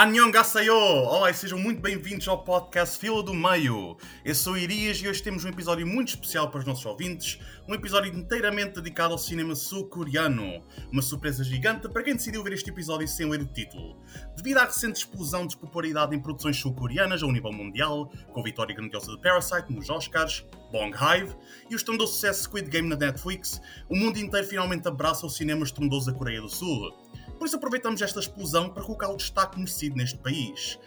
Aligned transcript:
Annyeonghaseyo! 0.00 0.76
Olá 0.76 1.28
e 1.28 1.34
sejam 1.34 1.58
muito 1.58 1.82
bem-vindos 1.82 2.28
ao 2.28 2.44
podcast 2.44 2.96
Fila 3.00 3.20
do 3.20 3.34
Meio. 3.34 3.96
Eu 4.24 4.32
sou 4.32 4.56
Irias 4.56 4.98
e 4.98 5.08
hoje 5.08 5.20
temos 5.20 5.44
um 5.44 5.48
episódio 5.48 5.84
muito 5.84 6.10
especial 6.10 6.48
para 6.48 6.60
os 6.60 6.64
nossos 6.64 6.86
ouvintes, 6.86 7.40
um 7.68 7.74
episódio 7.74 8.14
inteiramente 8.14 8.76
dedicado 8.76 9.14
ao 9.14 9.18
cinema 9.18 9.56
sul-coreano. 9.56 10.62
Uma 10.92 11.02
surpresa 11.02 11.42
gigante 11.42 11.88
para 11.88 12.04
quem 12.04 12.14
decidiu 12.14 12.44
ver 12.44 12.52
este 12.52 12.70
episódio 12.70 13.08
sem 13.08 13.28
ler 13.28 13.40
o 13.40 13.46
título. 13.46 14.00
Devido 14.36 14.58
à 14.58 14.66
recente 14.66 14.98
explosão 14.98 15.48
de 15.48 15.56
popularidade 15.56 16.14
em 16.14 16.20
produções 16.20 16.56
sul-coreanas 16.58 17.20
ao 17.24 17.32
nível 17.32 17.52
mundial, 17.52 18.08
com 18.32 18.38
a 18.38 18.44
vitória 18.44 18.76
grandiosa 18.76 19.10
de 19.10 19.20
Parasite 19.20 19.72
nos 19.72 19.90
Oscars, 19.90 20.46
Bong 20.70 20.96
Hive 20.96 21.34
e 21.68 21.74
o 21.74 21.76
estrondoso 21.76 22.12
sucesso 22.12 22.44
Squid 22.44 22.70
Game 22.70 22.88
na 22.88 22.94
Netflix, 22.94 23.60
o 23.88 23.96
mundo 23.96 24.16
inteiro 24.16 24.46
finalmente 24.46 24.86
abraça 24.86 25.26
o 25.26 25.30
cinema 25.30 25.64
estrondoso 25.64 26.06
da 26.06 26.16
Coreia 26.16 26.40
do 26.40 26.48
Sul. 26.48 27.07
Por 27.38 27.46
isso 27.46 27.56
aproveitamos 27.56 28.02
esta 28.02 28.20
explosão 28.20 28.70
para 28.70 28.82
colocar 28.82 29.08
o 29.08 29.16
destaque 29.16 29.56
merecido 29.58 29.96
neste 29.96 30.18
país. 30.18 30.78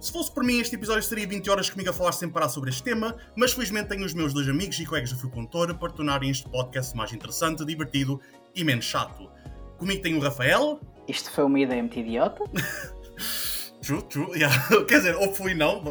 Se 0.00 0.12
fosse 0.12 0.30
por 0.30 0.44
mim, 0.44 0.60
este 0.60 0.76
episódio 0.76 1.00
estaria 1.00 1.26
20 1.26 1.50
horas 1.50 1.70
comigo 1.70 1.90
a 1.90 1.92
falar 1.92 2.12
sem 2.12 2.28
parar 2.28 2.48
sobre 2.48 2.70
este 2.70 2.82
tema, 2.82 3.16
mas 3.34 3.52
felizmente 3.52 3.88
tenho 3.88 4.04
os 4.04 4.14
meus 4.14 4.32
dois 4.32 4.48
amigos 4.48 4.78
e 4.78 4.86
colegas 4.86 5.10
do 5.10 5.18
Fio 5.18 5.30
Contor 5.30 5.74
para 5.74 5.90
tornarem 5.90 6.30
este 6.30 6.48
podcast 6.48 6.94
mais 6.96 7.12
interessante, 7.12 7.64
divertido 7.64 8.20
e 8.54 8.62
menos 8.62 8.84
chato. 8.84 9.30
Comigo 9.78 10.02
tenho 10.02 10.18
o 10.18 10.20
Rafael. 10.20 10.80
Isto 11.08 11.30
foi 11.30 11.44
uma 11.44 11.58
ideia 11.58 11.82
muito 11.82 11.98
idiota. 11.98 12.44
true, 13.82 14.02
true. 14.02 14.30
Yeah. 14.34 14.54
Quer 14.86 14.98
dizer, 14.98 15.16
ou 15.16 15.34
foi 15.34 15.54
não, 15.54 15.82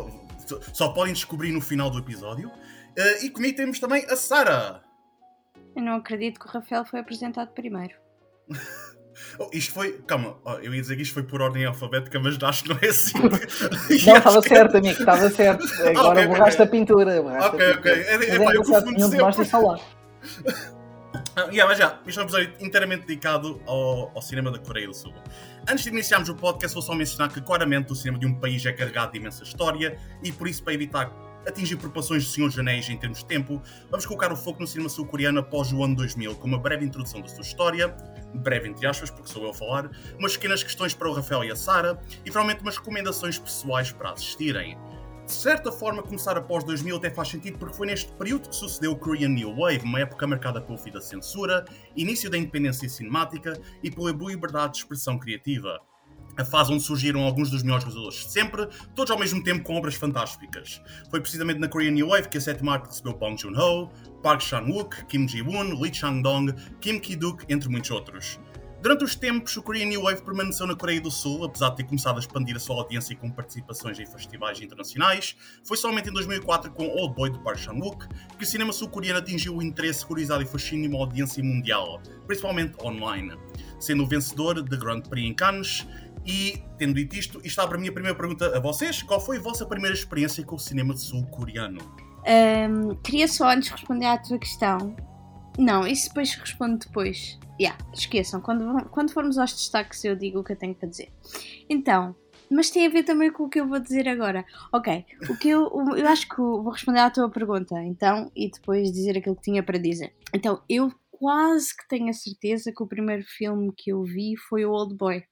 só 0.74 0.90
podem 0.90 1.14
descobrir 1.14 1.52
no 1.52 1.60
final 1.60 1.90
do 1.90 2.00
episódio. 2.00 2.50
Uh, 2.50 3.26
e 3.26 3.30
comigo 3.30 3.58
temos 3.58 3.80
também 3.80 4.06
a 4.06 4.16
Sara. 4.16 4.84
Eu 5.76 5.82
não 5.82 5.96
acredito 5.96 6.40
que 6.40 6.48
o 6.48 6.50
Rafael 6.50 6.86
foi 6.86 7.00
apresentado 7.00 7.52
primeiro. 7.54 7.96
Oh, 9.40 9.50
isto 9.52 9.74
foi. 9.74 10.00
Calma, 10.08 10.38
oh, 10.46 10.54
eu 10.54 10.74
ia 10.74 10.82
dizer 10.82 10.96
que 10.96 11.02
isto 11.02 11.14
foi 11.14 11.24
por 11.24 11.42
ordem 11.42 11.66
alfabética, 11.66 12.20
mas 12.20 12.42
acho 12.42 12.64
que 12.64 12.70
não 12.70 12.80
é 12.82 12.88
assim. 12.88 13.20
não, 14.06 14.18
estava 14.18 14.42
que... 14.42 14.50
certo, 14.50 14.78
amigo, 14.78 15.00
estava 15.00 15.30
certo. 15.30 15.66
Agora 15.84 16.20
okay, 16.20 16.28
borraste 16.28 16.62
okay. 16.62 16.66
a 16.66 16.68
pintura. 16.68 17.22
Borraste 17.22 17.56
ok, 17.56 17.72
ok. 17.72 17.92
É, 17.92 17.96
é, 17.96 18.16
é, 18.16 18.36
eu 18.36 18.64
confundo 18.64 19.10
sempre. 19.10 19.46
Falar. 19.46 19.80
Ah, 21.38 21.50
yeah, 21.52 21.66
mas 21.66 21.78
já, 21.78 22.00
isto 22.08 22.18
é 22.18 22.24
um 22.24 22.26
episódio 22.26 22.54
inteiramente 22.62 23.06
dedicado 23.06 23.62
ao, 23.66 24.10
ao, 24.16 24.22
cinema 24.22 24.50
da 24.50 24.58
Coreia 24.58 24.88
do 24.88 24.94
Sul. 24.94 25.14
Antes 25.70 25.84
de 25.84 25.90
iniciarmos 25.90 26.30
o 26.30 26.36
podcast, 26.36 26.74
vou 26.74 26.82
só 26.82 26.96
mencionar 26.96 27.30
que 27.30 27.42
claramente 27.42 27.92
o 27.92 27.96
cinema 27.96 28.18
de 28.18 28.26
um 28.26 28.34
país 28.36 28.66
é 28.66 28.72
carregado 28.72 29.12
de 29.12 29.18
imensa 29.18 29.44
história 29.44 29.98
e 30.24 30.32
por 30.32 30.48
isso, 30.48 30.64
para 30.64 30.74
evitar 30.74 31.12
atingir 31.48 31.78
proporções 31.78 32.24
de 32.24 32.30
Senhor 32.30 32.48
dos 32.48 32.60
Anéis 32.60 32.90
em 32.90 32.98
termos 32.98 33.20
de 33.20 33.26
tempo, 33.26 33.62
vamos 33.90 34.06
colocar 34.06 34.32
o 34.32 34.36
foco 34.36 34.62
no 34.62 34.68
cinema 34.68 34.90
sul-coreano 34.90 35.40
após 35.40 35.72
o 35.72 35.84
ano 35.84 35.96
2000, 35.96 36.36
com 36.36 36.48
uma 36.48 36.60
breve 36.60 36.86
introdução 36.86 37.22
da 37.22 37.28
sua 37.28 37.42
história, 37.42 37.96
breve 38.34 38.68
entre 38.68 38.86
aspas, 38.86 39.10
porque 39.10 39.30
sou 39.30 39.44
eu 39.44 39.52
a 39.52 39.54
falar, 39.54 39.90
umas 40.18 40.36
pequenas 40.36 40.64
questões 40.64 40.94
para 40.94 41.10
o 41.10 41.14
Rafael 41.14 41.44
e 41.44 41.52
a 41.52 41.56
Sara, 41.56 42.00
e 42.26 42.32
finalmente 42.32 42.62
umas 42.62 42.78
recomendações 42.78 43.38
pessoais 43.38 43.92
para 43.92 44.12
assistirem. 44.12 44.78
De 45.26 45.34
certa 45.34 45.72
forma, 45.72 46.04
começar 46.04 46.38
após 46.38 46.64
2000 46.64 46.98
até 46.98 47.10
faz 47.10 47.30
sentido 47.30 47.58
porque 47.58 47.76
foi 47.76 47.88
neste 47.88 48.12
período 48.12 48.48
que 48.48 48.56
sucedeu 48.56 48.92
o 48.92 48.96
Korean 48.96 49.30
New 49.30 49.56
Wave, 49.56 49.84
uma 49.84 50.00
época 50.00 50.28
marcada 50.28 50.62
pelo 50.62 50.78
fim 50.78 50.92
da 50.92 51.02
censura, 51.02 51.66
início 51.96 52.30
da 52.30 52.38
independência 52.38 52.88
cinemática 52.88 53.60
e 53.82 53.90
pela 53.90 54.12
liberdade 54.12 54.74
de 54.74 54.80
expressão 54.80 55.18
criativa 55.18 55.82
a 56.38 56.46
fase 56.46 56.72
onde 56.72 56.84
surgiram 56.84 57.22
alguns 57.22 57.50
dos 57.50 57.64
melhores 57.64 57.86
de 57.94 58.30
sempre, 58.30 58.68
todos 58.96 59.12
ao 59.12 59.20
mesmo 59.20 59.44
tempo 59.44 59.64
com 59.64 59.76
obras 59.76 59.96
fantásticas. 59.96 60.82
Foi 61.10 61.20
precisamente 61.20 61.60
na 61.60 61.68
Korean 61.68 61.92
New 61.92 62.10
Wave 62.10 62.30
que 62.30 62.38
a 62.38 62.42
sétima 62.42 62.74
arte 62.74 62.88
recebeu 62.88 63.14
Bong 63.14 63.40
Joon-ho, 63.40 63.90
Park 64.22 64.42
Chan-wook, 64.42 65.06
Kim 65.06 65.28
Ji-woon, 65.28 65.80
Lee 65.80 65.94
Chang-dong, 65.94 66.54
Kim 66.82 67.00
Ki-duk, 67.00 67.46
entre 67.48 67.70
muitos 67.70 67.92
outros. 67.92 68.40
Durante 68.86 69.04
os 69.04 69.16
tempos, 69.16 69.58
o 69.58 69.64
Korean 69.64 69.88
New 69.88 70.04
Wave 70.04 70.22
permaneceu 70.22 70.68
na 70.68 70.76
Coreia 70.76 71.02
do 71.02 71.10
Sul, 71.10 71.44
apesar 71.44 71.70
de 71.72 71.78
ter 71.78 71.86
começado 71.86 72.18
a 72.18 72.20
expandir 72.20 72.56
a 72.56 72.60
sua 72.60 72.76
audiência 72.76 73.16
com 73.16 73.32
participações 73.32 74.00
em 74.00 74.06
festivais 74.06 74.62
internacionais. 74.62 75.36
Foi 75.64 75.76
somente 75.76 76.08
em 76.08 76.14
2004, 76.14 76.70
com 76.72 76.86
Old 76.86 77.16
Boy 77.16 77.32
do 77.32 77.40
Park 77.40 77.58
Chan-wook, 77.58 78.08
que 78.38 78.44
o 78.44 78.46
cinema 78.46 78.72
sul-coreano 78.72 79.18
atingiu 79.18 79.56
o 79.56 79.64
interesse, 79.64 80.06
curiosidade 80.06 80.44
e 80.44 80.48
fascínio 80.48 80.88
de 80.88 80.96
uma 80.96 81.04
audiência 81.04 81.44
mundial, 81.44 82.00
principalmente 82.28 82.76
online. 82.80 83.36
Sendo 83.80 84.04
o 84.04 84.08
vencedor 84.08 84.62
de 84.62 84.78
Grand 84.78 85.02
Prix 85.02 85.28
em 85.28 85.34
Cannes, 85.34 85.88
e, 86.26 86.62
tendo 86.78 86.96
dito 86.96 87.16
isto, 87.16 87.42
isto 87.44 87.62
abre 87.62 87.78
a 87.78 87.80
minha 87.80 87.92
primeira 87.92 88.18
pergunta 88.18 88.58
a 88.58 88.60
vocês. 88.60 89.04
Qual 89.04 89.20
foi 89.20 89.38
a 89.38 89.42
vossa 89.42 89.66
primeira 89.66 89.96
experiência 89.96 90.44
com 90.44 90.56
o 90.56 90.60
cinema 90.60 90.96
sul-coreano? 90.96 91.80
Um, 92.28 92.96
queria 92.96 93.28
só, 93.28 93.50
antes 93.50 93.70
de 93.70 93.76
responder 93.76 94.06
à 94.06 94.18
tua 94.18 94.40
questão... 94.40 94.96
Não, 95.58 95.88
isso 95.88 96.10
depois 96.10 96.34
respondo 96.36 96.80
depois. 96.80 97.40
Yeah, 97.58 97.82
esqueçam, 97.94 98.42
quando, 98.42 98.90
quando 98.90 99.14
formos 99.14 99.38
aos 99.38 99.54
destaques 99.54 100.04
eu 100.04 100.14
digo 100.14 100.40
o 100.40 100.44
que 100.44 100.52
eu 100.52 100.58
tenho 100.58 100.76
para 100.76 100.90
dizer. 100.90 101.14
Então, 101.70 102.14
mas 102.52 102.70
tem 102.70 102.86
a 102.86 102.90
ver 102.90 103.04
também 103.04 103.32
com 103.32 103.44
o 103.44 103.50
que 103.50 103.62
eu 103.62 103.66
vou 103.66 103.80
dizer 103.80 104.06
agora. 104.10 104.44
Ok, 104.74 105.06
o 105.30 105.38
que 105.38 105.48
eu, 105.48 105.72
eu 105.96 106.08
acho 106.10 106.28
que 106.28 106.36
vou 106.36 106.70
responder 106.72 107.00
à 107.00 107.10
tua 107.10 107.30
pergunta, 107.30 107.82
então, 107.82 108.30
e 108.36 108.52
depois 108.52 108.92
dizer 108.92 109.18
aquilo 109.18 109.38
que 109.38 109.44
tinha 109.44 109.64
para 109.64 109.78
dizer. 109.78 110.14
Então, 110.34 110.62
eu 110.68 110.92
quase 111.10 111.70
que 111.70 111.88
tenho 111.88 112.10
a 112.10 112.14
certeza 112.14 112.74
que 112.76 112.84
o 112.84 112.88
primeiro 112.88 113.24
filme 113.24 113.72
que 113.78 113.94
eu 113.94 114.04
vi 114.04 114.36
foi 114.36 114.66
o 114.66 114.72
Old 114.72 114.94
Boy. 114.96 115.24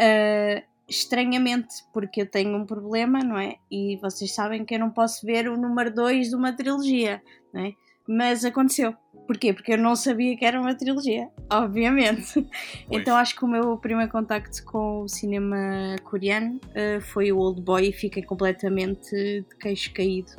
Uh, 0.00 0.62
estranhamente, 0.90 1.84
porque 1.92 2.22
eu 2.22 2.26
tenho 2.26 2.56
um 2.56 2.66
problema, 2.66 3.20
não 3.20 3.38
é? 3.38 3.56
E 3.70 3.96
vocês 4.02 4.34
sabem 4.34 4.64
que 4.64 4.74
eu 4.74 4.78
não 4.78 4.90
posso 4.90 5.24
ver 5.24 5.48
o 5.48 5.56
número 5.56 5.94
2 5.94 6.30
de 6.30 6.34
uma 6.34 6.52
trilogia, 6.52 7.22
não 7.54 7.64
é? 7.64 7.74
Mas 8.08 8.44
aconteceu. 8.44 8.92
Porquê? 9.24 9.52
Porque 9.52 9.74
eu 9.74 9.78
não 9.78 9.94
sabia 9.94 10.36
que 10.36 10.44
era 10.44 10.60
uma 10.60 10.74
trilogia, 10.74 11.28
obviamente. 11.48 12.32
Pois. 12.34 12.46
Então 12.90 13.16
acho 13.16 13.36
que 13.36 13.44
o 13.44 13.48
meu 13.48 13.76
primeiro 13.76 14.10
contacto 14.10 14.64
com 14.64 15.02
o 15.02 15.08
cinema 15.08 15.94
coreano 16.02 16.58
uh, 16.70 17.00
foi 17.00 17.30
o 17.30 17.38
Old 17.38 17.62
Boy 17.62 17.90
e 17.90 17.92
fiquei 17.92 18.24
completamente 18.24 19.08
de 19.14 19.56
queixo 19.60 19.92
caído. 19.94 20.32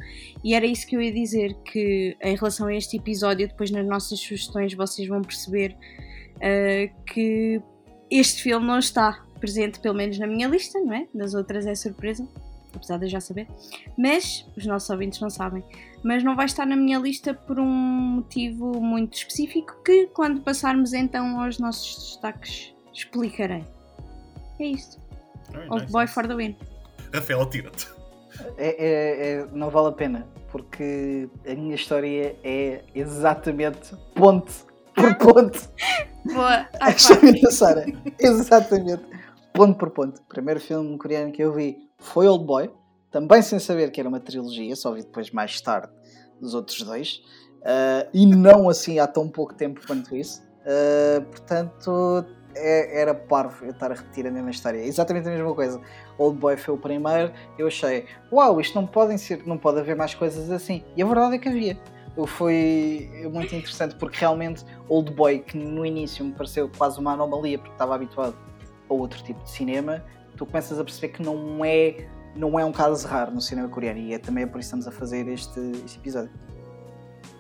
E 0.43 0.53
era 0.53 0.65
isso 0.65 0.85
que 0.85 0.97
eu 0.97 1.01
ia 1.01 1.13
dizer, 1.13 1.53
que 1.63 2.17
em 2.21 2.35
relação 2.35 2.67
a 2.67 2.75
este 2.75 2.97
episódio, 2.97 3.47
depois 3.47 3.71
nas 3.71 3.87
nossas 3.87 4.19
sugestões 4.19 4.73
vocês 4.73 5.07
vão 5.07 5.21
perceber 5.21 5.77
uh, 6.35 7.05
que 7.05 7.61
este 8.09 8.43
filme 8.43 8.67
não 8.67 8.79
está 8.79 9.23
presente, 9.41 9.79
pelo 9.79 9.95
menos 9.95 10.17
na 10.19 10.27
minha 10.27 10.47
lista, 10.47 10.79
não 10.79 10.93
é? 10.93 11.07
Das 11.13 11.33
outras 11.33 11.65
é 11.65 11.73
surpresa, 11.73 12.25
apesar 12.73 12.97
de 12.97 13.05
eu 13.05 13.09
já 13.09 13.19
saber. 13.19 13.47
Mas 13.97 14.45
os 14.55 14.65
nossos 14.65 14.89
ouvintes 14.89 15.19
não 15.19 15.29
sabem. 15.29 15.63
Mas 16.03 16.23
não 16.23 16.35
vai 16.35 16.45
estar 16.45 16.65
na 16.65 16.75
minha 16.75 16.99
lista 16.99 17.33
por 17.33 17.59
um 17.59 17.65
motivo 17.65 18.79
muito 18.79 19.15
específico 19.17 19.75
que, 19.83 20.07
quando 20.07 20.41
passarmos 20.41 20.93
então 20.93 21.41
aos 21.41 21.57
nossos 21.57 22.11
destaques, 22.11 22.73
explicarei. 22.93 23.65
É 24.59 24.65
isto. 24.65 25.01
Old 25.69 25.81
nice. 25.81 25.91
Boy 25.91 26.07
for 26.07 26.27
the 26.27 26.35
win. 26.35 26.55
Rafael, 27.13 27.45
tira-te. 27.49 27.89
É, 28.57 28.67
é, 28.67 29.31
é, 29.31 29.47
não 29.51 29.69
vale 29.69 29.89
a 29.89 29.91
pena, 29.91 30.27
porque 30.51 31.27
a 31.45 31.53
minha 31.53 31.75
história 31.75 32.35
é 32.43 32.83
exatamente 32.95 33.95
ponto 34.15 34.51
por 34.95 35.15
ponto. 35.19 35.69
Boa. 36.33 36.67
A 36.79 36.91
história 36.91 37.41
da 37.41 37.51
Sara. 37.51 37.85
Exatamente 38.19 39.10
ponto 39.61 39.77
por 39.77 39.91
ponto. 39.91 40.19
O 40.21 40.23
primeiro 40.23 40.59
filme 40.59 40.97
coreano 40.97 41.31
que 41.31 41.43
eu 41.43 41.53
vi 41.53 41.77
foi 41.99 42.27
Old 42.27 42.45
Boy, 42.45 42.71
também 43.11 43.43
sem 43.43 43.59
saber 43.59 43.91
que 43.91 43.99
era 43.99 44.09
uma 44.09 44.19
trilogia, 44.19 44.75
só 44.75 44.91
vi 44.91 45.03
depois 45.03 45.29
mais 45.29 45.61
tarde 45.61 45.87
dos 46.39 46.55
outros 46.55 46.81
dois, 46.81 47.21
uh, 47.59 48.09
e 48.11 48.25
não 48.25 48.67
assim 48.67 48.97
há 48.97 49.05
tão 49.05 49.29
pouco 49.29 49.53
tempo 49.53 49.79
quanto 49.85 50.15
isso. 50.15 50.41
Uh, 50.61 51.21
portanto, 51.25 52.25
é, 52.55 53.01
era 53.01 53.13
parvo 53.13 53.65
eu 53.65 53.69
estar 53.69 53.91
a 53.91 53.93
repetir 53.93 54.25
a 54.25 54.31
mesma 54.31 54.49
história. 54.49 54.79
Exatamente 54.79 55.27
a 55.27 55.31
mesma 55.31 55.53
coisa. 55.53 55.79
Old 56.17 56.39
Boy 56.39 56.57
foi 56.57 56.73
o 56.73 56.77
primeiro, 56.79 57.31
eu 57.59 57.67
achei, 57.67 58.07
uau, 58.31 58.59
isto 58.59 58.73
não 58.73 58.87
podem 58.87 59.15
ser, 59.19 59.45
não 59.45 59.59
pode 59.59 59.79
haver 59.79 59.95
mais 59.95 60.15
coisas 60.15 60.49
assim. 60.49 60.83
E 60.97 61.03
a 61.03 61.05
verdade 61.05 61.35
é 61.35 61.37
que 61.37 61.47
havia. 61.47 61.77
Foi 62.25 63.09
muito 63.31 63.55
interessante 63.55 63.95
porque 63.95 64.17
realmente 64.19 64.65
Old 64.89 65.13
Boy, 65.13 65.39
que 65.39 65.55
no 65.55 65.85
início 65.85 66.25
me 66.25 66.31
pareceu 66.31 66.67
quase 66.75 66.99
uma 66.99 67.13
anomalia 67.13 67.59
porque 67.59 67.73
estava 67.73 67.93
habituado 67.93 68.35
ou 68.91 68.99
outro 68.99 69.23
tipo 69.23 69.41
de 69.43 69.49
cinema, 69.49 70.03
tu 70.35 70.45
começas 70.45 70.77
a 70.77 70.83
perceber 70.83 71.13
que 71.13 71.23
não 71.23 71.63
é, 71.63 72.07
não 72.35 72.59
é 72.59 72.65
um 72.65 72.73
caso 72.73 73.07
raro 73.07 73.31
no 73.31 73.41
cinema 73.41 73.69
coreano 73.69 73.99
e 73.99 74.13
é 74.13 74.19
também 74.19 74.45
por 74.45 74.59
isso 74.59 74.71
que 74.71 74.79
estamos 74.79 74.87
a 74.87 74.91
fazer 74.91 75.27
este, 75.29 75.59
este 75.85 75.97
episódio. 75.97 76.31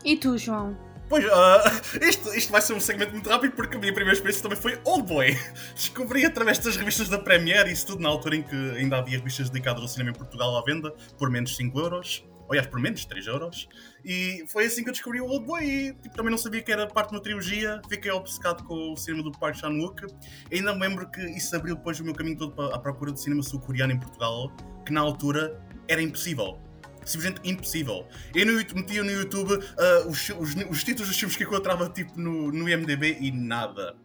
E 0.05 0.15
tu, 0.15 0.37
João? 0.37 0.77
Pois, 1.09 1.25
uh, 1.25 1.29
isto, 2.07 2.33
isto 2.33 2.51
vai 2.53 2.61
ser 2.61 2.73
um 2.73 2.79
segmento 2.79 3.11
muito 3.11 3.29
rápido 3.29 3.53
porque 3.53 3.75
a 3.75 3.79
minha 3.79 3.93
primeira 3.93 4.13
experiência 4.13 4.41
também 4.41 4.57
foi 4.57 4.79
Old 4.85 5.03
Boy. 5.03 5.37
Descobri 5.75 6.25
através 6.25 6.57
das 6.57 6.77
revistas 6.77 7.09
da 7.09 7.19
Premiere, 7.19 7.69
isso 7.69 7.85
tudo 7.87 8.01
na 8.01 8.07
altura 8.07 8.37
em 8.37 8.43
que 8.43 8.55
ainda 8.77 8.97
havia 8.97 9.17
revistas 9.17 9.49
dedicadas 9.49 9.81
ao 9.81 9.89
cinema 9.89 10.11
em 10.11 10.13
Portugal 10.13 10.57
à 10.57 10.63
venda, 10.63 10.93
por 11.17 11.29
menos 11.29 11.55
5 11.57 11.77
euros 11.77 12.23
aliás, 12.51 12.67
por 12.67 12.79
menos 12.79 13.05
3 13.05 13.27
euros. 13.27 13.67
E 14.03 14.45
foi 14.47 14.65
assim 14.65 14.83
que 14.83 14.89
eu 14.89 14.93
descobri 14.93 15.21
o 15.21 15.25
Old 15.25 15.45
Boy 15.45 15.63
e 15.63 15.93
tipo, 15.93 16.15
também 16.15 16.31
não 16.31 16.37
sabia 16.37 16.61
que 16.61 16.71
era 16.71 16.87
parte 16.87 17.09
de 17.09 17.15
uma 17.15 17.21
trilogia. 17.21 17.81
Fiquei 17.89 18.11
obcecado 18.11 18.63
com 18.63 18.93
o 18.93 18.97
cinema 18.97 19.23
do 19.23 19.31
Park 19.31 19.55
Chan-wook. 19.55 20.05
Ainda 20.51 20.73
me 20.73 20.81
lembro 20.81 21.09
que 21.09 21.21
isso 21.31 21.55
abriu 21.55 21.75
depois 21.75 21.99
o 21.99 22.03
meu 22.03 22.13
caminho 22.13 22.37
todo 22.37 22.61
à 22.73 22.79
procura 22.79 23.11
de 23.11 23.19
cinema 23.19 23.41
sul-coreano 23.41 23.93
em 23.93 23.99
Portugal, 23.99 24.51
que 24.85 24.91
na 24.91 25.01
altura 25.01 25.59
era 25.87 26.01
impossível 26.01 26.59
simplesmente 27.05 27.41
impossível. 27.49 28.05
Eu 28.33 28.45
no, 28.45 28.53
metia 28.53 29.03
no 29.03 29.11
YouTube 29.11 29.53
uh, 29.53 30.07
os, 30.07 30.29
os, 30.29 30.55
os, 30.69 30.83
títulos 30.83 31.09
dos 31.09 31.17
filmes 31.17 31.35
que 31.35 31.43
encontrava 31.43 31.89
tipo, 31.89 32.19
no, 32.19 32.51
no 32.51 32.69
IMDB 32.69 33.17
e 33.19 33.31
nada. 33.31 33.95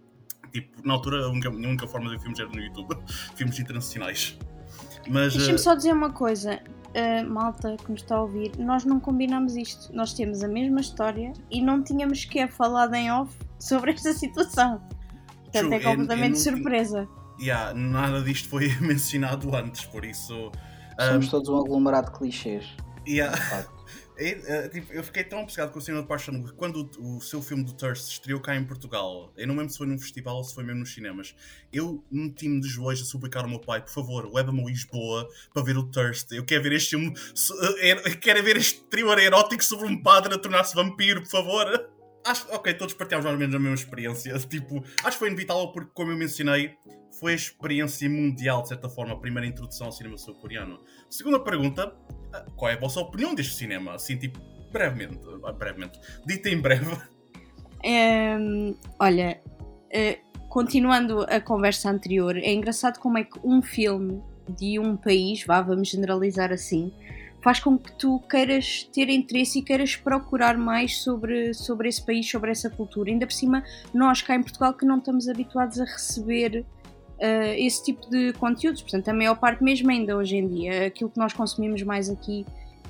tipo, 0.52 0.86
na 0.86 0.94
altura 0.94 1.24
a 1.24 1.28
única, 1.28 1.48
a 1.48 1.52
única 1.52 1.86
forma 1.86 2.08
de 2.08 2.16
ver 2.16 2.22
filmes 2.22 2.40
era 2.40 2.48
no 2.48 2.60
YouTube, 2.60 2.96
filmes 3.36 3.58
internacionais. 3.58 4.38
Mas. 5.08 5.34
Deixa-me 5.34 5.56
uh, 5.56 5.58
só 5.58 5.74
dizer 5.74 5.92
uma 5.92 6.10
coisa, 6.10 6.60
uh, 6.96 7.28
malta 7.30 7.76
que 7.76 7.90
nos 7.90 8.00
está 8.02 8.16
a 8.16 8.22
ouvir, 8.22 8.52
nós 8.58 8.84
não 8.84 8.98
combinamos 8.98 9.54
isto. 9.56 9.94
Nós 9.94 10.12
temos 10.14 10.42
a 10.42 10.48
mesma 10.48 10.80
história 10.80 11.32
e 11.50 11.60
não 11.62 11.82
tínhamos 11.82 12.22
sequer 12.22 12.48
falado 12.48 12.94
em 12.94 13.10
off 13.12 13.32
sobre 13.58 13.92
esta 13.92 14.12
situação. 14.12 14.80
Portanto, 15.44 15.68
True, 15.68 15.74
é 15.74 15.76
eu- 15.76 15.80
eu 15.82 15.90
completamente 15.90 16.32
não 16.34 16.40
surpresa. 16.40 17.08
yeah, 17.40 17.72
nada 17.74 18.22
disto 18.22 18.48
foi 18.48 18.68
mencionado 18.80 19.54
antes, 19.54 19.84
por 19.84 20.04
isso. 20.04 20.50
ah, 20.98 21.08
Somos 21.12 21.28
todos 21.28 21.48
um 21.48 21.58
aglomerado 21.58 22.10
de 22.12 22.18
clichês. 22.18 22.66
yeah. 23.06 23.36
É, 24.18 24.68
tipo, 24.68 24.92
eu 24.92 25.02
fiquei 25.04 25.22
tão 25.24 25.42
obcecado 25.42 25.70
com 25.72 25.78
o 25.78 25.82
cinema 25.82 26.02
de 26.02 26.08
paixão 26.08 26.42
que 26.42 26.52
quando 26.54 26.90
o, 26.98 27.20
seu 27.20 27.42
filme 27.42 27.64
do 27.64 27.72
Thirst 27.74 28.10
estreou 28.12 28.40
cá 28.40 28.56
em 28.56 28.64
Portugal, 28.64 29.32
eu 29.36 29.46
não 29.46 29.54
lembro 29.56 29.70
se 29.70 29.78
foi 29.78 29.86
num 29.86 29.98
festival 29.98 30.36
ou 30.36 30.44
se 30.44 30.54
foi 30.54 30.64
mesmo 30.64 30.80
nos 30.80 30.94
cinemas, 30.94 31.34
eu 31.72 32.04
meti-me 32.10 32.60
de 32.60 32.68
joelhos 32.68 33.02
a 33.02 33.04
suplicar 33.04 33.44
ao 33.44 33.50
meu 33.50 33.60
pai, 33.60 33.80
por 33.82 33.90
favor, 33.92 34.32
leva-me 34.32 34.62
a 34.62 34.66
Lisboa 34.66 35.28
para 35.52 35.62
ver 35.62 35.76
o 35.76 35.84
Thirst. 35.90 36.32
Eu 36.32 36.44
quero 36.44 36.62
ver 36.62 36.72
este 36.72 36.90
filme, 36.90 37.12
so- 37.34 37.54
é, 37.78 37.94
quero 38.16 38.42
ver 38.42 38.56
este 38.56 38.80
thriller 38.84 39.18
erótico 39.18 39.62
sobre 39.64 39.86
um 39.86 40.02
padre 40.02 40.34
a 40.34 40.38
tornar-se 40.38 40.74
vampiro, 40.74 41.20
por 41.22 41.30
favor. 41.30 41.90
Acho, 42.24 42.46
ok, 42.52 42.74
todos 42.74 42.94
partilhamos 42.94 43.24
mais 43.24 43.34
ou 43.34 43.38
menos 43.38 43.54
a 43.54 43.58
mesma 43.58 43.74
experiência. 43.74 44.36
Tipo, 44.48 44.82
acho 45.04 45.12
que 45.12 45.18
foi 45.18 45.28
inevitável 45.28 45.68
porque, 45.68 45.90
como 45.94 46.10
eu 46.10 46.16
mencionei, 46.16 46.74
foi 47.20 47.32
a 47.32 47.36
experiência 47.36 48.10
mundial, 48.10 48.62
de 48.62 48.68
certa 48.68 48.88
forma, 48.88 49.14
a 49.14 49.16
primeira 49.16 49.46
introdução 49.46 49.86
ao 49.86 49.92
cinema 49.92 50.18
sul-coreano. 50.18 50.80
Segunda 51.08 51.40
pergunta, 51.40 51.94
ah, 52.32 52.44
qual 52.56 52.70
é 52.70 52.74
a 52.74 52.80
vossa 52.80 53.00
opinião 53.00 53.34
deste 53.34 53.54
cinema? 53.54 53.94
Assim, 53.94 54.16
tipo, 54.16 54.38
brevemente, 54.72 55.20
ah, 55.44 55.52
brevemente, 55.52 55.98
dita 56.26 56.48
em 56.48 56.60
breve. 56.60 56.96
Hum, 57.84 58.74
olha, 58.98 59.40
eh, 59.90 60.18
continuando 60.48 61.20
a 61.20 61.40
conversa 61.40 61.90
anterior, 61.90 62.36
é 62.36 62.52
engraçado 62.52 62.98
como 62.98 63.18
é 63.18 63.24
que 63.24 63.38
um 63.44 63.62
filme 63.62 64.22
de 64.48 64.78
um 64.78 64.96
país, 64.96 65.44
vá, 65.44 65.60
vamos 65.60 65.88
generalizar 65.88 66.52
assim, 66.52 66.92
faz 67.42 67.60
com 67.60 67.78
que 67.78 67.92
tu 67.92 68.18
queiras 68.28 68.82
ter 68.92 69.08
interesse 69.08 69.60
e 69.60 69.62
queiras 69.62 69.94
procurar 69.94 70.58
mais 70.58 70.96
sobre, 70.96 71.54
sobre 71.54 71.88
esse 71.88 72.04
país, 72.04 72.28
sobre 72.28 72.50
essa 72.50 72.68
cultura. 72.68 73.08
Ainda 73.08 73.24
por 73.24 73.32
cima, 73.32 73.62
nós 73.94 74.20
cá 74.20 74.34
em 74.34 74.42
Portugal 74.42 74.74
que 74.74 74.84
não 74.84 74.98
estamos 74.98 75.28
habituados 75.28 75.80
a 75.80 75.84
receber 75.84 76.64
eh, 77.18 77.60
esse 77.60 77.84
tipo 77.84 78.08
de 78.10 78.32
conteúdos. 78.34 78.82
Portanto, 78.82 79.08
a 79.08 79.14
maior 79.14 79.36
parte 79.36 79.62
mesmo 79.62 79.90
ainda 79.90 80.16
hoje 80.16 80.36
em 80.36 80.46
dia, 80.46 80.86
aquilo 80.86 81.10
que 81.10 81.18
nós 81.18 81.32
consumimos 81.32 81.82
mais 81.82 82.10
aqui 82.10 82.44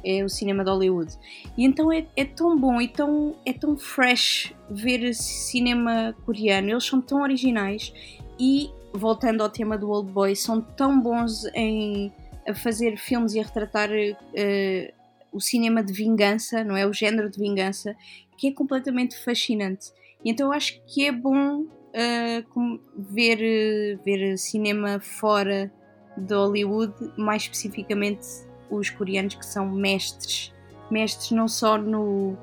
é 0.04 0.24
o 0.24 0.28
cinema 0.28 0.64
de 0.64 0.70
Hollywood. 0.70 1.12
E 1.56 1.64
então 1.64 1.92
é, 1.92 2.06
é 2.16 2.24
tão 2.24 2.58
bom 2.58 2.80
e 2.80 2.88
tão, 2.88 3.34
é 3.44 3.52
tão 3.52 3.76
fresh 3.76 4.52
ver 4.70 5.12
cinema 5.14 6.14
coreano. 6.24 6.70
Eles 6.70 6.84
são 6.84 7.00
tão 7.00 7.22
originais 7.22 7.92
e, 8.38 8.70
voltando 8.92 9.42
ao 9.42 9.48
tema 9.48 9.76
do 9.76 9.90
Old 9.90 10.10
Boy, 10.12 10.36
são 10.36 10.60
tão 10.60 11.00
bons 11.00 11.44
em 11.54 12.12
a 12.48 12.54
fazer 12.54 12.96
filmes 12.96 13.34
e 13.34 13.40
a 13.40 13.42
retratar 13.42 13.90
eh, 13.92 14.94
o 15.32 15.40
cinema 15.40 15.82
de 15.82 15.92
vingança, 15.92 16.62
não 16.62 16.76
é? 16.76 16.86
O 16.86 16.92
género 16.92 17.28
de 17.28 17.38
vingança, 17.38 17.96
que 18.38 18.48
é 18.48 18.52
completamente 18.52 19.16
fascinante. 19.18 19.90
E 20.24 20.30
então 20.30 20.46
eu 20.46 20.52
acho 20.52 20.80
que 20.86 21.04
é 21.04 21.12
bom 21.12 21.66
eh, 21.96 22.42
com- 22.52 22.78
ver, 22.96 23.38
eh, 23.40 23.98
ver 24.04 24.36
cinema 24.36 25.00
fora 25.00 25.72
de 26.16 26.34
Hollywood, 26.34 26.92
mais 27.16 27.42
especificamente 27.42 28.26
os 28.70 28.90
coreanos 28.90 29.34
que 29.34 29.46
são 29.46 29.66
mestres, 29.68 30.52
mestres 30.90 31.30
não 31.30 31.48
só 31.48 31.78
no, 31.78 32.36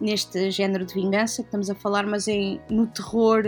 neste 0.00 0.50
género 0.50 0.84
de 0.84 0.92
vingança 0.94 1.42
que 1.42 1.48
estamos 1.48 1.70
a 1.70 1.74
falar, 1.74 2.06
mas 2.06 2.28
em, 2.28 2.60
no 2.70 2.86
terror, 2.86 3.42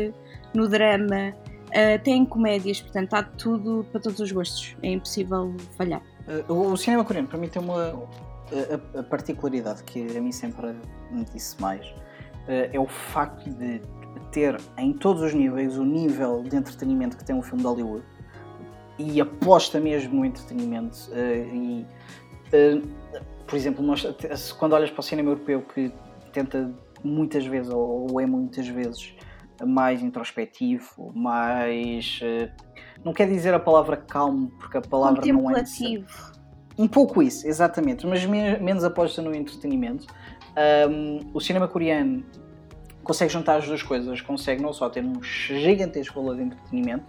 no 0.54 0.66
drama, 0.68 1.34
eh, 1.72 1.94
até 1.94 2.10
em 2.10 2.24
comédias, 2.24 2.80
portanto 2.80 3.14
há 3.14 3.22
tudo 3.22 3.84
para 3.92 4.00
todos 4.00 4.18
os 4.20 4.32
gostos, 4.32 4.76
é 4.82 4.90
impossível 4.92 5.54
falhar. 5.76 6.02
Uh, 6.48 6.72
o, 6.72 6.76
cinema 6.76 7.04
coreano, 7.04 7.28
para 7.28 7.38
mim, 7.38 7.48
tem 7.48 7.60
uma 7.62 7.90
a- 8.94 8.98
a 9.00 9.02
particularidade 9.02 9.82
que 9.84 10.16
a 10.16 10.20
mim 10.20 10.32
sempre 10.32 10.74
me 11.10 11.24
disse 11.24 11.60
mais 11.60 11.84
uh, 11.86 11.92
é 12.72 12.78
o 12.80 12.86
facto 12.86 13.48
de 13.50 13.80
ter 14.30 14.56
em 14.78 14.92
todos 14.92 15.22
os 15.22 15.34
níveis 15.34 15.76
o 15.76 15.84
nível 15.84 16.42
de 16.42 16.56
entretenimento 16.56 17.16
que 17.16 17.24
tem 17.24 17.34
um 17.34 17.42
filme 17.42 17.62
de 17.62 17.66
Hollywood 17.68 18.04
e 18.98 19.20
aposta 19.20 19.80
mesmo 19.80 20.14
no 20.20 20.24
entretenimento. 20.24 20.96
uh, 21.10 21.54
e, 21.54 21.86
uh, 22.52 22.88
por 23.46 23.56
exemplo, 23.56 23.84
nós, 23.84 24.06
se- 24.36 24.54
quando 24.54 24.74
olhas 24.74 24.90
para 24.90 25.00
o 25.00 25.02
cinema 25.02 25.30
europeu 25.30 25.62
que 25.62 25.92
tenta 26.32 26.72
muitas 27.02 27.44
vezes, 27.46 27.72
ou, 27.72 28.20
é 28.20 28.26
muitas 28.26 28.68
vezes, 28.68 29.14
mais 29.66 30.02
introspectivo, 30.02 31.12
mais. 31.14 32.20
não 33.04 33.12
quer 33.12 33.28
dizer 33.28 33.52
a 33.54 33.58
palavra 33.58 33.96
calmo, 33.96 34.50
porque 34.58 34.76
a 34.78 34.80
palavra 34.80 35.20
não 35.32 35.50
é. 35.50 35.54
Um 36.78 36.86
pouco 36.88 37.22
isso, 37.22 37.46
exatamente, 37.46 38.06
mas 38.06 38.24
me- 38.24 38.56
menos 38.58 38.84
aposta 38.84 39.20
no 39.20 39.34
entretenimento. 39.34 40.06
Um, 40.88 41.30
o 41.34 41.40
cinema 41.40 41.66
coreano 41.68 42.24
consegue 43.10 43.32
juntar 43.32 43.56
as 43.56 43.66
duas 43.66 43.82
coisas, 43.82 44.20
consegue 44.20 44.62
não 44.62 44.72
só 44.72 44.88
ter 44.88 45.04
um 45.04 45.20
gigantesco 45.20 46.14
valor 46.14 46.36
de 46.36 46.42
entretenimento, 46.42 47.04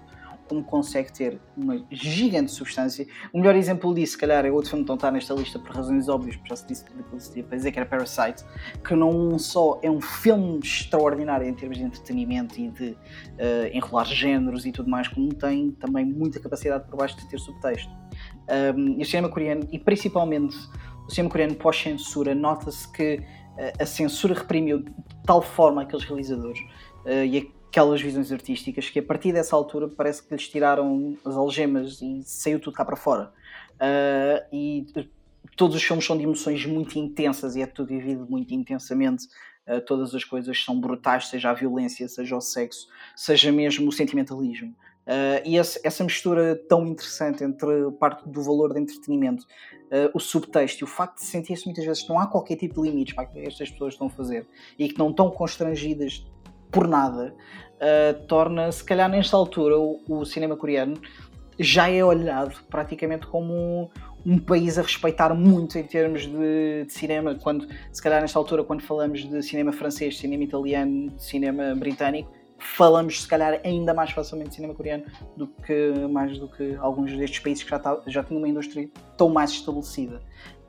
como 0.50 0.64
consegue 0.64 1.14
ter 1.14 1.40
uma 1.56 1.86
gigante 1.92 2.52
substância. 2.52 3.06
O 3.32 3.38
melhor 3.38 3.56
exemplo 3.56 3.94
disso, 3.94 4.14
se 4.14 4.18
calhar, 4.18 4.44
é 4.44 4.50
outro 4.50 4.72
filme 4.72 4.84
que 4.84 4.90
não 4.90 4.96
está 4.96 5.12
nesta 5.12 5.36
lista 5.36 5.60
por 5.60 5.76
razões 5.76 6.10
óbvias, 6.10 6.36
porque 6.38 6.50
já 6.50 6.56
se 6.56 6.68
disse 6.68 6.86
daquilo 6.86 7.06
que 7.06 7.44
para 7.44 7.56
dizer, 7.56 7.72
que 7.72 7.80
era 7.80 7.88
Parasite, 7.88 8.44
que 8.84 8.96
não 8.96 9.38
só 9.38 9.80
é 9.84 9.92
um 9.92 10.02
filme 10.02 10.58
extraordinário 10.58 11.48
em 11.48 11.54
termos 11.54 11.78
de 11.78 11.84
entretenimento 11.84 12.60
e 12.60 12.70
de 12.70 12.98
eh, 13.38 13.70
enrolar 13.72 14.08
géneros 14.08 14.66
e 14.66 14.72
tudo 14.72 14.90
mais, 14.90 15.08
como 15.08 15.32
tem 15.36 15.70
também 15.70 16.04
muita 16.04 16.40
capacidade 16.40 16.90
por 16.90 16.98
baixo 16.98 17.16
de 17.18 17.30
ter 17.30 17.40
subtexto. 17.40 17.94
Um, 18.76 19.00
e 19.00 19.04
o 19.04 19.06
cinema 19.06 19.30
coreano, 19.30 19.68
e 19.72 19.78
principalmente 19.78 20.58
o 21.08 21.12
cinema 21.12 21.30
coreano 21.30 21.56
pós-censura, 21.56 22.34
nota-se 22.34 22.92
que 22.92 23.16
uh, 23.16 23.41
a 23.80 23.86
censura 23.86 24.34
reprimiu 24.34 24.80
de 24.80 24.92
tal 25.26 25.42
forma 25.42 25.82
aqueles 25.82 26.06
realizadores 26.06 26.60
uh, 27.06 27.26
e 27.26 27.52
aquelas 27.72 28.02
visões 28.02 28.32
artísticas 28.32 28.90
que 28.90 29.00
a 29.00 29.04
partir 29.04 29.32
dessa 29.32 29.56
altura 29.56 29.88
parece 29.88 30.22
que 30.22 30.34
lhes 30.34 30.48
tiraram 30.48 31.18
as 31.26 31.36
algemas 31.36 32.02
e 32.02 32.22
saiu 32.24 32.60
tudo 32.60 32.76
cá 32.76 32.84
para 32.84 32.96
fora. 32.96 33.32
Uh, 33.76 34.46
e 34.52 34.86
todos 35.56 35.76
os 35.76 35.84
filmes 35.84 36.06
são 36.06 36.18
de 36.18 36.24
emoções 36.24 36.66
muito 36.66 37.00
intensas 37.00 37.56
e 37.56 37.62
é 37.62 37.66
tudo 37.66 37.88
vivido 37.88 38.28
muito 38.30 38.54
intensamente. 38.54 39.26
Uh, 39.68 39.80
todas 39.82 40.14
as 40.14 40.24
coisas 40.24 40.62
são 40.64 40.80
brutais, 40.80 41.28
seja 41.28 41.50
a 41.50 41.54
violência, 41.54 42.08
seja 42.08 42.36
o 42.36 42.42
sexo, 42.42 42.88
seja 43.16 43.52
mesmo 43.52 43.88
o 43.88 43.92
sentimentalismo. 43.92 44.76
Uh, 45.02 45.42
e 45.44 45.58
esse, 45.58 45.80
essa 45.84 46.04
mistura 46.04 46.56
tão 46.70 46.86
interessante 46.86 47.44
entre 47.44 47.92
parte 48.00 48.28
do 48.30 48.42
valor 48.44 48.72
de 48.74 48.80
entretenimento, 48.80 49.46
uh, 49.88 50.12
o 50.14 50.20
subtexto 50.20 50.84
e 50.84 50.86
o 50.86 50.88
facto 50.88 51.18
de 51.18 51.26
sentir-se 51.26 51.66
muitas 51.66 51.84
vezes 51.84 52.04
que 52.04 52.10
não 52.10 52.20
há 52.20 52.28
qualquer 52.28 52.56
tipo 52.56 52.82
de 52.82 52.90
limites 52.90 53.16
para 53.16 53.26
que 53.26 53.40
estas 53.40 53.72
pessoas 53.72 53.96
estão 53.96 54.08
a 54.08 54.10
fazer 54.12 54.48
e 54.78 54.88
que 54.88 54.98
não 55.00 55.10
estão 55.10 55.32
constrangidas 55.32 56.26
por 56.72 56.88
nada, 56.88 57.34
uh, 57.76 58.26
torna, 58.28 58.72
se 58.72 58.84
calhar 58.84 59.10
nesta 59.10 59.36
altura, 59.36 59.78
o, 59.78 60.00
o, 60.08 60.24
cinema 60.24 60.56
coreano 60.56 61.02
já 61.60 61.90
é 61.90 62.04
olhado 62.04 62.56
praticamente 62.70 63.28
como 63.28 63.54
um, 63.54 63.90
um 64.26 64.40
país 64.40 64.78
a 64.78 64.84
respeitar 64.84 65.34
muito 65.34 65.78
em 65.78 65.84
termos 65.84 66.28
de, 66.28 66.86
de, 66.86 66.94
cinema, 66.94 67.36
quando 67.36 67.68
se 67.92 68.02
calhar 68.02 68.22
nesta 68.22 68.40
altura, 68.40 68.64
quando 68.64 68.82
falamos 68.82 69.28
de 69.28 69.44
cinema 69.44 69.74
francês, 69.74 70.18
cinema 70.18 70.44
italiano, 70.44 71.12
cinema 71.20 71.76
britânico, 71.76 72.32
falamos 72.62 73.22
se 73.22 73.28
calhar 73.28 73.60
ainda 73.64 73.94
mais 73.94 74.12
facilmente 74.12 74.50
de 74.50 74.56
cinema 74.56 74.74
coreano 74.74 75.04
do 75.36 75.48
que 75.48 75.92
mais 76.10 76.38
do 76.38 76.48
que 76.48 76.76
alguns 76.76 77.12
destes 77.18 77.40
países 77.40 77.64
que 77.64 77.70
já, 77.70 77.80
tá, 77.80 78.02
já 78.08 78.24
tinham 78.24 78.40
uma 78.40 78.48
indústria 78.48 78.90
tão 79.18 79.30
mais 79.30 79.52
estabelecida. 79.52 80.22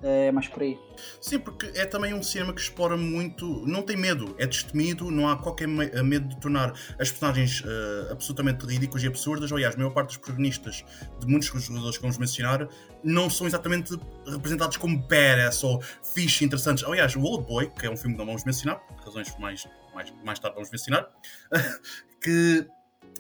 É 0.04 0.32
mais 0.32 0.48
por 0.48 0.64
aí. 0.64 0.76
Sim, 1.20 1.38
porque 1.38 1.70
é 1.78 1.86
também 1.86 2.12
um 2.12 2.22
cinema 2.24 2.52
que 2.52 2.60
explora 2.60 2.96
muito. 2.96 3.64
Não 3.64 3.82
tem 3.82 3.96
medo, 3.96 4.34
é 4.36 4.46
destemido, 4.46 5.12
não 5.12 5.28
há 5.28 5.36
qualquer 5.36 5.68
medo 5.68 6.26
de 6.26 6.40
tornar 6.40 6.72
as 6.98 7.08
personagens 7.08 7.60
uh, 7.60 8.10
absolutamente 8.10 8.66
ridículas 8.66 9.04
e 9.04 9.06
absurdas. 9.06 9.52
Aliás, 9.52 9.76
a 9.76 9.78
maior 9.78 9.90
parte 9.90 10.08
dos 10.08 10.16
protagonistas 10.16 10.84
de 11.20 11.26
muitos 11.28 11.46
jogadores 11.46 11.96
que 11.96 12.02
vamos 12.02 12.18
mencionar 12.18 12.68
não 13.04 13.30
são 13.30 13.46
exatamente 13.46 13.96
representados 14.26 14.76
como 14.76 14.98
badass 14.98 15.62
ou 15.62 15.80
fixe 16.02 16.44
interessantes. 16.44 16.82
Aliás, 16.82 17.14
o 17.14 17.22
Old 17.22 17.46
Boy, 17.46 17.70
que 17.70 17.86
é 17.86 17.90
um 17.90 17.96
filme 17.96 18.16
que 18.16 18.18
não 18.18 18.26
vamos 18.26 18.44
mencionar, 18.44 18.80
por 18.80 19.06
razões 19.06 19.32
mais, 19.38 19.68
mais, 19.94 20.12
mais 20.24 20.38
tarde 20.38 20.54
vamos 20.56 20.70
mencionar, 20.70 21.08
que 22.22 22.66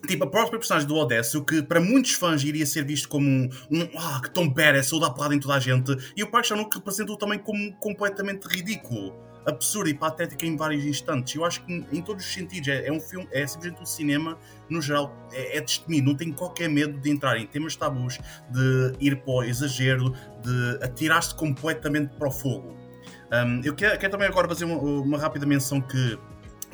Tipo, 0.06 0.24
a 0.24 0.26
própria 0.26 0.58
personagem 0.58 0.88
do 0.88 0.96
Odécio, 0.96 1.44
que 1.44 1.62
para 1.62 1.80
muitos 1.80 2.12
fãs 2.14 2.42
iria 2.42 2.66
ser 2.66 2.84
visto 2.84 3.08
como 3.08 3.24
um, 3.24 3.48
um 3.70 3.88
ah, 3.96 4.20
que 4.20 4.30
tão 4.30 4.48
badass, 4.48 4.92
ou 4.92 4.98
dá 4.98 5.08
porrada 5.08 5.32
em 5.34 5.38
toda 5.38 5.54
a 5.54 5.60
gente, 5.60 5.96
e 6.16 6.24
o 6.24 6.30
Park 6.30 6.46
Chan 6.46 6.64
que 6.64 6.76
representou 6.76 7.16
também 7.16 7.38
como 7.38 7.72
completamente 7.76 8.46
ridículo, 8.48 9.14
absurdo 9.46 9.88
e 9.88 9.94
patético 9.94 10.44
em 10.44 10.56
vários 10.56 10.84
instantes. 10.84 11.36
Eu 11.36 11.44
acho 11.44 11.64
que 11.64 11.86
em 11.92 12.02
todos 12.02 12.24
os 12.24 12.32
sentidos 12.32 12.68
é, 12.68 12.88
é 12.88 12.92
um 12.92 12.98
filme, 12.98 13.28
é 13.30 13.46
simplesmente 13.46 13.80
um 13.80 13.86
cinema, 13.86 14.36
no 14.68 14.82
geral, 14.82 15.14
é, 15.32 15.58
é 15.58 15.60
destemido, 15.60 16.08
não 16.08 16.16
tem 16.16 16.32
qualquer 16.32 16.68
medo 16.68 16.98
de 16.98 17.08
entrar 17.08 17.38
em 17.38 17.46
temas 17.46 17.76
tabus, 17.76 18.18
de 18.50 18.92
ir 18.98 19.16
para 19.22 19.32
o 19.32 19.44
exagero, 19.44 20.12
de 20.42 20.84
atirar-se 20.84 21.32
completamente 21.36 22.12
para 22.16 22.26
o 22.26 22.30
fogo. 22.32 22.76
Um, 23.32 23.60
eu 23.64 23.74
quero, 23.74 23.98
quero, 23.98 24.10
também 24.10 24.26
agora 24.26 24.48
fazer 24.48 24.64
uma, 24.64 24.76
uma 24.76 25.18
rápida 25.18 25.46
menção 25.46 25.80
que 25.80 26.18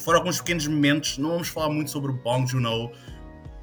foram 0.03 0.19
alguns 0.21 0.39
pequenos 0.39 0.67
momentos, 0.67 1.19
não 1.19 1.31
vamos 1.31 1.49
falar 1.49 1.71
muito 1.71 1.91
sobre 1.91 2.13
Bong 2.13 2.51
Joon-ho, 2.51 2.93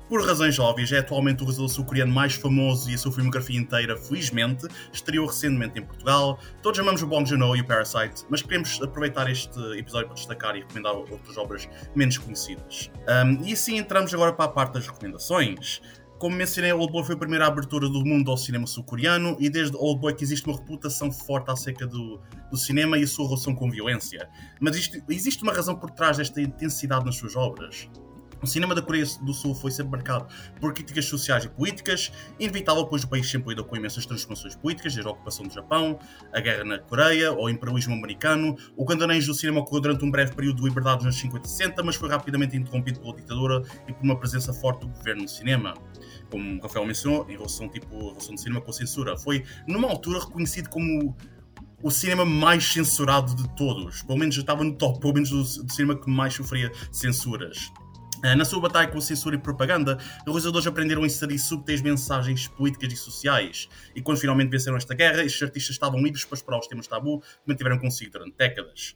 Por 0.08 0.24
razões 0.24 0.60
óbvias, 0.60 0.92
é 0.92 1.00
atualmente 1.00 1.42
o 1.42 1.46
realizador 1.46 1.68
sul-coreano 1.68 2.14
mais 2.14 2.36
famoso 2.36 2.92
e 2.92 2.94
a 2.94 2.98
sua 2.98 3.12
filmografia 3.12 3.60
inteira, 3.60 3.98
felizmente, 3.98 4.68
estreou 4.94 5.26
recentemente 5.26 5.80
em 5.80 5.82
Portugal. 5.82 6.40
Todos 6.62 6.80
amamos 6.80 7.02
o 7.02 7.08
Bong 7.08 7.28
Joon-ho 7.28 7.56
e 7.56 7.62
o 7.62 7.66
Parasite, 7.66 8.24
mas 8.30 8.44
queremos 8.44 8.80
aproveitar 8.84 9.28
este 9.32 9.60
episódio 9.80 10.08
para 10.08 10.16
destacar 10.16 10.56
e 10.56 10.60
recomendar 10.60 10.94
outras 10.94 11.36
obras 11.38 11.68
menos 11.96 12.20
conhecidas. 12.20 12.92
Um, 13.08 13.44
e 13.44 13.54
assim 13.54 13.78
entramos 13.80 14.14
agora 14.14 14.32
para 14.32 14.46
a 14.46 14.50
parte 14.50 14.74
das 14.74 14.86
recomendações. 14.86 15.82
Como 16.26 16.38
mencionei, 16.38 16.74
Old 16.74 16.92
Boy 16.92 17.04
foi 17.04 17.14
a 17.14 17.18
primeira 17.20 17.46
abertura 17.46 17.88
do 17.88 18.04
mundo 18.04 18.32
ao 18.32 18.36
cinema 18.36 18.66
sul-coreano 18.66 19.38
e 19.40 19.48
desde 19.48 19.78
Old 19.78 20.02
Boy 20.02 20.16
que 20.16 20.24
existe 20.24 20.48
uma 20.48 20.58
reputação 20.58 21.12
forte 21.12 21.52
acerca 21.52 21.86
do, 21.86 22.20
do 22.50 22.58
cinema 22.58 22.98
e 22.98 23.04
a 23.04 23.08
sua 23.08 23.28
relação 23.28 23.54
com 23.54 23.70
violência. 23.70 24.28
Mas 24.60 24.76
isto, 24.76 24.98
existe 25.08 25.44
uma 25.44 25.54
razão 25.54 25.76
por 25.76 25.92
trás 25.92 26.18
desta 26.18 26.42
intensidade 26.42 27.06
nas 27.06 27.16
suas 27.16 27.36
obras. 27.36 27.88
O 28.42 28.48
cinema 28.48 28.76
da 28.76 28.82
Coreia 28.82 29.06
do 29.22 29.34
Sul 29.34 29.56
foi 29.56 29.72
sempre 29.72 29.94
marcado 29.94 30.28
por 30.60 30.74
críticas 30.74 31.06
sociais 31.06 31.46
e 31.46 31.50
políticas, 31.50 32.12
inevitável 32.40 32.86
pois 32.86 33.04
o 33.04 33.08
país 33.08 33.30
sempre 33.30 33.50
lidou 33.50 33.66
com 33.66 33.76
imensas 33.76 34.06
transformações 34.06 34.56
políticas, 34.56 34.94
desde 34.94 35.08
a 35.08 35.12
ocupação 35.14 35.46
do 35.46 35.54
Japão, 35.54 35.98
a 36.34 36.40
guerra 36.40 36.64
na 36.64 36.80
Coreia, 36.80 37.34
o 37.34 37.50
imperialismo 37.50 37.94
americano. 37.94 38.56
O 38.76 38.86
candonejo 38.86 39.28
do 39.28 39.34
cinema 39.34 39.62
ocorreu 39.62 39.82
durante 39.82 40.06
um 40.06 40.12
breve 40.12 40.34
período 40.34 40.58
de 40.58 40.68
liberdade 40.68 40.98
nos 40.98 41.06
anos 41.06 41.18
50 41.18 41.48
e 41.48 41.50
60, 41.50 41.84
mas 41.84 41.96
foi 41.96 42.10
rapidamente 42.10 42.58
interrompido 42.58 43.00
pela 43.00 43.16
ditadura 43.16 43.62
e 43.88 43.94
por 43.94 44.04
uma 44.04 44.18
presença 44.18 44.54
forte 44.54 44.82
do 44.82 44.90
governo 44.90 45.24
no 45.24 45.30
cinema 45.30 45.74
como 46.30 46.60
o 46.60 46.62
Rafael 46.62 46.86
mencionou, 46.86 47.26
em 47.30 47.34
relação, 47.34 47.70
tipo, 47.70 47.96
a 47.96 48.10
relação 48.10 48.36
do 48.36 48.40
cinema 48.40 48.62
com 48.62 48.72
a 48.72 48.74
censura. 48.74 49.18
Foi, 49.18 49.44
numa 49.68 49.88
altura, 49.88 50.20
reconhecido 50.20 50.70
como 50.70 51.16
o 51.82 51.92
cinema 51.92 52.26
mais 52.26 52.66
censurado 52.66 53.36
de 53.36 53.48
todos. 53.56 54.02
Pelo 54.04 54.18
menos 54.18 54.36
estava 54.36 54.64
no 54.64 54.74
top, 54.74 55.00
pelo 55.00 55.14
menos 55.14 55.30
do, 55.30 55.64
do 55.64 55.72
cinema 55.72 55.96
que 56.00 56.10
mais 56.10 56.34
sofria 56.34 56.72
censuras. 56.92 57.72
Eh, 58.24 58.36
na 58.36 58.44
sua 58.44 58.60
batalha 58.60 58.88
com 58.88 59.00
censura 59.00 59.36
e 59.36 59.40
propaganda, 59.40 59.98
os 60.22 60.26
realizadores 60.26 60.66
aprenderam 60.66 61.04
a 61.04 61.06
inserir 61.06 61.38
subtis 61.38 61.82
mensagens 61.82 62.48
políticas 62.48 62.94
e 62.94 62.96
sociais. 62.96 63.70
E 63.96 64.02
quando 64.02 64.18
finalmente 64.18 64.50
venceram 64.50 64.78
esta 64.78 64.96
guerra, 64.96 65.24
estes 65.24 65.44
artistas 65.44 65.76
estavam 65.76 66.02
livres 66.02 66.26
para 66.26 66.36
explorar 66.36 66.60
os 66.60 66.68
temas 66.68 66.88
tabu 66.88 67.20
que 67.20 67.28
mantiveram 67.48 67.78
consigo 67.78 68.12
durante 68.12 68.36
décadas. 68.36 68.96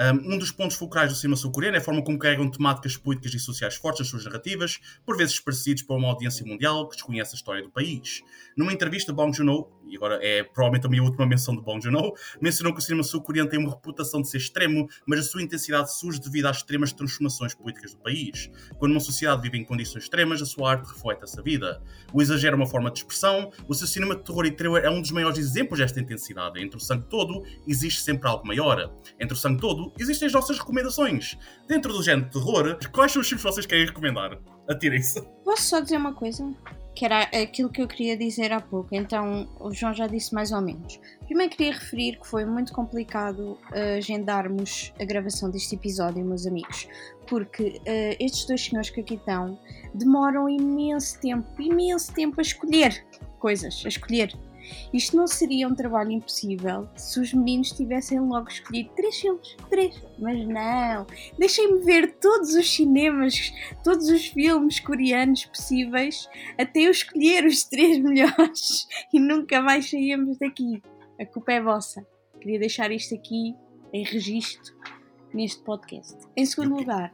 Um 0.00 0.38
dos 0.38 0.52
pontos 0.52 0.76
focais 0.76 1.10
do 1.10 1.16
cinema 1.16 1.34
sul-coreano 1.34 1.76
é 1.76 1.80
a 1.80 1.82
forma 1.82 2.04
como 2.04 2.16
carregam 2.16 2.48
temáticas 2.48 2.96
políticas 2.96 3.34
e 3.34 3.38
sociais 3.40 3.74
fortes 3.74 4.00
nas 4.00 4.08
suas 4.08 4.24
narrativas, 4.24 4.78
por 5.04 5.16
vezes 5.16 5.40
parecidos 5.40 5.82
para 5.82 5.96
uma 5.96 6.06
audiência 6.06 6.46
mundial 6.46 6.88
que 6.88 6.94
desconhece 6.94 7.34
a 7.34 7.36
história 7.36 7.64
do 7.64 7.70
país. 7.70 8.22
Numa 8.56 8.72
entrevista, 8.72 9.12
Bong 9.12 9.36
Joon-ho, 9.36 9.68
e 9.88 9.96
agora 9.96 10.20
é 10.22 10.44
provavelmente 10.44 10.86
a 10.86 10.88
minha 10.88 11.02
última 11.02 11.26
menção 11.26 11.56
de 11.56 11.62
Bong 11.62 11.82
Joon-ho, 11.82 12.14
mencionou 12.40 12.72
que 12.72 12.78
o 12.78 12.82
cinema 12.82 13.02
sul-coreano 13.02 13.50
tem 13.50 13.58
uma 13.58 13.70
reputação 13.70 14.22
de 14.22 14.28
ser 14.28 14.36
extremo, 14.36 14.88
mas 15.04 15.18
a 15.18 15.22
sua 15.24 15.42
intensidade 15.42 15.92
surge 15.92 16.20
devido 16.20 16.46
às 16.46 16.58
extremas 16.58 16.92
transformações 16.92 17.52
políticas 17.52 17.92
do 17.92 18.00
país. 18.00 18.48
Quando 18.78 18.92
uma 18.92 19.00
sociedade 19.00 19.42
vive 19.42 19.58
em 19.58 19.64
condições 19.64 20.04
extremas, 20.04 20.40
a 20.40 20.46
sua 20.46 20.70
arte 20.70 20.86
reflete 20.86 21.24
essa 21.24 21.42
vida. 21.42 21.82
O 22.12 22.22
exagero 22.22 22.54
é 22.54 22.56
uma 22.56 22.66
forma 22.68 22.88
de 22.88 22.98
expressão, 22.98 23.50
o 23.66 23.74
seu 23.74 23.88
cinema 23.88 24.14
de 24.14 24.22
terror 24.22 24.46
e 24.46 24.52
thriller 24.52 24.84
é 24.84 24.90
um 24.90 25.00
dos 25.00 25.10
maiores 25.10 25.38
exemplos 25.38 25.80
desta 25.80 25.98
intensidade. 25.98 26.62
Entre 26.62 26.76
o 26.76 26.80
sangue 26.80 27.06
todo, 27.08 27.42
existe 27.66 28.02
sempre 28.02 28.28
algo 28.28 28.46
maior. 28.46 28.94
Entre 29.18 29.34
o 29.34 29.36
sangue 29.36 29.60
todo, 29.60 29.87
existem 29.98 30.26
as 30.26 30.32
nossas 30.32 30.58
recomendações. 30.58 31.38
Dentro 31.66 31.92
do 31.92 32.02
género 32.02 32.26
de 32.26 32.32
terror, 32.32 32.78
quais 32.92 33.12
são 33.12 33.22
os 33.22 33.28
filmes 33.28 33.44
que 33.44 33.52
vocês 33.52 33.66
querem 33.66 33.86
recomendar? 33.86 34.38
Atirem-se. 34.68 35.22
Posso 35.44 35.62
só 35.62 35.80
dizer 35.80 35.96
uma 35.96 36.12
coisa? 36.12 36.44
Que 36.94 37.04
era 37.04 37.22
aquilo 37.22 37.70
que 37.70 37.80
eu 37.80 37.86
queria 37.86 38.16
dizer 38.16 38.52
há 38.52 38.60
pouco, 38.60 38.88
então 38.92 39.48
o 39.60 39.72
João 39.72 39.94
já 39.94 40.06
disse 40.08 40.34
mais 40.34 40.50
ou 40.50 40.60
menos. 40.60 40.98
Primeiro 41.26 41.52
queria 41.54 41.72
referir 41.72 42.18
que 42.18 42.26
foi 42.26 42.44
muito 42.44 42.72
complicado 42.72 43.52
uh, 43.52 43.98
agendarmos 43.98 44.92
a 45.00 45.04
gravação 45.04 45.48
deste 45.48 45.76
episódio, 45.76 46.24
meus 46.24 46.44
amigos, 46.44 46.88
porque 47.28 47.80
uh, 47.80 48.16
estes 48.18 48.46
dois 48.46 48.64
senhores 48.64 48.90
que 48.90 49.00
aqui 49.00 49.14
estão 49.14 49.58
demoram 49.94 50.48
imenso 50.48 51.20
tempo, 51.20 51.46
imenso 51.62 52.12
tempo 52.12 52.40
a 52.40 52.42
escolher 52.42 53.06
coisas, 53.38 53.80
a 53.84 53.88
escolher 53.88 54.34
isto 54.92 55.16
não 55.16 55.26
seria 55.26 55.68
um 55.68 55.74
trabalho 55.74 56.10
impossível 56.10 56.88
se 56.96 57.20
os 57.20 57.32
meninos 57.32 57.72
tivessem 57.72 58.20
logo 58.20 58.48
escolhido 58.48 58.90
três 58.96 59.16
filmes. 59.20 59.56
Três. 59.68 60.02
Mas 60.18 60.46
não. 60.46 61.06
Deixem-me 61.38 61.84
ver 61.84 62.14
todos 62.14 62.54
os 62.54 62.70
cinemas, 62.70 63.52
todos 63.84 64.08
os 64.08 64.26
filmes 64.26 64.80
coreanos 64.80 65.44
possíveis 65.46 66.28
até 66.58 66.80
eu 66.80 66.90
escolher 66.90 67.44
os 67.44 67.64
três 67.64 67.98
melhores 68.02 68.86
e 69.12 69.20
nunca 69.20 69.60
mais 69.60 69.88
saímos 69.90 70.38
daqui. 70.38 70.82
A 71.20 71.26
culpa 71.26 71.52
é 71.52 71.60
vossa. 71.60 72.06
Queria 72.40 72.58
deixar 72.58 72.90
isto 72.92 73.14
aqui 73.14 73.54
em 73.92 74.04
registro 74.04 74.74
neste 75.32 75.62
podcast. 75.62 76.16
Em 76.36 76.46
segundo 76.46 76.76
lugar, 76.76 77.12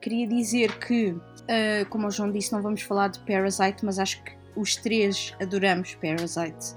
queria 0.00 0.26
dizer 0.26 0.78
que, 0.78 1.10
uh, 1.10 1.88
como 1.88 2.06
o 2.06 2.10
João 2.10 2.30
disse, 2.30 2.52
não 2.52 2.62
vamos 2.62 2.82
falar 2.82 3.08
de 3.08 3.20
Parasite, 3.20 3.84
mas 3.84 3.98
acho 3.98 4.22
que 4.22 4.43
os 4.56 4.76
três 4.76 5.34
adoramos 5.40 5.94
Parasite. 5.96 6.74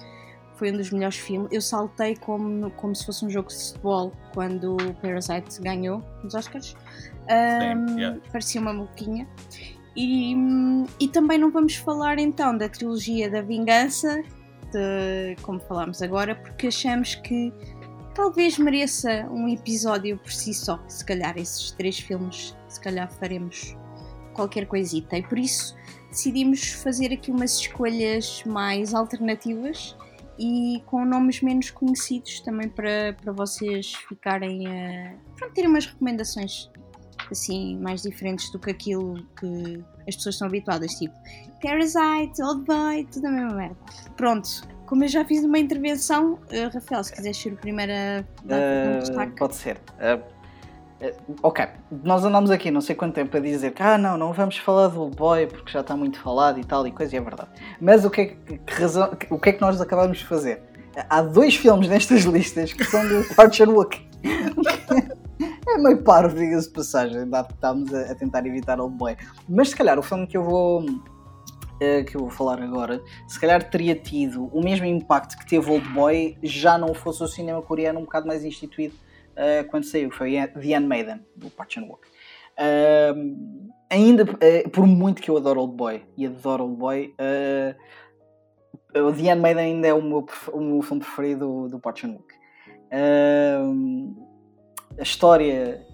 Foi 0.56 0.72
um 0.72 0.78
dos 0.78 0.92
melhores 0.92 1.18
filmes. 1.18 1.50
Eu 1.52 1.62
saltei 1.62 2.16
como, 2.16 2.72
como 2.72 2.96
se 2.96 3.06
fosse 3.06 3.24
um 3.24 3.30
jogo 3.30 3.50
de 3.50 3.56
futebol 3.56 4.12
quando 4.34 4.76
o 4.76 4.94
Parasite 4.96 5.62
ganhou 5.62 6.04
nos 6.24 6.34
Oscars. 6.34 6.76
Um, 7.30 7.98
yeah. 7.98 8.20
Parecia 8.32 8.60
uma 8.60 8.74
moquinha. 8.74 9.28
E, 9.96 10.36
e 11.00 11.08
também 11.08 11.38
não 11.38 11.52
vamos 11.52 11.76
falar 11.76 12.20
então 12.20 12.56
da 12.58 12.70
trilogia 12.70 13.30
da 13.30 13.42
vingança, 13.42 14.24
de, 14.72 15.36
como 15.42 15.60
falámos 15.60 16.02
agora, 16.02 16.36
porque 16.36 16.68
achamos 16.68 17.16
que 17.16 17.52
talvez 18.14 18.58
mereça 18.58 19.28
um 19.32 19.48
episódio 19.48 20.18
por 20.18 20.32
si 20.32 20.54
só. 20.54 20.80
Se 20.88 21.06
calhar 21.06 21.38
esses 21.38 21.72
três 21.72 22.00
filmes, 22.00 22.56
se 22.68 22.80
calhar 22.80 23.12
faremos 23.12 23.76
qualquer 24.34 24.68
coisita. 24.68 25.18
E 25.18 25.24
por 25.24 25.38
isso 25.38 25.76
decidimos 26.10 26.72
fazer 26.74 27.14
aqui 27.14 27.32
umas 27.32 27.60
escolhas 27.60 28.44
mais 28.46 28.94
alternativas 28.94 29.96
e 30.40 30.82
com 30.86 31.04
nomes 31.04 31.42
menos 31.42 31.72
conhecidos 31.72 32.40
também 32.42 32.70
para, 32.70 33.14
para 33.22 33.34
vocês 33.34 33.94
ficarem 34.08 34.68
a 34.68 35.16
pronto, 35.36 35.54
terem 35.54 35.70
umas 35.70 35.86
recomendações 35.86 36.70
assim 37.32 37.78
mais 37.80 38.04
diferentes 38.04 38.52
do 38.52 38.60
que 38.60 38.72
aquilo 38.72 39.16
que 39.40 39.84
as 40.08 40.16
pessoas 40.16 40.36
estão 40.36 40.48
habituadas, 40.48 40.94
tipo 40.94 41.14
Parasite, 41.62 42.42
Old 42.42 42.64
Boy, 42.66 43.06
tudo 43.12 43.28
a 43.28 43.32
mesma 43.32 43.54
merda. 43.56 43.78
Pronto, 44.16 44.48
como 44.86 45.04
eu 45.04 45.08
já 45.08 45.26
fiz 45.26 45.44
uma 45.44 45.60
intervenção, 45.60 46.34
uh, 46.34 46.74
Rafael, 46.74 47.04
se 47.04 47.14
quiseres 47.14 47.38
ser 47.38 47.54
o 47.54 47.58
primeiro 47.58 47.92
a 47.92 48.24
dar 48.46 48.60
uh, 48.60 48.96
um 48.96 49.00
destaque. 49.00 49.36
Pode 49.36 49.56
ser. 49.56 49.78
Uh, 49.78 50.37
ok, 51.44 51.68
nós 52.04 52.26
andamos 52.26 52.50
aqui 52.50 52.72
não 52.72 52.82
sei 52.82 52.96
quanto 52.96 53.14
tempo 53.14 53.36
a 53.38 53.40
dizer 53.40 53.72
que 53.72 53.84
ah 53.84 53.98
não, 53.98 54.18
não 54.18 54.34
vamos 54.34 54.58
falar 54.58 54.88
do 54.88 55.02
Old 55.02 55.16
Boy 55.16 55.46
porque 55.46 55.72
já 55.72 55.82
está 55.82 55.96
muito 55.96 56.20
falado 56.20 56.60
e 56.60 56.64
tal 56.64 56.88
e 56.88 56.92
coisa, 56.92 57.16
e 57.16 57.18
é 57.18 57.22
verdade. 57.22 57.50
Mas 57.80 58.04
o 58.04 58.10
que 58.10 58.22
é 58.22 58.26
que, 58.26 58.58
que 58.58 58.74
razão, 58.74 59.12
o 59.30 59.40
que, 59.40 59.50
é 59.50 59.54
que 59.54 59.62
nós 59.62 59.80
acabamos 59.80 60.18
de 60.18 60.26
fazer? 60.26 60.62
Há 61.10 61.22
dois 61.22 61.56
filmes 61.56 61.88
nestas 61.88 62.24
listas 62.24 62.74
que 62.74 62.84
são 62.84 63.08
do 63.08 63.36
Parch 63.36 63.60
and 63.62 63.70
Wook. 63.70 64.08
é 65.68 65.78
meio 65.78 66.04
parvo, 66.04 66.36
diga-se 66.36 66.70
passagem, 66.70 67.30
estamos 67.52 67.94
a, 67.94 68.12
a, 68.12 68.16
tentar 68.16 68.46
evitar 68.48 68.80
Old 68.80 68.96
Boy. 68.98 69.16
Mas 69.48 69.70
se 69.70 69.76
calhar 69.76 70.00
o 70.00 70.04
filme 70.04 70.26
que 70.26 70.38
eu 70.38 70.44
vou. 70.44 70.82
Uh, 70.82 72.04
que 72.06 72.18
eu 72.18 72.22
vou 72.22 72.32
falar 72.32 72.60
agora, 72.60 73.00
se 73.28 73.40
calhar 73.40 73.62
teria 73.70 73.94
tido 73.94 74.48
o 74.48 74.64
mesmo 74.64 74.88
impacto 74.88 75.38
que 75.38 75.46
teve 75.46 75.70
Old 75.70 75.88
Boy 75.90 76.36
já 76.42 76.76
não 76.76 76.92
fosse 76.96 77.22
o 77.22 77.28
cinema 77.28 77.62
coreano 77.62 78.00
um 78.00 78.04
bocado 78.04 78.26
mais 78.26 78.44
instituído 78.44 78.96
uh, 79.38 79.68
quando 79.70 79.86
saiu, 79.86 80.12
foi 80.12 80.32
The 80.32 80.76
Handmaiden, 80.76 81.22
do 81.36 81.50
Park 81.50 81.72
Chan-wook. 81.74 82.08
Uh, 82.58 83.72
ainda, 83.90 84.24
uh, 84.24 84.70
por 84.70 84.86
muito 84.86 85.22
que 85.22 85.30
eu 85.30 85.38
adoro 85.38 85.62
Old 85.62 85.76
Boy, 85.76 86.04
e 86.18 86.26
adoro 86.26 86.66
Old 86.66 86.78
Boy, 86.78 87.14
o 88.96 89.14
The 89.14 89.22
Handmaiden 89.22 89.64
ainda 89.64 89.88
é 89.88 89.94
o 89.94 90.02
meu, 90.02 90.26
o 90.52 90.60
meu 90.60 90.82
filme 90.82 91.04
preferido 91.04 91.68
do 91.70 91.80
Park 91.80 92.00
Chan-wook. 92.00 92.34
a 94.98 95.02
história 95.02 95.86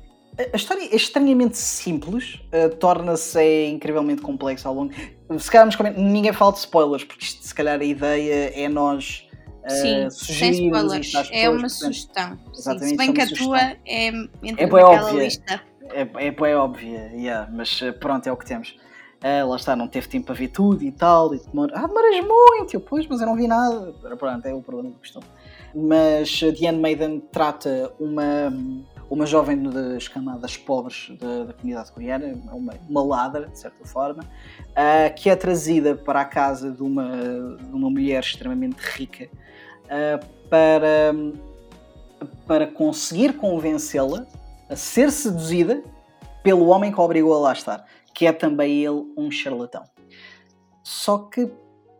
a 0.52 0.56
história 0.56 0.82
é 0.82 0.96
estranhamente 0.96 1.58
simples, 1.58 2.40
torna-se 2.80 3.68
incrivelmente 3.68 4.24
complexa 4.24 4.68
ao 4.68 4.74
longo. 4.74 4.92
Se 5.38 5.52
calhar 5.52 5.70
ninguém 5.96 6.34
fala 6.34 6.54
de 6.54 6.58
spoilers, 6.58 7.04
porque 7.04 7.24
isto, 7.24 7.46
se 7.46 7.54
calhar 7.54 7.80
a 7.80 7.84
ideia 7.84 8.52
é 8.56 8.68
nós 8.68 9.23
Sim, 9.68 10.08
uh, 10.08 10.12
sem 10.12 10.66
spoilers. 10.66 11.14
É 11.32 11.50
uma 11.50 11.70
sugestão. 11.70 12.38
Sim, 12.54 12.80
se 12.80 12.98
bem 12.98 13.14
que 13.14 13.22
a 13.22 13.28
tua 13.28 13.60
é 13.86 14.08
é 14.08 14.68
bem 14.68 14.84
óbvia. 14.84 15.24
lista. 15.24 15.62
É, 15.92 16.02
é 16.02 16.32
bem 16.32 16.56
óbvia, 16.56 17.12
yeah, 17.14 17.50
mas 17.52 17.82
eh, 17.82 17.92
pronto, 17.92 18.28
é 18.28 18.32
o 18.32 18.38
que 18.38 18.46
temos. 18.46 18.76
Uh, 19.24 19.48
lá 19.48 19.56
está, 19.56 19.76
não 19.76 19.88
teve 19.88 20.08
tempo 20.08 20.26
para 20.26 20.36
ver 20.36 20.50
tudo 20.50 20.84
e 20.84 20.92
tal. 20.92 21.34
E 21.34 21.40
demora... 21.40 21.72
Ah, 21.76 21.88
demoras 21.88 22.26
muito! 22.26 22.74
Eu, 22.74 22.82
pois, 22.82 23.08
mas 23.08 23.22
eu 23.22 23.28
não 23.28 23.36
vi 23.36 23.48
nada. 23.48 23.94
Pronto, 24.18 24.46
é 24.46 24.54
o 24.54 24.62
problema 24.62 24.90
da 24.90 25.00
questão. 25.00 25.22
Mas 25.74 26.40
The 26.40 26.68
Handmaiden 26.68 27.22
trata 27.32 27.94
uma, 28.00 28.54
uma 29.10 29.26
jovem 29.26 29.64
das 29.64 30.08
camadas 30.10 30.58
pobres 30.58 31.12
da, 31.20 31.46
da 31.46 31.54
comunidade 31.54 31.92
coreana, 31.92 32.38
uma, 32.52 32.74
uma 32.90 33.04
ladra, 33.04 33.48
de 33.48 33.58
certa 33.58 33.86
forma, 33.86 34.24
uh, 34.24 35.16
que 35.16 35.30
é 35.30 35.36
trazida 35.36 35.96
para 35.96 36.22
a 36.22 36.26
casa 36.26 36.72
de 36.72 36.84
uma, 36.84 37.12
de 37.58 37.74
uma 37.74 37.90
mulher 37.90 38.20
extremamente 38.20 38.78
rica 38.78 39.30
para, 40.50 41.14
para 42.48 42.68
conseguir 42.68 43.34
convencê-la 43.34 44.26
a 44.70 44.76
ser 44.76 45.12
seduzida 45.12 45.84
pelo 46.44 46.68
homem 46.68 46.92
que 46.92 47.00
a 47.00 47.04
obrigou 47.04 47.34
a 47.34 47.40
lá 47.40 47.54
estar, 47.54 47.86
que 48.14 48.26
é 48.26 48.34
também 48.34 48.84
ele 48.84 49.06
um 49.18 49.32
charlatão. 49.32 49.84
Só 50.84 51.18
que 51.18 51.50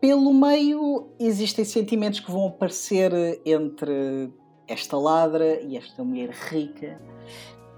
pelo 0.00 0.34
meio 0.34 1.08
existem 1.18 1.64
sentimentos 1.64 2.20
que 2.20 2.30
vão 2.30 2.46
aparecer 2.48 3.40
entre 3.44 4.30
esta 4.68 4.98
ladra 4.98 5.60
e 5.62 5.76
esta 5.76 6.04
mulher 6.04 6.30
rica 6.30 7.00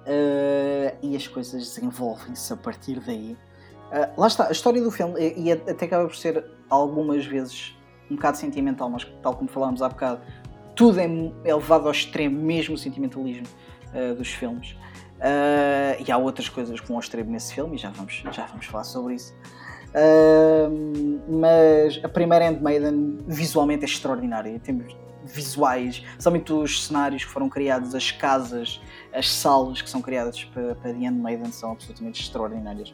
uh, 0.03 0.97
e 1.03 1.17
as 1.17 1.29
coisas 1.29 1.63
desenvolvem-se 1.75 2.53
a 2.53 2.57
partir 2.57 3.01
daí. 3.01 3.37
Uh, 3.93 4.21
lá 4.21 4.27
está, 4.27 4.49
a 4.49 4.53
história 4.53 4.83
do 4.83 4.91
filme, 4.91 5.15
e, 5.21 5.53
até 5.53 5.87
acaba 5.87 6.07
por 6.07 6.17
ser 6.17 6.45
algumas 6.69 7.25
vezes 7.25 7.77
um 8.11 8.17
bocado 8.17 8.37
sentimental, 8.37 8.89
mas 8.91 9.05
tal 9.23 9.35
como 9.35 9.49
falámos 9.49 9.83
há 9.83 9.89
bocado, 9.89 10.21
tudo 10.75 11.01
é, 11.01 11.07
é 11.45 11.55
levado 11.55 11.87
ao 11.87 11.93
extremo, 11.93 12.41
mesmo 12.41 12.75
o 12.75 12.79
sentimentalismo 12.79 13.47
uh, 13.95 14.15
dos 14.15 14.29
filmes. 14.29 14.73
Uh, 15.17 16.05
e 16.07 16.13
há 16.13 16.19
outras 16.19 16.49
coisas 16.49 16.79
com 16.81 16.95
o 16.95 17.01
extremo 17.01 17.31
nesse 17.31 17.55
filme, 17.55 17.77
e 17.77 17.79
já 17.79 17.91
vamos, 17.91 18.23
já 18.31 18.47
vamos 18.47 18.67
falar 18.67 18.85
sobre 18.85 19.15
isso. 19.15 19.35
Uh, 19.95 21.21
mas 21.41 21.99
a 22.05 22.09
primeira 22.09 22.51
Handmaiden 22.51 23.19
visualmente 23.27 23.83
é 23.83 23.87
extraordinária. 23.87 24.51
Em 24.51 24.59
termos 24.59 24.95
visuais, 25.25 26.05
somente 26.19 26.53
os 26.53 26.87
cenários 26.87 27.25
que 27.25 27.31
foram 27.31 27.49
criados, 27.49 27.95
as 27.95 28.11
casas, 28.11 28.81
as 29.13 29.31
salas 29.33 29.83
que 29.83 29.91
são 29.91 30.01
criadas 30.01 30.45
para, 30.45 30.75
para 30.75 30.93
The 30.93 31.07
Handmaiden 31.07 31.51
são 31.51 31.73
absolutamente 31.73 32.23
extraordinárias. 32.23 32.93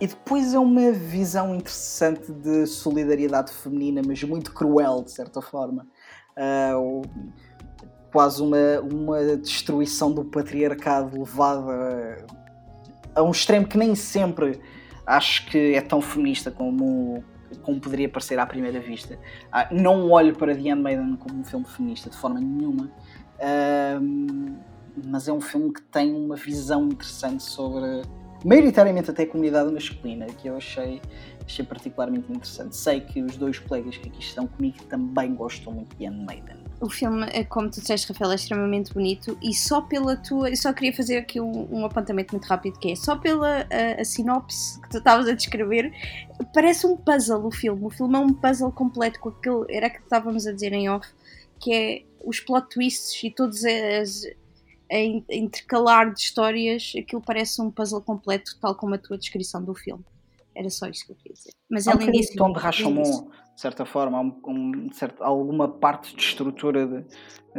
E 0.00 0.06
depois 0.06 0.54
é 0.54 0.58
uma 0.58 0.90
visão 0.92 1.54
interessante 1.54 2.32
de 2.32 2.66
solidariedade 2.66 3.52
feminina, 3.52 4.00
mas 4.06 4.22
muito 4.22 4.52
cruel, 4.52 5.02
de 5.02 5.10
certa 5.10 5.42
forma. 5.42 5.86
Uh, 6.36 7.02
quase 8.10 8.42
uma, 8.42 8.80
uma 8.80 9.36
destruição 9.36 10.10
do 10.12 10.24
patriarcado 10.24 11.18
levada 11.18 12.24
a 13.14 13.22
um 13.22 13.30
extremo 13.30 13.66
que 13.66 13.76
nem 13.76 13.94
sempre 13.94 14.60
acho 15.06 15.46
que 15.46 15.74
é 15.74 15.80
tão 15.80 16.00
feminista 16.00 16.50
como, 16.50 17.22
como 17.62 17.80
poderia 17.80 18.08
parecer 18.08 18.38
à 18.38 18.46
primeira 18.46 18.80
vista. 18.80 19.18
Ah, 19.52 19.68
não 19.70 20.10
olho 20.10 20.34
para 20.34 20.54
The 20.54 20.60
Handmaiden 20.60 21.16
como 21.16 21.40
um 21.40 21.44
filme 21.44 21.66
feminista 21.66 22.10
de 22.10 22.16
forma 22.16 22.40
nenhuma, 22.40 22.90
mas 25.04 25.28
é 25.28 25.32
um 25.32 25.40
filme 25.40 25.72
que 25.72 25.82
tem 25.82 26.14
uma 26.14 26.36
visão 26.36 26.86
interessante 26.86 27.42
sobre 27.42 28.02
maioritariamente 28.44 29.10
até 29.10 29.24
a 29.24 29.26
comunidade 29.26 29.70
masculina, 29.72 30.26
que 30.26 30.48
eu 30.48 30.56
achei, 30.56 31.00
achei 31.44 31.64
particularmente 31.64 32.30
interessante. 32.30 32.76
Sei 32.76 33.00
que 33.00 33.22
os 33.22 33.36
dois 33.36 33.58
colegas 33.58 33.96
que 33.96 34.08
aqui 34.08 34.20
estão 34.20 34.46
comigo 34.46 34.82
também 34.84 35.34
gostam 35.34 35.72
muito 35.72 35.96
de 35.96 36.08
Maiden. 36.08 36.60
O 36.80 36.88
filme, 36.88 37.26
é, 37.30 37.44
como 37.44 37.70
tu 37.70 37.80
disseste, 37.80 38.10
Rafael, 38.10 38.32
é 38.32 38.34
extremamente 38.36 38.94
bonito 38.94 39.36
e 39.42 39.52
só 39.52 39.82
pela 39.82 40.16
tua. 40.16 40.48
Eu 40.48 40.56
só 40.56 40.72
queria 40.72 40.94
fazer 40.94 41.18
aqui 41.18 41.38
um, 41.38 41.68
um 41.70 41.84
apontamento 41.84 42.32
muito 42.32 42.46
rápido: 42.46 42.78
que 42.78 42.92
é 42.92 42.96
só 42.96 43.16
pela 43.16 43.66
a, 43.70 44.00
a 44.00 44.04
sinopse 44.04 44.80
que 44.80 44.88
tu 44.88 44.98
estavas 44.98 45.28
a 45.28 45.34
descrever, 45.34 45.92
parece 46.54 46.86
um 46.86 46.96
puzzle 46.96 47.46
o 47.46 47.50
filme. 47.50 47.84
O 47.84 47.90
filme 47.90 48.16
é 48.16 48.18
um 48.18 48.32
puzzle 48.32 48.72
completo 48.72 49.20
com 49.20 49.28
aquele. 49.28 49.66
Era 49.68 49.88
aquilo 49.88 50.00
que 50.00 50.06
estávamos 50.06 50.46
a 50.46 50.52
dizer 50.52 50.72
em 50.72 50.88
off, 50.88 51.06
que 51.58 51.72
é 51.72 52.02
os 52.24 52.40
plot 52.40 52.68
twists 52.70 53.22
e 53.24 53.30
todas 53.30 53.62
as, 53.64 54.22
a 54.90 54.98
intercalar 55.34 56.12
de 56.12 56.20
histórias, 56.20 56.92
aquilo 56.98 57.22
parece 57.22 57.62
um 57.62 57.70
puzzle 57.70 58.02
completo, 58.02 58.58
tal 58.60 58.74
como 58.74 58.94
a 58.94 58.98
tua 58.98 59.16
descrição 59.16 59.62
do 59.62 59.74
filme. 59.74 60.04
Era 60.54 60.68
só 60.68 60.86
isto 60.88 61.06
que 61.06 61.12
eu 61.12 61.16
queria 61.16 61.34
dizer. 61.34 61.52
Mas 61.70 61.86
há 61.86 61.92
um 61.92 62.36
tom 62.36 62.52
de 62.52 62.58
Rashomon, 62.58 63.30
de 63.54 63.60
certa 63.60 63.86
forma, 63.86 64.18
há 64.18 64.20
um, 64.20 64.40
um, 64.46 64.92
certo, 64.92 65.22
alguma 65.22 65.68
parte 65.68 66.14
de 66.14 66.22
estrutura 66.22 66.86
de, 66.86 67.04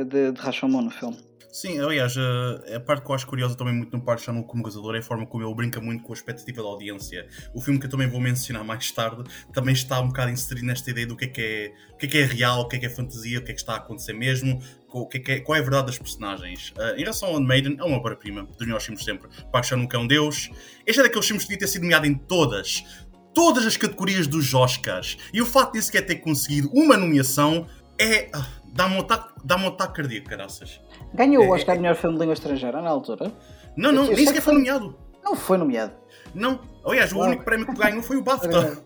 de, 0.04 0.32
de 0.34 0.42
Rashomon 0.42 0.82
no 0.82 0.92
filme. 0.92 1.18
Sim, 1.51 1.81
aliás, 1.81 2.15
a, 2.17 2.77
a, 2.77 2.79
parte 2.79 3.03
que 3.03 3.12
eu 3.12 3.15
acho 3.15 3.27
curiosa 3.27 3.55
também 3.55 3.74
muito 3.74 3.91
no 3.91 4.01
Park 4.01 4.22
Chan 4.22 4.41
como 4.43 4.63
realizador 4.63 4.96
é 4.96 5.00
a 5.00 5.03
forma 5.03 5.25
como 5.25 5.43
ele 5.43 5.53
brinca 5.53 5.81
muito 5.81 6.01
com 6.01 6.14
a 6.14 6.16
expectativa 6.16 6.64
da 6.64 6.70
audiência. 6.70 7.27
O 7.53 7.59
filme 7.59 7.77
que 7.77 7.87
eu 7.87 7.90
também 7.90 8.07
vou 8.07 8.22
mencionar 8.22 8.64
mais 8.64 8.90
tarde 8.90 9.24
também 9.51 9.74
está 9.74 10.00
um 10.00 10.07
bocado 10.07 10.31
inserido 10.31 10.66
nesta 10.66 10.90
ideia 10.90 11.05
do 11.05 11.18
que 11.18 11.25
é 11.25 11.27
que 11.27 11.42
é, 11.42 11.74
o 11.94 11.98
que 11.98 12.05
é, 12.05 12.09
que 12.09 12.18
é 12.20 12.24
real, 12.24 12.61
o 12.61 12.68
que 12.70 12.77
é 12.77 12.79
que 12.79 12.85
é 12.85 12.90
fantasia, 12.90 13.40
o 13.40 13.44
que 13.44 13.51
é 13.51 13.53
que 13.53 13.59
está 13.59 13.74
a 13.74 13.77
acontecer 13.77 14.14
mesmo, 14.14 14.64
o 14.87 15.05
que 15.05 15.18
é 15.18 15.20
que 15.20 15.31
é, 15.33 15.40
qual 15.42 15.57
é 15.57 15.59
a 15.59 15.61
verdade 15.61 15.87
das 15.87 15.98
personagens. 15.98 16.70
Uh, 16.70 16.96
em 16.96 17.01
relação 17.01 17.27
ao 17.27 17.42
Maiden, 17.42 17.75
é 17.77 17.83
uma 17.83 17.98
obra-prima 17.98 18.44
dos 18.44 18.66
melhores 18.66 18.85
filmes 18.85 19.03
sempre. 19.03 19.27
Park 19.51 19.66
Chan 19.66 19.85
é 19.92 19.98
um 19.98 20.07
deus. 20.07 20.50
Este 20.87 21.01
é 21.01 21.03
daqueles 21.03 21.27
filmes 21.27 21.44
que 21.44 21.50
devia 21.50 21.68
ter 21.68 21.68
sido 21.68 21.81
nomeado 21.81 22.07
em 22.07 22.14
todas, 22.14 22.85
todas 23.33 23.66
as 23.66 23.75
categorias 23.75 24.25
dos 24.25 24.53
Oscars. 24.53 25.18
E 25.33 25.42
o 25.42 25.46
facto 25.46 25.74
de 25.74 25.81
sequer 25.81 26.05
ter 26.05 26.16
conseguido 26.16 26.70
uma 26.74 26.96
nomeação 26.96 27.68
é... 28.00 28.29
Uh, 28.33 28.61
Dá-me 28.74 28.96
um 28.96 29.00
ataque, 29.01 29.33
dá 29.44 29.57
um 29.57 29.68
ataque 29.68 29.96
cardíaco, 29.96 30.29
caraças. 30.29 30.79
Ganhou 31.14 31.44
o 31.44 31.48
é, 31.48 31.57
Oscar 31.57 31.75
de 31.75 31.79
é, 31.79 31.81
melhor 31.81 31.96
filme 31.96 32.16
de 32.16 32.22
língua 32.22 32.33
estrangeira 32.33 32.81
na 32.81 32.90
altura? 32.90 33.31
Não, 33.75 33.92
não, 33.92 34.05
nem 34.05 34.25
sequer 34.25 34.42
foi 34.42 34.53
nomeado. 34.53 34.96
Não 35.24 35.35
foi 35.35 35.57
nomeado. 35.57 35.94
Não. 36.33 36.59
Aliás, 36.85 37.11
o 37.14 37.20
único 37.20 37.44
prémio 37.44 37.66
que 37.66 37.74
ganhou 37.74 38.01
foi 38.01 38.18
o 38.18 38.22
BAFTA. 38.24 38.83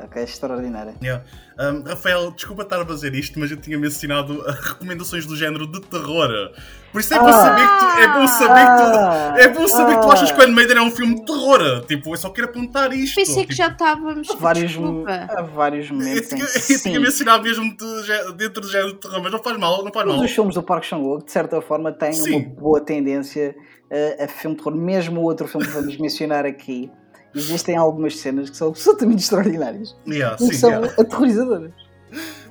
Ok, 0.00 0.22
extraordinária. 0.22 0.94
Yeah. 1.02 1.24
Um, 1.58 1.82
Rafael, 1.82 2.30
desculpa 2.30 2.62
estar 2.62 2.80
a 2.80 2.86
fazer 2.86 3.14
isto, 3.14 3.38
mas 3.40 3.50
eu 3.50 3.56
tinha 3.56 3.76
mencionado 3.76 4.40
recomendações 4.42 5.26
do 5.26 5.36
género 5.36 5.66
de 5.66 5.80
terror. 5.80 6.52
Por 6.92 7.00
isso 7.00 7.12
é 7.12 7.18
bom 7.18 7.26
ah, 7.26 7.32
saber 7.32 7.66
que 7.66 7.78
tu, 7.78 8.00
é 8.00 8.08
bom 8.12 8.28
saber 8.28 8.66
que 8.66 8.76
tu, 8.76 9.40
é 9.40 9.48
bom 9.48 9.68
saber 9.68 9.92
ah, 9.92 9.96
que 9.96 10.06
tu 10.06 10.12
achas 10.12 10.30
que 10.30 10.44
o 10.44 10.52
Maiden 10.52 10.76
é 10.78 10.82
um 10.82 10.90
filme 10.90 11.16
de 11.16 11.24
terror. 11.26 11.84
Tipo, 11.86 12.12
eu 12.12 12.16
só 12.16 12.30
quero 12.30 12.48
apontar 12.48 12.92
isto. 12.92 13.16
Pensei 13.16 13.34
tipo, 13.34 13.48
que 13.48 13.54
já 13.54 13.68
estávamos. 13.68 14.30
Há 14.30 14.36
vários, 14.36 14.72
há 15.36 15.42
vários 15.42 15.90
momentos. 15.90 16.30
Eu, 16.38 16.38
eu, 16.38 16.76
eu 16.76 16.80
tinha 16.80 17.00
mencionado 17.00 17.42
mesmo 17.42 17.76
de, 17.76 18.32
dentro 18.36 18.60
do 18.60 18.68
género 18.68 18.92
de 18.92 19.00
terror, 19.00 19.20
mas 19.22 19.32
não 19.32 19.42
faz 19.42 19.58
mal, 19.58 19.84
não 19.84 19.92
faz 19.92 20.06
mal. 20.06 20.20
Os 20.20 20.30
filmes 20.30 20.54
do 20.54 20.62
Park 20.62 20.84
Chan-wook, 20.84 21.24
de 21.24 21.32
certa 21.32 21.60
forma, 21.60 21.92
têm 21.92 22.12
Sim. 22.12 22.36
uma 22.36 22.48
boa 22.48 22.80
tendência 22.80 23.54
a, 23.90 24.24
a 24.24 24.28
filme 24.28 24.56
de 24.56 24.62
terror. 24.62 24.78
Mesmo 24.78 25.20
o 25.20 25.24
outro 25.24 25.48
filme 25.48 25.66
que 25.66 25.72
vamos 25.72 25.96
mencionar 25.98 26.46
aqui 26.46 26.90
existem 27.38 27.76
algumas 27.76 28.18
cenas 28.18 28.50
que 28.50 28.56
são 28.56 28.68
absolutamente 28.68 29.22
extraordinárias. 29.22 29.96
Yeah, 30.06 30.36
e 30.40 30.46
sim, 30.46 30.52
são 30.52 30.70
yeah. 30.70 30.94
aterrorizadoras. 30.98 31.72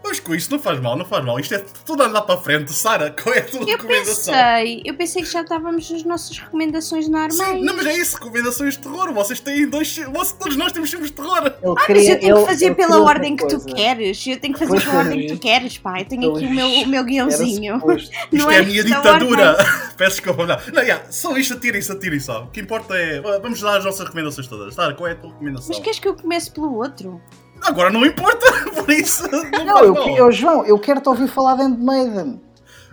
Mas 0.08 0.22
com 0.22 0.34
isto 0.34 0.52
não 0.52 0.60
faz 0.60 0.80
mal, 0.80 0.96
não 0.96 1.04
faz 1.04 1.24
mal. 1.24 1.38
Isto 1.38 1.56
é 1.56 1.65
tudo 1.86 2.02
andar 2.02 2.22
para 2.22 2.36
a 2.36 2.38
frente. 2.38 2.72
Sara, 2.72 3.12
qual 3.22 3.36
é 3.36 3.39
a 3.39 3.43
tua 3.43 3.62
eu 3.62 3.67
recomendação? 3.67 4.34
Pensei, 4.34 4.82
eu 4.86 4.93
pensei 4.93 5.22
que 5.22 5.30
já 5.30 5.41
estávamos 5.41 5.89
nas 5.91 6.04
nossas 6.04 6.38
recomendações 6.38 7.10
normais. 7.10 7.36
Sim, 7.36 7.63
não, 7.63 7.76
mas 7.76 7.86
é 7.86 7.98
isso, 7.98 8.15
recomendações 8.15 8.76
de 8.76 8.80
terror. 8.80 9.13
Vocês 9.13 9.39
têm 9.39 9.67
dois. 9.67 9.98
Vocês, 9.98 10.32
todos 10.34 10.56
nós 10.56 10.72
temos 10.72 10.89
filmes 10.89 11.10
de 11.10 11.15
terror. 11.15 11.46
Ele 11.46 11.74
ah, 11.78 11.86
queria, 11.86 12.02
mas 12.02 12.10
eu 12.10 12.20
tenho 12.20 12.36
ele, 12.36 12.39
que 12.39 12.48
fazer 12.48 12.76
pela 12.76 13.02
ordem 13.02 13.36
que 13.36 13.48
tu 13.48 13.65
queres. 13.65 14.26
Eu 14.26 14.39
tenho 14.39 14.54
que 14.54 14.60
fazer 14.60 14.82
pela 14.82 14.98
ordem 15.00 15.28
que 15.28 15.34
tu 15.34 15.39
queres, 15.39 15.78
pá. 15.78 16.00
Eu 16.00 16.06
tenho 16.06 16.36
aqui 16.36 16.46
o 16.46 16.52
meu, 16.52 16.67
o 16.67 16.88
meu 16.88 17.04
guiãozinho. 17.04 17.82
Isto 18.32 18.50
é, 18.50 18.56
é 18.56 18.60
a 18.60 18.63
minha 18.63 18.84
ditadura. 18.84 19.58
Peço 19.98 20.17
desculpa, 20.17 20.46
não. 20.46 20.58
não 20.74 20.82
yeah, 20.84 21.04
só 21.12 21.36
isto, 21.36 21.56
atirem-se, 21.56 21.91
atirem 21.91 22.20
só. 22.20 22.43
O 22.43 22.48
que 22.48 22.62
importa 22.62 22.96
é. 22.96 23.20
Vamos 23.41 23.60
dar 23.62 23.78
as 23.78 23.84
nossas 23.84 24.02
recomendações 24.02 24.48
todas. 24.48 24.76
Sara, 24.76 24.93
qual 24.93 25.08
é 25.08 25.13
a 25.13 25.15
tua 25.15 25.32
recomendação? 25.32 25.70
Mas 25.70 25.80
queres 25.80 26.00
que 26.00 26.08
eu 26.08 26.15
comece 26.15 26.52
pelo 26.52 26.76
outro? 26.76 27.20
Agora 27.63 27.89
não 27.89 28.06
importa, 28.06 28.46
por 28.76 28.89
isso. 28.91 29.24
Não, 29.32 29.65
não 29.65 29.84
eu, 29.84 30.17
eu, 30.17 30.32
João, 30.32 30.65
eu 30.65 30.80
quero-te 30.80 31.10
ouvir 31.10 31.28
falar 31.28 31.56
de 31.56 31.67
Maiden. 31.67 32.41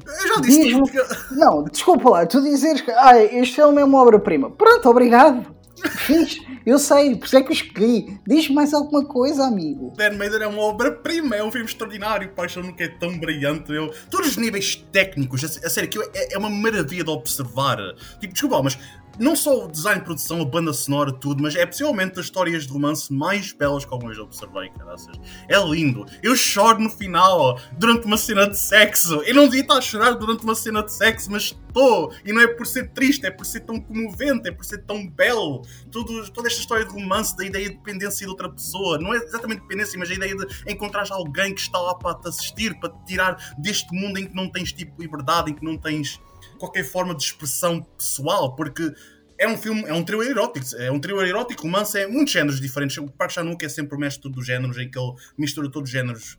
Eu 0.06 0.28
já 0.28 0.40
disse. 0.40 0.82
Que... 0.82 1.34
Não, 1.34 1.64
desculpa 1.64 2.10
lá, 2.10 2.26
tu 2.26 2.42
dizes 2.42 2.80
que 2.80 2.90
ah, 2.90 3.22
este 3.22 3.56
filme 3.56 3.80
é 3.80 3.84
uma 3.84 4.02
obra-prima. 4.02 4.50
Pronto, 4.50 4.88
obrigado. 4.88 5.54
Fiz, 5.90 6.40
eu 6.64 6.78
sei, 6.78 7.14
por 7.16 7.26
isso 7.26 7.36
é 7.36 7.42
que 7.42 7.48
eu 7.48 7.52
escolhi. 7.52 8.18
Diz-me 8.26 8.54
mais 8.54 8.72
alguma 8.72 9.04
coisa, 9.04 9.44
amigo. 9.44 9.92
Dan 9.96 10.12
Maiden 10.12 10.42
é 10.42 10.46
uma 10.46 10.62
obra-prima, 10.62 11.36
é 11.36 11.44
um 11.44 11.50
filme 11.50 11.66
extraordinário. 11.66 12.30
Paixão 12.30 12.62
nunca 12.62 12.84
é 12.84 12.88
tão 12.88 13.18
brilhante. 13.18 13.72
Eu... 13.72 13.92
Todos 14.10 14.28
os 14.28 14.36
níveis 14.36 14.76
técnicos, 14.92 15.44
a, 15.44 15.66
a 15.66 15.70
sério, 15.70 15.90
que 15.90 15.98
é, 15.98 16.34
é 16.34 16.38
uma 16.38 16.48
maravilha 16.48 17.04
de 17.04 17.10
observar. 17.10 17.78
Tipo, 18.18 18.32
desculpa, 18.32 18.62
mas 18.62 18.78
não 19.18 19.36
só 19.36 19.64
o 19.64 19.70
design 19.70 20.00
de 20.00 20.04
produção, 20.04 20.40
a 20.40 20.44
banda 20.44 20.72
sonora, 20.72 21.12
tudo, 21.12 21.42
mas 21.42 21.54
é 21.54 21.64
possivelmente 21.64 22.16
das 22.16 22.26
histórias 22.26 22.66
de 22.66 22.72
romance 22.72 23.12
mais 23.12 23.52
belas 23.52 23.84
que 23.84 23.92
alguma 23.92 24.10
vez 24.10 24.22
observei, 24.22 24.70
caraças. 24.70 25.16
É 25.48 25.58
lindo. 25.58 26.04
Eu 26.22 26.36
choro 26.36 26.80
no 26.80 26.90
final, 26.90 27.58
durante 27.78 28.06
uma 28.06 28.16
cena 28.16 28.48
de 28.48 28.58
sexo. 28.58 29.22
Eu 29.22 29.34
não 29.34 29.44
devia 29.44 29.62
estar 29.62 29.78
a 29.78 29.80
chorar 29.80 30.12
durante 30.12 30.44
uma 30.44 30.54
cena 30.54 30.82
de 30.82 30.92
sexo, 30.92 31.30
mas 31.30 31.56
estou. 31.74 32.12
E 32.24 32.32
não 32.32 32.40
é 32.40 32.46
por 32.46 32.66
ser 32.66 32.90
triste, 32.90 33.26
é 33.26 33.30
por 33.30 33.44
ser 33.44 33.60
tão 33.60 33.80
comovente, 33.80 34.48
é 34.48 34.52
por 34.52 34.64
ser 34.64 34.78
tão 34.84 35.06
belo. 35.08 35.62
Tudo, 35.90 36.30
toda 36.30 36.48
esta 36.48 36.60
história 36.60 36.84
de 36.84 36.92
romance, 36.92 37.36
da 37.36 37.44
ideia 37.44 37.68
de 37.68 37.76
dependência 37.76 38.24
de 38.24 38.30
outra 38.30 38.48
pessoa. 38.48 38.98
Não 38.98 39.12
é 39.12 39.18
exatamente 39.18 39.62
dependência, 39.62 39.98
mas 39.98 40.10
a 40.10 40.14
ideia 40.14 40.36
de 40.36 40.72
encontrar 40.72 41.06
alguém 41.10 41.54
que 41.54 41.60
está 41.60 41.78
lá 41.78 41.94
para 41.94 42.14
te 42.14 42.28
assistir, 42.28 42.78
para 42.78 42.90
te 42.90 43.04
tirar 43.06 43.54
deste 43.58 43.92
mundo 43.94 44.18
em 44.18 44.26
que 44.26 44.34
não 44.34 44.48
tens 44.48 44.72
tipo 44.72 45.00
liberdade, 45.00 45.50
em 45.50 45.54
que 45.54 45.64
não 45.64 45.76
tens 45.76 46.20
qualquer 46.64 46.84
forma 46.84 47.14
de 47.14 47.22
expressão 47.22 47.82
pessoal, 47.82 48.54
porque 48.56 48.92
é 49.38 49.46
um 49.48 49.56
filme, 49.56 49.82
é 49.82 49.92
um 49.92 50.04
thriller 50.04 50.30
erótico, 50.30 50.66
é 50.76 50.90
um 50.90 50.98
thriller 50.98 51.28
erótico, 51.28 51.62
romance, 51.62 51.98
é 51.98 52.06
muitos 52.06 52.32
géneros 52.32 52.60
diferentes. 52.60 52.96
O 52.96 53.10
Park 53.10 53.32
Chan-wook 53.32 53.64
é 53.64 53.68
sempre 53.68 53.96
o 53.96 53.98
mestre 53.98 54.30
dos 54.30 54.46
géneros, 54.46 54.78
em 54.78 54.90
que 54.90 54.98
ele 54.98 55.12
mistura 55.36 55.70
todos 55.70 55.88
os 55.88 55.92
géneros 55.92 56.38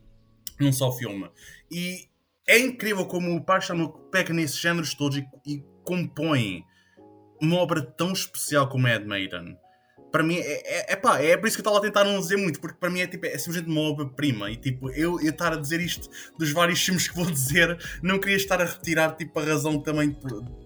num 0.59 0.73
só 0.73 0.91
filme. 0.91 1.29
E 1.71 2.07
é 2.47 2.57
incrível 2.57 3.05
como 3.05 3.35
o 3.35 3.43
Park 3.43 3.63
Chan-wook 3.63 4.09
pega 4.11 4.33
nesses 4.33 4.57
géneros 4.57 4.93
todos 4.93 5.17
e, 5.17 5.25
e 5.45 5.63
compõe 5.83 6.63
uma 7.41 7.57
obra 7.57 7.81
tão 7.81 8.13
especial 8.13 8.67
como 8.69 8.87
Ed 8.87 9.05
Maiden. 9.05 9.57
Para 10.15 10.23
mim 10.23 10.37
é, 10.37 10.61
é, 10.63 10.93
é 10.93 10.95
pá, 10.95 11.19
é 11.19 11.35
por 11.35 11.45
isso 11.45 11.57
que 11.57 11.59
eu 11.59 11.69
estava 11.69 11.79
a 11.79 11.81
tentar 11.81 12.05
não 12.05 12.17
dizer 12.21 12.37
muito, 12.37 12.57
porque 12.61 12.77
para 12.79 12.89
mim 12.89 13.01
é 13.01 13.07
tipo, 13.07 13.25
é 13.25 13.37
simplesmente 13.37 13.69
uma 13.69 13.81
obra-prima. 13.81 14.49
E 14.49 14.55
tipo, 14.55 14.89
eu, 14.91 15.19
eu 15.19 15.29
estar 15.29 15.51
a 15.51 15.57
dizer 15.57 15.81
isto 15.81 16.09
dos 16.39 16.53
vários 16.53 16.81
filmes 16.81 17.09
que 17.09 17.13
vou 17.13 17.25
dizer, 17.29 17.77
não 18.01 18.17
queria 18.17 18.37
estar 18.37 18.61
a 18.61 18.63
retirar 18.63 19.17
tipo, 19.17 19.37
a 19.37 19.43
razão 19.43 19.77
também 19.77 20.11
de 20.11 20.15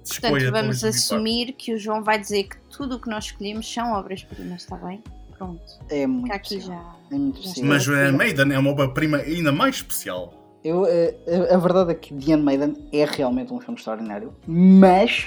escolha. 0.03 0.33
Portanto, 0.33 0.51
vamos 0.51 0.83
assumir 0.83 1.53
que 1.53 1.73
o 1.73 1.79
João 1.79 2.03
vai 2.03 2.19
dizer 2.19 2.43
que 2.43 2.57
tudo 2.69 2.97
o 2.97 2.99
que 2.99 3.09
nós 3.09 3.25
escolhemos 3.25 3.73
são 3.73 3.91
obras-primas, 3.93 4.61
está 4.61 4.75
bem? 4.75 5.03
Pronto. 5.35 5.63
É 5.89 6.05
muito 6.05 6.31
aqui 6.31 6.59
já, 6.59 6.95
é 7.11 7.15
muito 7.15 7.41
já. 7.41 7.63
Mas 7.63 7.87
o 7.87 7.95
Iron 7.95 8.17
Maiden 8.17 8.53
é 8.53 8.59
uma 8.59 8.69
obra-prima 8.69 9.17
ainda 9.17 9.51
mais 9.51 9.77
especial. 9.77 10.59
Eu, 10.63 10.85
eh, 10.85 11.15
a, 11.49 11.55
a 11.55 11.57
verdade 11.57 11.89
é 11.89 11.95
que 11.95 12.13
The 12.13 12.37
Maiden 12.37 12.87
é 12.93 13.03
realmente 13.03 13.51
um 13.51 13.59
filme 13.59 13.79
extraordinário, 13.79 14.31
mas. 14.45 15.25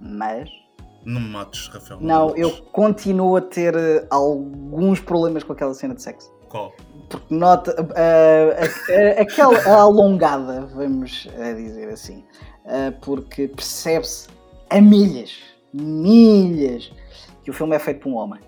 Mas. 0.00 0.61
Não 1.04 1.20
me 1.20 1.28
mates, 1.28 1.68
Rafael. 1.68 2.00
Não, 2.00 2.32
me 2.32 2.40
eu 2.40 2.50
continuo 2.72 3.36
a 3.36 3.40
ter 3.40 3.74
eh, 3.74 4.06
alguns 4.10 5.00
problemas 5.00 5.42
com 5.42 5.52
aquela 5.52 5.74
cena 5.74 5.94
de 5.94 6.02
sexo. 6.02 6.32
Qual? 6.48 6.72
Porque 7.08 7.34
nota. 7.34 7.74
eh, 7.96 8.56
a- 8.58 9.18
a- 9.18 9.22
aquela 9.22 9.80
alongada, 9.80 10.66
vamos 10.74 11.28
eh, 11.36 11.54
dizer 11.54 11.88
assim. 11.88 12.24
eh, 12.66 12.92
porque 13.02 13.48
percebe-se 13.48 14.28
a 14.70 14.80
milhas, 14.80 15.36
milhas, 15.74 16.92
que 17.42 17.50
o 17.50 17.54
filme 17.54 17.74
é 17.74 17.78
feito 17.78 18.00
por 18.02 18.10
um 18.10 18.16
homem. 18.16 18.40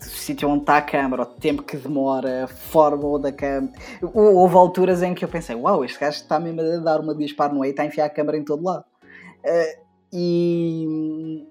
O 0.00 0.04
sítio 0.04 0.48
onde 0.48 0.60
está 0.62 0.76
a 0.76 0.82
câmara, 0.82 1.22
o 1.22 1.26
tempo 1.26 1.62
que 1.62 1.76
demora, 1.76 2.44
a 2.44 2.46
forma 2.48 3.18
da 3.18 3.32
câmara. 3.32 3.72
Houve 4.14 4.54
alturas 4.56 5.02
em 5.02 5.14
que 5.14 5.24
eu 5.24 5.28
pensei: 5.28 5.56
Uau, 5.56 5.84
este 5.84 5.98
gajo 5.98 6.16
está 6.18 6.38
mesmo 6.38 6.60
a 6.60 6.76
dar 6.78 7.00
uma 7.00 7.14
disparo 7.14 7.54
no 7.54 7.60
meio 7.60 7.70
e 7.70 7.72
está 7.72 7.82
a 7.84 7.86
enfiar 7.86 8.06
a 8.06 8.10
câmara 8.10 8.36
em 8.36 8.44
todo 8.44 8.62
lado. 8.62 8.84
Eh, 9.44 9.78
e 10.12 11.46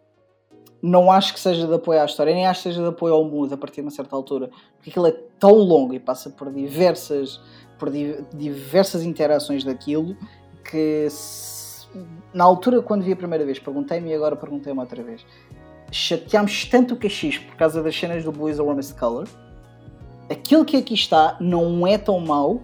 não 0.82 1.12
acho 1.12 1.34
que 1.34 1.40
seja 1.40 1.68
de 1.68 1.74
apoio 1.74 2.02
à 2.02 2.06
história, 2.06 2.34
nem 2.34 2.46
acho 2.48 2.62
que 2.64 2.70
seja 2.70 2.82
de 2.82 2.88
apoio 2.88 3.14
ao 3.14 3.24
mood 3.24 3.54
a 3.54 3.58
partir 3.58 3.76
de 3.76 3.82
uma 3.82 3.92
certa 3.92 4.16
altura, 4.16 4.50
porque 4.78 4.90
aquilo 4.90 5.08
é 5.08 5.12
tão 5.40 5.52
longo 5.54 5.94
e 5.94 6.00
passa 6.00 6.30
por 6.30 6.52
diversas, 6.52 7.40
por 7.78 7.90
di- 7.90 8.24
diversas 8.34 9.04
interações 9.04 9.64
daquilo 9.64 10.16
que 10.70 11.08
se- 11.10 11.88
na 12.34 12.44
altura 12.44 12.82
quando 12.82 13.04
vi 13.04 13.12
a 13.12 13.16
primeira 13.16 13.44
vez 13.46 13.60
perguntei-me 13.60 14.10
e 14.10 14.14
agora 14.14 14.36
perguntei-me 14.36 14.80
outra 14.80 15.04
vez. 15.04 15.26
Chateámos 15.92 16.66
tanto 16.66 16.94
o 16.94 16.98
cachis 16.98 17.38
por 17.40 17.56
causa 17.56 17.82
das 17.82 17.98
cenas 17.98 18.24
do 18.24 18.32
Blue 18.32 18.50
is 18.50 18.58
the 18.58 18.64
Warmest 18.64 18.98
Color. 18.98 19.28
Aquilo 20.30 20.64
que 20.64 20.78
aqui 20.78 20.94
está 20.94 21.36
não 21.40 21.88
é 21.88 21.98
tão 21.98 22.20
mau, 22.20 22.62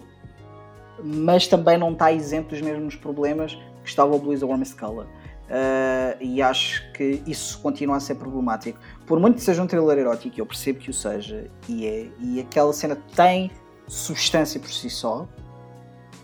mas 1.02 1.48
também 1.48 1.76
não 1.76 1.92
está 1.92 2.12
isento 2.12 2.50
dos 2.50 2.60
mesmos 2.62 2.94
problemas 2.94 3.54
que 3.82 3.88
estava 3.88 4.14
o 4.14 4.18
Blue 4.18 4.32
is 4.32 4.40
the 4.40 4.46
Warmest 4.46 4.78
Color. 4.78 5.06
Uh, 5.46 6.20
e 6.20 6.42
acho 6.42 6.90
que 6.92 7.22
isso 7.24 7.60
continua 7.60 7.96
a 7.96 8.00
ser 8.00 8.16
problemático. 8.16 8.78
Por 9.06 9.20
muito 9.20 9.36
que 9.36 9.42
seja 9.42 9.62
um 9.62 9.66
thriller 9.66 9.98
erótico, 9.98 10.40
eu 10.40 10.46
percebo 10.46 10.80
que 10.80 10.90
o 10.90 10.94
seja, 10.94 11.48
e, 11.68 11.86
é, 11.86 12.08
e 12.18 12.40
aquela 12.40 12.72
cena 12.72 12.96
tem 13.14 13.50
substância 13.86 14.58
por 14.58 14.70
si 14.70 14.90
só, 14.90 15.28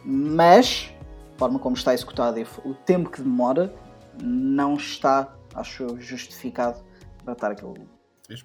mas 0.04 0.92
a 1.36 1.38
forma 1.38 1.58
como 1.60 1.76
está 1.76 1.94
executada 1.94 2.40
e 2.40 2.46
o 2.64 2.74
tempo 2.74 3.10
que 3.10 3.22
demora 3.22 3.72
não 4.20 4.74
está, 4.74 5.32
acho 5.54 5.84
eu, 5.84 6.00
justificado 6.00 6.82
para 7.24 7.32
estar 7.32 7.52
aquele. 7.52 7.86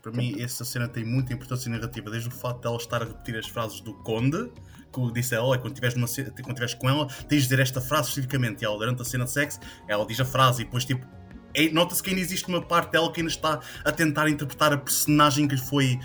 Para 0.01 0.11
mim, 0.11 0.41
essa 0.41 0.65
cena 0.65 0.87
tem 0.87 1.03
muita 1.03 1.33
importância 1.33 1.71
narrativa, 1.71 2.11
desde 2.11 2.29
o 2.29 2.31
facto 2.31 2.61
de 2.61 2.67
ela 2.67 2.77
estar 2.77 3.01
a 3.01 3.05
repetir 3.05 3.37
as 3.37 3.47
frases 3.47 3.79
do 3.79 3.93
Conde, 3.93 4.51
que 4.91 5.11
disse 5.13 5.33
a 5.35 5.37
ela, 5.39 5.47
"Olha, 5.47 5.59
quando 5.59 5.73
estiveres 5.73 6.73
com 6.75 6.89
ela, 6.89 7.05
tens 7.07 7.43
de 7.43 7.49
dizer 7.49 7.59
esta 7.59 7.81
frase 7.81 8.09
especificamente. 8.09 8.61
E 8.61 8.65
ela, 8.65 8.77
durante 8.77 9.01
a 9.01 9.05
cena 9.05 9.25
de 9.25 9.31
sexo, 9.31 9.59
ela 9.87 10.05
diz 10.05 10.19
a 10.19 10.25
frase 10.25 10.61
e 10.61 10.65
depois, 10.65 10.85
tipo, 10.85 11.05
é- 11.53 11.69
nota-se 11.69 12.01
que 12.03 12.09
ainda 12.09 12.21
existe 12.21 12.47
uma 12.47 12.61
parte 12.61 12.91
dela 12.91 13.11
que 13.11 13.19
ainda 13.21 13.31
está 13.31 13.59
a 13.83 13.91
tentar 13.91 14.29
interpretar 14.29 14.73
a 14.73 14.77
personagem 14.77 15.47
que 15.47 15.55
lhe 15.55 15.61
foi. 15.61 15.99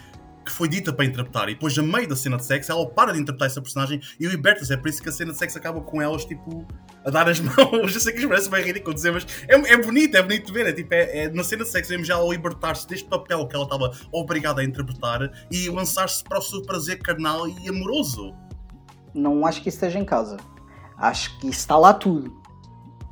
Que 0.44 0.50
foi 0.50 0.68
dita 0.68 0.92
para 0.92 1.04
interpretar, 1.04 1.48
e 1.48 1.54
depois, 1.54 1.78
a 1.78 1.82
meio 1.82 2.08
da 2.08 2.16
cena 2.16 2.36
de 2.36 2.44
sexo, 2.44 2.72
ela 2.72 2.84
para 2.90 3.12
de 3.12 3.20
interpretar 3.20 3.46
essa 3.46 3.62
personagem 3.62 4.00
e 4.18 4.26
liberta-se. 4.26 4.72
É 4.72 4.76
por 4.76 4.88
isso 4.88 5.00
que 5.00 5.08
a 5.08 5.12
cena 5.12 5.30
de 5.30 5.38
sexo 5.38 5.56
acaba 5.56 5.80
com 5.80 6.02
elas, 6.02 6.24
tipo, 6.24 6.66
a 7.04 7.10
dar 7.10 7.28
as 7.28 7.38
mãos. 7.38 7.94
Eu 7.94 8.00
sei 8.00 8.12
que 8.12 8.18
isto 8.18 8.28
parece 8.28 8.50
bem 8.50 8.64
ridículo 8.64 8.92
dizer, 8.92 9.12
mas 9.12 9.24
é, 9.46 9.54
é 9.54 9.76
bonito, 9.76 10.16
é 10.16 10.22
bonito 10.22 10.46
de 10.46 10.52
ver. 10.52 10.66
É, 10.66 10.72
tipo, 10.72 10.92
é, 10.94 11.26
é- 11.26 11.28
na 11.30 11.44
cena 11.44 11.62
de 11.62 11.70
sexo, 11.70 11.90
vemos 11.90 12.08
já 12.08 12.20
libertar-se 12.20 12.88
deste 12.88 13.08
papel 13.08 13.46
que 13.46 13.54
ela 13.54 13.64
estava 13.66 13.92
obrigada 14.10 14.62
a 14.62 14.64
interpretar 14.64 15.30
e 15.48 15.68
lançar-se 15.70 16.24
para 16.24 16.40
o 16.40 16.42
seu 16.42 16.60
prazer 16.62 16.98
carnal 16.98 17.46
e 17.46 17.68
amoroso. 17.68 18.34
Não 19.14 19.46
acho 19.46 19.62
que 19.62 19.68
isso 19.68 19.76
esteja 19.76 19.98
em 19.98 20.04
causa. 20.04 20.36
Acho 20.96 21.38
que 21.38 21.48
isso 21.48 21.60
está 21.60 21.76
lá 21.76 21.92
tudo. 21.92 22.42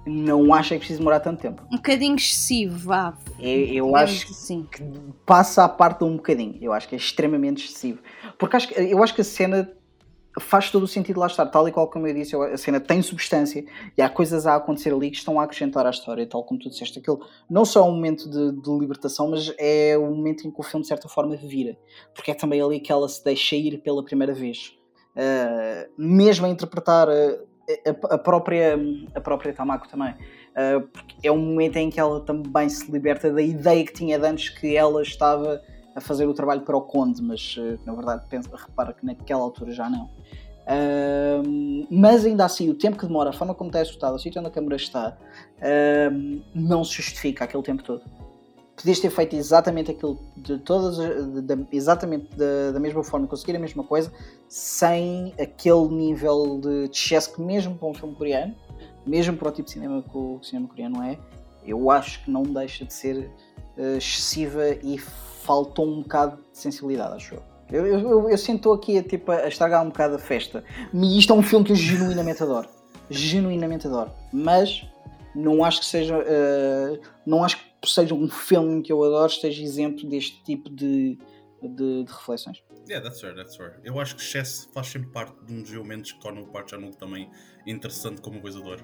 Não 0.06 0.54
acho 0.54 0.70
que 0.70 0.74
é 0.74 0.78
preciso 0.78 1.00
demorar 1.00 1.20
tanto 1.20 1.40
tempo. 1.40 1.62
Um 1.70 1.76
bocadinho 1.76 2.16
excessivo, 2.16 2.78
vá. 2.78 3.16
Eu, 3.38 3.66
eu 3.66 3.96
acho 3.96 4.30
assim. 4.30 4.66
que 4.70 4.82
passa 5.26 5.64
a 5.64 5.68
parte 5.68 5.98
de 5.98 6.04
um 6.04 6.16
bocadinho. 6.16 6.56
Eu 6.60 6.72
acho 6.72 6.88
que 6.88 6.94
é 6.94 6.98
extremamente 6.98 7.64
excessivo. 7.64 8.00
Porque 8.38 8.56
acho 8.56 8.68
que, 8.68 8.74
eu 8.74 9.02
acho 9.02 9.14
que 9.14 9.20
a 9.20 9.24
cena 9.24 9.70
faz 10.38 10.70
todo 10.70 10.84
o 10.84 10.88
sentido 10.88 11.20
lá 11.20 11.26
estar. 11.26 11.46
Tal 11.46 11.68
e 11.68 11.72
qual 11.72 11.88
como 11.88 12.06
eu 12.06 12.14
disse, 12.14 12.34
a 12.34 12.56
cena 12.56 12.80
tem 12.80 13.02
substância 13.02 13.64
e 13.96 14.00
há 14.00 14.08
coisas 14.08 14.46
a 14.46 14.56
acontecer 14.56 14.92
ali 14.92 15.10
que 15.10 15.18
estão 15.18 15.38
a 15.38 15.44
acrescentar 15.44 15.86
à 15.86 15.90
história, 15.90 16.26
tal 16.26 16.44
como 16.44 16.58
tu 16.58 16.70
disseste. 16.70 16.98
Aquilo 16.98 17.20
não 17.48 17.64
só 17.64 17.80
é 17.80 17.82
um 17.84 17.94
momento 17.94 18.28
de, 18.28 18.52
de 18.52 18.70
libertação, 18.78 19.30
mas 19.30 19.52
é 19.58 19.98
o 19.98 20.06
momento 20.06 20.46
em 20.46 20.50
que 20.50 20.60
o 20.60 20.62
filme, 20.62 20.82
de 20.82 20.88
certa 20.88 21.08
forma, 21.08 21.36
vira. 21.36 21.76
Porque 22.14 22.30
é 22.30 22.34
também 22.34 22.60
ali 22.62 22.80
que 22.80 22.90
ela 22.90 23.08
se 23.08 23.22
deixa 23.22 23.54
ir 23.54 23.78
pela 23.82 24.04
primeira 24.04 24.32
vez. 24.32 24.79
Uh, 25.16 25.90
mesmo 25.98 26.46
a 26.46 26.48
interpretar 26.48 27.08
uh, 27.08 27.50
a, 27.86 28.14
a 28.14 28.18
própria, 28.18 28.78
a 29.14 29.20
própria 29.20 29.52
Tamako 29.52 29.88
também. 29.88 30.14
Uh, 30.50 30.88
é 31.22 31.30
um 31.30 31.38
momento 31.38 31.76
em 31.76 31.90
que 31.90 32.00
ela 32.00 32.20
também 32.20 32.68
se 32.68 32.90
liberta 32.90 33.32
da 33.32 33.42
ideia 33.42 33.84
que 33.84 33.92
tinha 33.92 34.18
de 34.18 34.26
antes 34.26 34.48
que 34.48 34.76
ela 34.76 35.02
estava 35.02 35.60
a 35.94 36.00
fazer 36.00 36.26
o 36.26 36.34
trabalho 36.34 36.62
para 36.62 36.76
o 36.76 36.82
Conde, 36.82 37.22
mas 37.22 37.56
uh, 37.56 37.78
na 37.84 37.94
verdade 37.94 38.24
penso, 38.28 38.50
repara 38.54 38.92
que 38.92 39.04
naquela 39.04 39.42
altura 39.42 39.72
já 39.72 39.88
não. 39.88 40.10
Uh, 40.66 41.86
mas 41.90 42.24
ainda 42.24 42.44
assim, 42.44 42.68
o 42.68 42.74
tempo 42.74 42.98
que 42.98 43.06
demora, 43.06 43.30
a 43.30 43.32
forma 43.32 43.54
como 43.54 43.70
está 43.70 43.80
executado, 43.80 44.16
o 44.16 44.18
sítio 44.18 44.40
onde 44.40 44.48
a 44.48 44.52
câmera 44.52 44.76
está, 44.76 45.16
não 46.54 46.84
se 46.84 46.94
justifica 46.94 47.44
aquele 47.44 47.62
tempo 47.62 47.82
todo. 47.82 48.02
Podias 48.80 48.98
ter 48.98 49.10
feito 49.10 49.36
exatamente 49.36 49.90
aquilo 49.90 50.18
de 50.36 50.58
todas, 50.58 50.96
de- 50.96 51.42
de- 51.42 51.66
exatamente 51.70 52.34
da, 52.34 52.72
da 52.72 52.80
mesma 52.80 53.04
forma, 53.04 53.26
conseguir 53.26 53.54
a 53.54 53.58
mesma 53.58 53.84
coisa, 53.84 54.10
sem 54.48 55.34
aquele 55.38 55.88
nível 55.88 56.58
de 56.60 56.90
excesso 56.90 57.34
que 57.34 57.42
mesmo 57.42 57.74
para 57.76 57.88
um 57.88 57.94
filme 57.94 58.14
coreano, 58.14 58.54
mesmo 59.06 59.36
para 59.36 59.48
o 59.48 59.52
tipo 59.52 59.66
de 59.66 59.72
cinema 59.72 60.02
que 60.02 60.16
o 60.16 60.40
cinema 60.42 60.66
coreano 60.68 61.02
é, 61.02 61.18
eu 61.64 61.90
acho 61.90 62.24
que 62.24 62.30
não 62.30 62.42
deixa 62.42 62.84
de 62.86 62.92
ser 62.94 63.30
eh, 63.76 63.96
excessiva 63.98 64.68
e 64.82 64.98
faltou 64.98 65.86
um 65.86 66.02
bocado 66.02 66.36
de 66.36 66.58
sensibilidade, 66.58 67.14
acho 67.16 67.34
eu. 67.34 67.42
Eu, 67.70 67.86
eu, 67.86 68.30
eu, 68.30 68.38
sinto 68.38 68.72
aqui 68.72 69.00
tipo, 69.02 69.30
a 69.30 69.46
estragar 69.46 69.82
um 69.84 69.88
bocado 69.90 70.16
a 70.16 70.18
festa. 70.18 70.64
E 70.92 71.18
isto 71.18 71.32
é 71.32 71.36
um 71.36 71.42
filme 71.42 71.64
que 71.64 71.70
eu 71.70 71.76
genuinamente 71.76 72.42
adoro. 72.42 72.68
Genuinamente 73.08 73.86
adoro. 73.86 74.10
Mas 74.32 74.84
não 75.34 75.64
acho 75.64 75.80
que 75.80 75.86
seja. 75.86 76.16
eh, 76.26 76.98
não 77.24 77.44
acho 77.44 77.58
que 77.58 77.69
seja 77.84 78.14
um 78.14 78.28
filme 78.28 78.82
que 78.82 78.92
eu 78.92 79.02
adoro 79.02 79.30
esteja 79.30 79.62
isento 79.62 80.06
deste 80.06 80.42
tipo 80.42 80.68
de, 80.68 81.18
de, 81.62 82.04
de 82.04 82.12
reflexões. 82.12 82.62
Yeah, 82.88 83.06
that's 83.06 83.20
fair, 83.20 83.34
that's 83.34 83.56
fair. 83.56 83.78
Eu 83.84 84.00
acho 84.00 84.16
que 84.16 84.22
excesso 84.22 84.68
faz 84.72 84.88
sempre 84.88 85.10
parte 85.10 85.34
de 85.44 85.52
um 85.52 85.62
dos 85.62 85.72
elementos 85.72 86.12
que 86.12 86.20
torna 86.20 86.40
o 86.40 86.46
Park 86.46 86.70
Chan-wook 86.70 86.96
também 86.96 87.30
interessante 87.66 88.20
como 88.20 88.36
realizador. 88.40 88.80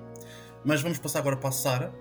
Mas 0.64 0.80
vamos 0.80 0.98
passar 0.98 1.20
agora 1.20 1.36
para 1.36 1.48
a 1.48 1.52
Sara 1.52 1.94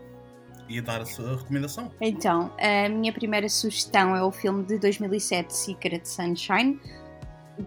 e 0.67 0.81
dar 0.81 1.01
a 1.01 1.05
sua 1.05 1.38
recomendação. 1.38 1.91
Então, 2.01 2.51
a 2.60 2.89
minha 2.89 3.13
primeira 3.13 3.47
sugestão 3.49 4.15
é 4.15 4.23
o 4.23 4.31
filme 4.31 4.63
de 4.65 4.77
2007, 4.79 5.53
Secret 5.53 6.05
Sunshine, 6.05 6.79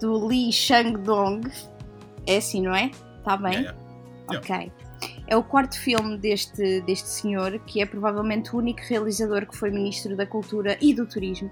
do 0.00 0.26
Lee 0.26 0.52
Chang-dong. 0.52 1.48
É 2.26 2.36
assim, 2.36 2.62
não 2.62 2.74
é? 2.74 2.90
Está 3.18 3.36
bem? 3.36 3.54
Yeah, 3.54 3.78
yeah. 4.30 4.38
Ok. 4.38 4.87
É 5.28 5.36
o 5.36 5.42
quarto 5.42 5.78
filme 5.78 6.16
deste, 6.16 6.80
deste 6.80 7.08
senhor, 7.08 7.58
que 7.66 7.82
é 7.82 7.86
provavelmente 7.86 8.54
o 8.56 8.58
único 8.58 8.80
realizador 8.88 9.46
que 9.46 9.54
foi 9.54 9.70
Ministro 9.70 10.16
da 10.16 10.24
Cultura 10.24 10.78
e 10.80 10.94
do 10.94 11.04
Turismo. 11.06 11.50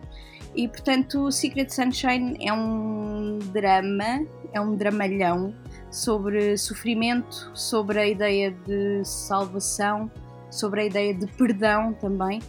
E, 0.54 0.66
portanto, 0.66 1.30
Secret 1.30 1.68
Sunshine 1.68 2.38
é 2.40 2.50
um 2.54 3.38
drama, 3.52 4.26
é 4.50 4.58
um 4.58 4.74
dramalhão 4.74 5.54
sobre 5.90 6.56
sofrimento, 6.56 7.50
sobre 7.52 7.98
a 7.98 8.08
ideia 8.08 8.50
de 8.50 9.04
salvação, 9.04 10.10
sobre 10.50 10.80
a 10.80 10.84
ideia 10.86 11.12
de 11.12 11.26
perdão 11.26 11.92
também, 11.92 12.40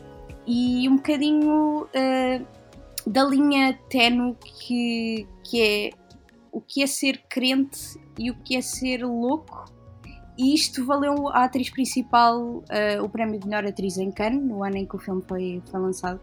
e 0.45 0.87
um 0.87 0.95
bocadinho 0.95 1.89
eh, 1.93 2.41
da 3.05 3.25
linha 3.25 3.77
tenue 3.89 4.33
que, 4.35 5.27
que 5.43 5.61
é 5.61 5.89
o 6.53 6.61
que 6.61 6.81
é 6.81 6.87
ser 6.87 7.21
crente 7.27 7.99
e 8.17 8.31
o 8.31 8.35
que 8.35 8.55
é 8.55 8.61
ser 8.61 9.05
louco. 9.05 9.76
E 10.37 10.53
isto 10.53 10.85
valeu 10.85 11.29
à 11.29 11.45
atriz 11.45 11.69
principal 11.69 12.63
eh, 12.69 13.01
o 13.01 13.09
prémio 13.09 13.39
de 13.39 13.47
melhor 13.47 13.65
atriz 13.65 13.97
em 13.97 14.11
Cannes, 14.11 14.43
no 14.43 14.63
ano 14.63 14.77
em 14.77 14.85
que 14.85 14.95
o 14.95 14.99
filme 14.99 15.23
foi, 15.27 15.61
foi 15.69 15.79
lançado. 15.79 16.19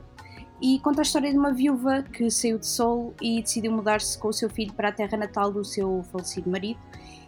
E 0.63 0.79
conta 0.79 1.01
a 1.01 1.03
história 1.03 1.31
de 1.31 1.37
uma 1.37 1.53
viúva 1.53 2.03
que 2.03 2.31
saiu 2.31 2.59
de 2.59 2.67
Seul 2.67 3.13
e 3.21 3.43
decidiu 3.43 3.73
mudar-se 3.73 4.17
com 4.17 4.29
o 4.29 4.33
seu 4.33 4.49
filho 4.49 4.73
para 4.73 4.91
a 4.91 4.93
terra 4.93 5.19
natal 5.19 5.51
do 5.51 5.65
seu 5.65 6.05
falecido 6.13 6.49
marido. 6.49 6.79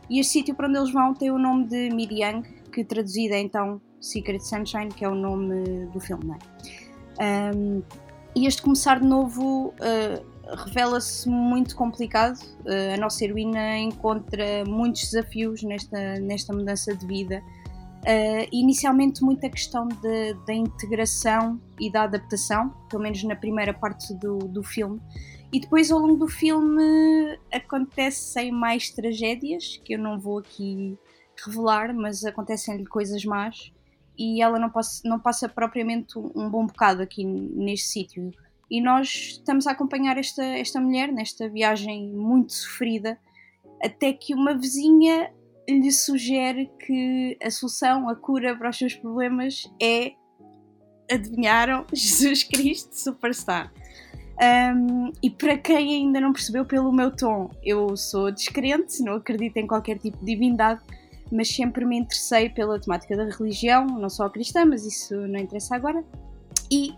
E 0.09 0.20
este 0.20 0.35
sítio 0.35 0.55
para 0.55 0.68
onde 0.68 0.79
eles 0.79 0.92
vão 0.92 1.12
tem 1.12 1.31
o 1.31 1.38
nome 1.38 1.66
de 1.66 1.90
Miryang, 1.90 2.49
que 2.72 2.85
traduzido 2.85 3.35
é 3.35 3.40
então 3.40 3.81
Secret 4.01 4.40
Sunshine, 4.40 4.88
que 4.88 5.05
é 5.05 5.09
o 5.09 5.14
nome 5.14 5.87
do 5.87 5.99
filme. 5.99 6.25
Não 6.25 6.35
é? 6.35 6.38
Ahm, 7.18 7.83
e 8.37 8.46
este 8.46 8.62
começar 8.62 9.01
de 9.01 9.07
novo 9.07 9.75
uh, 9.81 10.36
revela-se 10.64 11.28
muito 11.28 11.74
complicado. 11.76 12.38
Uh, 12.61 12.94
a 12.94 12.96
nossa 12.96 13.24
heroína 13.24 13.78
encontra 13.78 14.64
muitos 14.66 15.02
desafios 15.11 15.62
nesta, 15.62 16.18
nesta 16.20 16.52
mudança 16.52 16.94
de 16.94 17.06
vida. 17.06 17.42
Uh, 18.02 18.46
inicialmente, 18.52 19.22
muita 19.22 19.48
questão 19.48 19.88
da 20.46 20.54
integração 20.54 21.61
e 21.80 21.90
da 21.90 22.04
adaptação, 22.04 22.70
pelo 22.88 23.02
menos 23.02 23.22
na 23.24 23.35
primeira 23.35 23.74
parte 23.74 24.14
do, 24.14 24.38
do 24.38 24.62
filme. 24.62 25.00
E 25.52 25.61
depois, 25.61 25.90
ao 25.90 25.98
longo 25.98 26.16
do 26.16 26.28
filme, 26.28 27.38
acontecem 27.52 28.52
mais 28.52 28.90
tragédias, 28.90 29.80
que 29.85 29.94
eu 29.94 29.98
não 29.98 30.18
vou 30.18 30.38
aqui 30.38 30.98
revelar, 31.44 31.94
mas 31.94 32.24
acontecem-lhe 32.24 32.87
coisas 32.87 33.24
más 33.24 33.72
e 34.18 34.40
ela 34.40 34.59
não 34.59 34.70
passa, 34.70 35.02
não 35.04 35.20
passa 35.20 35.48
propriamente 35.48 36.18
um 36.18 36.48
bom 36.48 36.66
bocado 36.66 37.02
aqui 37.02 37.24
neste 37.24 37.88
sítio. 37.88 38.32
E 38.70 38.81
nós 38.81 39.09
estamos 39.38 39.66
a 39.66 39.72
acompanhar 39.72 40.18
esta, 40.18 40.42
esta 40.42 40.81
mulher 40.81 41.12
nesta 41.12 41.48
viagem 41.48 42.11
muito 42.12 42.52
sofrida, 42.52 43.18
até 43.83 44.12
que 44.12 44.35
uma 44.35 44.57
vizinha 44.57 45.33
lhe 45.68 45.92
sugere 45.92 46.70
que 46.87 47.37
a 47.42 47.50
solução, 47.50 48.09
a 48.09 48.14
cura 48.14 48.57
para 48.57 48.70
os 48.70 48.79
seus 48.79 48.94
problemas 48.94 49.64
é, 49.83 50.12
adivinharam, 51.11 51.85
Jesus 51.92 52.44
Cristo 52.44 52.92
Superstar. 52.92 53.72
Um, 54.38 55.12
e 55.22 55.31
para 55.31 55.57
quem 55.57 55.94
ainda 55.94 56.20
não 56.20 56.33
percebeu 56.33 56.64
pelo 56.64 56.92
meu 56.92 57.14
tom, 57.14 57.50
eu 57.64 57.96
sou 57.96 58.31
descrente, 58.31 59.02
não 59.02 59.14
acredito 59.14 59.57
em 59.57 59.66
qualquer 59.66 59.98
tipo 59.98 60.18
de 60.18 60.26
divindade, 60.26 60.83
mas 61.33 61.48
sempre 61.48 61.85
me 61.85 61.96
interessei 61.96 62.50
pela 62.50 62.79
temática 62.79 63.16
da 63.16 63.24
religião, 63.24 63.87
não 63.87 64.11
só 64.11 64.26
a 64.26 64.31
cristã, 64.31 64.64
mas 64.64 64.85
isso 64.85 65.14
não 65.14 65.40
interessa 65.40 65.74
agora. 65.74 66.05
E 66.70 66.94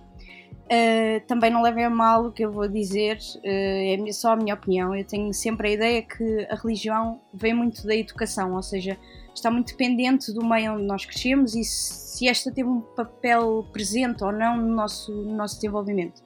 uh, 0.68 1.26
também 1.26 1.50
não 1.50 1.62
levem 1.62 1.84
a 1.84 1.90
mal 1.90 2.26
o 2.26 2.32
que 2.32 2.44
eu 2.44 2.52
vou 2.52 2.68
dizer, 2.68 3.18
uh, 3.36 4.08
é 4.08 4.12
só 4.12 4.32
a 4.32 4.36
minha 4.36 4.54
opinião. 4.54 4.94
Eu 4.94 5.04
tenho 5.04 5.32
sempre 5.32 5.68
a 5.68 5.72
ideia 5.72 6.02
que 6.02 6.46
a 6.50 6.54
religião 6.54 7.20
vem 7.32 7.54
muito 7.54 7.86
da 7.86 7.96
educação, 7.96 8.54
ou 8.54 8.62
seja, 8.62 8.96
está 9.34 9.50
muito 9.50 9.68
dependente 9.68 10.32
do 10.32 10.44
meio 10.44 10.74
onde 10.74 10.84
nós 10.84 11.04
crescemos 11.04 11.54
e 11.54 11.64
se 11.64 12.28
esta 12.28 12.50
teve 12.52 12.68
um 12.68 12.80
papel 12.80 13.66
presente 13.72 14.22
ou 14.22 14.32
não 14.32 14.56
no 14.56 14.74
nosso, 14.74 15.12
no 15.12 15.34
nosso 15.34 15.56
desenvolvimento. 15.56 16.22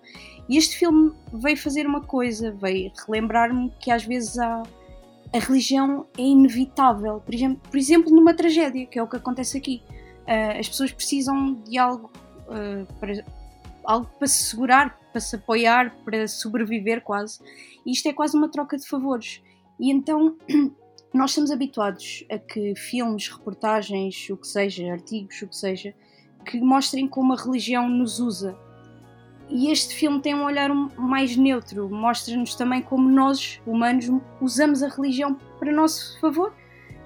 E 0.48 0.56
este 0.56 0.76
filme 0.76 1.12
veio 1.32 1.56
fazer 1.56 1.86
uma 1.86 2.00
coisa, 2.00 2.50
veio 2.50 2.90
relembrar-me 3.06 3.70
que 3.78 3.90
às 3.90 4.04
vezes 4.04 4.38
há 4.38 4.62
a 5.34 5.38
religião 5.38 6.06
é 6.18 6.22
inevitável. 6.22 7.20
Por 7.20 7.34
exemplo, 7.34 7.60
por 7.70 7.78
exemplo, 7.78 8.14
numa 8.14 8.34
tragédia, 8.34 8.86
que 8.86 8.98
é 8.98 9.02
o 9.02 9.06
que 9.06 9.16
acontece 9.16 9.56
aqui. 9.56 9.82
Uh, 10.26 10.60
as 10.60 10.68
pessoas 10.68 10.92
precisam 10.92 11.54
de 11.54 11.78
algo, 11.78 12.10
para, 13.00 13.24
algo 13.84 14.08
para 14.18 14.26
se 14.26 14.44
segurar, 14.44 14.98
para 15.10 15.20
se 15.20 15.36
apoiar, 15.36 15.94
para 16.04 16.26
sobreviver 16.28 17.02
quase. 17.02 17.40
E 17.84 17.92
isto 17.92 18.08
é 18.08 18.12
quase 18.12 18.36
uma 18.36 18.48
troca 18.48 18.76
de 18.76 18.86
favores. 18.86 19.42
E 19.78 19.90
então 19.90 20.36
nós 21.12 21.30
estamos 21.30 21.50
habituados 21.50 22.24
a 22.30 22.38
que 22.38 22.74
filmes, 22.74 23.28
reportagens, 23.28 24.28
o 24.30 24.36
que 24.36 24.46
seja, 24.46 24.92
artigos, 24.92 25.42
o 25.42 25.48
que 25.48 25.56
seja, 25.56 25.94
que 26.44 26.60
mostrem 26.60 27.06
como 27.06 27.32
a 27.32 27.36
religião 27.36 27.88
nos 27.88 28.18
usa 28.18 28.56
e 29.54 29.70
este 29.70 29.94
filme 29.94 30.18
tem 30.18 30.34
um 30.34 30.44
olhar 30.44 30.70
mais 30.96 31.36
neutro, 31.36 31.86
mostra-nos 31.90 32.54
também 32.54 32.80
como 32.80 33.06
nós, 33.10 33.60
humanos, 33.66 34.10
usamos 34.40 34.82
a 34.82 34.88
religião 34.88 35.34
para 35.58 35.70
nosso 35.70 36.18
favor. 36.20 36.54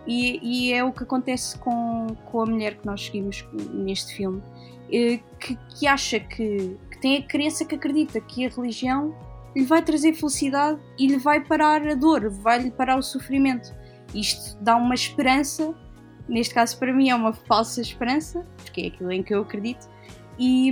E, 0.07 0.39
e, 0.41 0.73
é 0.73 0.85
o 0.85 0.93
que 0.93 1.03
acontece 1.03 1.59
com, 1.59 2.07
com 2.27 2.43
a 2.43 2.47
mulher 2.47 2.77
que 2.77 2.87
nós 2.87 3.07
seguimos 3.07 3.45
neste 3.75 4.15
filme, 4.15 4.41
que, 4.89 5.57
que 5.79 5.87
acha 5.87 6.21
que, 6.21 6.77
que 6.91 7.01
tem 7.01 7.19
a 7.19 7.23
crença 7.23 7.65
que 7.65 7.75
acredita 7.75 8.21
que 8.21 8.47
a 8.47 8.49
religião 8.49 9.15
lhe 9.55 9.65
vai 9.65 9.83
trazer 9.83 10.13
felicidade 10.15 10.81
e 10.99 11.07
lhe 11.07 11.17
vai 11.17 11.41
parar 11.41 11.87
a 11.87 11.95
dor, 11.95 12.29
vai-lhe 12.29 12.71
parar 12.71 12.99
o 12.99 13.03
sofrimento. 13.03 13.75
Isto 14.15 14.57
dá 14.61 14.77
uma 14.77 14.95
esperança, 14.95 15.75
neste 16.29 16.55
caso 16.55 16.79
para 16.79 16.93
mim 16.93 17.09
é 17.09 17.15
uma 17.15 17.33
falsa 17.33 17.81
esperança, 17.81 18.47
porque 18.57 18.83
é 18.83 18.87
aquilo 18.89 19.11
em 19.13 19.23
que 19.23 19.35
eu 19.35 19.43
acredito, 19.43 19.89
e, 20.39 20.71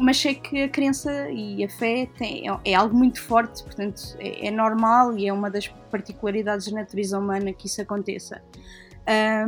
mas 0.00 0.16
sei 0.16 0.34
que 0.34 0.64
a 0.64 0.68
crença 0.68 1.30
e 1.30 1.64
a 1.64 1.68
fé 1.68 2.08
tem, 2.18 2.50
é, 2.50 2.58
é 2.64 2.74
algo 2.74 2.96
muito 2.96 3.22
forte, 3.22 3.62
portanto 3.62 4.02
é, 4.18 4.48
é, 4.48 4.50
normal 4.50 5.16
e 5.16 5.28
é 5.28 5.32
uma 5.32 5.48
das 5.48 5.68
particularidades 5.68 6.68
da 6.68 6.80
natureza 6.80 7.18
humana 7.18 7.52
que 7.52 7.68
isso 7.68 7.80
aconteça. 7.80 8.42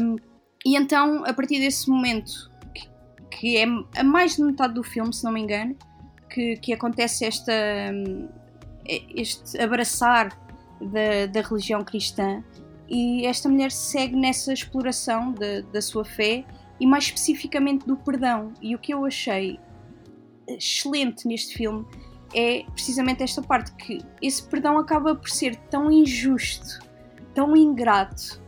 Um, 0.01 0.17
e 0.65 0.77
então, 0.77 1.25
a 1.25 1.33
partir 1.33 1.59
desse 1.59 1.91
momento, 1.91 2.51
que, 3.39 3.57
é 3.57 3.65
a 3.97 4.03
mais 4.03 4.37
de 4.37 4.43
metade 4.43 4.75
do 4.75 4.83
filme, 4.83 5.15
se 5.15 5.23
não 5.23 5.33
me 5.33 5.41
engano, 5.41 5.77
que, 6.29 6.57
que 6.57 6.73
acontece 6.73 7.25
esta, 7.25 7.53
este 9.15 9.61
abraçar 9.61 10.37
da, 10.81 11.27
da 11.27 11.41
religião 11.41 11.85
cristã, 11.85 12.43
e 12.89 13.27
esta 13.27 13.49
mulher 13.49 13.71
segue 13.71 14.17
nessa 14.17 14.53
exploração 14.53 15.33
da, 15.33 15.61
da 15.73 15.81
sua 15.81 16.05
fé 16.05 16.45
e 16.81 16.87
mais 16.87 17.05
especificamente 17.05 17.87
do 17.87 17.97
perdão. 17.97 18.53
E 18.63 18.75
o 18.75 18.79
que 18.79 18.95
eu 18.95 19.05
achei 19.05 19.61
excelente 20.49 21.29
neste 21.29 21.55
filme 21.55 21.85
é 22.35 22.65
precisamente 22.73 23.23
esta 23.23 23.43
parte 23.43 23.73
que 23.75 24.01
esse 24.23 24.43
perdão 24.43 24.79
acaba 24.79 25.15
por 25.15 25.29
ser 25.29 25.55
tão 25.71 25.93
injusto, 25.93 26.81
tão 27.35 27.55
ingrato, 27.55 28.43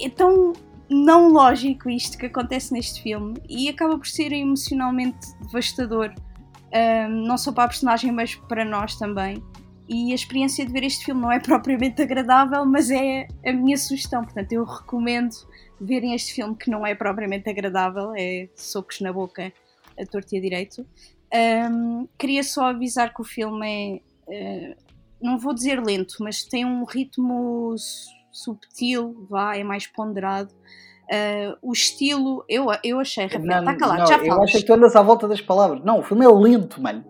é 0.00 0.08
tão 0.08 0.52
não 0.88 1.28
lógico 1.30 1.88
isto 1.88 2.18
que 2.18 2.26
acontece 2.26 2.72
neste 2.72 3.02
filme 3.02 3.34
e 3.48 3.68
acaba 3.68 3.96
por 3.96 4.06
ser 4.06 4.32
emocionalmente 4.32 5.18
devastador, 5.40 6.12
um, 6.72 7.26
não 7.26 7.38
só 7.38 7.52
para 7.52 7.64
a 7.64 7.68
personagem, 7.68 8.12
mas 8.12 8.34
para 8.34 8.64
nós 8.64 8.96
também. 8.96 9.42
E 9.88 10.12
a 10.12 10.14
experiência 10.14 10.64
de 10.64 10.72
ver 10.72 10.84
este 10.84 11.04
filme 11.04 11.20
não 11.20 11.32
é 11.32 11.38
propriamente 11.40 12.00
agradável, 12.02 12.64
mas 12.64 12.90
é 12.90 13.26
a 13.44 13.52
minha 13.52 13.76
sugestão. 13.76 14.22
Portanto, 14.22 14.52
eu 14.52 14.64
recomendo 14.64 15.34
verem 15.80 16.14
este 16.14 16.32
filme 16.34 16.56
que 16.56 16.70
não 16.70 16.86
é 16.86 16.94
propriamente 16.94 17.50
agradável, 17.50 18.12
é 18.16 18.48
socos 18.54 19.00
na 19.00 19.12
boca 19.12 19.52
a 19.98 20.06
torto 20.06 20.34
e 20.34 20.38
a 20.38 20.40
direito. 20.40 20.86
Um, 21.70 22.06
queria 22.18 22.42
só 22.42 22.66
avisar 22.66 23.12
que 23.12 23.20
o 23.20 23.24
filme 23.24 24.02
é, 24.28 24.72
uh, 24.72 24.76
não 25.20 25.38
vou 25.38 25.54
dizer 25.54 25.82
lento, 25.82 26.16
mas 26.20 26.44
tem 26.44 26.64
um 26.64 26.84
ritmo 26.84 27.74
subtil, 28.32 29.26
vá, 29.28 29.56
é 29.56 29.62
mais 29.62 29.86
ponderado. 29.86 30.52
Uh, 31.02 31.56
o 31.60 31.72
estilo, 31.72 32.44
eu, 32.48 32.66
eu 32.82 32.98
achei, 32.98 33.26
Rafael, 33.26 33.60
está 33.60 33.76
calado, 33.76 34.00
não, 34.00 34.06
já 34.06 34.18
falas. 34.18 34.28
Eu 34.28 34.42
acho 34.42 34.56
que 34.58 34.64
tu 34.64 34.72
andas 34.72 34.96
à 34.96 35.02
volta 35.02 35.28
das 35.28 35.40
palavras. 35.40 35.84
Não, 35.84 35.98
o 36.00 36.02
filme 36.02 36.24
é 36.24 36.28
lento, 36.28 36.80
mano. 36.80 37.04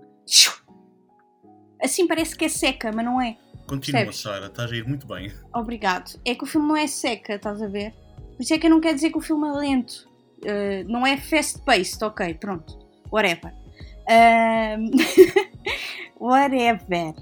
Assim 1.81 2.07
parece 2.07 2.37
que 2.37 2.45
é 2.45 2.49
seca, 2.49 2.91
mas 2.93 3.05
não 3.05 3.21
é. 3.21 3.37
Continua, 3.67 4.13
Sara, 4.13 4.47
estás 4.47 4.73
a 4.73 4.77
ir 4.77 4.87
muito 4.87 5.07
bem. 5.07 5.33
Obrigado. 5.55 6.21
É 6.25 6.35
que 6.35 6.43
o 6.43 6.47
filme 6.47 6.69
não 6.69 6.77
é 6.77 6.87
seca, 6.87 7.35
estás 7.35 7.63
a 7.63 7.69
ver? 7.69 7.95
Por 8.37 8.43
isso 8.43 8.55
é 8.55 8.59
que 8.59 8.67
eu 8.67 8.71
não 8.71 8.81
quero 8.81 8.95
dizer 8.95 9.11
que 9.11 9.19
o 9.19 9.21
filme 9.21 9.49
é 9.49 9.53
lento. 9.53 10.09
Uh, 10.41 10.85
não 10.89 11.07
é 11.07 11.17
fast-paced, 11.17 12.03
ok, 12.03 12.35
pronto. 12.35 12.79
Whatever. 13.11 13.55
Uh, 14.09 14.91
whatever. 16.19 17.15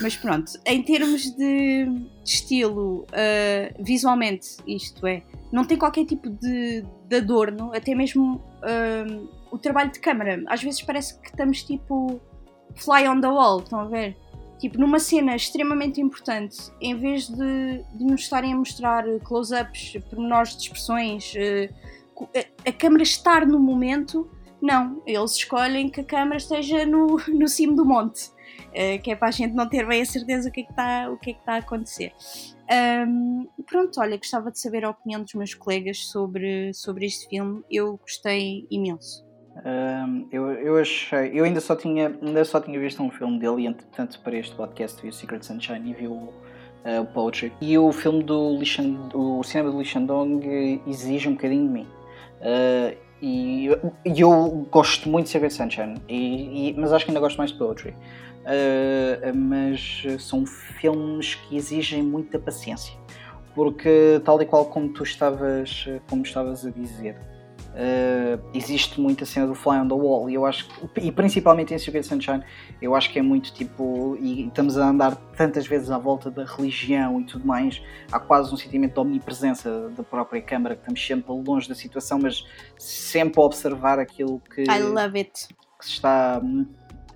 Mas 0.00 0.16
pronto, 0.16 0.52
em 0.64 0.82
termos 0.82 1.34
de 1.34 1.88
estilo, 2.24 3.04
uh, 3.04 3.82
visualmente, 3.82 4.56
isto 4.66 5.06
é, 5.06 5.22
não 5.50 5.64
tem 5.64 5.76
qualquer 5.76 6.04
tipo 6.04 6.28
de, 6.30 6.84
de 7.06 7.16
adorno, 7.16 7.72
até 7.74 7.94
mesmo 7.94 8.36
uh, 8.36 9.28
o 9.50 9.58
trabalho 9.58 9.90
de 9.90 9.98
câmara. 9.98 10.42
Às 10.46 10.62
vezes 10.62 10.82
parece 10.82 11.18
que 11.20 11.28
estamos 11.28 11.62
tipo 11.62 12.20
fly 12.76 13.08
on 13.08 13.20
the 13.20 13.28
wall, 13.28 13.60
estão 13.60 13.80
a 13.80 13.84
ver? 13.86 14.16
Tipo, 14.58 14.78
numa 14.78 14.98
cena 14.98 15.34
extremamente 15.34 16.00
importante, 16.00 16.56
em 16.80 16.96
vez 16.96 17.28
de, 17.28 17.84
de 17.94 18.04
nos 18.04 18.22
estarem 18.22 18.52
a 18.52 18.56
mostrar 18.56 19.04
close-ups, 19.20 19.96
pormenores 20.10 20.56
de 20.56 20.64
expressões, 20.64 21.32
uh, 21.34 22.28
a, 22.36 22.68
a 22.68 22.72
câmera 22.72 23.02
estar 23.02 23.46
no 23.46 23.58
momento, 23.58 24.28
não. 24.60 25.02
Eles 25.06 25.32
escolhem 25.32 25.88
que 25.88 26.00
a 26.00 26.04
câmera 26.04 26.36
esteja 26.36 26.84
no, 26.84 27.16
no 27.28 27.48
cimo 27.48 27.74
do 27.74 27.84
monte, 27.84 28.30
uh, 28.68 29.02
que 29.02 29.10
é 29.10 29.16
para 29.16 29.28
a 29.28 29.32
gente 29.32 29.54
não 29.54 29.68
ter 29.68 29.86
bem 29.86 30.02
a 30.02 30.06
certeza 30.06 30.48
o 30.48 30.52
que 30.52 30.60
é 30.60 30.64
que 30.64 30.70
está, 30.70 31.16
que 31.22 31.30
é 31.30 31.32
que 31.34 31.40
está 31.40 31.54
a 31.54 31.58
acontecer. 31.58 32.12
Um, 33.08 33.48
pronto, 33.66 34.00
olha, 34.00 34.16
gostava 34.16 34.50
de 34.50 34.60
saber 34.60 34.84
a 34.84 34.90
opinião 34.90 35.22
dos 35.22 35.34
meus 35.34 35.54
colegas 35.54 36.06
sobre, 36.06 36.72
sobre 36.74 37.06
este 37.06 37.28
filme. 37.28 37.62
Eu 37.70 37.96
gostei 37.96 38.66
imenso 38.70 39.28
eu, 40.30 40.50
eu 40.52 40.78
achei. 40.78 41.30
Eu 41.34 41.44
ainda 41.44 41.60
só, 41.60 41.74
tinha, 41.74 42.16
ainda 42.22 42.44
só 42.44 42.60
tinha 42.60 42.78
visto 42.78 43.02
um 43.02 43.10
filme 43.10 43.38
dele 43.38 43.62
e, 43.62 43.66
entretanto, 43.66 44.20
para 44.20 44.36
este 44.36 44.54
podcast 44.54 45.00
vi 45.02 45.08
o 45.08 45.12
Secret 45.12 45.44
Sunshine 45.44 45.90
e 45.90 45.94
vi 45.94 46.06
o, 46.06 46.12
uh, 46.12 46.32
o 47.02 47.06
Poetry. 47.06 47.52
E 47.60 47.76
o 47.76 47.90
filme 47.92 48.22
do 48.22 48.56
Lishan, 48.58 49.08
o 49.14 49.42
cinema 49.42 49.70
do 49.70 49.78
Lee 49.78 49.86
Shandong 49.86 50.82
exige 50.86 51.28
um 51.28 51.32
bocadinho 51.32 51.66
de 51.66 51.72
mim. 51.72 51.86
Uh, 52.40 52.96
e 53.20 53.66
eu, 53.66 53.92
eu, 54.04 54.68
gosto 54.70 55.08
muito 55.08 55.24
de 55.24 55.30
Secret 55.30 55.50
Sunshine, 55.50 56.00
e, 56.08 56.70
e, 56.70 56.74
mas 56.78 56.92
acho 56.92 57.04
que 57.04 57.10
ainda 57.10 57.18
gosto 57.18 57.36
mais 57.36 57.50
de 57.50 57.58
Poetry. 57.58 57.96
Uh, 58.48 59.36
mas 59.36 60.04
são 60.20 60.46
filmes 60.46 61.34
que 61.34 61.56
exigem 61.56 62.02
muita 62.02 62.38
paciência, 62.38 62.94
porque 63.54 64.22
tal 64.24 64.40
e 64.40 64.46
qual 64.46 64.64
como 64.66 64.88
tu 64.88 65.02
estavas, 65.02 65.86
como 66.08 66.22
estavas 66.22 66.64
a 66.64 66.70
dizer, 66.70 67.14
Uh, 67.78 68.42
existe 68.52 69.00
muita 69.00 69.24
cena 69.24 69.46
do 69.46 69.54
Fly 69.54 69.76
on 69.76 69.86
the 69.86 69.94
Wall 69.94 70.28
e 70.28 70.34
eu 70.34 70.44
acho 70.44 70.68
e 71.00 71.12
principalmente 71.12 71.72
em 71.72 71.78
Secret 71.78 72.02
Sunshine 72.02 72.42
eu 72.82 72.92
acho 72.92 73.12
que 73.12 73.20
é 73.20 73.22
muito 73.22 73.52
tipo 73.52 74.16
e 74.18 74.48
estamos 74.48 74.76
a 74.76 74.88
andar 74.88 75.14
tantas 75.36 75.64
vezes 75.64 75.88
à 75.88 75.96
volta 75.96 76.28
da 76.28 76.44
religião 76.44 77.20
e 77.20 77.24
tudo 77.24 77.46
mais 77.46 77.80
há 78.10 78.18
quase 78.18 78.52
um 78.52 78.56
sentimento 78.56 78.94
de 78.94 79.00
omnipresença 79.00 79.90
da 79.90 80.02
própria 80.02 80.42
câmara 80.42 80.74
que 80.74 80.80
estamos 80.80 81.06
sempre 81.06 81.30
longe 81.30 81.68
da 81.68 81.74
situação 81.76 82.18
mas 82.18 82.44
sempre 82.76 83.40
a 83.40 83.44
observar 83.44 84.00
aquilo 84.00 84.40
que, 84.52 84.62
I 84.62 84.82
love 84.82 85.16
it. 85.16 85.46
que 85.78 85.84
se 85.84 85.92
está 85.92 86.42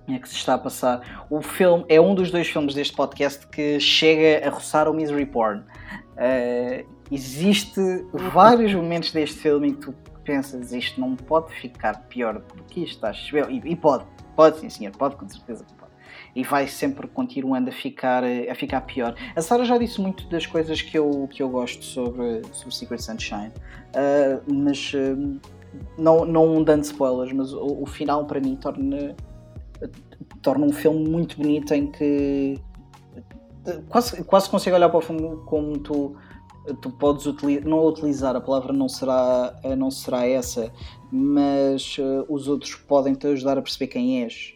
é 0.07 0.19
que 0.19 0.27
se 0.27 0.35
está 0.35 0.55
a 0.55 0.57
passar 0.57 1.25
o 1.29 1.41
filme 1.41 1.85
é 1.87 1.99
um 1.99 2.13
dos 2.13 2.29
dois 2.29 2.47
filmes 2.47 2.73
deste 2.73 2.95
podcast 2.95 3.47
que 3.47 3.79
chega 3.79 4.45
a 4.45 4.49
roçar 4.49 4.89
o 4.89 4.93
misery 4.93 5.25
porn 5.25 5.61
uh, 5.61 6.93
existe 7.11 7.79
vários 8.13 8.73
momentos 8.73 9.11
deste 9.11 9.37
filme 9.37 9.69
em 9.69 9.73
que 9.73 9.81
tu 9.81 9.95
pensas 10.23 10.71
isto 10.71 10.99
não 10.99 11.15
pode 11.15 11.53
ficar 11.53 12.07
pior 12.07 12.39
do 12.39 12.63
que 12.63 12.83
isto, 12.83 13.03
acho 13.05 13.37
eu. 13.37 13.49
E, 13.49 13.61
e 13.65 13.75
pode, 13.75 14.05
pode 14.35 14.59
sim 14.59 14.69
senhor, 14.69 14.91
pode 14.95 15.15
com 15.15 15.27
certeza 15.27 15.65
pode. 15.77 15.91
E 16.35 16.43
vai 16.43 16.67
sempre 16.67 17.07
continuando 17.07 17.69
a 17.69 17.73
ficar, 17.73 18.23
a 18.23 18.55
ficar 18.55 18.81
pior. 18.81 19.15
A 19.35 19.41
Sara 19.41 19.65
já 19.65 19.77
disse 19.77 20.01
muito 20.01 20.27
das 20.29 20.45
coisas 20.45 20.81
que 20.81 20.97
eu, 20.97 21.27
que 21.31 21.43
eu 21.43 21.49
gosto 21.49 21.83
sobre, 21.83 22.41
sobre 22.51 22.75
Secret 22.75 23.01
Sunshine, 23.01 23.51
uh, 23.89 24.41
mas 24.51 24.93
uh, 24.93 25.39
não, 25.97 26.25
não 26.25 26.63
dando 26.63 26.83
spoilers, 26.83 27.31
mas 27.33 27.53
o, 27.53 27.83
o, 27.83 27.85
final 27.85 28.25
para 28.25 28.39
mim 28.39 28.55
torna, 28.55 29.15
torna 30.41 30.65
um 30.65 30.71
filme 30.71 31.07
muito 31.07 31.37
bonito 31.37 31.73
em 31.73 31.87
que 31.87 32.59
quase, 33.89 34.23
quase 34.23 34.49
consigo 34.49 34.75
olhar 34.75 34.89
para 34.89 34.97
o 34.97 35.01
filme 35.01 35.37
como 35.45 35.77
tu 35.79 36.15
tu 36.81 36.89
podes 36.91 37.25
utilizar, 37.25 37.67
não 37.67 37.85
utilizar, 37.85 38.35
a 38.35 38.41
palavra 38.41 38.71
não 38.71 38.87
será, 38.87 39.59
eh, 39.63 39.75
não 39.75 39.91
será 39.91 40.25
essa, 40.25 40.71
mas 41.11 41.97
uh, 41.97 42.25
os 42.29 42.47
outros 42.47 42.75
podem 42.75 43.13
te 43.13 43.27
ajudar 43.27 43.57
a 43.57 43.61
perceber 43.61 43.87
quem 43.87 44.23
és. 44.23 44.53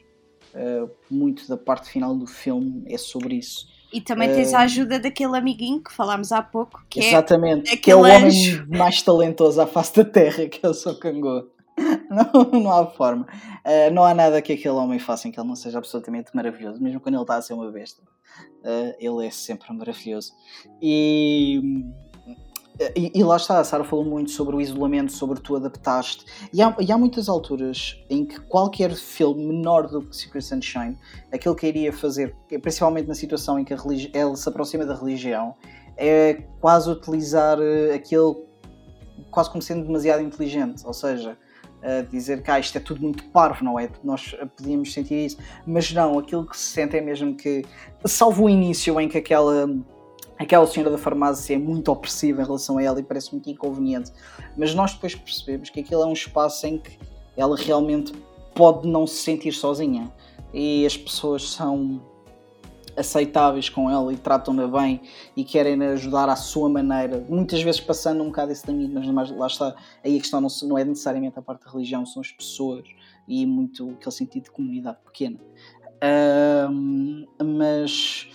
Uh, 0.54 0.90
muito 1.12 1.48
da 1.48 1.58
parte 1.58 1.90
final 1.90 2.16
do 2.16 2.26
filme 2.26 2.84
é 2.88 2.98
sobre 2.98 3.36
isso. 3.36 3.68
E 3.92 4.02
também 4.02 4.34
tens 4.34 4.54
a 4.54 4.62
ajuda 4.62 5.00
daquele 5.00 5.38
amiguinho 5.38 5.82
que 5.82 5.94
falámos 5.94 6.32
há 6.32 6.42
pouco, 6.42 6.84
que 6.90 7.00
é 7.00 7.08
Exatamente, 7.10 7.74
é 7.74 7.78
que 7.78 7.92
é 7.92 7.96
o 7.96 8.00
homem 8.00 8.66
mais 8.68 9.02
talentoso 9.02 9.62
à 9.62 9.68
face 9.68 9.96
da 9.96 10.06
Terra, 10.06 10.48
que 10.48 10.66
é 10.66 10.70
o 10.70 10.74
Sokangô. 10.74 11.48
Não, 12.10 12.60
não 12.60 12.72
há 12.72 12.88
forma. 12.88 13.28
Uh, 13.66 13.94
não 13.94 14.04
há 14.04 14.14
nada 14.14 14.42
que 14.42 14.54
aquele 14.54 14.74
homem 14.74 14.98
faça 14.98 15.28
em 15.28 15.32
que 15.32 15.40
ele 15.40 15.48
não 15.48 15.56
seja 15.56 15.78
absolutamente 15.78 16.32
maravilhoso, 16.34 16.82
mesmo 16.82 17.00
quando 17.00 17.16
ele 17.16 17.24
está 17.24 17.36
a 17.36 17.42
ser 17.42 17.54
uma 17.54 17.72
besta. 17.72 18.02
Uh, 18.64 18.96
ele 19.00 19.28
é 19.28 19.30
sempre 19.30 19.72
maravilhoso. 19.74 20.34
E, 20.82 21.62
e, 22.96 23.12
e, 23.14 23.24
lá 23.24 23.38
está, 23.38 23.60
a 23.60 23.64
Sara 23.64 23.84
falou 23.84 24.06
muito 24.06 24.32
sobre 24.32 24.56
o 24.56 24.62
isolamento, 24.62 25.12
sobre 25.12 25.40
tu 25.40 25.56
adaptaste. 25.56 26.26
E 26.52 26.62
há, 26.62 26.76
e 26.80 26.92
há 26.92 26.98
muitas 26.98 27.30
alturas 27.30 28.04
em 28.10 28.26
que 28.26 28.40
qualquer 28.42 28.96
filme 28.96 29.46
menor 29.46 29.88
do 29.88 30.02
que 30.02 30.16
Secret 30.16 30.42
Sunshine, 30.42 30.98
aquilo 31.32 31.56
que 31.56 31.68
iria 31.68 31.94
fazer, 31.94 32.36
principalmente 32.62 33.08
na 33.08 33.16
situação 33.16 33.60
em 33.60 33.66
que 33.66 33.74
ele 33.74 34.36
se 34.36 34.50
aproxima 34.50 34.86
da 34.86 34.96
religião, 34.96 35.56
é 35.96 36.36
quase 36.60 36.90
utilizar 36.90 37.60
uh, 37.60 37.94
aquele 37.94 38.48
quase 39.32 39.50
como 39.50 39.62
sendo 39.62 39.86
demasiado 39.86 40.22
inteligente. 40.22 40.86
Ou 40.86 40.94
seja, 40.94 41.38
a 41.82 42.02
dizer 42.02 42.42
que 42.42 42.52
ah, 42.52 42.60
isto 42.60 42.78
é 42.78 42.82
tudo 42.82 43.02
muito 43.02 43.24
parvo, 43.26 43.64
não 43.64 43.80
é? 43.80 43.90
Nós 44.04 44.36
podíamos 44.56 44.94
sentir 44.94 45.26
isso, 45.26 45.38
mas 45.66 45.92
não, 45.92 46.18
aquilo 46.18 46.46
que 46.46 46.58
se 46.58 46.72
sente 46.72 46.98
é 46.98 47.02
mesmo 47.02 47.36
que, 47.36 47.64
salvo 48.06 48.46
o 48.46 48.50
início 48.50 49.00
em 49.00 49.08
que 49.08 49.18
aquela, 49.18 49.70
aquela 50.38 50.66
senhora 50.66 50.92
da 50.92 50.98
farmácia 50.98 51.56
é 51.56 51.58
muito 51.58 51.92
opressiva 51.92 52.42
em 52.42 52.46
relação 52.46 52.78
a 52.78 52.84
ela 52.84 53.00
e 53.00 53.04
parece 53.04 53.32
muito 53.32 53.50
inconveniente, 53.50 54.12
mas 54.56 54.74
nós 54.74 54.94
depois 54.94 55.16
percebemos 55.16 55.70
que 55.70 55.80
aquilo 55.80 56.02
é 56.02 56.06
um 56.06 56.14
espaço 56.14 56.66
em 56.66 56.78
que 56.78 56.98
ela 57.36 57.56
realmente 57.56 58.12
pode 58.56 58.88
não 58.88 59.06
se 59.06 59.22
sentir 59.22 59.52
sozinha 59.52 60.12
e 60.54 60.86
as 60.86 60.98
pessoas 60.98 61.50
são 61.52 62.02
aceitáveis 62.98 63.70
com 63.70 63.90
ela 63.90 64.12
e 64.12 64.18
tratam-na 64.18 64.68
bem 64.68 65.02
e 65.36 65.44
querem 65.44 65.82
ajudar 65.84 66.28
à 66.30 66.36
sua 66.36 66.68
maneira, 66.68 67.26
muitas 67.30 67.62
vezes 67.62 67.80
passando 67.80 68.24
um 68.24 68.28
bocado 68.28 68.52
esse 68.52 68.66
limite, 68.70 68.94
mas 69.12 69.30
lá 69.32 69.48
está, 69.48 69.76
aí 70.04 70.18
a 70.18 70.20
questão 70.20 70.42
não, 70.42 70.50
não 70.64 70.78
é 70.78 70.84
necessariamente 70.84 71.38
a 71.38 71.42
parte 71.42 71.66
da 71.66 71.72
religião, 71.72 72.06
são 72.06 72.22
as 72.22 72.32
pessoas 72.32 72.84
e 73.28 73.46
muito 73.46 73.92
aquele 73.92 74.12
sentido 74.12 74.44
de 74.46 74.52
comunidade 74.52 74.98
pequena. 75.06 75.38
Um, 76.72 77.26
mas 77.44 78.30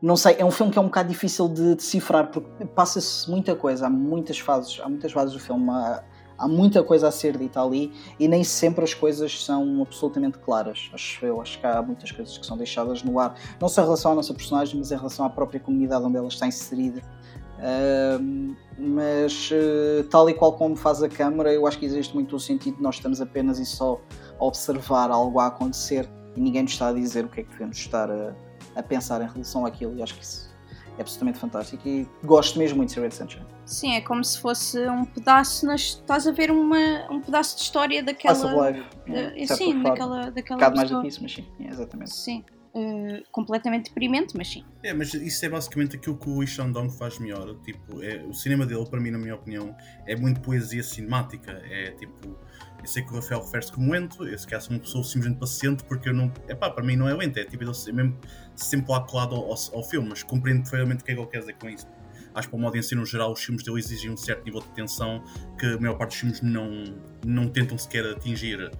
não 0.00 0.16
sei, 0.16 0.36
é 0.38 0.44
um 0.44 0.50
filme 0.50 0.72
que 0.72 0.78
é 0.78 0.80
um 0.82 0.86
bocado 0.86 1.08
difícil 1.08 1.48
de 1.48 1.76
decifrar 1.76 2.30
porque 2.30 2.64
passa-se 2.66 3.30
muita 3.30 3.54
coisa, 3.54 3.86
há 3.86 3.90
muitas 3.90 4.38
fases, 4.38 4.80
há 4.82 4.88
muitas 4.88 5.12
fases 5.12 5.32
do 5.32 5.40
filme. 5.40 5.70
Há, 5.70 6.04
há 6.44 6.48
muita 6.48 6.82
coisa 6.82 7.08
a 7.08 7.10
ser 7.10 7.38
dita 7.38 7.62
ali 7.62 7.90
e 8.20 8.28
nem 8.28 8.44
sempre 8.44 8.84
as 8.84 8.92
coisas 8.92 9.42
são 9.42 9.80
absolutamente 9.80 10.38
claras. 10.38 10.90
Acho 10.92 11.24
eu, 11.24 11.40
acho 11.40 11.58
que 11.58 11.66
há 11.66 11.80
muitas 11.80 12.12
coisas 12.12 12.36
que 12.36 12.44
são 12.44 12.56
deixadas 12.56 13.02
no 13.02 13.18
ar, 13.18 13.34
não 13.58 13.68
só 13.68 13.80
em 13.80 13.84
relação 13.84 14.12
à 14.12 14.14
nossa 14.14 14.34
personagem, 14.34 14.78
mas 14.78 14.92
em 14.92 14.96
relação 14.96 15.24
à 15.24 15.30
própria 15.30 15.58
comunidade 15.58 16.04
onde 16.04 16.18
ela 16.18 16.28
está 16.28 16.46
inserida. 16.46 17.00
Uh, 17.56 18.54
mas 18.78 19.50
uh, 19.52 20.04
tal 20.10 20.28
e 20.28 20.34
qual 20.34 20.52
como 20.52 20.76
faz 20.76 21.02
a 21.02 21.08
câmara, 21.08 21.50
eu 21.50 21.66
acho 21.66 21.78
que 21.78 21.86
existe 21.86 22.12
muito 22.12 22.36
o 22.36 22.40
sentido 22.40 22.76
de 22.76 22.82
nós 22.82 22.96
estamos 22.96 23.22
apenas 23.22 23.58
e 23.58 23.64
só 23.64 23.98
a 24.38 24.44
observar 24.44 25.10
algo 25.10 25.38
a 25.38 25.46
acontecer 25.46 26.06
e 26.36 26.40
ninguém 26.40 26.64
nos 26.64 26.72
está 26.72 26.88
a 26.88 26.92
dizer 26.92 27.24
o 27.24 27.28
que 27.28 27.40
é 27.40 27.44
que 27.44 27.50
devemos 27.50 27.78
estar 27.78 28.10
a, 28.10 28.34
a 28.76 28.82
pensar 28.82 29.22
em 29.22 29.28
relação 29.28 29.64
àquilo, 29.64 29.96
e 29.96 30.02
acho 30.02 30.14
que 30.14 30.22
isso 30.22 30.52
é 30.98 31.00
absolutamente 31.00 31.38
fantástico 31.38 31.88
e 31.88 32.06
gosto 32.24 32.58
mesmo 32.58 32.78
muito 32.78 32.92
de 32.92 33.00
Red 33.00 33.12
Sunshine. 33.12 33.53
Sim, 33.66 33.94
é 33.94 34.00
como 34.00 34.22
se 34.22 34.38
fosse 34.38 34.78
um 34.88 35.04
pedaço, 35.04 35.66
nas, 35.66 35.80
estás 35.80 36.26
a 36.26 36.32
ver 36.32 36.50
uma, 36.50 37.10
um 37.10 37.20
pedaço 37.20 37.56
de 37.56 37.62
história 37.62 38.02
daquela. 38.02 38.34
Pass 38.34 38.44
of 38.44 38.54
life. 38.54 38.86
Uh, 39.08 39.56
sim, 39.56 39.82
daquela, 39.82 40.30
daquela. 40.30 40.56
Um 40.56 40.60
bocado 40.60 40.76
mais 40.76 40.90
do 40.90 41.00
que 41.00 41.08
isso, 41.08 41.22
mas 41.22 41.32
sim, 41.32 41.46
é, 41.60 41.68
exatamente. 41.68 42.14
Sim. 42.14 42.44
Uh, 42.74 43.22
completamente 43.30 43.84
deprimente, 43.84 44.36
mas 44.36 44.48
sim. 44.48 44.64
É, 44.82 44.92
mas 44.92 45.14
isso 45.14 45.46
é 45.46 45.48
basicamente 45.48 45.96
aquilo 45.96 46.16
que 46.16 46.28
o 46.28 46.42
Ishan 46.42 46.72
Dong 46.72 46.92
faz 46.92 47.18
melhor. 47.20 47.54
Tipo, 47.62 48.02
é, 48.02 48.16
o 48.24 48.34
cinema 48.34 48.66
dele, 48.66 48.84
para 48.84 49.00
mim, 49.00 49.12
na 49.12 49.18
minha 49.18 49.36
opinião, 49.36 49.74
é 50.06 50.16
muito 50.16 50.40
poesia 50.40 50.82
cinemática. 50.82 51.52
É 51.70 51.92
tipo, 51.92 52.36
eu 52.80 52.86
sei 52.86 53.02
que 53.02 53.12
o 53.12 53.14
Rafael 53.14 53.40
refere-se 53.42 53.72
como 53.72 53.92
lento, 53.92 54.26
eu 54.26 54.36
se 54.36 54.44
calhar 54.44 54.60
sou 54.60 54.74
uma 54.74 54.80
pessoa 54.80 55.04
simplesmente 55.04 55.38
paciente, 55.38 55.84
porque 55.84 56.08
eu 56.08 56.12
não. 56.12 56.32
É 56.48 56.54
pá, 56.54 56.68
para 56.68 56.84
mim 56.84 56.96
não 56.96 57.08
é 57.08 57.14
lento, 57.14 57.38
é 57.38 57.44
tipo, 57.44 57.62
ele 57.62 57.72
mesmo 57.92 58.18
sempre 58.56 58.90
lá 58.90 59.00
colado 59.00 59.36
ao, 59.36 59.44
ao, 59.44 59.56
ao 59.72 59.82
filme, 59.84 60.08
mas 60.08 60.22
compreendo 60.24 60.62
perfeitamente 60.62 61.02
o 61.02 61.04
que 61.06 61.12
é 61.12 61.14
que 61.14 61.20
ele 61.20 61.30
quer 61.30 61.38
dizer 61.38 61.54
com 61.54 61.68
isso 61.68 61.86
acho 62.34 62.48
que 62.48 62.50
para 62.50 62.58
o 62.58 62.60
modo 62.60 62.76
ensino 62.76 63.04
geral 63.06 63.32
os 63.32 63.42
filmes 63.42 63.64
dele 63.64 63.78
exigem 63.78 64.10
um 64.10 64.16
certo 64.16 64.44
nível 64.44 64.60
de 64.60 64.68
tensão 64.68 65.22
que 65.58 65.66
a 65.66 65.78
maior 65.78 65.94
parte 65.94 66.10
dos 66.10 66.18
filmes 66.18 66.40
não, 66.42 66.84
não 67.24 67.48
tentam 67.48 67.78
sequer 67.78 68.06
atingir. 68.06 68.70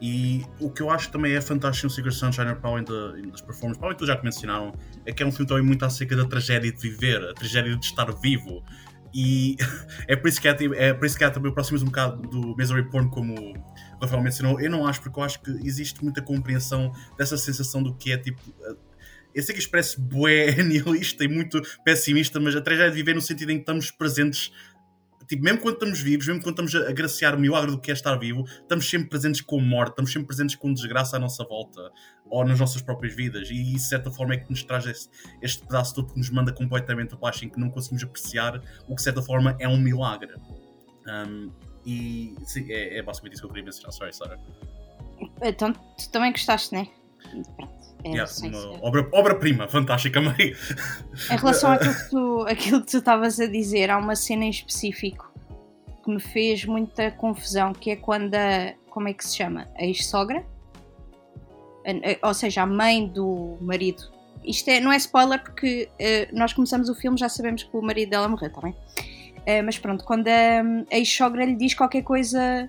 E 0.00 0.46
o 0.58 0.70
que 0.70 0.80
eu 0.80 0.90
acho 0.90 1.10
também 1.10 1.34
é 1.34 1.40
fantástico 1.40 1.86
no 1.86 1.90
Secret 1.90 2.12
Sunshine, 2.12 2.54
para 2.54 2.70
além 2.70 2.84
das 2.84 3.42
performances, 3.42 3.78
para 3.78 3.88
além 3.88 3.98
que 3.98 4.06
já 4.06 4.16
que 4.16 4.24
mencionaram, 4.24 4.72
é 5.04 5.12
que 5.12 5.22
é 5.22 5.26
um 5.26 5.30
filme 5.30 5.46
também 5.46 5.64
muito 5.64 5.84
acerca 5.84 6.16
da 6.16 6.24
tragédia 6.24 6.72
de 6.72 6.80
viver, 6.80 7.22
a 7.22 7.34
tragédia 7.34 7.76
de 7.76 7.84
estar 7.84 8.10
vivo. 8.14 8.64
E 9.12 9.56
é 10.08 10.16
por 10.16 10.28
isso 10.28 10.40
que 10.40 10.48
é, 10.48 10.56
é, 10.76 10.94
por 10.94 11.04
isso 11.04 11.18
que 11.18 11.24
é 11.24 11.28
também 11.28 11.50
aproxima 11.50 11.80
um 11.80 11.84
bocado 11.84 12.22
do 12.22 12.56
Misery 12.56 12.88
Porn, 12.88 13.10
como 13.10 13.34
o 13.34 14.00
Rafael 14.00 14.22
mencionou. 14.22 14.58
Eu 14.58 14.70
não 14.70 14.86
acho, 14.86 15.02
porque 15.02 15.18
eu 15.18 15.22
acho 15.22 15.40
que 15.42 15.50
existe 15.66 16.02
muita 16.02 16.22
compreensão 16.22 16.92
dessa 17.18 17.36
sensação 17.36 17.82
do 17.82 17.94
que 17.94 18.12
é 18.12 18.16
tipo 18.16 18.40
eu 19.34 19.42
sei 19.42 19.54
que 19.54 19.68
parece 19.68 20.00
bué 20.00 20.54
nihilista 20.62 21.24
e 21.24 21.28
muito 21.28 21.60
pessimista, 21.84 22.40
mas 22.40 22.54
a 22.56 22.60
tragédia 22.60 22.90
de 22.90 22.96
viver 22.96 23.14
no 23.14 23.20
sentido 23.20 23.50
em 23.50 23.56
que 23.56 23.62
estamos 23.62 23.90
presentes 23.90 24.52
tipo, 25.30 25.44
mesmo 25.44 25.60
quando 25.60 25.74
estamos 25.74 26.00
vivos, 26.00 26.26
mesmo 26.26 26.42
quando 26.42 26.60
estamos 26.60 26.74
a 26.74 26.90
agraciar 26.90 27.36
o 27.36 27.38
milagre 27.38 27.70
do 27.70 27.80
que 27.80 27.92
é 27.92 27.94
estar 27.94 28.16
vivo, 28.16 28.44
estamos 28.44 28.90
sempre 28.90 29.08
presentes 29.08 29.40
com 29.40 29.60
morte, 29.60 29.90
estamos 29.90 30.12
sempre 30.12 30.26
presentes 30.26 30.56
com 30.56 30.74
desgraça 30.74 31.16
à 31.16 31.20
nossa 31.20 31.44
volta 31.44 31.92
ou 32.28 32.44
nas 32.44 32.58
nossas 32.58 32.82
próprias 32.82 33.14
vidas. 33.14 33.48
E 33.48 33.54
isso, 33.54 33.84
de 33.84 33.88
certa 33.90 34.10
forma, 34.10 34.34
é 34.34 34.38
que 34.38 34.50
nos 34.50 34.64
traz 34.64 34.86
este, 34.86 35.08
este 35.40 35.62
pedaço 35.64 35.94
todo 35.94 36.12
que 36.12 36.18
nos 36.18 36.30
manda 36.30 36.52
completamente 36.52 37.14
abaixo, 37.14 37.44
em 37.44 37.48
que 37.48 37.60
não 37.60 37.70
conseguimos 37.70 38.02
apreciar 38.02 38.60
o 38.88 38.88
que, 38.88 38.94
de 38.96 39.02
certa 39.02 39.22
forma, 39.22 39.56
é 39.60 39.68
um 39.68 39.78
milagre. 39.78 40.34
Um, 41.06 41.52
e 41.86 42.34
sim, 42.44 42.66
é, 42.68 42.98
é, 42.98 43.02
basicamente 43.02 43.34
isso 43.34 43.42
que 43.42 43.46
eu 43.46 43.50
queria 43.50 43.64
mencionar. 43.64 43.92
Sorry, 43.92 44.12
Sarah. 44.12 44.38
Então, 45.42 45.72
tu 45.72 46.10
também 46.10 46.32
gostaste, 46.32 46.74
né? 46.74 46.88
Pronto. 47.56 47.79
É, 48.04 48.10
yeah, 48.10 48.30
uma 48.42 48.86
obra, 48.86 49.08
obra-prima, 49.12 49.68
fantástica 49.68 50.20
meio. 50.20 50.56
Em 51.30 51.36
relação 51.36 51.70
àquilo 51.72 51.94
que, 51.94 52.10
tu, 52.10 52.46
àquilo 52.48 52.80
que 52.80 52.90
tu 52.90 52.98
estavas 52.98 53.38
a 53.40 53.46
dizer, 53.46 53.90
há 53.90 53.98
uma 53.98 54.16
cena 54.16 54.44
em 54.44 54.50
específico 54.50 55.30
que 56.02 56.10
me 56.10 56.20
fez 56.20 56.64
muita 56.64 57.10
confusão, 57.10 57.72
que 57.72 57.90
é 57.90 57.96
quando 57.96 58.34
a, 58.34 58.74
como 58.88 59.08
é 59.08 59.12
que 59.12 59.24
se 59.24 59.36
chama? 59.36 59.68
A 59.76 59.84
ex-sogra? 59.84 60.44
Ou 62.22 62.34
seja, 62.34 62.62
a 62.62 62.66
mãe 62.66 63.06
do 63.06 63.56
marido. 63.60 64.02
Isto 64.44 64.68
é, 64.70 64.80
não 64.80 64.92
é 64.92 64.96
spoiler 64.96 65.42
porque 65.42 65.88
uh, 65.92 66.36
nós 66.36 66.52
começamos 66.52 66.88
o 66.88 66.94
filme 66.94 67.18
já 67.18 67.28
sabemos 67.28 67.62
que 67.62 67.76
o 67.76 67.82
marido 67.82 68.10
dela 68.10 68.28
morreu, 68.28 68.48
está 68.48 68.60
bem? 68.60 68.72
Uh, 68.72 69.64
mas 69.64 69.78
pronto, 69.78 70.04
quando 70.04 70.28
a, 70.28 70.62
a 70.90 70.98
ex-sogra 70.98 71.44
lhe 71.44 71.56
diz 71.56 71.74
qualquer 71.74 72.02
coisa 72.02 72.68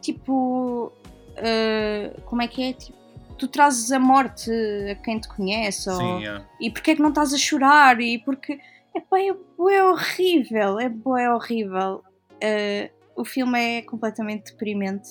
tipo. 0.00 0.92
Uh, 1.36 2.20
como 2.22 2.42
é 2.42 2.48
que 2.48 2.62
é? 2.62 2.72
Tipo, 2.72 2.98
tu 3.40 3.48
trazes 3.48 3.90
a 3.90 3.98
morte 3.98 4.50
a 4.90 4.94
quem 4.96 5.18
te 5.18 5.28
conhece 5.28 5.88
ou... 5.88 5.96
Sim, 5.96 6.18
yeah. 6.20 6.46
e 6.60 6.70
porque 6.70 6.90
é 6.90 6.94
que 6.94 7.02
não 7.02 7.08
estás 7.08 7.32
a 7.32 7.38
chorar 7.38 8.00
e 8.00 8.18
porque 8.18 8.60
epá, 8.94 9.18
é, 9.18 9.28
é 9.28 9.84
horrível 9.84 10.78
é, 10.78 10.92
é 11.22 11.30
horrível 11.30 12.04
uh, 12.04 13.00
o 13.20 13.24
filme 13.24 13.58
é 13.58 13.82
completamente 13.82 14.52
deprimente. 14.52 15.08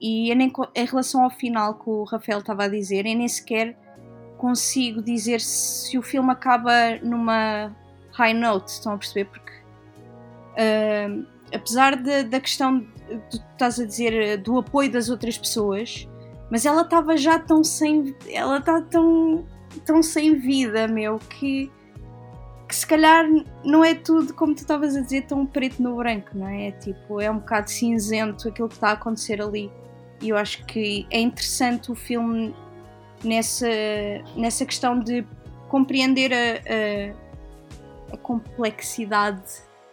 E 0.00 0.34
nem, 0.34 0.52
em 0.74 0.84
relação 0.84 1.24
ao 1.24 1.30
final 1.30 1.78
que 1.78 1.88
o 1.88 2.04
Rafael 2.04 2.40
estava 2.40 2.64
a 2.64 2.68
dizer, 2.68 3.06
eu 3.06 3.16
nem 3.16 3.28
sequer 3.28 3.76
consigo 4.36 5.02
dizer 5.02 5.40
se 5.40 5.96
o 5.96 6.02
filme 6.02 6.30
acaba 6.30 6.96
numa 7.02 7.74
high 8.12 8.34
note, 8.34 8.68
estão 8.68 8.92
a 8.92 8.98
perceber? 8.98 9.26
Porque 9.26 9.52
uh, 10.52 11.26
apesar 11.54 11.96
de, 11.96 12.24
da 12.24 12.40
questão 12.40 12.80
que 12.80 13.18
tu 13.30 13.36
estás 13.52 13.80
a 13.80 13.84
dizer 13.84 14.38
do 14.38 14.58
apoio 14.58 14.90
das 14.90 15.08
outras 15.08 15.38
pessoas, 15.38 16.08
mas 16.50 16.64
ela 16.64 16.82
estava 16.82 17.16
já 17.16 17.38
tão 17.38 17.64
sem. 17.64 18.14
Ela 18.28 18.58
está 18.58 18.80
tão, 18.80 19.44
tão 19.84 20.02
sem 20.02 20.34
vida, 20.34 20.86
meu, 20.86 21.18
que 21.18 21.70
que 22.66 22.74
se 22.74 22.86
calhar 22.86 23.24
não 23.64 23.84
é 23.84 23.94
tudo, 23.94 24.34
como 24.34 24.54
tu 24.54 24.58
estavas 24.58 24.96
a 24.96 25.00
dizer, 25.00 25.22
tão 25.26 25.46
preto 25.46 25.80
no 25.82 25.96
branco, 25.96 26.30
não 26.34 26.48
é? 26.48 26.68
é? 26.68 26.72
Tipo, 26.72 27.20
é 27.20 27.30
um 27.30 27.38
bocado 27.38 27.70
cinzento 27.70 28.48
aquilo 28.48 28.68
que 28.68 28.74
está 28.74 28.88
a 28.88 28.92
acontecer 28.92 29.40
ali. 29.40 29.70
E 30.20 30.30
eu 30.30 30.36
acho 30.36 30.64
que 30.66 31.06
é 31.10 31.20
interessante 31.20 31.92
o 31.92 31.94
filme 31.94 32.54
nessa, 33.22 33.68
nessa 34.34 34.64
questão 34.64 34.98
de 34.98 35.24
compreender 35.68 36.32
a, 36.32 37.16
a, 38.10 38.14
a 38.14 38.16
complexidade 38.16 39.44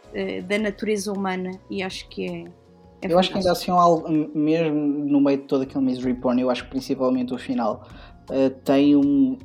uh, 0.09 0.43
da 0.43 0.57
natureza 0.57 1.11
humana 1.11 1.51
e 1.69 1.83
acho 1.83 2.07
que 2.09 2.25
é. 2.27 2.62
É 3.07 3.13
eu 3.13 3.19
acho 3.19 3.31
que 3.31 3.37
ainda 3.37 3.51
assim, 3.51 3.71
mesmo 4.33 4.75
no 4.75 5.19
meio 5.19 5.39
de 5.39 5.43
todo 5.43 5.63
aquele 5.63 5.83
misery 5.83 6.13
porn, 6.13 6.41
eu 6.41 6.49
acho 6.49 6.63
que 6.63 6.69
principalmente 6.69 7.33
o 7.33 7.37
final 7.37 7.87
uh, 8.29 8.49
tem, 8.63 8.95
um, 8.95 9.37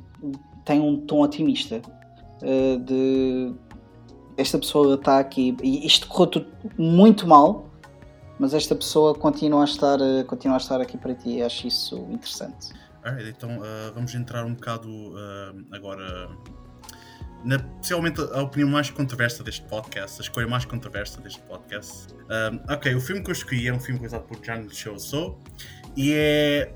tem 0.65 0.79
um 0.79 0.97
tom 1.05 1.21
otimista 1.21 1.81
uh, 2.41 2.79
de 2.79 3.53
esta 4.37 4.57
pessoa 4.57 4.95
está 4.95 5.19
aqui 5.19 5.55
e 5.61 5.85
isto 5.85 6.07
correu 6.07 6.27
tudo 6.27 6.47
muito 6.77 7.27
mal, 7.27 7.69
mas 8.39 8.53
esta 8.53 8.73
pessoa 8.73 9.13
continua 9.13 9.61
a 9.61 9.65
estar, 9.65 9.99
uh, 9.99 10.23
continua 10.25 10.55
a 10.55 10.59
estar 10.59 10.79
aqui 10.79 10.97
para 10.97 11.13
ti 11.13 11.37
e 11.37 11.43
acho 11.43 11.67
isso 11.67 11.97
interessante. 12.09 12.73
Alright, 13.03 13.29
então 13.29 13.57
uh, 13.57 13.93
vamos 13.93 14.13
entrar 14.15 14.45
um 14.45 14.53
bocado 14.53 14.89
agora 15.71 16.29
na 17.43 17.59
possivelmente 17.59 18.21
a 18.21 18.41
opinião 18.41 18.69
mais 18.69 18.89
controversa 18.89 19.43
deste 19.43 19.61
podcast, 19.63 20.19
a 20.19 20.23
escolha 20.23 20.47
mais 20.47 20.65
controversa 20.65 21.21
deste 21.21 21.39
podcast. 21.41 22.07
ok, 22.69 22.95
o 22.95 23.01
filme 23.01 23.23
que 23.23 23.29
eu 23.29 23.33
escolhi 23.33 23.67
é 23.67 23.73
um 23.73 23.79
filme 23.79 23.99
realizado 23.99 24.23
por 24.23 24.43
Jang 24.43 24.67
Chou-so 24.73 25.37
e 25.95 26.13
é 26.13 26.73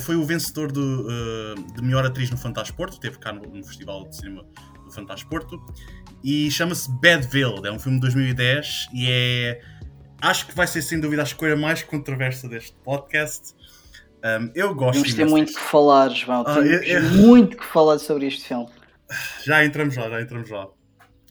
foi 0.00 0.14
o 0.14 0.24
vencedor 0.24 0.70
do, 0.70 1.54
de 1.74 1.82
melhor 1.82 2.06
atriz 2.06 2.30
no 2.30 2.36
Fantasporto, 2.36 3.00
teve 3.00 3.18
cá 3.18 3.32
no, 3.32 3.42
no 3.42 3.64
Festival 3.64 4.08
de 4.08 4.16
Cinema 4.16 4.44
Fantasporto 4.92 5.60
e 6.22 6.50
chama-se 6.50 6.90
Badville, 7.00 7.66
é 7.66 7.72
um 7.72 7.78
filme 7.78 7.98
de 7.98 8.02
2010 8.02 8.88
e 8.92 9.06
é 9.10 9.60
acho 10.22 10.46
que 10.46 10.54
vai 10.54 10.66
ser 10.66 10.80
sem 10.82 11.00
dúvida 11.00 11.22
a 11.22 11.24
escolha 11.24 11.56
mais 11.56 11.82
controversa 11.82 12.48
deste 12.48 12.74
podcast. 12.84 13.54
Um, 14.24 14.52
eu 14.54 14.72
gosto 14.72 15.02
Temos 15.02 15.14
ter 15.14 15.26
muito 15.26 15.52
que 15.52 15.60
falar, 15.60 16.08
João. 16.10 16.44
Ah, 16.46 16.54
Temos 16.54 16.70
eu, 16.70 16.82
eu... 16.82 17.02
muito 17.02 17.56
que 17.56 17.64
falar 17.64 17.98
sobre 17.98 18.26
este 18.26 18.46
filme. 18.46 18.68
Já 19.44 19.64
entramos 19.64 19.96
lá, 19.96 20.08
já 20.08 20.20
entramos 20.20 20.50
lá. 20.50 20.68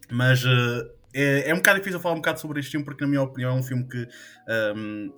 Mas 0.09 0.43
uh, 0.43 0.89
é, 1.13 1.49
é 1.49 1.53
um 1.53 1.57
bocado 1.57 1.79
difícil 1.79 1.99
falar 1.99 2.15
um 2.15 2.19
bocado 2.19 2.39
sobre 2.39 2.59
este 2.59 2.71
filme 2.71 2.85
porque, 2.85 3.03
na 3.03 3.09
minha 3.09 3.21
opinião, 3.21 3.51
é 3.51 3.59
um 3.59 3.63
filme 3.63 3.87
que 3.87 4.07
um, 4.75 5.13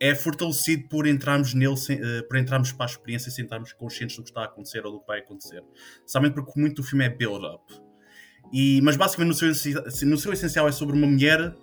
é 0.00 0.14
fortalecido 0.14 0.88
por 0.88 1.06
entrarmos 1.06 1.54
nele, 1.54 1.74
uh, 1.74 2.28
por 2.28 2.36
entrarmos 2.36 2.72
para 2.72 2.86
a 2.86 2.90
experiência 2.90 3.30
sem 3.30 3.44
estarmos 3.44 3.72
conscientes 3.72 4.16
do 4.16 4.22
que 4.22 4.30
está 4.30 4.42
a 4.42 4.44
acontecer 4.44 4.84
ou 4.84 4.92
do 4.92 5.00
que 5.00 5.06
vai 5.06 5.20
acontecer. 5.20 5.62
Somente 6.06 6.34
porque 6.34 6.58
muito 6.58 6.82
do 6.82 6.82
filme 6.82 7.04
é 7.04 7.08
build-up. 7.08 7.62
Mas 8.82 8.96
basicamente 8.96 9.42
no 9.42 9.54
seu, 9.54 9.82
no 10.06 10.16
seu 10.16 10.32
essencial 10.32 10.68
é 10.68 10.72
sobre 10.72 10.96
uma 10.96 11.06
mulher 11.06 11.54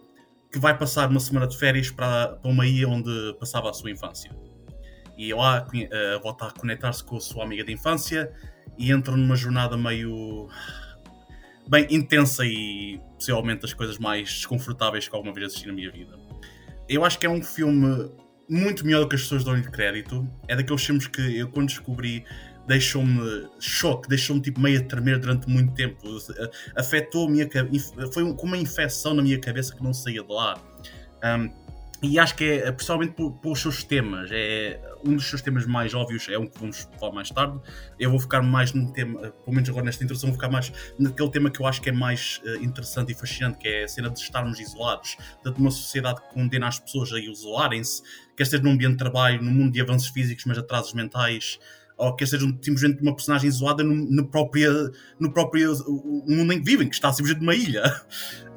que 0.52 0.60
vai 0.60 0.78
passar 0.78 1.10
uma 1.10 1.20
semana 1.20 1.48
de 1.48 1.58
férias 1.58 1.90
para, 1.90 2.36
para 2.38 2.52
uma 2.52 2.66
ilha 2.66 2.88
onde 2.88 3.36
passava 3.40 3.70
a 3.70 3.74
sua 3.74 3.90
infância. 3.90 4.32
E 5.18 5.34
lá 5.34 5.66
uh, 5.66 6.22
volta 6.22 6.48
a 6.48 6.52
conectar-se 6.52 7.04
com 7.04 7.18
a 7.18 7.22
sua 7.22 7.44
amiga 7.44 7.64
de 7.64 7.74
infância 7.74 8.32
e 8.78 8.92
entra 8.92 9.16
numa 9.16 9.36
jornada 9.36 9.78
meio 9.78 10.50
bem 11.68 11.88
intensa 11.90 12.46
e 12.46 13.00
possivelmente 13.16 13.62
das 13.62 13.74
coisas 13.74 13.98
mais 13.98 14.30
desconfortáveis 14.30 15.08
que 15.08 15.16
alguma 15.16 15.34
vez 15.34 15.48
assisti 15.48 15.68
na 15.68 15.74
minha 15.74 15.92
vida. 15.92 16.18
Eu 16.88 17.04
acho 17.04 17.18
que 17.18 17.26
é 17.26 17.30
um 17.30 17.42
filme 17.42 18.12
muito 18.48 18.86
melhor 18.86 19.02
do 19.02 19.10
que 19.10 19.16
as 19.16 19.24
pessoas 19.24 19.44
dão-lhe 19.44 19.64
crédito. 19.64 20.28
É 20.48 20.56
daqueles 20.56 20.86
filmes 20.86 21.08
que 21.08 21.22
eu, 21.38 21.48
quando 21.50 21.68
descobri, 21.68 22.24
deixou-me 22.68 23.48
choque, 23.60 24.08
deixou-me 24.08 24.42
tipo 24.42 24.60
meio 24.60 24.80
a 24.80 24.84
tremer 24.84 25.20
durante 25.20 25.50
muito 25.50 25.74
tempo. 25.74 25.98
Afetou 26.76 27.28
a 27.28 27.32
minha 27.32 27.48
cabeça, 27.48 27.94
foi 28.12 28.24
como 28.36 28.54
uma 28.54 28.58
infecção 28.58 29.14
na 29.14 29.24
minha 29.24 29.40
cabeça 29.40 29.76
que 29.76 29.84
não 29.84 29.94
saía 29.94 30.24
de 30.24 30.32
lá. 30.32 30.60
Um, 31.24 31.65
e 32.06 32.20
acho 32.20 32.36
que 32.36 32.44
é, 32.44 32.72
principalmente 32.72 33.16
pelos 33.42 33.60
seus 33.60 33.84
temas, 33.84 34.30
é 34.32 34.80
um 35.04 35.16
dos 35.16 35.28
seus 35.28 35.42
temas 35.42 35.66
mais 35.66 35.94
óbvios, 35.94 36.28
é 36.30 36.38
um 36.38 36.46
que 36.46 36.60
vamos 36.60 36.88
falar 37.00 37.14
mais 37.14 37.30
tarde. 37.30 37.60
Eu 38.00 38.12
vou 38.12 38.20
ficar 38.20 38.42
mais 38.42 38.74
num 38.74 38.92
tema, 38.92 39.20
pelo 39.32 39.56
menos 39.56 39.68
agora 39.70 39.86
nesta 39.86 40.04
introdução, 40.04 40.30
vou 40.30 40.36
ficar 40.36 40.50
mais 40.50 40.72
naquele 41.00 41.30
tema 41.32 41.50
que 41.50 41.60
eu 41.60 41.66
acho 41.66 41.82
que 41.82 41.90
é 41.90 41.92
mais 41.92 42.42
uh, 42.46 42.64
interessante 42.64 43.12
e 43.12 43.16
fascinante, 43.16 43.58
que 43.58 43.68
é 43.68 43.84
a 43.84 43.88
cena 43.88 44.10
de 44.10 44.20
estarmos 44.20 44.60
isolados, 44.60 45.18
de 45.44 45.60
uma 45.60 45.72
sociedade 45.72 46.22
que 46.22 46.34
condena 46.34 46.68
as 46.68 46.80
pessoas 46.80 47.12
a 47.12 47.20
isolarem-se, 47.20 48.04
quer 48.36 48.46
seja 48.46 48.62
num 48.62 48.72
ambiente 48.72 48.94
de 48.94 48.98
trabalho, 48.98 49.42
num 49.42 49.52
mundo 49.52 49.72
de 49.72 49.82
avanços 49.82 50.10
físicos, 50.10 50.46
mas 50.46 50.58
atrasos 50.58 50.94
mentais, 50.94 51.60
ou 51.98 52.16
quer 52.16 52.28
seja 52.28 52.46
simplesmente 52.62 53.02
uma 53.02 53.16
personagem 53.16 53.48
isolada 53.48 53.84
no, 53.84 53.96
no, 53.96 54.28
próprio, 54.28 54.92
no 55.20 55.32
próprio 55.32 55.74
mundo 56.28 56.54
em 56.54 56.60
que 56.60 56.66
vivem, 56.66 56.88
que 56.88 56.96
está 56.96 57.12
simplesmente 57.12 57.42
numa 57.42 57.56
ilha. 57.56 57.84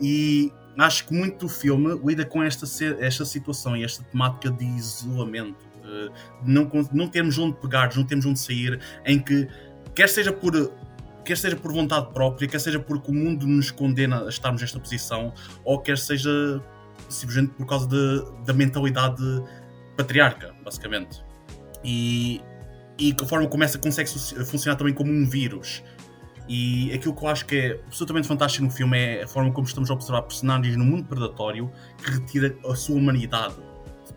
E 0.00 0.52
acho 0.78 1.06
que 1.06 1.14
muito 1.14 1.46
do 1.46 1.48
filme 1.48 2.00
lida 2.04 2.24
com 2.24 2.42
esta, 2.42 2.66
esta 3.00 3.24
situação 3.24 3.76
e 3.76 3.84
esta 3.84 4.02
temática 4.04 4.50
de 4.50 4.64
isolamento, 4.64 5.66
de 5.82 6.50
não, 6.50 6.70
não 6.92 7.08
termos 7.08 7.38
onde 7.38 7.56
pegar, 7.56 7.94
não 7.96 8.04
termos 8.04 8.26
onde 8.26 8.38
sair, 8.38 8.80
em 9.04 9.18
que, 9.18 9.48
quer 9.94 10.08
seja 10.08 10.32
por 10.32 10.72
quer 11.24 11.36
seja 11.36 11.56
por 11.56 11.70
vontade 11.72 12.10
própria, 12.14 12.48
quer 12.48 12.58
seja 12.58 12.78
porque 12.78 13.10
o 13.10 13.14
mundo 13.14 13.46
nos 13.46 13.70
condena 13.70 14.24
a 14.24 14.28
estarmos 14.30 14.62
nesta 14.62 14.80
posição, 14.80 15.34
ou 15.62 15.78
quer 15.78 15.98
seja 15.98 16.30
simplesmente 17.10 17.52
por 17.52 17.66
causa 17.66 17.86
de, 17.86 18.24
da 18.46 18.54
mentalidade 18.54 19.22
patriarca, 19.94 20.54
basicamente. 20.64 21.22
E 21.84 22.40
e 22.98 23.12
que 23.12 23.24
a 23.24 23.26
forma 23.26 23.48
consegue 23.48 24.10
funcionar 24.44 24.76
também 24.76 24.92
como 24.92 25.12
um 25.12 25.24
vírus. 25.24 25.82
E 26.48 26.90
aquilo 26.94 27.14
que 27.14 27.22
eu 27.22 27.28
acho 27.28 27.44
que 27.44 27.56
é 27.56 27.80
absolutamente 27.86 28.26
fantástico 28.26 28.64
no 28.64 28.70
filme 28.70 28.98
é 28.98 29.22
a 29.22 29.28
forma 29.28 29.52
como 29.52 29.66
estamos 29.66 29.90
a 29.90 29.94
observar 29.94 30.22
personagens 30.22 30.76
no 30.76 30.84
mundo 30.84 31.04
predatório 31.04 31.70
que 32.02 32.10
retira 32.10 32.56
a 32.66 32.74
sua 32.74 32.96
humanidade 32.96 33.56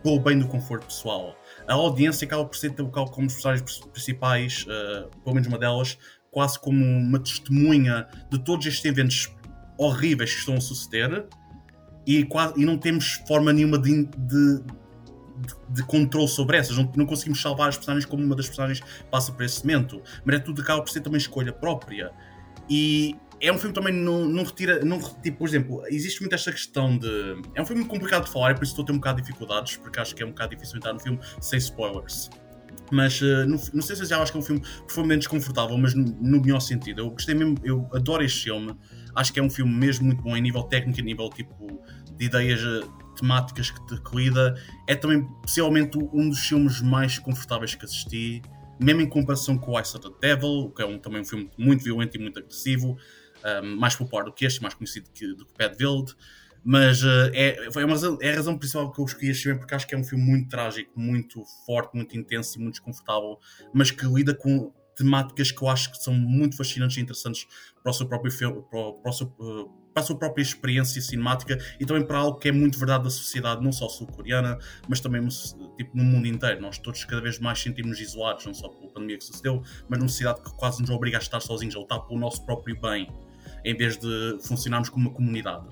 pelo 0.01 0.19
bem 0.19 0.39
do 0.39 0.47
conforto 0.47 0.85
pessoal. 0.85 1.35
A 1.67 1.73
audiência 1.73 2.25
acaba 2.25 2.45
por 2.45 2.55
ser 2.55 2.71
tal 2.71 2.89
como 2.89 3.27
os 3.27 3.33
personagens 3.33 3.79
principais, 3.91 4.65
uh, 4.65 5.09
pelo 5.23 5.35
menos 5.35 5.47
uma 5.47 5.59
delas, 5.59 5.97
quase 6.31 6.57
como 6.57 6.83
uma 6.83 7.19
testemunha 7.19 8.07
de 8.31 8.39
todos 8.39 8.65
estes 8.65 8.85
eventos 8.85 9.35
horríveis 9.77 10.33
que 10.33 10.39
estão 10.39 10.55
a 10.55 10.61
suceder 10.61 11.27
e, 12.05 12.23
quase, 12.23 12.59
e 12.59 12.65
não 12.65 12.77
temos 12.77 13.21
forma 13.27 13.51
nenhuma 13.51 13.77
de, 13.77 14.05
de 14.05 14.63
de, 15.69 15.83
controle 15.83 16.27
sobre 16.27 16.57
essas. 16.57 16.77
Não, 16.77 16.91
não, 16.95 17.05
conseguimos 17.05 17.41
salvar 17.41 17.69
as 17.69 17.75
personagens 17.75 18.05
como 18.05 18.23
uma 18.23 18.35
das 18.35 18.47
personagens 18.47 18.81
passa 19.09 19.31
por 19.31 19.43
esse 19.43 19.65
momento. 19.65 20.01
Mas 20.23 20.35
é 20.35 20.39
tudo 20.39 20.61
acaba 20.61 20.81
por 20.81 20.89
ser 20.89 21.01
também 21.01 21.17
escolha 21.17 21.51
própria. 21.51 22.11
E 22.69 23.15
é 23.41 23.51
um 23.51 23.57
filme 23.57 23.73
também 23.73 23.93
não, 23.93 24.25
não 24.25 24.43
retira. 24.43 24.85
Não, 24.85 24.99
tipo, 24.99 25.39
por 25.39 25.47
exemplo, 25.47 25.83
existe 25.87 26.21
muito 26.21 26.33
esta 26.33 26.51
questão 26.51 26.97
de. 26.97 27.41
É 27.55 27.61
um 27.61 27.65
filme 27.65 27.83
complicado 27.85 28.25
de 28.25 28.31
falar, 28.31 28.51
é 28.51 28.53
por 28.53 28.63
isso 28.63 28.73
estou 28.73 28.83
a 28.83 28.85
ter 28.85 28.93
um 28.93 28.97
bocado 28.97 29.17
de 29.17 29.27
dificuldades, 29.27 29.77
porque 29.77 29.99
acho 29.99 30.15
que 30.15 30.21
é 30.21 30.25
um 30.25 30.29
bocado 30.29 30.55
difícil 30.55 30.77
entrar 30.77 30.93
no 30.93 30.99
filme 30.99 31.19
sem 31.41 31.57
spoilers. 31.57 32.29
Mas 32.91 33.21
uh, 33.21 33.45
no, 33.47 33.59
não 33.73 33.81
sei 33.81 33.95
se 33.95 34.05
já 34.05 34.21
acho 34.21 34.31
que 34.31 34.37
é 34.37 34.41
um 34.41 34.43
filme 34.43 34.61
profundamente 34.85 35.19
desconfortável, 35.19 35.77
mas 35.77 35.93
no, 35.93 36.03
no 36.03 36.41
melhor 36.41 36.59
sentido. 36.59 37.01
Eu 37.01 37.09
gostei 37.09 37.33
mesmo, 37.33 37.55
eu 37.63 37.89
adoro 37.93 38.23
este 38.23 38.43
filme. 38.43 38.75
Acho 39.15 39.33
que 39.33 39.39
é 39.39 39.43
um 39.43 39.49
filme 39.49 39.73
mesmo 39.73 40.05
muito 40.05 40.21
bom 40.21 40.35
em 40.35 40.41
nível 40.41 40.63
técnico, 40.63 40.99
em 40.99 41.03
nível 41.03 41.29
tipo 41.29 41.81
de 42.15 42.25
ideias 42.25 42.61
eh, 42.61 42.87
temáticas 43.21 43.71
que, 43.71 43.85
te, 43.85 44.01
lida, 44.13 44.55
é 44.87 44.95
também 44.95 45.23
possivelmente 45.41 45.97
um 45.97 46.27
dos 46.27 46.39
filmes 46.39 46.81
mais 46.81 47.17
confortáveis 47.19 47.75
que 47.75 47.85
assisti, 47.85 48.41
mesmo 48.79 49.01
em 49.01 49.07
comparação 49.07 49.57
com 49.57 49.79
Ice 49.79 49.95
of 49.95 50.09
the 50.09 50.15
Devil, 50.19 50.71
que 50.75 50.81
é 50.81 50.85
um, 50.85 50.99
também 50.99 51.21
um 51.21 51.25
filme 51.25 51.49
muito 51.57 51.83
violento 51.83 52.17
e 52.17 52.19
muito 52.19 52.39
agressivo, 52.39 52.97
um, 53.63 53.75
mais 53.77 53.95
popular 53.95 54.25
do 54.25 54.33
que 54.33 54.45
este, 54.45 54.61
mais 54.61 54.73
conhecido 54.73 55.09
que, 55.13 55.33
do 55.33 55.45
que 55.45 55.69
Build. 55.77 56.13
Mas 56.63 57.01
uh, 57.03 57.31
é, 57.33 57.67
é, 57.75 57.85
uma 57.85 57.95
é 58.21 58.33
a 58.33 58.35
razão 58.35 58.57
principal 58.57 58.91
que 58.91 59.01
eu 59.01 59.05
escolhi 59.05 59.29
este 59.29 59.43
filme, 59.43 59.59
porque 59.59 59.73
acho 59.73 59.87
que 59.87 59.95
é 59.95 59.97
um 59.97 60.03
filme 60.03 60.23
muito 60.23 60.49
trágico, 60.49 60.91
muito 60.99 61.43
forte, 61.65 61.95
muito 61.95 62.15
intenso 62.17 62.57
e 62.57 62.61
muito 62.61 62.73
desconfortável, 62.73 63.39
mas 63.73 63.89
que 63.89 64.05
lida 64.05 64.35
com 64.35 64.71
temáticas 64.95 65.51
que 65.51 65.61
eu 65.61 65.69
acho 65.69 65.91
que 65.91 65.97
são 65.97 66.13
muito 66.13 66.55
fascinantes 66.55 66.97
e 66.97 67.01
interessantes 67.01 67.47
para 67.81 67.89
o 67.89 67.93
seu 67.93 68.07
próprio 68.07 68.31
filme, 68.31 68.61
para, 68.69 68.79
o, 68.79 68.93
para 68.93 69.09
o 69.09 69.13
seu, 69.13 69.27
uh, 69.39 69.80
para 69.93 70.03
a 70.03 70.05
sua 70.05 70.17
própria 70.17 70.41
experiência 70.41 71.01
cinemática 71.01 71.57
e 71.79 71.85
também 71.85 72.05
para 72.05 72.17
algo 72.17 72.37
que 72.37 72.49
é 72.49 72.51
muito 72.51 72.77
verdade 72.77 73.03
da 73.03 73.09
sociedade, 73.09 73.63
não 73.63 73.71
só 73.71 73.89
sul-coreana, 73.89 74.57
mas 74.87 74.99
também 74.99 75.25
tipo, 75.77 75.95
no 75.95 76.03
mundo 76.03 76.27
inteiro. 76.27 76.61
Nós 76.61 76.77
todos 76.77 77.03
cada 77.05 77.21
vez 77.21 77.39
mais 77.39 77.61
sentimos 77.61 77.99
isolados, 77.99 78.45
não 78.45 78.53
só 78.53 78.69
pela 78.69 78.91
pandemia 78.91 79.17
que 79.17 79.23
sucedeu, 79.23 79.61
mas 79.89 79.99
numa 79.99 80.09
sociedade 80.09 80.41
que 80.41 80.51
quase 80.55 80.81
nos 80.81 80.89
obriga 80.89 81.17
a 81.17 81.21
estar 81.21 81.39
sozinhos, 81.39 81.75
a 81.75 81.79
lutar 81.79 82.01
pelo 82.01 82.19
nosso 82.19 82.45
próprio 82.45 82.79
bem, 82.79 83.09
em 83.63 83.75
vez 83.75 83.97
de 83.97 84.37
funcionarmos 84.41 84.89
como 84.89 85.09
uma 85.09 85.15
comunidade. 85.15 85.65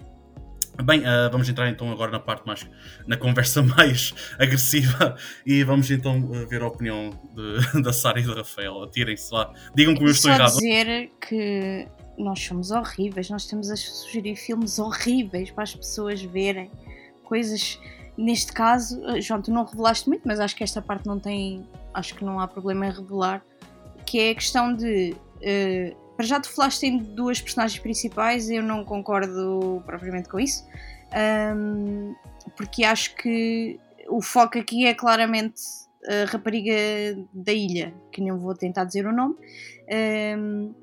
Bem, 0.84 1.02
uh, 1.02 1.30
vamos 1.30 1.50
entrar 1.50 1.70
então 1.70 1.92
agora 1.92 2.10
na 2.10 2.20
parte 2.20 2.46
mais, 2.48 2.66
na 3.06 3.18
conversa 3.18 3.62
mais 3.64 4.14
agressiva 4.38 5.16
e 5.46 5.62
vamos 5.64 5.92
então 5.92 6.22
uh, 6.22 6.48
ver 6.48 6.62
a 6.62 6.68
opinião 6.68 7.10
de, 7.36 7.82
da 7.84 7.92
Sara 7.92 8.20
e 8.20 8.24
do 8.24 8.34
Rafael. 8.34 8.84
Atirem-se 8.84 9.34
lá, 9.34 9.54
digam 9.76 9.94
que 9.94 10.04
eu 10.04 10.08
estou 10.08 10.32
errado. 10.32 10.54
dizer 10.54 11.12
que 11.20 11.88
nós 12.24 12.40
somos 12.40 12.72
horríveis, 12.72 13.30
nós 13.30 13.44
estamos 13.44 13.70
a 13.70 13.76
sugerir 13.76 14.36
filmes 14.36 14.80
horríveis 14.80 15.52
para 15.52 15.64
as 15.64 15.76
pessoas 15.76 16.22
verem, 16.22 16.70
coisas, 17.24 17.80
neste 18.18 18.52
caso, 18.52 19.02
uh, 19.02 19.22
João, 19.22 19.42
tu 19.42 19.52
não 19.52 19.64
revelaste 19.64 20.08
muito, 20.08 20.24
mas 20.26 20.40
acho 20.40 20.56
que 20.56 20.64
esta 20.64 20.82
parte 20.82 21.06
não 21.06 21.20
tem, 21.20 21.66
acho 21.94 22.16
que 22.16 22.24
não 22.24 22.40
há 22.40 22.48
problema 22.48 22.88
em 22.88 22.92
revelar, 22.92 23.44
que 24.06 24.20
é 24.20 24.32
a 24.32 24.36
questão 24.36 24.74
de 24.74 25.16
para 26.20 26.26
já 26.26 26.38
tu 26.38 26.52
falaste 26.52 26.84
em 26.84 26.98
duas 26.98 27.40
personagens 27.40 27.80
principais, 27.80 28.50
eu 28.50 28.62
não 28.62 28.84
concordo 28.84 29.82
propriamente 29.86 30.28
com 30.28 30.38
isso, 30.38 30.68
um, 31.56 32.14
porque 32.58 32.84
acho 32.84 33.16
que 33.16 33.80
o 34.10 34.22
foco 34.22 34.60
aqui 34.60 34.86
é 34.86 34.94
claramente 34.94 35.62
a 36.06 36.30
rapariga 36.30 36.74
da 37.34 37.54
ilha, 37.54 37.94
que 38.12 38.22
não 38.22 38.38
vou 38.38 38.54
tentar 38.54 38.84
dizer 38.84 39.08
o 39.08 39.14
nome, 39.14 39.36
um, 40.38 40.74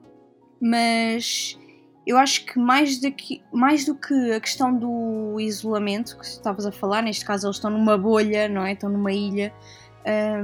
mas 0.61 1.59
eu 2.07 2.17
acho 2.17 2.47
que 2.47 2.59
mais, 2.59 3.01
daqui, 3.01 3.43
mais 3.53 3.85
do 3.85 3.95
que 3.95 4.33
a 4.33 4.41
questão 4.41 4.73
do 4.75 5.41
isolamento 5.41 6.17
que 6.17 6.25
estavas 6.25 6.65
a 6.65 6.71
falar, 6.71 7.03
neste 7.03 7.25
caso 7.25 7.49
eles 7.49 7.57
estão 7.57 7.71
numa 7.71 7.99
bolha, 7.99 8.49
não 8.49 8.65
é? 8.65 8.73
Estão 8.73 8.89
numa 8.89 9.13
ilha, 9.13 9.53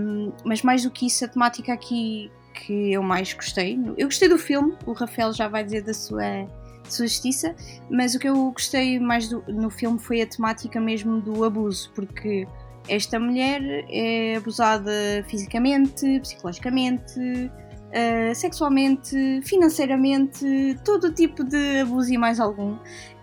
um, 0.00 0.32
mas 0.44 0.62
mais 0.62 0.82
do 0.82 0.90
que 0.90 1.06
isso, 1.06 1.24
a 1.24 1.28
temática 1.28 1.72
aqui 1.72 2.30
que 2.52 2.92
eu 2.92 3.02
mais 3.02 3.32
gostei. 3.32 3.78
Eu 3.96 4.08
gostei 4.08 4.28
do 4.28 4.38
filme, 4.38 4.76
o 4.84 4.92
Rafael 4.92 5.32
já 5.32 5.46
vai 5.46 5.62
dizer 5.64 5.82
da 5.82 5.94
sua, 5.94 6.48
sua 6.88 7.06
justiça, 7.06 7.54
mas 7.88 8.14
o 8.16 8.18
que 8.18 8.28
eu 8.28 8.50
gostei 8.50 8.98
mais 8.98 9.28
do, 9.28 9.44
no 9.46 9.70
filme 9.70 10.00
foi 10.00 10.20
a 10.20 10.26
temática 10.26 10.80
mesmo 10.80 11.20
do 11.20 11.44
abuso, 11.44 11.92
porque 11.94 12.46
esta 12.88 13.20
mulher 13.20 13.62
é 13.88 14.34
abusada 14.36 14.92
fisicamente, 15.28 16.18
psicologicamente, 16.20 17.50
uh, 17.92 18.34
sexualmente, 18.34 19.40
financeiramente, 19.44 20.78
todo 20.84 21.12
tipo 21.12 21.44
de 21.44 21.80
abuso 21.80 22.12
e 22.12 22.18
mais 22.18 22.40
algum. 22.40 22.76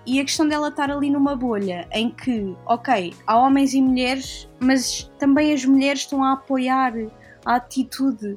E 0.05 0.19
a 0.19 0.23
questão 0.23 0.47
dela 0.47 0.69
estar 0.69 0.89
ali 0.89 1.09
numa 1.09 1.35
bolha 1.35 1.87
em 1.91 2.09
que, 2.09 2.55
ok, 2.65 3.13
há 3.27 3.37
homens 3.37 3.73
e 3.73 3.81
mulheres, 3.81 4.49
mas 4.59 5.11
também 5.19 5.53
as 5.53 5.65
mulheres 5.65 6.01
estão 6.01 6.23
a 6.23 6.33
apoiar 6.33 6.93
a 7.45 7.55
atitude 7.55 8.35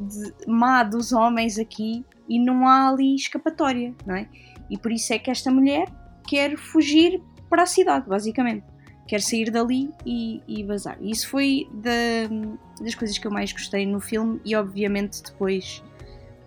de, 0.00 0.34
má 0.46 0.82
dos 0.82 1.12
homens 1.12 1.58
aqui 1.58 2.04
e 2.28 2.38
não 2.38 2.66
há 2.66 2.88
ali 2.88 3.14
escapatória, 3.14 3.94
não 4.06 4.16
é? 4.16 4.28
E 4.70 4.76
por 4.76 4.90
isso 4.90 5.12
é 5.12 5.18
que 5.18 5.30
esta 5.30 5.50
mulher 5.50 5.86
quer 6.26 6.56
fugir 6.56 7.22
para 7.48 7.62
a 7.62 7.66
cidade, 7.66 8.08
basicamente. 8.08 8.71
Quer 9.06 9.20
sair 9.20 9.50
dali 9.50 9.90
e, 10.06 10.42
e 10.46 10.62
vazar. 10.64 10.96
E 11.00 11.10
isso 11.10 11.28
foi 11.28 11.68
da, 11.72 12.82
das 12.82 12.94
coisas 12.94 13.18
que 13.18 13.26
eu 13.26 13.30
mais 13.30 13.52
gostei 13.52 13.84
no 13.84 14.00
filme 14.00 14.40
e 14.44 14.54
obviamente 14.54 15.22
depois 15.22 15.82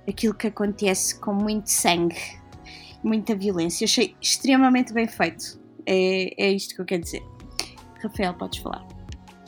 aquilo 0.07 0.33
que 0.33 0.47
acontece 0.47 1.19
com 1.19 1.33
muito 1.33 1.69
sangue, 1.69 2.19
muita 3.03 3.35
violência. 3.35 3.85
Achei 3.85 4.15
extremamente 4.21 4.93
bem 4.93 5.07
feito. 5.07 5.59
É, 5.85 6.45
é 6.45 6.51
isto 6.51 6.75
que 6.75 6.81
eu 6.81 6.85
quero 6.85 7.03
dizer. 7.03 7.23
Rafael, 8.01 8.33
podes 8.33 8.59
falar. 8.59 8.85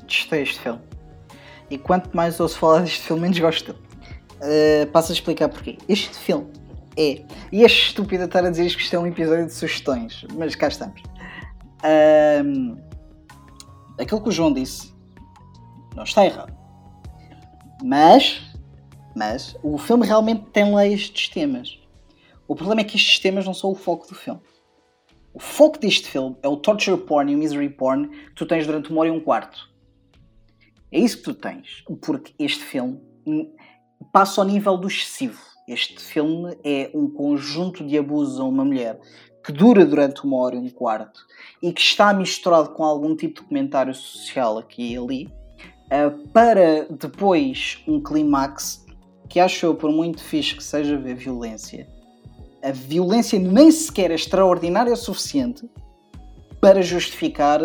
Gostei 0.03 0.43
este 0.43 0.59
filme. 0.59 0.81
E 1.69 1.77
quanto 1.77 2.15
mais 2.15 2.39
ouço 2.39 2.57
falar 2.57 2.81
deste 2.81 3.01
filme, 3.01 3.23
menos 3.23 3.39
gosto 3.39 3.75
Uh, 4.37 4.85
passo 4.91 5.11
a 5.11 5.15
explicar 5.15 5.49
porquê. 5.49 5.77
Este 5.89 6.15
filme 6.15 6.45
é. 6.95 7.23
E 7.51 7.63
é 7.63 7.65
estúpido 7.65 8.23
estar 8.23 8.45
a 8.45 8.49
dizer 8.49 8.73
que 8.75 8.81
isto 8.81 8.95
é 8.95 8.99
um 8.99 9.07
episódio 9.07 9.47
de 9.47 9.53
sugestões, 9.53 10.25
mas 10.35 10.55
cá 10.55 10.67
estamos. 10.67 11.01
Aquilo 13.99 14.21
que 14.21 14.29
o 14.29 14.31
João 14.31 14.53
disse 14.53 14.93
não 15.95 16.03
está 16.03 16.25
errado. 16.25 16.55
Mas. 17.83 18.41
Mas 19.15 19.57
o 19.63 19.77
filme 19.77 20.05
realmente 20.05 20.45
tem 20.51 20.71
lá 20.71 20.85
estes 20.85 21.27
temas. 21.29 21.79
O 22.47 22.55
problema 22.55 22.81
é 22.81 22.83
que 22.83 22.95
estes 22.95 23.19
temas 23.19 23.45
não 23.45 23.53
são 23.53 23.71
o 23.71 23.75
foco 23.75 24.07
do 24.07 24.13
filme. 24.13 24.39
O 25.33 25.39
foco 25.39 25.79
deste 25.79 26.07
filme 26.07 26.35
é 26.41 26.47
o 26.47 26.57
torture 26.57 27.01
porn 27.01 27.31
e 27.31 27.35
o 27.35 27.37
misery 27.37 27.69
porn 27.69 28.07
que 28.07 28.35
tu 28.35 28.45
tens 28.45 28.65
durante 28.65 28.91
uma 28.91 29.01
hora 29.01 29.09
e 29.09 29.11
um 29.11 29.19
quarto. 29.19 29.69
É 30.91 30.99
isso 30.99 31.17
que 31.17 31.23
tu 31.23 31.33
tens. 31.33 31.83
Porque 32.01 32.33
este 32.37 32.63
filme 32.63 33.01
passa 34.11 34.39
ao 34.39 34.47
nível 34.47 34.77
do 34.77 34.87
excessivo. 34.87 35.41
Este 35.67 35.99
filme 35.99 36.57
é 36.63 36.89
um 36.93 37.09
conjunto 37.09 37.85
de 37.85 37.97
abusos 37.97 38.39
a 38.39 38.43
uma 38.43 38.63
mulher 38.63 38.99
que 39.47 39.53
dura 39.53 39.85
durante 39.85 40.25
uma 40.25 40.35
hora 40.35 40.55
e 40.57 40.59
um 40.59 40.69
quarto 40.69 41.25
e 41.61 41.71
que 41.71 41.79
está 41.79 42.13
misturado 42.13 42.71
com 42.71 42.83
algum 42.83 43.15
tipo 43.15 43.41
de 43.41 43.47
comentário 43.47 43.95
social 43.95 44.57
aqui 44.57 44.91
e 44.91 44.97
ali, 44.97 45.29
uh, 45.85 46.27
para 46.33 46.85
depois 46.89 47.81
um 47.87 48.03
clímax 48.03 48.85
que 49.29 49.39
acho 49.39 49.65
eu, 49.65 49.73
por 49.73 49.89
muito 49.89 50.21
fixe 50.21 50.53
que 50.53 50.63
seja 50.63 50.97
ver 50.97 51.15
violência, 51.15 51.87
a 52.61 52.71
violência 52.73 53.39
nem 53.39 53.71
sequer 53.71 54.11
é 54.11 54.15
extraordinária 54.15 54.91
o 54.91 54.97
suficiente 54.97 55.69
para 56.59 56.81
justificar 56.81 57.61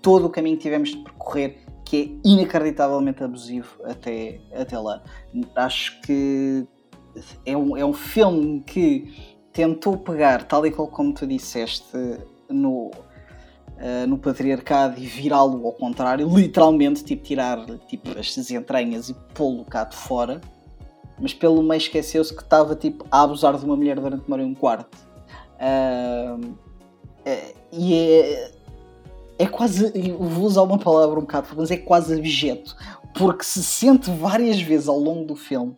todo 0.00 0.26
o 0.26 0.30
caminho 0.30 0.56
que 0.56 0.62
tivemos 0.62 0.90
de 0.90 0.98
percorrer 0.98 1.58
que 1.84 2.20
é 2.24 2.28
inacreditavelmente 2.28 3.22
abusivo 3.22 3.76
até, 3.84 4.40
até 4.54 4.78
lá. 4.78 5.02
Acho 5.56 6.00
que 6.02 6.66
é 7.44 7.56
um, 7.56 7.76
é 7.76 7.84
um 7.84 7.92
filme 7.92 8.62
que 8.64 9.35
tentou 9.56 9.96
pegar, 9.96 10.44
tal 10.44 10.66
e 10.66 10.70
qual 10.70 10.86
como 10.86 11.14
tu 11.14 11.26
disseste, 11.26 11.96
no, 12.46 12.90
uh, 12.90 14.06
no 14.06 14.18
patriarcado 14.18 15.00
e 15.00 15.06
virá-lo 15.06 15.66
ao 15.66 15.72
contrário, 15.72 16.28
literalmente, 16.28 17.02
tipo, 17.02 17.22
tirar 17.22 17.64
tipo, 17.88 18.10
as 18.18 18.50
entranhas 18.50 19.08
e 19.08 19.14
pô-lo 19.32 19.64
cá 19.64 19.84
de 19.84 19.96
fora, 19.96 20.42
mas 21.18 21.32
pelo 21.32 21.62
meio 21.62 21.78
esqueceu-se 21.78 22.36
que 22.36 22.42
estava 22.42 22.76
tipo, 22.76 23.06
a 23.10 23.22
abusar 23.22 23.56
de 23.56 23.64
uma 23.64 23.74
mulher 23.74 23.98
durante 23.98 24.26
uma 24.28 24.36
hora 24.36 24.42
e 24.42 24.46
um 24.46 24.54
quarto. 24.54 24.94
Uh, 25.54 26.54
e 27.72 27.94
é, 27.94 28.52
é 29.38 29.46
quase, 29.46 29.90
vou 30.12 30.44
usar 30.44 30.62
uma 30.62 30.78
palavra 30.78 31.18
um 31.18 31.22
bocado, 31.22 31.48
mas 31.56 31.70
é 31.70 31.78
quase 31.78 32.12
abjeto, 32.12 32.76
porque 33.14 33.42
se 33.42 33.64
sente 33.64 34.10
várias 34.10 34.60
vezes 34.60 34.86
ao 34.86 34.98
longo 34.98 35.24
do 35.24 35.34
filme 35.34 35.74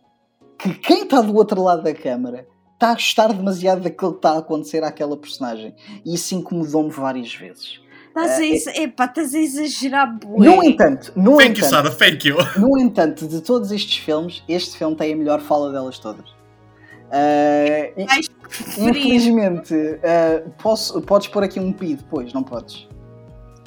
que 0.57 0.73
quem 0.73 1.03
está 1.03 1.21
do 1.21 1.33
outro 1.33 1.63
lado 1.63 1.81
da 1.81 1.93
câmara 1.93 2.45
está 2.79 2.91
a 2.91 2.93
gostar 2.93 3.33
demasiado 3.33 3.81
daquilo 3.81 4.11
que 4.13 4.19
está 4.19 4.31
a 4.31 4.37
acontecer 4.37 4.83
àquela 4.85 5.17
personagem. 5.17 5.75
E 6.05 6.15
isso 6.15 6.33
incomodou-me 6.33 6.89
várias 6.89 7.35
vezes. 7.35 7.81
Estás 8.07 8.67
a, 8.67 8.71
uh, 8.71 8.83
epá, 8.83 9.05
estás 9.05 9.33
a 9.35 9.39
exagerar 9.39 10.17
bué. 10.17 10.47
No 10.47 10.63
entanto, 10.63 11.11
no 11.15 11.37
thank 11.37 11.51
entanto, 11.51 11.59
you, 11.59 11.69
Sarah, 11.69 11.91
thank 11.91 12.27
you. 12.27 12.37
No 12.57 12.79
entanto, 12.79 13.27
de 13.27 13.41
todos 13.41 13.71
estes 13.71 13.97
filmes, 13.97 14.43
este 14.47 14.77
filme 14.77 14.95
tem 14.95 15.13
a 15.13 15.15
melhor 15.15 15.41
fala 15.41 15.71
delas 15.71 15.99
todas. 15.99 16.27
Uh, 17.09 17.93
infelizmente, 18.77 19.73
uh, 19.73 20.49
posso, 20.57 21.01
podes 21.01 21.27
pôr 21.27 21.43
aqui 21.43 21.59
um 21.59 21.71
pi 21.71 21.95
depois, 21.95 22.33
não 22.33 22.43
podes? 22.43 22.88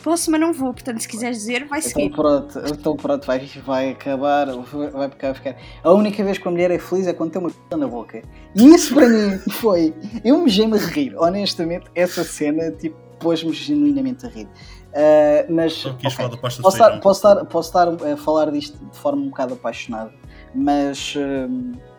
Posso, 0.02 0.30
mas 0.30 0.40
não 0.40 0.52
vou, 0.52 0.72
portanto, 0.72 1.00
se 1.00 1.08
quiseres 1.08 1.38
dizer, 1.38 1.66
vai 1.66 1.78
então 1.78 1.90
seguir. 1.90 2.10
Pronto, 2.10 2.58
então 2.58 2.96
pronto, 2.96 3.26
vai, 3.26 3.38
vai 3.64 3.90
acabar, 3.90 4.46
vai 4.92 5.08
ficar, 5.08 5.34
ficar. 5.34 5.56
A 5.82 5.92
única 5.92 6.24
vez 6.24 6.38
que 6.38 6.44
uma 6.44 6.52
mulher 6.52 6.70
é 6.72 6.78
feliz 6.78 7.06
é 7.06 7.12
quando 7.12 7.30
tem 7.30 7.40
uma 7.40 7.50
p 7.50 7.76
na 7.76 7.86
boca. 7.86 8.20
E 8.54 8.74
isso 8.74 8.94
para 8.94 9.08
mim 9.08 9.38
foi. 9.52 9.94
Eu 10.24 10.38
me 10.38 10.66
me 10.66 10.78
a 10.78 10.86
rir, 10.86 11.14
honestamente, 11.16 11.86
essa 11.94 12.24
cena 12.24 12.70
tipo, 12.72 12.96
pôs-me 13.20 13.52
genuinamente 13.52 14.26
a 14.26 14.28
rir. 14.28 14.48
Uh, 14.92 15.50
mas 15.50 15.86
okay, 15.86 16.10
posso, 16.36 16.68
estar, 16.68 17.00
posso, 17.00 17.18
estar, 17.28 17.44
posso 17.46 17.68
estar 17.68 17.88
a 18.12 18.16
falar 18.16 18.50
disto 18.50 18.78
de 18.84 18.98
forma 18.98 19.22
um 19.22 19.28
bocado 19.28 19.54
apaixonada, 19.54 20.12
mas. 20.54 21.14
Uh, 21.14 21.91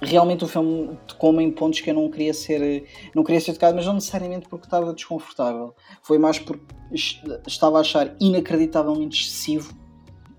realmente 0.00 0.44
o 0.44 0.48
filme 0.48 0.96
tocou-me 1.06 1.42
em 1.42 1.50
pontos 1.50 1.80
que 1.80 1.90
eu 1.90 1.94
não 1.94 2.10
queria 2.10 2.32
ser 2.32 2.86
não 3.14 3.24
queria 3.24 3.40
ser 3.40 3.52
tocado, 3.54 3.76
mas 3.76 3.86
não 3.86 3.94
necessariamente 3.94 4.48
porque 4.48 4.66
estava 4.66 4.92
desconfortável. 4.92 5.74
Foi 6.02 6.18
mais 6.18 6.38
porque 6.38 6.64
estava 7.46 7.78
a 7.78 7.80
achar 7.80 8.14
inacreditavelmente 8.20 9.22
excessivo 9.22 9.74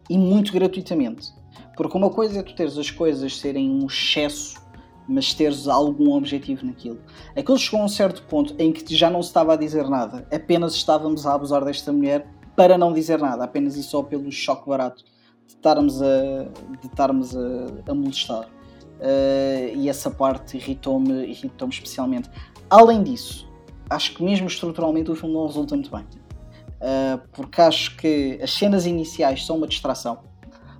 e 0.10 0.18
muito 0.18 0.52
gratuitamente. 0.52 1.34
Porque 1.76 1.98
uma 1.98 2.10
coisa 2.10 2.40
é 2.40 2.44
tu 2.44 2.56
teres 2.56 2.78
as 2.78 2.92
coisas 2.92 3.38
serem 3.38 3.70
um 3.70 3.86
excesso, 3.86 4.56
mas 5.08 5.34
teres 5.34 5.68
algum 5.68 6.14
objetivo 6.14 6.66
naquilo. 6.66 7.00
Aquilo 7.36 7.58
chegou 7.58 7.82
a 7.82 7.86
um 7.86 7.90
certo 7.90 8.24
ponto 8.24 8.54
em 8.60 8.72
que 8.72 8.96
já 8.96 9.10
não 9.10 9.22
se 9.22 9.30
estava 9.30 9.54
a 9.54 9.56
dizer 9.56 9.88
nada, 9.90 10.28
apenas 10.32 10.76
estávamos 10.76 11.26
a 11.26 11.34
abusar 11.34 11.64
desta 11.64 11.92
mulher 11.92 12.28
para 12.56 12.78
não 12.78 12.92
dizer 12.92 13.20
nada, 13.20 13.46
apenas 13.46 13.78
e 13.78 13.84
só 13.84 14.04
pelo 14.04 14.30
choque 14.32 14.68
barato 14.68 15.04
de 15.48 15.54
estarmos 15.54 16.02
a, 16.02 16.44
de 16.44 16.90
a, 17.02 17.92
a 17.92 17.96
molestar 17.96 18.50
uh, 19.00 19.76
e 19.76 19.90
essa 19.90 20.12
parte 20.12 20.58
irritou-me 20.58 21.26
irritou 21.26 21.68
especialmente. 21.70 22.30
Além 22.70 23.04
disso, 23.04 23.50
acho 23.90 24.14
que 24.14 24.24
mesmo 24.24 24.48
estruturalmente 24.48 25.10
o 25.10 25.16
filme 25.16 25.34
não 25.34 25.48
resulta 25.48 25.76
muito 25.76 25.90
bem. 25.90 26.06
Uh, 26.80 27.20
porque 27.34 27.62
acho 27.62 27.98
que 27.98 28.40
as 28.42 28.52
cenas 28.52 28.86
iniciais 28.86 29.46
são 29.46 29.58
uma 29.58 29.68
distração. 29.68 30.20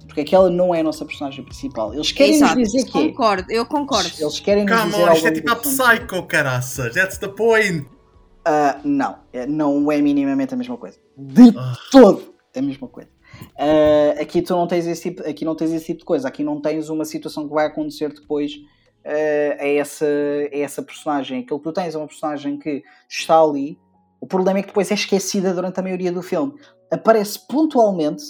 Porque 0.06 0.22
aquela 0.22 0.50
não 0.50 0.74
é 0.74 0.80
a 0.80 0.84
nossa 0.84 1.06
personagem 1.06 1.44
principal. 1.46 1.94
Eles 1.94 2.12
querem 2.12 2.36
Exato, 2.36 2.58
nos 2.58 2.72
dizer 2.72 2.90
que 2.90 2.98
é. 2.98 3.08
concordo, 3.10 3.52
eu 3.52 3.66
concordo. 3.66 4.10
Eles 4.18 4.40
querem 4.40 4.66
nos 4.66 4.84
dizer 4.86 5.14
isto 5.14 5.28
é 5.28 5.32
tipo 5.32 5.52
a 5.52 5.56
Psycho, 5.56 6.24
caraças. 6.28 6.94
That's 6.94 7.18
the 7.20 7.28
point. 7.28 7.82
Uh, 7.82 8.80
não, 8.84 9.18
é, 9.32 9.46
não 9.46 9.92
é 9.92 10.02
minimamente 10.02 10.54
a 10.54 10.58
mesma 10.58 10.78
coisa. 10.78 10.98
De 11.16 11.50
uh. 11.50 11.54
todo 11.92 12.34
a 12.56 12.62
mesma 12.62 12.88
coisa. 12.88 13.10
Uh, 13.56 14.22
aqui 14.22 14.42
tu 14.42 14.54
não 14.54 14.68
tens 14.68 14.88
esse 14.88 15.02
tipo, 15.10 15.28
aqui 15.28 15.46
não 15.46 15.56
tens 15.56 15.72
esse 15.72 15.86
tipo 15.86 16.00
de 16.00 16.06
coisa. 16.06 16.28
Aqui 16.28 16.44
não 16.44 16.62
tens 16.62 16.90
uma 16.90 17.06
situação 17.06 17.48
que 17.48 17.54
vai 17.54 17.66
acontecer 17.66 18.14
depois 18.14 18.54
uh, 18.56 19.62
a, 19.62 19.68
essa, 19.68 20.06
a 20.06 20.58
essa 20.58 20.82
personagem. 20.82 21.42
Aquilo 21.42 21.60
que 21.60 21.64
tu 21.64 21.74
tens 21.74 21.96
é 21.96 21.98
uma 21.98 22.08
personagem 22.08 22.58
que 22.58 22.84
está 23.10 23.42
ali. 23.42 23.78
O 24.22 24.28
problema 24.28 24.60
é 24.60 24.62
que 24.62 24.70
depois 24.70 24.92
é 24.92 24.94
esquecida 24.94 25.54
durante 25.54 25.80
a 25.80 25.84
maioria 25.84 26.12
do 26.12 26.22
filme. 26.22 26.54
Aparece 26.92 27.40
pontualmente, 27.48 28.24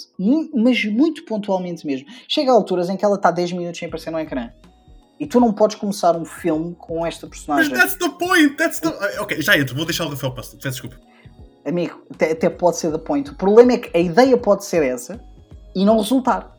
mas 0.54 0.84
muito 0.86 1.24
pontualmente 1.26 1.86
mesmo. 1.88 2.08
Chega 2.28 2.52
a 2.52 2.54
alturas 2.54 2.90
em 2.90 2.98
que 2.98 3.06
ela 3.06 3.16
está 3.16 3.32
10 3.32 3.54
minutos 3.54 3.80
sem 3.80 3.88
aparecer 3.88 4.12
no 4.12 4.20
ecrã. 4.20 4.52
E 5.20 5.26
tu 5.26 5.40
não 5.40 5.52
podes 5.52 5.76
começar 5.76 6.16
um 6.16 6.24
filme 6.24 6.76
com 6.76 7.06
esta 7.06 7.28
personagem. 7.28 7.72
Mas 7.72 7.80
that's 7.80 7.98
the 7.98 8.10
point! 8.18 8.56
That's 8.56 8.80
the... 8.80 8.90
Ok, 9.20 9.42
já 9.42 9.58
entro, 9.58 9.76
vou 9.76 9.86
deixar 9.86 10.06
o 10.06 10.10
Rafael 10.10 10.34
passar. 10.34 10.58
Desculpa. 10.58 11.09
Amigo, 11.66 12.02
até, 12.10 12.32
até 12.32 12.50
pode 12.50 12.78
ser 12.78 12.92
the 12.92 12.98
point. 12.98 13.30
O 13.30 13.36
problema 13.36 13.74
é 13.74 13.78
que 13.78 13.98
a 13.98 14.00
ideia 14.00 14.38
pode 14.38 14.66
ser 14.66 14.84
essa 14.84 15.20
e 15.76 15.86
não 15.86 15.98
resultar. 15.98 16.58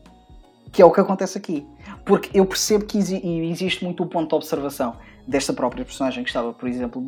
Que 0.71 0.81
é 0.81 0.85
o 0.85 0.91
que 0.91 0.99
acontece 0.99 1.37
aqui. 1.37 1.65
Porque 2.05 2.29
eu 2.37 2.45
percebo 2.45 2.85
que 2.85 2.97
existe 2.97 3.83
muito 3.83 4.03
o 4.03 4.05
ponto 4.07 4.29
de 4.29 4.35
observação 4.35 4.95
desta 5.27 5.53
própria 5.53 5.85
personagem 5.85 6.23
que 6.23 6.29
estava, 6.29 6.51
por 6.51 6.67
exemplo, 6.67 7.01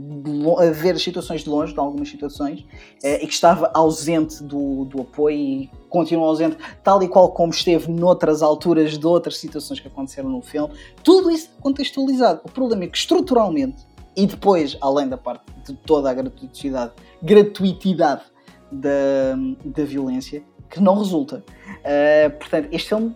a 0.60 0.70
ver 0.70 0.96
as 0.96 1.02
situações 1.02 1.44
de 1.44 1.50
longe, 1.50 1.74
de 1.74 1.80
algumas 1.80 2.10
situações, 2.10 2.66
eh, 3.04 3.24
e 3.24 3.28
que 3.28 3.34
estava 3.34 3.72
ausente 3.74 4.44
do, 4.44 4.86
do 4.86 5.02
apoio 5.02 5.36
e 5.36 5.72
continua 5.90 6.28
ausente, 6.28 6.58
tal 6.84 7.02
e 7.02 7.08
qual 7.08 7.32
como 7.32 7.52
esteve 7.52 7.92
noutras 7.92 8.42
alturas 8.42 8.98
de 8.98 9.06
outras 9.06 9.38
situações 9.38 9.80
que 9.80 9.88
aconteceram 9.88 10.30
no 10.30 10.42
filme. 10.42 10.74
Tudo 11.04 11.32
isso 11.32 11.50
contextualizado. 11.60 12.42
O 12.44 12.52
problema 12.52 12.84
é 12.84 12.88
que 12.88 12.98
estruturalmente, 12.98 13.86
e 14.16 14.26
depois, 14.26 14.78
além 14.82 15.08
da 15.08 15.18
parte 15.18 15.46
de 15.66 15.74
toda 15.74 16.10
a 16.10 16.14
gratuitidade, 16.14 16.94
gratuitidade 17.22 18.24
da, 18.72 19.36
da 19.66 19.84
violência, 19.84 20.44
que 20.70 20.80
não 20.82 20.98
resulta. 20.98 21.44
Uh, 21.68 22.38
portanto, 22.38 22.70
este 22.72 22.90
filme 22.90 23.16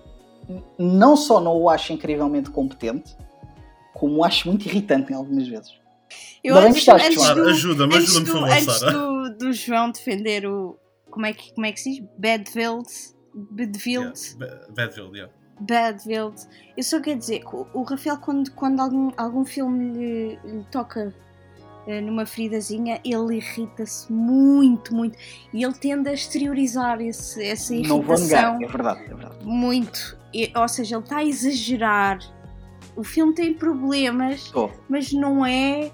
não 0.78 1.18
só 1.18 1.39
não 1.39 1.58
o 1.58 1.70
acho 1.70 1.93
incrivelmente 1.93 2.50
competente, 2.50 3.16
como 3.93 4.18
o 4.18 4.24
acho 4.24 4.48
muito 4.48 4.66
irritante 4.68 5.12
em 5.12 5.16
algumas 5.16 5.48
vezes. 5.48 5.74
Eu 6.43 6.56
antes, 6.56 6.88
antes 6.88 7.18
claro, 7.18 7.50
ajuda-me, 7.50 7.95
ajuda-me, 7.95 8.26
por 8.26 8.34
favor, 8.34 8.50
Antes 8.50 8.80
do, 8.82 9.38
do, 9.38 9.54
João 9.54 9.91
defender 9.91 10.45
o. 10.45 10.78
Como 11.10 11.26
é 11.26 11.34
que, 11.34 11.54
como 11.54 11.66
é 11.66 11.72
que 11.72 11.80
se 11.80 11.95
diz? 11.95 12.10
Badfield. 12.18 12.88
Badfield. 13.34 14.38
Yeah, 14.39 14.68
Badfield, 14.70 15.18
yeah. 15.18 15.34
Badfield. 15.60 16.36
Eu 16.76 16.84
só 16.84 16.99
quero 16.99 17.20
dizer 17.20 17.39
que 17.39 17.55
o, 17.55 17.68
o 17.74 17.84
Rafael, 17.84 18.18
quando, 18.18 18.51
quando 18.51 18.80
algum, 18.80 19.12
algum 19.18 19.45
filme 19.45 19.93
lhe, 19.93 20.39
lhe 20.43 20.64
toca 20.72 21.14
uh, 21.88 22.01
numa 22.01 22.26
feridazinha, 22.26 22.99
ele 23.03 23.38
irrita-se 23.38 24.12
muito, 24.12 24.93
muito. 24.93 25.18
E 25.53 25.64
ele 25.64 25.74
tende 25.74 26.10
a 26.10 26.14
exteriorizar 26.14 27.01
esse, 27.01 27.43
essa 27.43 27.74
irritação. 27.74 27.97
Não 27.97 28.05
vou 28.05 28.18
negar, 28.20 28.62
é 28.62 28.68
verdade, 28.68 29.03
é 29.03 29.16
verdade. 29.16 29.45
Muito. 29.45 30.18
E, 30.34 30.51
ou 30.55 30.68
seja, 30.68 30.95
ele 30.95 31.03
está 31.03 31.18
a 31.18 31.26
exagerar 31.26 32.20
o 32.97 33.03
filme 33.03 33.32
tem 33.34 33.53
problemas, 33.53 34.51
oh. 34.55 34.70
mas 34.89 35.14
não 35.14 35.45
é 35.45 35.91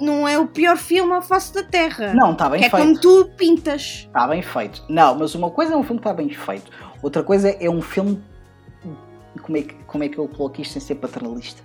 não 0.00 0.26
é 0.26 0.38
o 0.38 0.46
pior 0.46 0.76
filme 0.76 1.12
à 1.12 1.20
face 1.20 1.52
da 1.52 1.62
Terra. 1.62 2.14
Não, 2.14 2.32
está 2.32 2.48
bem 2.48 2.62
que 2.62 2.70
feito. 2.70 2.82
É 2.82 2.86
como 2.86 2.98
tu 2.98 3.30
pintas. 3.36 4.06
Está 4.06 4.26
bem 4.26 4.40
feito. 4.40 4.84
Não, 4.88 5.16
mas 5.16 5.34
uma 5.34 5.50
coisa 5.50 5.74
é 5.74 5.76
um 5.76 5.82
filme 5.82 6.00
que 6.00 6.08
está 6.08 6.14
bem 6.14 6.30
feito, 6.30 6.70
outra 7.02 7.22
coisa 7.22 7.50
é 7.50 7.68
um 7.68 7.82
filme. 7.82 8.22
Como 9.42 9.58
é 9.58 9.62
que, 9.62 9.74
como 9.84 10.04
é 10.04 10.08
que 10.08 10.18
eu 10.18 10.28
coloco 10.28 10.60
isto 10.60 10.72
sem 10.72 10.82
ser 10.82 10.94
paternalista? 10.96 11.62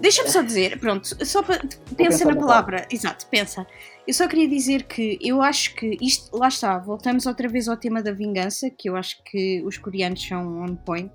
Deixa-me 0.00 0.28
só 0.28 0.42
dizer, 0.42 0.78
pronto, 0.78 1.08
só 1.24 1.42
para. 1.42 1.60
Pensa 1.96 2.24
na 2.24 2.36
palavra. 2.36 2.86
Exato, 2.90 3.26
pensa. 3.26 3.66
Eu 4.06 4.12
só 4.12 4.26
queria 4.26 4.48
dizer 4.48 4.84
que 4.84 5.18
eu 5.20 5.40
acho 5.40 5.74
que 5.74 5.96
isto. 6.00 6.36
Lá 6.36 6.48
está, 6.48 6.78
voltamos 6.78 7.26
outra 7.26 7.48
vez 7.48 7.68
ao 7.68 7.76
tema 7.76 8.02
da 8.02 8.12
vingança, 8.12 8.68
que 8.70 8.88
eu 8.88 8.96
acho 8.96 9.22
que 9.24 9.62
os 9.64 9.78
coreanos 9.78 10.22
são 10.26 10.62
on 10.62 10.74
point. 10.74 11.12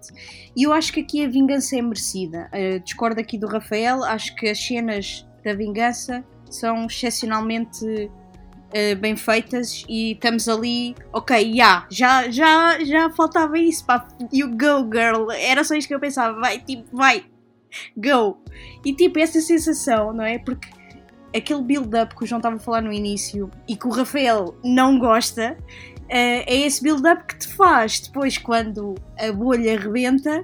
E 0.55 0.63
eu 0.63 0.73
acho 0.73 0.93
que 0.93 1.01
aqui 1.01 1.23
a 1.23 1.27
vingança 1.27 1.77
é 1.77 1.81
merecida. 1.81 2.49
Uh, 2.53 2.79
discordo 2.79 3.19
aqui 3.19 3.37
do 3.37 3.47
Rafael, 3.47 4.03
acho 4.03 4.35
que 4.35 4.47
as 4.47 4.59
cenas 4.59 5.27
da 5.43 5.53
vingança 5.53 6.23
são 6.49 6.85
excepcionalmente 6.85 8.09
uh, 8.67 8.95
bem 8.99 9.15
feitas 9.15 9.85
e 9.87 10.13
estamos 10.13 10.47
ali, 10.47 10.95
ok, 11.13 11.37
yeah, 11.37 11.85
já, 11.89 12.29
já, 12.29 12.83
já 12.83 13.09
faltava 13.11 13.57
isso, 13.57 13.85
pá, 13.85 14.07
you 14.31 14.49
go 14.49 14.87
girl, 14.91 15.31
era 15.31 15.63
só 15.63 15.75
isto 15.75 15.87
que 15.87 15.95
eu 15.95 15.99
pensava, 15.99 16.39
vai, 16.39 16.59
tipo, 16.59 16.95
vai, 16.95 17.25
go. 17.95 18.37
E 18.85 18.93
tipo, 18.93 19.19
essa 19.19 19.41
sensação, 19.41 20.13
não 20.13 20.23
é? 20.23 20.39
Porque 20.39 20.67
aquele 21.35 21.61
build-up 21.61 22.15
que 22.15 22.23
o 22.23 22.27
João 22.27 22.39
estava 22.39 22.55
a 22.55 22.59
falar 22.59 22.81
no 22.81 22.91
início 22.91 23.49
e 23.67 23.75
que 23.75 23.87
o 23.87 23.91
Rafael 23.91 24.55
não 24.63 24.97
gosta, 24.97 25.57
uh, 25.59 26.07
é 26.09 26.55
esse 26.55 26.81
build-up 26.81 27.25
que 27.25 27.37
te 27.37 27.47
faz 27.47 27.99
depois, 27.99 28.37
quando 28.37 28.95
a 29.19 29.31
bolha 29.31 29.79
rebenta, 29.79 30.43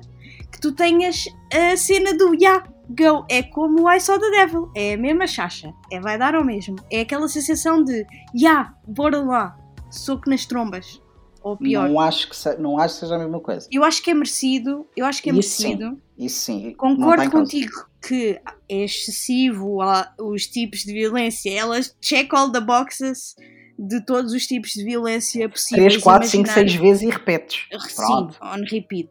que 0.52 0.60
tu 0.60 0.72
tenhas 0.72 1.26
a 1.52 1.76
cena 1.76 2.14
do 2.14 2.36
yeah, 2.36 2.64
go. 2.90 3.26
É 3.30 3.44
como 3.44 3.84
o 3.84 3.92
I 3.92 4.00
Saw 4.00 4.20
the 4.20 4.30
Devil, 4.30 4.72
é 4.76 4.94
a 4.94 4.98
mesma 4.98 5.28
chacha, 5.28 5.74
é 5.92 6.00
vai 6.00 6.18
dar 6.18 6.36
ao 6.36 6.44
mesmo. 6.44 6.76
É 6.92 7.02
aquela 7.02 7.28
sensação 7.28 7.84
de 7.84 8.06
yeah, 8.36 8.76
bora 8.88 9.20
lá, 9.22 9.58
soco 9.90 10.30
nas 10.30 10.46
trombas. 10.46 11.02
Ou 11.42 11.58
pior. 11.58 11.90
Não 11.90 12.00
acho 12.00 12.30
que, 12.30 12.36
se, 12.38 12.56
não 12.58 12.78
acho 12.78 12.94
que 12.94 13.00
seja 13.02 13.16
a 13.16 13.20
mesma 13.20 13.40
coisa. 13.42 13.68
Eu 13.70 13.84
acho 13.84 14.02
que 14.02 14.12
é 14.12 14.14
merecido, 14.14 14.88
eu 14.96 15.06
acho 15.06 15.22
que 15.22 15.30
é 15.30 15.34
Isso 15.34 15.62
merecido. 15.62 15.90
Sim. 15.90 16.02
Isso 16.26 16.40
sim. 16.40 16.74
Concordo 16.76 17.30
contigo 17.30 17.86
que 18.02 18.40
é 18.70 18.84
excessivo 18.84 19.80
os 20.20 20.48
tipos 20.48 20.80
de 20.80 20.94
violência. 20.94 21.50
Elas 21.54 21.96
check 22.02 22.34
all 22.34 22.50
the 22.50 22.62
boxes 22.62 23.36
de 23.78 24.00
todos 24.06 24.32
os 24.32 24.46
tipos 24.48 24.72
de 24.72 24.84
violência 24.84 25.50
possíveis. 25.50 25.94
3, 25.94 26.04
4, 26.04 26.28
5, 26.30 26.50
6 26.50 26.76
vezes 26.76 27.02
e 27.04 27.10
repetes. 27.10 27.66
Sim, 27.90 28.30
on 28.42 28.64
repeat. 28.70 29.10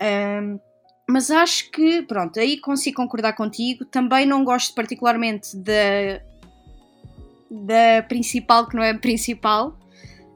Um, 0.00 0.60
mas 1.08 1.30
acho 1.30 1.70
que, 1.70 2.02
pronto, 2.02 2.40
aí 2.40 2.58
consigo 2.58 2.96
concordar 2.96 3.34
contigo. 3.34 3.84
Também 3.84 4.24
não 4.24 4.44
gosto 4.44 4.74
particularmente 4.74 5.56
da, 5.56 6.20
da 7.50 8.02
principal, 8.08 8.66
que 8.66 8.74
não 8.74 8.82
é 8.82 8.90
a 8.90 8.98
principal. 8.98 9.78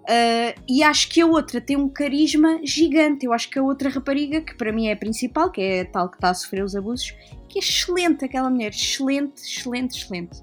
Uh, 0.05 0.59
e 0.67 0.83
acho 0.83 1.09
que 1.11 1.21
a 1.21 1.27
outra 1.27 1.61
tem 1.61 1.77
um 1.77 1.89
carisma 1.89 2.61
gigante. 2.65 3.27
Eu 3.27 3.33
acho 3.33 3.49
que 3.49 3.59
a 3.59 3.63
outra 3.63 3.89
rapariga, 3.89 4.41
que 4.41 4.55
para 4.55 4.73
mim 4.73 4.89
é 4.89 4.93
a 4.93 4.97
principal, 4.97 5.51
que 5.51 5.61
é 5.61 5.81
a 5.83 5.85
tal 5.87 6.09
que 6.09 6.17
está 6.17 6.31
a 6.31 6.35
sofrer 6.35 6.65
os 6.65 6.77
abusos, 6.77 7.15
que 7.49 7.59
é 7.59 7.63
excelente 7.63 8.25
aquela 8.25 8.51
mulher. 8.51 8.71
Excelente, 8.71 9.43
excelente, 9.43 9.99
excelente. 9.99 10.43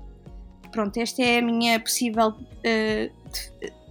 Pronto, 0.72 0.98
esta 0.98 1.22
é 1.22 1.40
a 1.40 1.42
minha 1.42 1.80
possível. 1.80 2.30
Uh, 2.30 3.12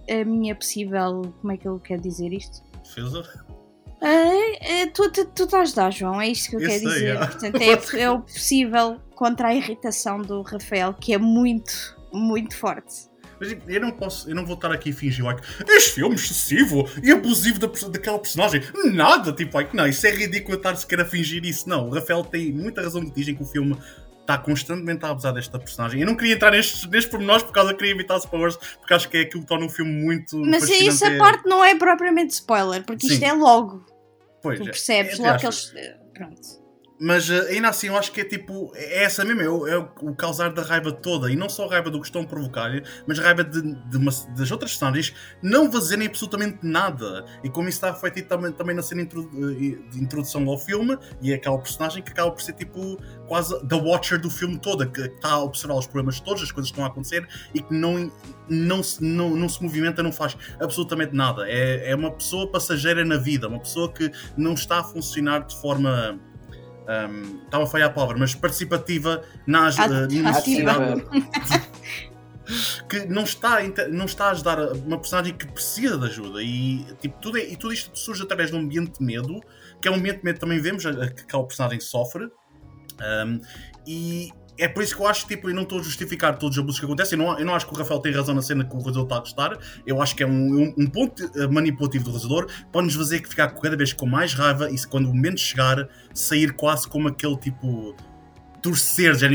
a 0.09 0.25
minha 0.25 0.53
possível. 0.53 1.33
Como 1.41 1.53
é 1.53 1.57
que 1.57 1.67
eu 1.67 1.79
quero 1.79 2.01
dizer 2.01 2.31
isto? 2.31 2.61
Defesa? 2.83 3.44
Uh, 4.01 4.91
tu, 4.93 5.09
tu, 5.11 5.25
tu 5.25 5.43
estás 5.43 5.73
dar, 5.73 5.91
João, 5.91 6.21
é 6.21 6.27
isto 6.27 6.49
que 6.49 6.55
eu 6.57 6.59
quero 6.59 6.71
sei, 6.71 6.87
dizer. 6.87 7.15
É. 7.15 7.17
Portanto, 7.17 7.61
é, 7.95 8.01
é 8.01 8.11
o 8.11 8.19
possível 8.19 8.99
contra 9.15 9.49
a 9.49 9.55
irritação 9.55 10.21
do 10.21 10.41
Rafael, 10.41 10.93
que 10.93 11.13
é 11.13 11.17
muito, 11.17 11.97
muito 12.13 12.55
forte. 12.55 13.09
Mas 13.39 13.55
eu 13.67 13.81
não 13.81 13.91
posso, 13.91 14.29
eu 14.29 14.35
não 14.35 14.45
vou 14.45 14.55
estar 14.55 14.71
aqui 14.71 14.91
a 14.91 14.93
fingir, 14.93 15.25
like, 15.25 15.41
este 15.67 15.91
filme 15.91 16.15
excessivo 16.15 16.89
e 17.03 17.11
abusivo 17.11 17.59
da, 17.59 17.67
daquela 17.89 18.17
personagem. 18.17 18.61
Nada, 18.93 19.33
tipo, 19.33 19.57
like, 19.57 19.75
não, 19.75 19.87
isso 19.87 20.05
é 20.07 20.11
ridículo 20.11 20.55
estar 20.55 20.75
sequer 20.75 21.01
a 21.01 21.05
fingir 21.05 21.43
isso. 21.43 21.67
Não, 21.67 21.87
o 21.87 21.93
Rafael 21.93 22.23
tem 22.23 22.51
muita 22.53 22.81
razão 22.81 23.03
de 23.03 23.11
dizer 23.11 23.33
que 23.33 23.43
o 23.43 23.45
filme 23.45 23.77
está 24.25 24.37
constantemente 24.39 25.05
a 25.05 25.09
abusar 25.09 25.33
desta 25.33 25.59
personagem. 25.59 26.01
Eu 26.01 26.07
não 26.07 26.15
queria 26.15 26.33
entrar 26.33 26.51
nestes, 26.51 26.85
nestes 26.89 27.09
pormenores 27.09 27.43
por 27.43 27.53
causa 27.53 27.71
que 27.71 27.77
queria 27.77 27.93
evitar 27.93 28.17
spoilers, 28.17 28.57
porque 28.57 28.93
acho 28.93 29.07
que 29.07 29.17
é 29.17 29.21
aquilo 29.21 29.43
que 29.43 29.47
torna 29.47 29.65
o 29.67 29.69
filme 29.69 29.91
muito. 29.91 30.37
Mas 30.39 30.69
essa 30.69 31.07
é... 31.07 31.17
parte 31.17 31.47
não 31.47 31.63
é 31.63 31.75
propriamente 31.75 32.33
spoiler, 32.33 32.83
porque 32.83 33.07
Sim. 33.07 33.13
isto 33.13 33.23
é 33.23 33.33
logo. 33.33 33.85
Pois, 34.41 34.59
tu 34.59 34.63
é. 34.63 34.65
percebes 34.65 35.19
é, 35.19 35.23
é, 35.23 35.27
logo 35.27 35.39
que 35.39 35.45
eles. 35.45 35.73
Pronto. 36.13 36.64
Mas 36.99 37.29
uh, 37.29 37.47
ainda 37.49 37.69
assim 37.69 37.87
eu 37.87 37.97
acho 37.97 38.11
que 38.11 38.21
é 38.21 38.23
tipo. 38.23 38.71
É 38.73 39.03
essa 39.03 39.25
mesmo, 39.25 39.67
é, 39.67 39.71
é 39.71 39.77
o, 39.77 40.15
causar 40.15 40.53
da 40.53 40.61
raiva 40.61 40.91
toda. 40.91 41.29
E 41.29 41.35
não 41.35 41.49
só 41.49 41.65
a 41.65 41.69
raiva 41.69 41.89
do 41.89 41.99
que 41.99 42.07
estão 42.07 42.21
a 42.21 42.25
provocar, 42.25 42.71
mas 43.05 43.19
a 43.19 43.23
raiva 43.23 43.43
de, 43.43 43.61
de 43.61 43.97
uma, 43.97 44.11
das 44.35 44.49
outras 44.51 44.71
histórias 44.71 45.13
não 45.41 45.71
fazerem 45.71 46.07
absolutamente 46.07 46.59
nada. 46.61 47.25
E 47.43 47.49
como 47.49 47.67
isso 47.67 47.77
está 47.77 47.93
feito 47.93 48.23
também, 48.27 48.51
também 48.51 48.75
na 48.75 48.81
cena 48.81 49.01
eh, 49.01 49.05
de 49.05 50.01
introdução 50.01 50.47
ao 50.47 50.57
filme, 50.57 50.97
e 51.21 51.31
é 51.31 51.35
aquela 51.35 51.57
personagem 51.57 52.01
que 52.01 52.11
acaba 52.11 52.31
por 52.31 52.41
ser 52.41 52.53
tipo 52.53 52.97
quase 53.27 53.59
the 53.67 53.75
watcher 53.75 54.19
do 54.19 54.29
filme 54.29 54.57
todo, 54.57 54.89
que 54.89 55.01
está 55.01 55.31
a 55.31 55.43
observar 55.43 55.75
os 55.75 55.87
problemas 55.87 56.19
todos, 56.19 56.43
as 56.43 56.51
coisas 56.51 56.71
que 56.71 56.75
estão 56.75 56.85
a 56.85 56.87
acontecer 56.87 57.27
e 57.53 57.61
que 57.61 57.73
não, 57.73 58.09
não, 58.47 58.81
se, 58.81 59.03
não, 59.03 59.35
não 59.35 59.49
se 59.49 59.61
movimenta, 59.61 60.01
não 60.01 60.13
faz 60.13 60.37
absolutamente 60.61 61.13
nada. 61.13 61.45
É, 61.47 61.91
é 61.91 61.95
uma 61.95 62.11
pessoa 62.11 62.49
passageira 62.49 63.03
na 63.03 63.17
vida, 63.17 63.49
uma 63.49 63.59
pessoa 63.59 63.91
que 63.91 64.09
não 64.37 64.53
está 64.53 64.79
a 64.79 64.83
funcionar 64.83 65.45
de 65.45 65.59
forma 65.59 66.19
um, 66.85 67.43
estava 67.43 67.63
a 67.63 67.67
falhar 67.67 67.89
a 67.89 67.93
palavra, 67.93 68.17
mas 68.17 68.35
participativa 68.35 69.23
na, 69.45 69.63
na 69.63 70.33
sociedade. 70.33 71.03
que 72.87 73.05
não 73.07 73.23
está, 73.23 73.57
não 73.89 74.05
está 74.05 74.25
a 74.25 74.31
ajudar 74.31 74.59
uma 74.59 74.99
personagem 74.99 75.33
que 75.33 75.47
precisa 75.47 75.97
de 75.97 76.05
ajuda 76.05 76.43
e, 76.43 76.85
tipo, 77.01 77.19
tudo, 77.19 77.37
é, 77.37 77.43
e 77.43 77.55
tudo 77.55 77.73
isto 77.73 77.97
surge 77.97 78.21
através 78.23 78.51
de 78.51 78.55
um 78.55 78.59
ambiente 78.59 78.99
de 78.99 79.05
medo, 79.05 79.41
que 79.81 79.87
é 79.87 79.91
um 79.91 79.95
ambiente 79.95 80.19
de 80.19 80.25
medo 80.25 80.35
que 80.35 80.41
também 80.41 80.59
vemos 80.59 80.83
que 80.83 81.21
aquela 81.21 81.45
personagem 81.45 81.79
sofre. 81.79 82.29
Um, 83.25 83.41
e 83.85 84.31
é 84.57 84.67
por 84.67 84.83
isso 84.83 84.95
que 84.95 85.01
eu 85.01 85.07
acho, 85.07 85.27
tipo, 85.27 85.49
eu 85.49 85.55
não 85.55 85.63
estou 85.63 85.79
a 85.79 85.83
justificar 85.83 86.37
todos 86.37 86.57
os 86.57 86.63
abusos 86.63 86.79
que 86.79 86.85
acontecem. 86.85 87.19
Eu 87.19 87.25
não, 87.25 87.39
eu 87.39 87.45
não 87.45 87.55
acho 87.55 87.67
que 87.67 87.73
o 87.73 87.77
Rafael 87.77 87.99
tem 87.99 88.13
razão 88.13 88.33
na 88.33 88.41
cena 88.41 88.63
que 88.63 88.73
o 88.73 88.77
realizador 88.77 89.03
está 89.03 89.15
a 89.17 89.19
gostar. 89.19 89.57
Eu 89.85 90.01
acho 90.01 90.15
que 90.15 90.23
é 90.23 90.27
um, 90.27 90.61
um, 90.61 90.73
um 90.77 90.87
ponto 90.87 91.23
eh, 91.35 91.47
manipulativo 91.47 92.05
do 92.05 92.11
realizador 92.11 92.47
para 92.71 92.81
nos 92.81 92.95
fazer 92.95 93.19
que 93.19 93.29
ficar 93.29 93.49
cada 93.49 93.75
vez 93.75 93.91
com 93.91 94.05
mais 94.05 94.33
raiva 94.33 94.69
e 94.71 94.77
se 94.77 94.87
quando 94.87 95.05
o 95.05 95.13
momento 95.13 95.39
chegar, 95.39 95.87
sair 96.13 96.53
quase 96.53 96.87
como 96.87 97.07
aquele 97.07 97.37
tipo. 97.37 97.95
torcer, 98.61 99.15
já 99.15 99.27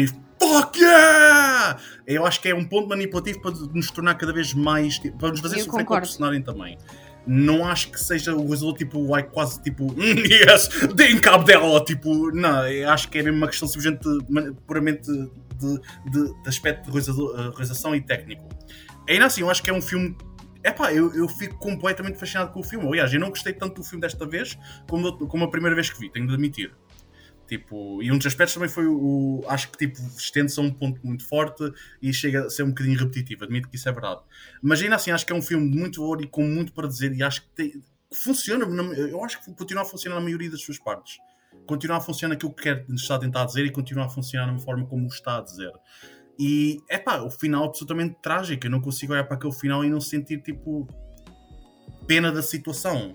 Fuck 0.42 0.80
yeah! 0.80 1.78
Eu 2.06 2.24
acho 2.24 2.40
que 2.40 2.48
é 2.48 2.54
um 2.54 2.64
ponto 2.64 2.88
manipulativo 2.88 3.42
para 3.42 3.50
nos 3.50 3.90
tornar 3.90 4.14
cada 4.14 4.32
vez 4.32 4.54
mais. 4.54 4.98
Tipo, 4.98 5.18
para 5.18 5.28
nos 5.28 5.40
fazer 5.40 5.56
eu 5.56 5.64
sofrer 5.64 5.84
concordo. 5.84 5.86
com 5.86 5.94
o 5.94 6.00
personagem 6.00 6.42
também 6.42 6.78
não 7.26 7.66
acho 7.66 7.90
que 7.90 8.00
seja 8.00 8.34
o 8.34 8.48
resultado 8.48 8.78
tipo, 8.78 9.00
like, 9.10 9.30
quase 9.30 9.62
tipo, 9.62 9.84
mm, 9.92 10.24
yes, 10.26 10.68
deem 10.94 11.18
cabo 11.18 11.44
dela, 11.44 11.84
tipo, 11.84 12.30
não, 12.32 12.62
acho 12.88 13.08
que 13.08 13.18
é 13.18 13.22
mesmo 13.22 13.38
uma 13.38 13.48
questão 13.48 13.68
simplesmente 13.68 14.06
puramente 14.66 15.10
de, 15.60 15.80
de, 16.10 16.42
de 16.42 16.48
aspecto 16.48 16.90
de 16.90 16.98
eh, 16.98 17.50
realização 17.50 17.94
e 17.94 18.00
técnico. 18.00 18.48
Ainda 19.08 19.26
assim, 19.26 19.42
eu 19.42 19.50
acho 19.50 19.62
que 19.62 19.70
é 19.70 19.72
um 19.72 19.82
filme. 19.82 20.16
Epá, 20.62 20.92
eu, 20.92 21.14
eu 21.14 21.28
fico 21.28 21.56
completamente 21.56 22.18
fascinado 22.18 22.52
com 22.52 22.60
o 22.60 22.62
filme. 22.62 22.86
Aliás, 22.86 23.12
eu 23.12 23.20
não 23.20 23.30
gostei 23.30 23.52
tanto 23.52 23.76
do 23.76 23.84
filme 23.84 24.00
desta 24.00 24.26
vez 24.26 24.58
como, 24.88 25.16
como 25.26 25.44
a 25.44 25.50
primeira 25.50 25.74
vez 25.74 25.90
que 25.90 25.98
vi, 25.98 26.10
tenho 26.10 26.26
de 26.26 26.34
admitir. 26.34 26.72
Tipo, 27.50 28.00
e 28.00 28.12
um 28.12 28.16
dos 28.16 28.28
aspectos 28.28 28.54
também 28.54 28.68
foi 28.68 28.86
o. 28.86 29.42
Acho 29.48 29.72
que 29.72 29.78
tipo, 29.78 29.98
estende-se 30.16 30.60
a 30.60 30.62
um 30.62 30.70
ponto 30.70 31.04
muito 31.04 31.26
forte 31.26 31.68
e 32.00 32.12
chega 32.12 32.46
a 32.46 32.48
ser 32.48 32.62
um 32.62 32.68
bocadinho 32.68 32.96
repetitivo. 32.96 33.42
Admito 33.42 33.68
que 33.68 33.74
isso 33.74 33.88
é 33.88 33.92
verdade. 33.92 34.20
Mas 34.62 34.80
ainda 34.80 34.94
assim, 34.94 35.10
acho 35.10 35.26
que 35.26 35.32
é 35.32 35.34
um 35.34 35.42
filme 35.42 35.68
muito 35.68 36.00
ouro 36.00 36.22
e 36.22 36.28
com 36.28 36.44
muito 36.44 36.72
para 36.72 36.86
dizer. 36.86 37.12
E 37.12 37.24
acho 37.24 37.42
que, 37.42 37.48
tem, 37.48 37.82
funciona. 38.12 38.64
Eu 38.94 39.24
acho 39.24 39.42
que 39.42 39.52
continua 39.52 39.82
a 39.82 39.84
funcionar 39.84 40.14
na 40.14 40.20
maioria 40.20 40.48
das 40.48 40.62
suas 40.62 40.78
partes. 40.78 41.18
Continua 41.66 41.96
a 41.96 42.00
funcionar 42.00 42.36
aquilo 42.36 42.54
que 42.54 42.62
quer 42.62 42.86
estar 42.90 43.16
a 43.16 43.18
tentar 43.18 43.44
dizer 43.46 43.66
e 43.66 43.72
continua 43.72 44.04
a 44.04 44.08
funcionar 44.08 44.46
na 44.46 44.56
forma 44.60 44.86
como 44.86 45.08
está 45.08 45.38
a 45.38 45.40
dizer. 45.40 45.72
E 46.38 46.78
é 46.88 46.98
pá, 46.98 47.20
o 47.20 47.30
final 47.30 47.64
absolutamente 47.64 48.14
trágico. 48.22 48.64
Eu 48.64 48.70
não 48.70 48.80
consigo 48.80 49.12
olhar 49.12 49.24
para 49.24 49.34
aquele 49.36 49.52
final 49.52 49.84
e 49.84 49.90
não 49.90 50.00
sentir 50.00 50.40
tipo 50.40 50.86
pena 52.06 52.30
da 52.30 52.42
situação 52.42 53.12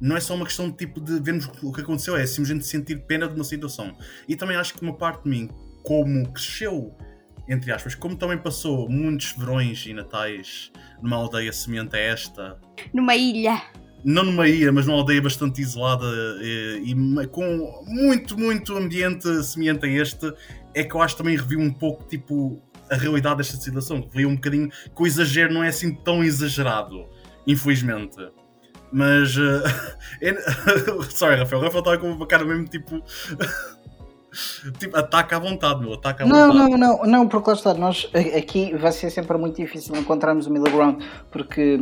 não 0.00 0.16
é 0.16 0.20
só 0.20 0.34
uma 0.34 0.44
questão 0.44 0.70
de 0.70 0.76
tipo 0.76 1.00
de 1.00 1.20
vermos 1.20 1.48
o 1.62 1.72
que 1.72 1.80
aconteceu, 1.80 2.16
é 2.16 2.26
simplesmente 2.26 2.66
sentir 2.66 3.00
pena 3.06 3.26
de 3.26 3.34
uma 3.34 3.44
situação. 3.44 3.96
E 4.28 4.36
também 4.36 4.56
acho 4.56 4.74
que 4.74 4.82
uma 4.82 4.94
parte 4.94 5.24
de 5.24 5.30
mim, 5.30 5.50
como 5.82 6.30
cresceu, 6.32 6.94
entre 7.48 7.72
aspas, 7.72 7.94
como 7.94 8.16
também 8.16 8.38
passou 8.38 8.88
muitos 8.88 9.32
verões 9.32 9.84
e 9.86 9.92
natais 9.92 10.70
numa 11.02 11.16
aldeia 11.16 11.52
semelhante 11.52 11.96
a 11.96 11.98
esta. 11.98 12.60
Numa 12.92 13.16
ilha. 13.16 13.62
Não 14.04 14.22
numa 14.22 14.46
ilha, 14.46 14.70
mas 14.70 14.86
numa 14.86 14.98
aldeia 14.98 15.20
bastante 15.20 15.60
isolada 15.60 16.06
e, 16.40 16.92
e 16.92 17.26
com 17.28 17.84
muito, 17.86 18.38
muito 18.38 18.76
ambiente 18.76 19.42
semelhante 19.42 19.86
a 19.86 19.88
este, 19.88 20.32
é 20.74 20.84
que 20.84 20.94
eu 20.94 21.02
acho 21.02 21.16
que 21.16 21.22
também 21.22 21.36
revi 21.36 21.56
um 21.56 21.72
pouco 21.72 22.04
tipo 22.04 22.62
a 22.90 22.94
realidade 22.94 23.38
desta 23.38 23.56
situação. 23.56 24.08
Vi 24.12 24.24
um 24.24 24.34
bocadinho 24.34 24.68
que 24.68 25.02
o 25.02 25.06
exagero 25.06 25.52
não 25.52 25.64
é 25.64 25.68
assim 25.68 25.94
tão 25.94 26.22
exagerado, 26.22 27.06
infelizmente. 27.46 28.16
Mas. 28.92 29.34
Uh, 30.20 31.02
sorry, 31.10 31.36
Rafael. 31.36 31.62
Rafael 31.62 31.78
estava 31.78 31.98
com 31.98 32.10
uma 32.10 32.26
cara 32.26 32.44
mesmo 32.44 32.64
tipo. 32.66 33.00
tipo, 34.78 34.96
ataca 34.96 35.36
à 35.36 35.38
vontade, 35.38 35.80
meu. 35.80 35.94
Ataca 35.94 36.24
à 36.24 36.26
não, 36.26 36.52
vontade. 36.52 36.70
Não, 36.70 36.78
não, 36.78 37.06
não, 37.06 37.28
porque 37.28 37.50
lá 37.50 37.54
está. 37.54 37.74
Nós, 37.74 38.10
aqui 38.36 38.74
vai 38.76 38.90
ser 38.90 39.10
sempre 39.10 39.36
muito 39.38 39.56
difícil 39.56 39.94
encontrarmos 39.94 40.46
o 40.46 40.50
middle 40.50 40.72
ground, 40.72 41.02
porque 41.30 41.78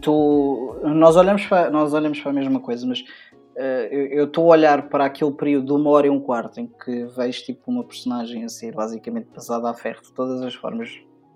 tu, 0.00 0.80
nós, 0.84 1.16
olhamos 1.16 1.44
para, 1.46 1.70
nós 1.70 1.92
olhamos 1.92 2.20
para 2.20 2.30
a 2.30 2.34
mesma 2.34 2.60
coisa, 2.60 2.86
mas 2.86 3.00
uh, 3.00 3.92
eu 3.92 4.26
estou 4.26 4.44
a 4.44 4.56
olhar 4.56 4.88
para 4.88 5.06
aquele 5.06 5.32
período 5.32 5.66
de 5.66 5.72
uma 5.72 5.90
hora 5.90 6.06
e 6.06 6.10
um 6.10 6.20
quarto 6.20 6.60
em 6.60 6.66
que 6.66 7.06
vejo 7.06 7.42
tipo 7.44 7.70
uma 7.70 7.82
personagem 7.82 8.44
a 8.44 8.48
ser 8.48 8.72
basicamente 8.72 9.26
passada 9.26 9.68
a 9.68 9.74
ferro 9.74 10.02
de 10.02 10.12
todas 10.12 10.40
as 10.42 10.54
formas 10.54 10.90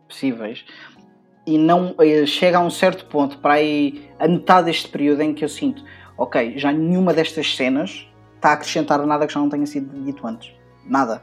possíveis 0.06 0.64
e 1.46 1.58
não 1.58 1.94
eh, 1.98 2.26
chega 2.26 2.58
a 2.58 2.60
um 2.60 2.70
certo 2.70 3.04
ponto 3.06 3.38
para 3.38 3.54
aí 3.54 4.08
a 4.18 4.26
metade 4.26 4.66
deste 4.66 4.88
período 4.88 5.20
em 5.22 5.34
que 5.34 5.44
eu 5.44 5.48
sinto, 5.48 5.84
ok, 6.16 6.54
já 6.56 6.72
nenhuma 6.72 7.12
destas 7.12 7.54
cenas 7.54 8.06
está 8.36 8.50
a 8.50 8.52
acrescentar 8.52 9.04
nada 9.06 9.26
que 9.26 9.32
já 9.32 9.40
não 9.40 9.48
tenha 9.48 9.66
sido 9.66 10.02
dito 10.04 10.26
antes. 10.26 10.52
Nada. 10.86 11.22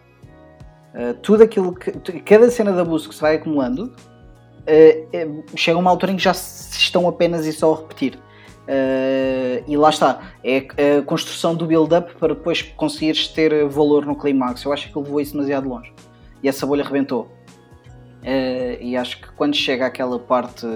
Uh, 0.94 1.14
tudo 1.22 1.44
aquilo 1.44 1.74
que. 1.74 1.92
Cada 2.22 2.50
cena 2.50 2.74
de 2.74 2.80
abuso 2.80 3.08
que 3.08 3.16
se 3.16 3.22
vai 3.22 3.36
acumulando 3.36 3.86
uh, 3.86 5.44
chega 5.56 5.78
a 5.78 5.80
uma 5.80 5.90
altura 5.90 6.12
em 6.12 6.18
que 6.18 6.24
já 6.24 6.34
se 6.34 6.78
estão 6.78 7.08
apenas 7.08 7.46
e 7.46 7.54
só 7.54 7.74
a 7.74 7.78
repetir. 7.78 8.16
Uh, 8.62 9.64
e 9.68 9.78
lá 9.78 9.90
está, 9.90 10.34
é 10.44 10.68
a 10.98 11.02
construção 11.04 11.56
do 11.56 11.66
build-up 11.66 12.14
para 12.16 12.34
depois 12.34 12.62
conseguires 12.62 13.28
ter 13.28 13.68
valor 13.68 14.06
no 14.06 14.16
climax. 14.16 14.64
Eu 14.64 14.74
acho 14.74 14.92
que 14.92 14.98
ele 14.98 15.06
levou 15.06 15.22
isso 15.22 15.34
demasiado 15.34 15.70
longe 15.70 15.94
e 16.44 16.50
essa 16.50 16.66
bolha 16.66 16.84
rebentou. 16.84 17.30
Uh, 18.22 18.78
e 18.80 18.96
acho 18.96 19.20
que 19.20 19.32
quando 19.32 19.56
chega 19.56 19.88
àquela 19.88 20.20
parte, 20.20 20.68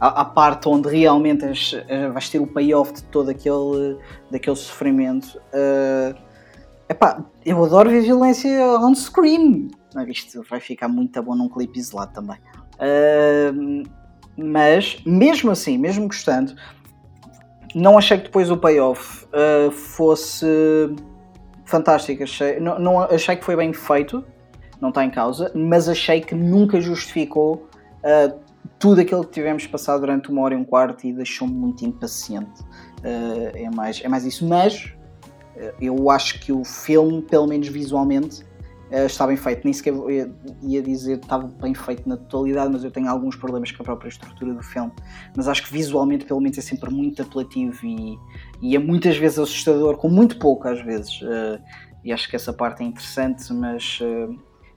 à, 0.00 0.22
à 0.22 0.24
parte 0.24 0.66
onde 0.66 0.88
realmente 0.88 1.44
as, 1.44 1.72
uh, 1.74 2.10
vais 2.10 2.30
ter 2.30 2.38
o 2.38 2.46
payoff 2.46 2.94
de 2.94 3.02
todo 3.04 3.28
aquele, 3.28 3.98
daquele 4.30 4.56
sofrimento, 4.56 5.38
uh, 5.52 6.16
epá, 6.88 7.22
eu 7.44 7.62
adoro 7.62 7.90
ver 7.90 8.00
violência 8.00 8.50
on 8.80 8.94
screen. 8.94 9.68
Isto 10.08 10.42
vai 10.48 10.58
ficar 10.58 10.88
muito 10.88 11.22
bom 11.22 11.34
num 11.34 11.50
clipe 11.50 11.78
isolado 11.78 12.14
também. 12.14 12.38
Uh, 12.76 13.82
mas, 14.34 14.98
mesmo 15.04 15.50
assim, 15.50 15.76
mesmo 15.76 16.06
gostando, 16.06 16.54
não 17.74 17.98
achei 17.98 18.16
que 18.16 18.24
depois 18.24 18.50
o 18.50 18.56
payoff 18.56 19.26
fosse 19.70 20.46
fantástico. 21.64 22.22
Achei, 22.22 22.60
não, 22.60 22.78
não, 22.78 23.00
achei 23.02 23.36
que 23.36 23.44
foi 23.44 23.56
bem 23.56 23.72
feito 23.72 24.24
não 24.80 24.90
está 24.90 25.04
em 25.04 25.10
causa, 25.10 25.50
mas 25.54 25.88
achei 25.88 26.20
que 26.20 26.34
nunca 26.34 26.80
justificou 26.80 27.68
uh, 28.02 28.38
tudo 28.78 29.00
aquilo 29.00 29.24
que 29.24 29.32
tivemos 29.32 29.66
passado 29.66 30.00
durante 30.00 30.30
uma 30.30 30.42
hora 30.42 30.54
e 30.54 30.56
um 30.56 30.64
quarto 30.64 31.06
e 31.06 31.12
deixou-me 31.12 31.54
muito 31.54 31.84
impaciente. 31.84 32.60
Uh, 33.00 33.50
é, 33.54 33.70
mais, 33.70 34.00
é 34.02 34.08
mais 34.08 34.24
isso, 34.24 34.46
mas 34.46 34.92
uh, 35.56 35.72
eu 35.80 36.10
acho 36.10 36.40
que 36.40 36.52
o 36.52 36.64
filme, 36.64 37.22
pelo 37.22 37.46
menos 37.46 37.68
visualmente, 37.68 38.44
está 39.04 39.26
bem 39.26 39.36
feito. 39.36 39.64
Nem 39.64 39.72
sequer 39.72 39.92
ia, 40.62 40.80
dizer 40.80 41.18
que 41.18 41.24
estava 41.24 41.48
bem 41.60 41.74
feito 41.74 42.08
na 42.08 42.16
totalidade, 42.16 42.72
mas 42.72 42.84
eu 42.84 42.90
tenho 42.92 43.10
alguns 43.10 43.34
problemas 43.34 43.72
com 43.72 43.82
a 43.82 43.84
própria 43.84 44.08
estrutura 44.08 44.54
do 44.54 44.62
filme. 44.62 44.92
Mas 45.36 45.48
acho 45.48 45.64
que 45.64 45.72
visualmente, 45.72 46.24
pelo 46.24 46.40
menos, 46.40 46.56
é 46.56 46.60
sempre 46.60 46.88
muito 46.94 47.20
apelativo 47.20 47.84
e, 47.84 48.16
e 48.62 48.76
é 48.76 48.78
muitas 48.78 49.16
vezes 49.16 49.40
assustador, 49.40 49.96
com 49.96 50.08
muito 50.08 50.38
pouco 50.38 50.68
às 50.68 50.80
vezes. 50.82 51.18
e 52.04 52.12
acho 52.12 52.30
que 52.30 52.36
essa 52.36 52.52
parte 52.52 52.84
é 52.84 52.86
interessante, 52.86 53.52
mas 53.52 53.98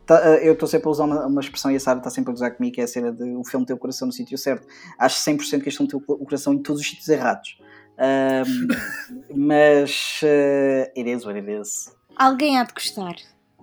Tá, 0.09 0.19
eh, 0.25 0.47
eu 0.49 0.53
estou 0.53 0.67
sempre 0.67 0.87
a 0.87 0.89
usar 0.89 1.03
uma, 1.03 1.27
uma, 1.27 1.39
expressão 1.39 1.69
e 1.69 1.75
a 1.75 1.79
Sara 1.79 1.99
está 1.99 2.09
sempre 2.09 2.31
a 2.31 2.33
usar 2.33 2.49
comigo, 2.49 2.73
que 2.73 2.81
é 2.81 2.83
a 2.83 2.87
cena 2.87 3.11
de 3.11 3.23
o 3.35 3.43
filme 3.43 3.63
ter 3.63 3.73
o 3.73 3.77
coração 3.77 4.07
no 4.07 4.11
sítio 4.11 4.39
certo. 4.39 4.65
Acho 4.97 5.17
100% 5.17 5.61
que 5.61 5.69
este 5.69 5.77
filme 5.77 5.87
tem 5.87 6.01
o 6.07 6.25
coração 6.25 6.51
em 6.51 6.63
todos 6.63 6.81
os 6.81 6.87
sítios 6.87 7.07
errados. 7.09 7.59
Um, 7.99 9.37
mas 9.37 10.21
uh, 10.23 10.89
it 10.97 11.07
is 11.07 11.23
what 11.25 11.37
it 11.37 11.47
is. 11.51 11.95
Alguém 12.15 12.57
há 12.57 12.63
de 12.63 12.73
gostar, 12.73 13.17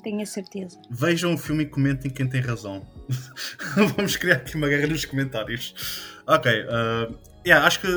tenho 0.04 0.22
a 0.22 0.26
certeza. 0.26 0.80
Vejam 0.88 1.34
o 1.34 1.38
filme 1.38 1.64
e 1.64 1.66
comentem 1.66 2.12
quem 2.12 2.28
tem 2.28 2.40
razão. 2.40 2.86
Vamos 3.96 4.16
criar 4.16 4.36
aqui 4.36 4.54
uma 4.54 4.68
guerra 4.68 4.86
nos 4.86 5.04
comentários. 5.04 5.74
Ok, 6.28 6.48
uh, 6.52 7.12
yeah, 7.44 7.66
acho 7.66 7.80
que 7.80 7.88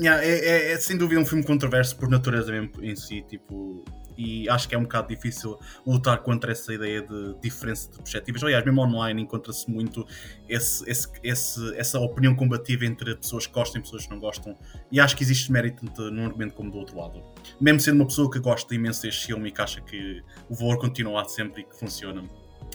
yeah, 0.00 0.20
é, 0.20 0.30
é, 0.30 0.72
é, 0.72 0.78
sem 0.78 0.98
dúvida 0.98 1.20
um 1.20 1.24
filme 1.24 1.44
controverso 1.44 1.96
por 1.96 2.08
natureza 2.08 2.50
mesmo 2.50 2.72
em 2.82 2.96
si. 2.96 3.22
Tipo, 3.22 3.84
e 4.22 4.48
acho 4.48 4.68
que 4.68 4.74
é 4.74 4.78
um 4.78 4.82
bocado 4.82 5.08
difícil 5.08 5.58
lutar 5.86 6.18
contra 6.18 6.52
essa 6.52 6.72
ideia 6.72 7.02
de 7.02 7.34
diferença 7.40 7.90
de 7.90 7.98
perspectivas. 7.98 8.42
Aliás, 8.44 8.64
mesmo 8.64 8.80
online 8.80 9.22
encontra-se 9.22 9.68
muito 9.70 10.06
esse, 10.48 10.88
esse, 10.88 11.08
esse, 11.22 11.76
essa 11.76 11.98
opinião 11.98 12.34
combativa 12.34 12.84
entre 12.86 13.16
pessoas 13.16 13.46
que 13.46 13.52
gostam 13.52 13.80
e 13.80 13.82
pessoas 13.82 14.04
que 14.04 14.10
não 14.10 14.20
gostam, 14.20 14.56
e 14.90 15.00
acho 15.00 15.16
que 15.16 15.24
existe 15.24 15.50
mérito 15.50 15.84
tanto 15.86 16.10
num 16.10 16.24
argumento 16.24 16.54
como 16.54 16.70
do 16.70 16.78
outro 16.78 16.96
lado. 16.98 17.22
Mesmo 17.60 17.80
sendo 17.80 17.96
uma 17.96 18.06
pessoa 18.06 18.30
que 18.30 18.38
gosta 18.38 18.74
imenso 18.74 19.02
deste 19.02 19.26
filme 19.26 19.48
e 19.48 19.52
que 19.52 19.60
acha 19.60 19.80
que 19.80 20.22
o 20.48 20.54
valor 20.54 20.78
continua 20.78 21.14
lá 21.14 21.24
sempre 21.24 21.62
e 21.62 21.64
que 21.64 21.76
funciona. 21.76 22.22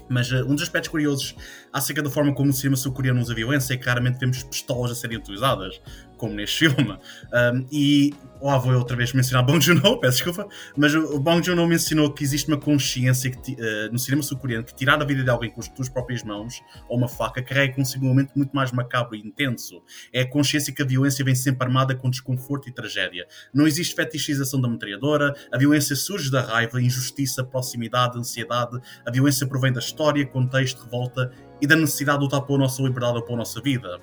Mas 0.10 0.32
uh, 0.32 0.46
um 0.46 0.54
dos 0.54 0.64
aspectos 0.64 0.90
curiosos 0.90 1.36
acerca 1.72 2.02
da 2.02 2.10
forma 2.10 2.34
como 2.34 2.50
o 2.50 2.54
cinema 2.54 2.76
sul-coreano 2.76 3.20
usa 3.20 3.34
violência 3.34 3.74
é 3.74 3.78
que 3.78 3.84
claramente 3.84 4.20
vemos 4.20 4.44
pistolas 4.44 4.92
a 4.92 4.96
serem 4.96 5.18
utilizadas, 5.18 5.82
como 6.18 6.34
neste 6.34 6.68
filme. 6.70 6.92
Um, 6.94 7.66
e 7.72 8.14
lá 8.42 8.58
vou 8.58 8.72
eu 8.72 8.80
outra 8.80 8.96
vez 8.96 9.14
mencionar 9.14 9.46
Bong 9.46 9.64
Joon-ho, 9.64 9.98
peço 10.00 10.18
desculpa, 10.24 10.48
mas 10.76 10.94
o 10.94 11.20
Bong 11.20 11.44
Joon-ho 11.46 11.68
mencionou 11.68 12.12
que 12.14 12.24
existe 12.24 12.48
uma 12.48 12.58
consciência 12.58 13.32
que, 13.32 13.54
uh, 13.54 13.92
no 13.92 14.00
cinema 14.00 14.22
sul-coreano 14.22 14.64
que 14.64 14.76
tirar 14.76 15.02
a 15.02 15.06
vida 15.06 15.24
de 15.24 15.30
alguém 15.30 15.50
com 15.50 15.60
as 15.60 15.68
tuas 15.68 15.90
próprias 15.90 16.24
mãos 16.24 16.62
ou 16.88 16.98
uma 16.98 17.08
faca 17.08 17.42
carrega 17.42 17.76
consigo 17.76 18.06
um 18.06 18.10
momento 18.10 18.32
muito 18.36 18.56
mais 18.56 18.72
macabro 18.72 19.16
e 19.16 19.20
intenso. 19.20 19.82
É 20.14 20.22
a 20.22 20.30
consciência 20.30 20.74
que 20.74 20.82
a 20.82 20.86
violência 20.86 21.24
vem 21.24 21.36
sempre 21.36 21.66
armada 21.66 21.96
com 21.96 22.10
desconforto 22.10 22.70
e 22.70 22.72
tragédia. 22.72 23.28
Não 23.54 23.68
existe 23.68 23.96
fetichização 23.96 24.62
da 24.62 24.68
metralhadora, 24.68 25.34
a 25.52 25.58
violência 25.58 25.96
surge 25.96 26.32
da 26.32 26.42
raiva, 26.42 26.82
injustiça, 26.82 27.44
proximidade, 27.44 28.18
ansiedade, 28.18 28.80
a 29.06 29.12
violência 29.12 29.48
provém 29.48 29.72
da 29.72 29.80
história, 29.80 30.26
contexto, 30.26 30.84
revolta 30.84 31.32
e 31.62 31.68
da 31.68 31.76
necessidade 31.76 32.20
de 32.20 32.26
lutar 32.26 32.42
pela 32.42 32.60
nossa 32.60 32.82
liberdade 32.82 33.18
ou 33.18 33.24
pela 33.24 33.38
nossa 33.38 33.62
vida 33.62 34.00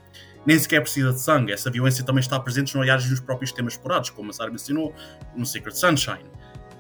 nem 0.46 0.58
sequer 0.58 0.80
precisa 0.80 1.12
de 1.12 1.20
sangue. 1.20 1.52
Essa 1.52 1.70
violência 1.70 2.04
também 2.04 2.20
está 2.20 2.38
presente 2.38 2.74
no 2.74 2.80
olhares 2.80 3.08
dos 3.08 3.20
próprios 3.20 3.52
temas 3.52 3.74
explorados, 3.74 4.10
como 4.10 4.30
a 4.30 4.32
Sarah 4.32 4.50
mencionou 4.50 4.94
no 5.34 5.46
Secret 5.46 5.74
Sunshine. 5.74 6.24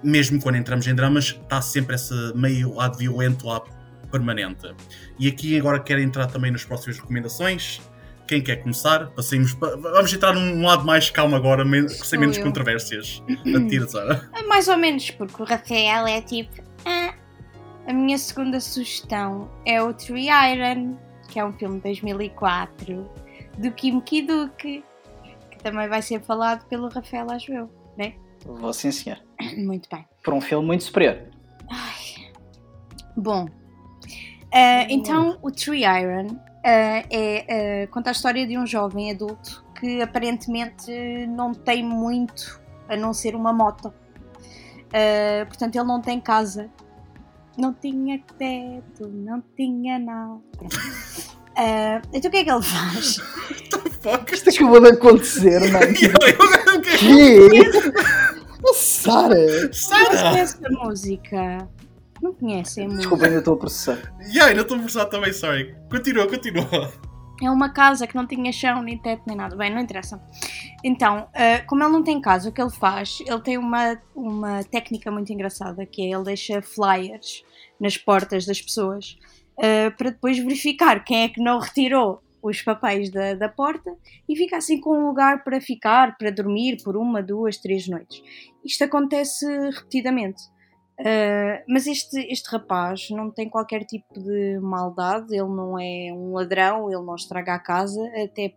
Mesmo 0.02 0.40
quando 0.40 0.56
entramos 0.56 0.86
em 0.86 0.94
dramas, 0.94 1.38
está 1.42 1.62
sempre 1.62 1.96
esse 1.96 2.14
meio 2.34 2.74
lado 2.74 2.98
violento 2.98 3.46
lá 3.46 3.62
permanente. 4.10 4.74
E 5.18 5.26
aqui 5.28 5.58
agora 5.58 5.80
quero 5.80 6.00
entrar 6.00 6.26
também 6.26 6.50
nas 6.50 6.64
próximas 6.64 6.98
recomendações. 6.98 7.80
Quem 8.28 8.42
quer 8.42 8.56
começar? 8.56 9.10
Passemos 9.10 9.52
pa... 9.54 9.76
Vamos 9.76 10.12
entrar 10.12 10.32
num 10.32 10.64
lado 10.64 10.84
mais 10.84 11.10
calmo 11.10 11.36
agora, 11.36 11.64
sem 11.88 12.18
menos 12.18 12.38
eu. 12.38 12.44
controvérsias. 12.44 13.22
Atira, 13.54 13.88
Sara. 13.88 14.28
É 14.34 14.42
mais 14.42 14.68
ou 14.68 14.76
menos, 14.76 15.10
porque 15.10 15.42
o 15.42 15.44
Rafael 15.44 16.06
é 16.06 16.20
tipo. 16.22 16.62
Ah. 16.86 17.14
A 17.86 17.92
minha 17.92 18.16
segunda 18.16 18.60
sugestão 18.60 19.50
é 19.66 19.82
o 19.82 19.92
Tree 19.92 20.28
Iron, 20.28 20.96
que 21.28 21.38
é 21.38 21.44
um 21.44 21.52
filme 21.52 21.76
de 21.76 21.82
2004 21.82 23.23
do 23.58 23.70
Kim 23.72 24.00
Ki-duk, 24.00 24.84
que 25.50 25.58
também 25.58 25.88
vai 25.88 26.02
ser 26.02 26.20
falado 26.22 26.66
pelo 26.66 26.88
Rafael, 26.88 27.30
acho 27.30 27.52
eu, 27.52 27.70
né? 27.96 28.14
Vou 28.44 28.72
sim, 28.72 28.90
senhor. 28.90 29.18
Muito 29.56 29.88
bem. 29.88 30.04
Por 30.22 30.34
um 30.34 30.40
filme 30.40 30.66
muito 30.66 30.84
superior. 30.84 31.22
Ai. 31.70 32.30
Bom, 33.16 33.44
uh, 33.44 34.86
então 34.88 35.38
o 35.42 35.50
Tree 35.50 35.84
Iron 35.84 36.26
uh, 36.26 36.38
é, 36.64 37.84
uh, 37.86 37.92
conta 37.92 38.10
a 38.10 38.12
história 38.12 38.46
de 38.46 38.58
um 38.58 38.66
jovem 38.66 39.10
adulto 39.10 39.64
que 39.78 40.00
aparentemente 40.00 40.90
não 41.28 41.52
tem 41.52 41.82
muito 41.82 42.60
a 42.88 42.96
não 42.96 43.12
ser 43.12 43.34
uma 43.34 43.52
moto. 43.52 43.92
portanto, 45.48 45.76
ele 45.76 45.84
não 45.84 46.00
tem 46.00 46.20
casa 46.20 46.70
não 47.56 47.72
tinha 47.72 48.18
teto, 48.36 49.08
não 49.08 49.42
tinha 49.56 49.98
nada. 49.98 50.40
Uh, 51.56 52.02
então 52.12 52.28
o 52.28 52.32
que 52.32 52.38
é 52.38 52.44
que 52.44 52.50
ele 52.50 52.62
faz? 52.62 53.20
Isto 54.32 54.50
acabou 54.50 54.80
de 54.80 54.88
acontecer, 54.88 55.60
mano. 55.72 55.92
que? 55.94 56.10
Sara! 58.74 59.72
Sara! 59.72 60.30
conhece 60.30 60.58
a 60.64 60.70
música? 60.70 61.68
Não 62.20 62.34
conhecem 62.34 62.84
a 62.84 62.86
música? 62.86 63.02
Desculpa, 63.02 63.26
ainda 63.26 63.38
estou 63.38 63.54
a 63.54 63.56
processar. 63.58 64.14
Yeah, 64.20 64.46
ainda 64.46 64.62
estou 64.62 64.76
a 64.76 64.80
processar 64.80 65.06
também, 65.06 65.32
sorry. 65.32 65.74
Continua, 65.90 66.26
continua. 66.26 66.92
É 67.42 67.50
uma 67.50 67.68
casa 67.68 68.06
que 68.06 68.14
não 68.14 68.26
tinha 68.26 68.52
chão, 68.52 68.82
nem 68.82 68.96
teto, 68.98 69.22
nem 69.26 69.36
nada. 69.36 69.56
Bem, 69.56 69.72
não 69.72 69.80
interessa. 69.80 70.22
Então, 70.82 71.28
uh, 71.30 71.66
como 71.66 71.82
ele 71.82 71.92
não 71.92 72.02
tem 72.02 72.20
casa, 72.20 72.48
o 72.48 72.52
que 72.52 72.60
ele 72.60 72.70
faz? 72.70 73.18
Ele 73.26 73.40
tem 73.40 73.58
uma, 73.58 74.00
uma 74.14 74.64
técnica 74.64 75.10
muito 75.10 75.32
engraçada 75.32 75.84
que 75.86 76.02
é 76.02 76.14
ele 76.14 76.24
deixa 76.24 76.62
flyers 76.62 77.44
nas 77.80 77.96
portas 77.96 78.46
das 78.46 78.60
pessoas 78.60 79.18
uh, 79.58 79.96
para 79.96 80.10
depois 80.10 80.38
verificar 80.38 81.04
quem 81.04 81.22
é 81.22 81.28
que 81.28 81.42
não 81.42 81.58
retirou 81.58 82.22
os 82.42 82.60
papéis 82.60 83.10
da, 83.10 83.34
da 83.34 83.48
porta 83.48 83.96
e 84.28 84.36
fica 84.36 84.58
assim 84.58 84.78
com 84.78 84.90
um 84.90 85.06
lugar 85.06 85.42
para 85.42 85.60
ficar, 85.60 86.16
para 86.18 86.30
dormir 86.30 86.76
por 86.84 86.96
uma, 86.96 87.22
duas, 87.22 87.56
três 87.56 87.88
noites. 87.88 88.22
Isto 88.64 88.84
acontece 88.84 89.46
repetidamente. 89.70 90.42
Uh, 91.00 91.58
mas 91.68 91.88
este, 91.88 92.20
este 92.30 92.48
rapaz 92.50 93.10
não 93.10 93.28
tem 93.28 93.48
qualquer 93.48 93.84
tipo 93.84 94.14
de 94.20 94.60
maldade, 94.60 95.34
ele 95.34 95.48
não 95.48 95.76
é 95.76 96.12
um 96.12 96.34
ladrão, 96.34 96.88
ele 96.88 97.02
não 97.02 97.16
estraga 97.16 97.54
a 97.54 97.58
casa, 97.58 98.00
até 98.22 98.54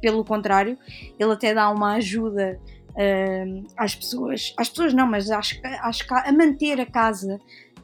pelo 0.00 0.24
contrário, 0.24 0.76
ele 1.18 1.32
até 1.32 1.54
dá 1.54 1.70
uma 1.70 1.94
ajuda 1.94 2.60
uh, 2.90 3.66
às 3.76 3.94
pessoas, 3.94 4.52
às 4.56 4.68
pessoas 4.68 4.92
não, 4.92 5.06
mas 5.06 5.30
a 5.30 5.40
manter 6.32 6.80
a 6.80 6.86
casa, 6.86 7.38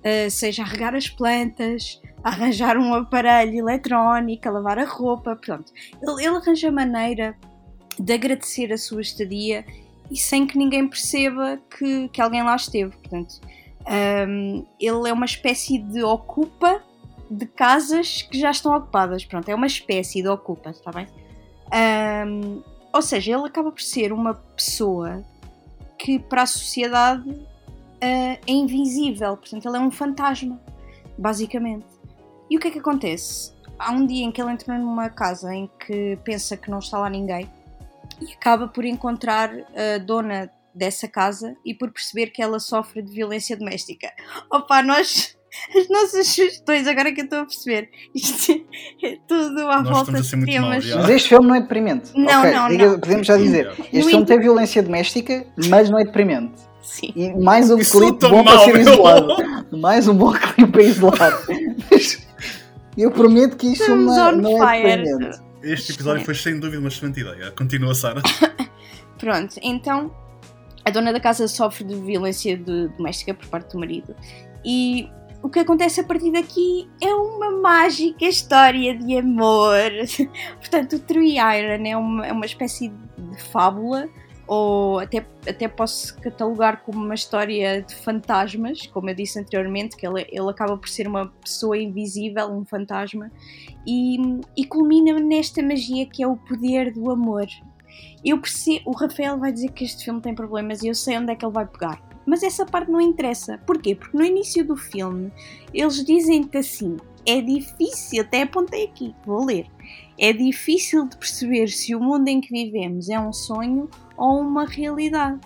uh, 0.04 0.30
seja 0.30 0.62
a 0.62 0.66
regar 0.66 0.94
as 0.94 1.08
plantas, 1.08 2.00
arranjar 2.22 2.76
um 2.76 2.94
aparelho 2.94 3.58
eletrónico, 3.58 4.50
lavar 4.50 4.78
a 4.78 4.84
roupa, 4.84 5.36
pronto. 5.36 5.72
Ele, 6.02 6.24
ele 6.24 6.36
arranja 6.36 6.70
maneira 6.70 7.36
de 7.98 8.12
agradecer 8.12 8.72
a 8.72 8.78
sua 8.78 9.00
estadia 9.00 9.64
e 10.10 10.16
sem 10.16 10.46
que 10.46 10.58
ninguém 10.58 10.88
perceba 10.88 11.58
que, 11.76 12.08
que 12.08 12.20
alguém 12.20 12.42
lá 12.42 12.56
esteve, 12.56 12.90
portanto 12.96 13.40
um, 13.86 14.64
ele 14.80 15.08
é 15.08 15.12
uma 15.12 15.24
espécie 15.24 15.78
de 15.78 16.02
ocupa 16.02 16.82
de 17.30 17.46
casas 17.46 18.22
que 18.22 18.38
já 18.38 18.50
estão 18.50 18.76
ocupadas. 18.76 19.24
Pronto, 19.24 19.48
é 19.48 19.54
uma 19.54 19.66
espécie 19.66 20.22
de 20.22 20.28
ocupa, 20.28 20.70
está 20.70 20.90
bem? 20.92 21.06
Um, 22.26 22.62
ou 22.92 23.02
seja, 23.02 23.32
ele 23.32 23.46
acaba 23.46 23.72
por 23.72 23.80
ser 23.80 24.12
uma 24.12 24.34
pessoa 24.34 25.24
que 25.98 26.18
para 26.18 26.42
a 26.42 26.46
sociedade 26.46 27.24
é 28.02 28.38
invisível. 28.46 29.36
Portanto, 29.36 29.66
ele 29.66 29.76
é 29.76 29.80
um 29.80 29.90
fantasma, 29.90 30.60
basicamente. 31.16 31.86
E 32.50 32.56
o 32.56 32.60
que 32.60 32.68
é 32.68 32.70
que 32.70 32.78
acontece? 32.80 33.52
Há 33.78 33.92
um 33.92 34.04
dia 34.04 34.24
em 34.24 34.32
que 34.32 34.40
ele 34.42 34.52
entra 34.52 34.76
numa 34.78 35.08
casa 35.08 35.54
em 35.54 35.70
que 35.86 36.18
pensa 36.24 36.56
que 36.56 36.70
não 36.70 36.80
está 36.80 36.98
lá 36.98 37.08
ninguém 37.08 37.48
e 38.20 38.32
acaba 38.32 38.68
por 38.68 38.84
encontrar 38.84 39.50
a 39.74 39.98
dona 39.98 40.50
dessa 40.74 41.08
casa 41.08 41.56
e 41.64 41.74
por 41.74 41.90
perceber 41.90 42.28
que 42.28 42.42
ela 42.42 42.58
sofre 42.58 43.02
de 43.02 43.12
violência 43.12 43.56
doméstica. 43.56 44.10
Opa, 44.50 44.82
nós. 44.82 45.36
As 45.76 45.86
nossas 45.90 46.28
sugestões, 46.28 46.88
agora 46.88 47.12
que 47.12 47.20
eu 47.20 47.24
estou 47.24 47.40
a 47.40 47.44
perceber, 47.44 47.90
isto 48.14 48.52
é 49.02 49.18
tudo 49.28 49.60
à 49.68 49.82
nós 49.82 50.08
volta 50.08 50.22
de 50.22 50.46
temas. 50.46 50.88
Mal, 50.88 50.98
mas 51.00 51.10
este 51.10 51.28
filme 51.28 51.46
não 51.46 51.54
é 51.54 51.60
deprimente. 51.60 52.10
Não, 52.14 52.40
okay, 52.40 52.52
não, 52.54 52.68
diga, 52.68 52.86
não. 52.86 53.00
Podemos 53.00 53.26
já 53.26 53.36
dizer. 53.36 53.70
Este 53.78 53.98
no 53.98 54.04
filme 54.06 54.24
tem 54.24 54.40
violência 54.40 54.82
doméstica, 54.82 55.46
mas 55.68 55.90
não 55.90 55.98
é 55.98 56.04
deprimente. 56.04 56.71
Sim. 56.82 57.12
E 57.14 57.32
mais 57.34 57.70
um 57.70 57.78
Isso 57.78 57.98
clipe 57.98 58.28
bom 58.28 58.42
mal, 58.42 58.56
para 58.56 58.64
ser 58.64 58.80
isolado. 58.80 59.36
Mais 59.70 60.08
um 60.08 60.14
bom 60.14 60.32
clipe 60.34 60.70
para 60.70 60.82
isolar. 60.82 61.38
eu 62.98 63.10
prometo 63.10 63.56
que 63.56 63.68
isto 63.68 63.88
não, 63.94 64.32
não 64.32 64.64
é 64.68 64.96
deprimente. 64.96 65.40
Este 65.62 65.92
episódio 65.92 66.24
foi 66.24 66.34
sem 66.34 66.58
dúvida 66.58 66.80
uma 66.80 66.88
excelente 66.88 67.20
ideia. 67.20 67.52
Continua, 67.52 67.94
Sara. 67.94 68.20
Pronto, 69.16 69.54
então 69.62 70.12
a 70.84 70.90
dona 70.90 71.12
da 71.12 71.20
casa 71.20 71.46
sofre 71.46 71.84
de 71.84 71.94
violência 71.94 72.56
de, 72.56 72.88
doméstica 72.88 73.32
por 73.32 73.46
parte 73.46 73.72
do 73.72 73.78
marido. 73.78 74.14
E 74.64 75.08
o 75.42 75.48
que 75.48 75.60
acontece 75.60 76.00
a 76.00 76.04
partir 76.04 76.32
daqui 76.32 76.88
é 77.00 77.14
uma 77.14 77.50
mágica 77.50 78.24
história 78.24 78.96
de 78.96 79.18
amor. 79.18 79.90
Portanto, 80.58 80.96
o 80.96 80.98
Tree 80.98 81.36
Iron 81.36 81.86
é 81.86 81.96
uma, 81.96 82.26
é 82.26 82.32
uma 82.32 82.46
espécie 82.46 82.88
de 82.88 83.42
fábula, 83.50 84.08
ou 84.54 84.98
até, 84.98 85.24
até 85.48 85.66
posso 85.66 86.14
catalogar 86.20 86.82
como 86.82 87.02
uma 87.02 87.14
história 87.14 87.80
de 87.80 87.94
fantasmas, 87.94 88.86
como 88.86 89.08
eu 89.08 89.14
disse 89.14 89.40
anteriormente, 89.40 89.96
que 89.96 90.06
ele, 90.06 90.26
ele 90.30 90.50
acaba 90.50 90.76
por 90.76 90.90
ser 90.90 91.08
uma 91.08 91.28
pessoa 91.42 91.78
invisível, 91.78 92.52
um 92.52 92.62
fantasma, 92.62 93.32
e, 93.86 94.18
e 94.54 94.66
culmina 94.66 95.18
nesta 95.18 95.62
magia 95.62 96.04
que 96.04 96.22
é 96.22 96.28
o 96.28 96.36
poder 96.36 96.92
do 96.92 97.10
amor. 97.10 97.46
Eu 98.22 98.38
percebo, 98.42 98.90
o 98.90 98.92
Rafael 98.94 99.38
vai 99.38 99.52
dizer 99.52 99.72
que 99.72 99.84
este 99.84 100.04
filme 100.04 100.20
tem 100.20 100.34
problemas 100.34 100.82
e 100.82 100.88
eu 100.88 100.94
sei 100.94 101.16
onde 101.16 101.32
é 101.32 101.34
que 101.34 101.46
ele 101.46 101.54
vai 101.54 101.64
pegar. 101.66 102.02
Mas 102.26 102.42
essa 102.42 102.66
parte 102.66 102.90
não 102.90 103.00
interessa. 103.00 103.56
Porquê? 103.66 103.94
Porque 103.94 104.16
no 104.16 104.22
início 104.22 104.62
do 104.66 104.76
filme 104.76 105.32
eles 105.72 106.04
dizem-te 106.04 106.58
assim: 106.58 106.98
é 107.26 107.40
difícil, 107.40 108.20
até 108.20 108.42
apontei 108.42 108.84
aqui, 108.84 109.14
vou 109.24 109.46
ler. 109.46 109.66
É 110.18 110.32
difícil 110.32 111.08
de 111.08 111.16
perceber 111.16 111.68
se 111.68 111.94
o 111.94 112.00
mundo 112.00 112.28
em 112.28 112.40
que 112.40 112.50
vivemos 112.50 113.08
é 113.08 113.18
um 113.18 113.32
sonho 113.32 113.88
ou 114.16 114.40
uma 114.40 114.66
realidade. 114.66 115.40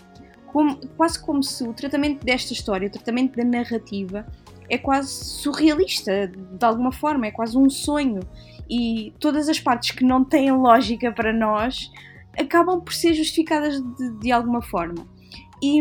Como, 0.46 0.76
quase 0.96 1.22
como 1.22 1.42
se 1.42 1.64
o 1.64 1.72
tratamento 1.72 2.24
desta 2.24 2.52
história, 2.52 2.88
o 2.88 2.90
tratamento 2.90 3.36
da 3.36 3.44
narrativa, 3.44 4.26
é 4.68 4.76
quase 4.76 5.24
surrealista, 5.24 6.28
de 6.28 6.64
alguma 6.64 6.92
forma, 6.92 7.26
é 7.26 7.30
quase 7.30 7.56
um 7.56 7.70
sonho. 7.70 8.20
E 8.68 9.12
todas 9.20 9.48
as 9.48 9.60
partes 9.60 9.92
que 9.92 10.04
não 10.04 10.24
têm 10.24 10.50
lógica 10.50 11.12
para 11.12 11.32
nós 11.32 11.90
acabam 12.38 12.80
por 12.80 12.92
ser 12.92 13.14
justificadas 13.14 13.80
de, 13.80 14.18
de 14.18 14.32
alguma 14.32 14.60
forma. 14.60 15.06
E 15.62 15.80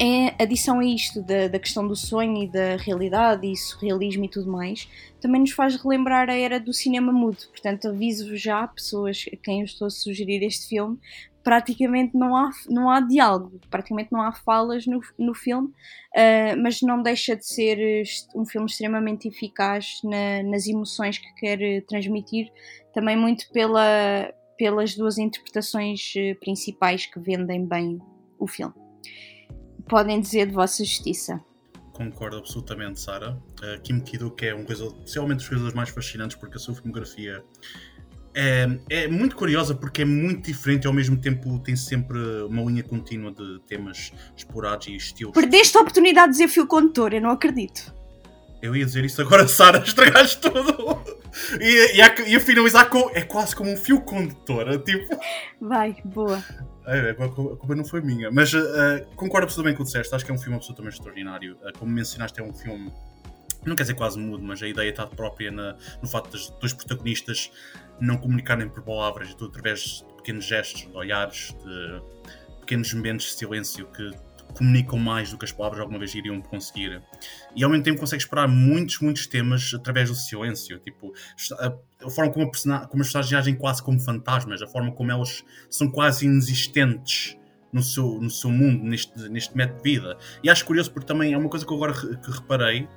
é 0.00 0.42
adição 0.42 0.80
a 0.80 0.84
isto 0.84 1.20
da, 1.22 1.48
da, 1.48 1.58
questão 1.58 1.86
do 1.86 1.96
sonho 1.96 2.44
e 2.44 2.46
da 2.48 2.76
realidade 2.76 3.50
e 3.50 3.56
surrealismo 3.56 4.24
e 4.24 4.28
tudo 4.28 4.50
mais, 4.50 4.88
também 5.20 5.40
nos 5.40 5.50
faz 5.50 5.76
relembrar 5.76 6.30
a 6.30 6.36
era 6.36 6.60
do 6.60 6.72
cinema 6.72 7.12
mudo. 7.12 7.38
Portanto, 7.50 7.88
aviso-vos 7.88 8.40
já, 8.40 8.66
pessoas 8.68 9.24
a 9.32 9.36
quem 9.36 9.60
eu 9.60 9.64
estou 9.64 9.86
a 9.86 9.90
sugerir 9.90 10.42
este 10.44 10.68
filme, 10.68 10.98
praticamente 11.42 12.16
não 12.16 12.36
há, 12.36 12.50
não 12.68 12.90
há 12.90 13.00
diálogo, 13.00 13.58
praticamente 13.70 14.12
não 14.12 14.20
há 14.20 14.32
falas 14.32 14.86
no, 14.86 15.00
no 15.18 15.34
filme, 15.34 15.68
uh, 15.68 16.62
mas 16.62 16.82
não 16.82 17.02
deixa 17.02 17.34
de 17.34 17.46
ser 17.46 18.04
um 18.34 18.44
filme 18.44 18.66
extremamente 18.66 19.26
eficaz 19.26 20.00
na, 20.04 20.42
nas 20.42 20.66
emoções 20.66 21.18
que 21.18 21.32
quer 21.34 21.82
transmitir, 21.86 22.52
também 22.92 23.16
muito 23.16 23.50
pela, 23.50 24.32
pelas 24.58 24.94
duas 24.94 25.18
interpretações 25.18 26.12
eh, 26.16 26.34
principais 26.34 27.06
que 27.06 27.18
vendem 27.18 27.64
bem 27.64 27.98
o 28.38 28.46
filme. 28.46 28.74
Podem 29.88 30.20
dizer 30.20 30.46
de 30.46 30.52
vossa 30.52 30.84
justiça. 30.84 31.40
Concordo 31.92 32.36
absolutamente, 32.36 33.00
Sara. 33.00 33.36
Uh, 33.60 33.80
Kim 33.82 33.98
Ki-duk 34.00 34.46
é 34.46 34.54
um 34.54 34.64
possivelmente 34.64 35.40
das 35.40 35.48
coisas 35.48 35.72
mais 35.74 35.88
fascinantes 35.88 36.36
porque 36.36 36.56
a 36.56 36.60
sua 36.60 36.74
filmografia 36.74 37.42
é, 38.34 38.68
é, 38.88 39.08
muito 39.08 39.34
curiosa 39.34 39.74
porque 39.74 40.02
é 40.02 40.04
muito 40.04 40.46
diferente 40.46 40.84
e 40.84 40.86
ao 40.86 40.92
mesmo 40.92 41.16
tempo 41.16 41.58
tem 41.58 41.74
sempre 41.74 42.18
uma 42.42 42.62
linha 42.62 42.84
contínua 42.84 43.32
de 43.32 43.58
temas 43.66 44.12
explorados 44.36 44.86
e 44.86 44.94
estilos. 44.94 45.32
Perdeste 45.32 45.76
a 45.76 45.80
oportunidade 45.80 46.28
de 46.28 46.32
dizer 46.38 46.48
fio 46.48 46.66
condutor, 46.66 47.14
eu 47.14 47.20
não 47.20 47.30
acredito. 47.30 47.92
Eu 48.62 48.76
ia 48.76 48.84
dizer 48.84 49.04
isso 49.04 49.20
agora, 49.20 49.46
Sara, 49.48 49.78
estragaste 49.78 50.40
tudo. 50.40 51.02
E, 51.60 51.96
e, 51.96 52.02
a, 52.02 52.14
e 52.28 52.36
a 52.36 52.40
finalizar 52.40 52.88
com. 52.88 53.10
É 53.12 53.22
quase 53.22 53.54
como 53.54 53.72
um 53.72 53.76
fio 53.76 54.00
condutor. 54.00 54.68
É 54.68 54.78
tipo. 54.78 55.18
Vai, 55.60 55.96
boa. 56.04 56.42
É, 56.88 57.10
a 57.10 57.14
culpa 57.14 57.74
não 57.74 57.84
foi 57.84 58.00
minha. 58.00 58.30
Mas 58.30 58.52
uh, 58.54 59.04
concordo 59.14 59.44
absolutamente 59.44 59.76
com 59.76 59.82
o 59.82 59.86
que 59.86 59.92
disseste. 59.92 60.14
Acho 60.14 60.24
que 60.24 60.30
é 60.30 60.34
um 60.34 60.38
filme 60.38 60.56
absolutamente 60.56 60.96
extraordinário. 60.96 61.56
Uh, 61.56 61.78
como 61.78 61.92
mencionaste, 61.92 62.40
é 62.40 62.42
um 62.42 62.52
filme 62.52 62.90
não 63.66 63.76
quer 63.76 63.82
dizer 63.82 63.94
quase 63.94 64.18
mudo, 64.18 64.42
mas 64.42 64.62
a 64.62 64.68
ideia 64.68 64.88
está 64.88 65.06
própria 65.06 65.50
na, 65.50 65.76
no 66.00 66.08
facto 66.08 66.30
dos 66.30 66.48
dois 66.60 66.72
protagonistas 66.72 67.50
não 68.00 68.16
comunicarem 68.16 68.68
por 68.68 68.82
palavras, 68.82 69.36
através 69.40 70.04
de 70.08 70.14
pequenos 70.16 70.44
gestos, 70.44 70.82
de 70.82 70.96
olhares, 70.96 71.54
de 71.64 72.02
pequenos 72.60 72.92
momentos 72.94 73.26
de 73.26 73.32
silêncio 73.32 73.86
que 73.88 74.10
comunicam 74.54 74.98
mais 74.98 75.30
do 75.30 75.38
que 75.38 75.44
as 75.44 75.52
palavras 75.52 75.80
alguma 75.80 75.98
vez 75.98 76.14
iriam 76.14 76.40
conseguir. 76.40 77.02
E 77.54 77.62
ao 77.62 77.70
mesmo 77.70 77.84
tempo 77.84 78.00
consegue 78.00 78.22
explorar 78.22 78.48
muitos, 78.48 79.00
muitos 79.00 79.26
temas 79.26 79.72
através 79.74 80.08
do 80.08 80.14
silêncio. 80.14 80.78
Tipo, 80.78 81.12
a, 81.58 82.10
forma 82.10 82.32
como, 82.32 82.46
a 82.46 82.86
como 82.86 83.02
as 83.02 83.08
personagens 83.08 83.34
agem 83.34 83.54
quase 83.54 83.82
como 83.82 84.00
fantasmas, 84.00 84.62
a 84.62 84.66
forma 84.66 84.92
como 84.92 85.10
elas 85.10 85.44
são 85.70 85.90
quase 85.90 86.26
inexistentes 86.26 87.36
no 87.72 87.82
seu, 87.82 88.20
no 88.20 88.30
seu 88.30 88.50
mundo, 88.50 88.84
neste, 88.84 89.16
neste 89.28 89.56
método 89.56 89.82
de 89.82 89.90
vida. 89.90 90.16
E 90.42 90.50
acho 90.50 90.64
curioso 90.64 90.90
porque 90.90 91.06
também 91.06 91.32
é 91.32 91.38
uma 91.38 91.48
coisa 91.48 91.66
que 91.66 91.72
eu 91.72 91.76
agora 91.76 91.92
que 91.94 92.30
reparei 92.30 92.88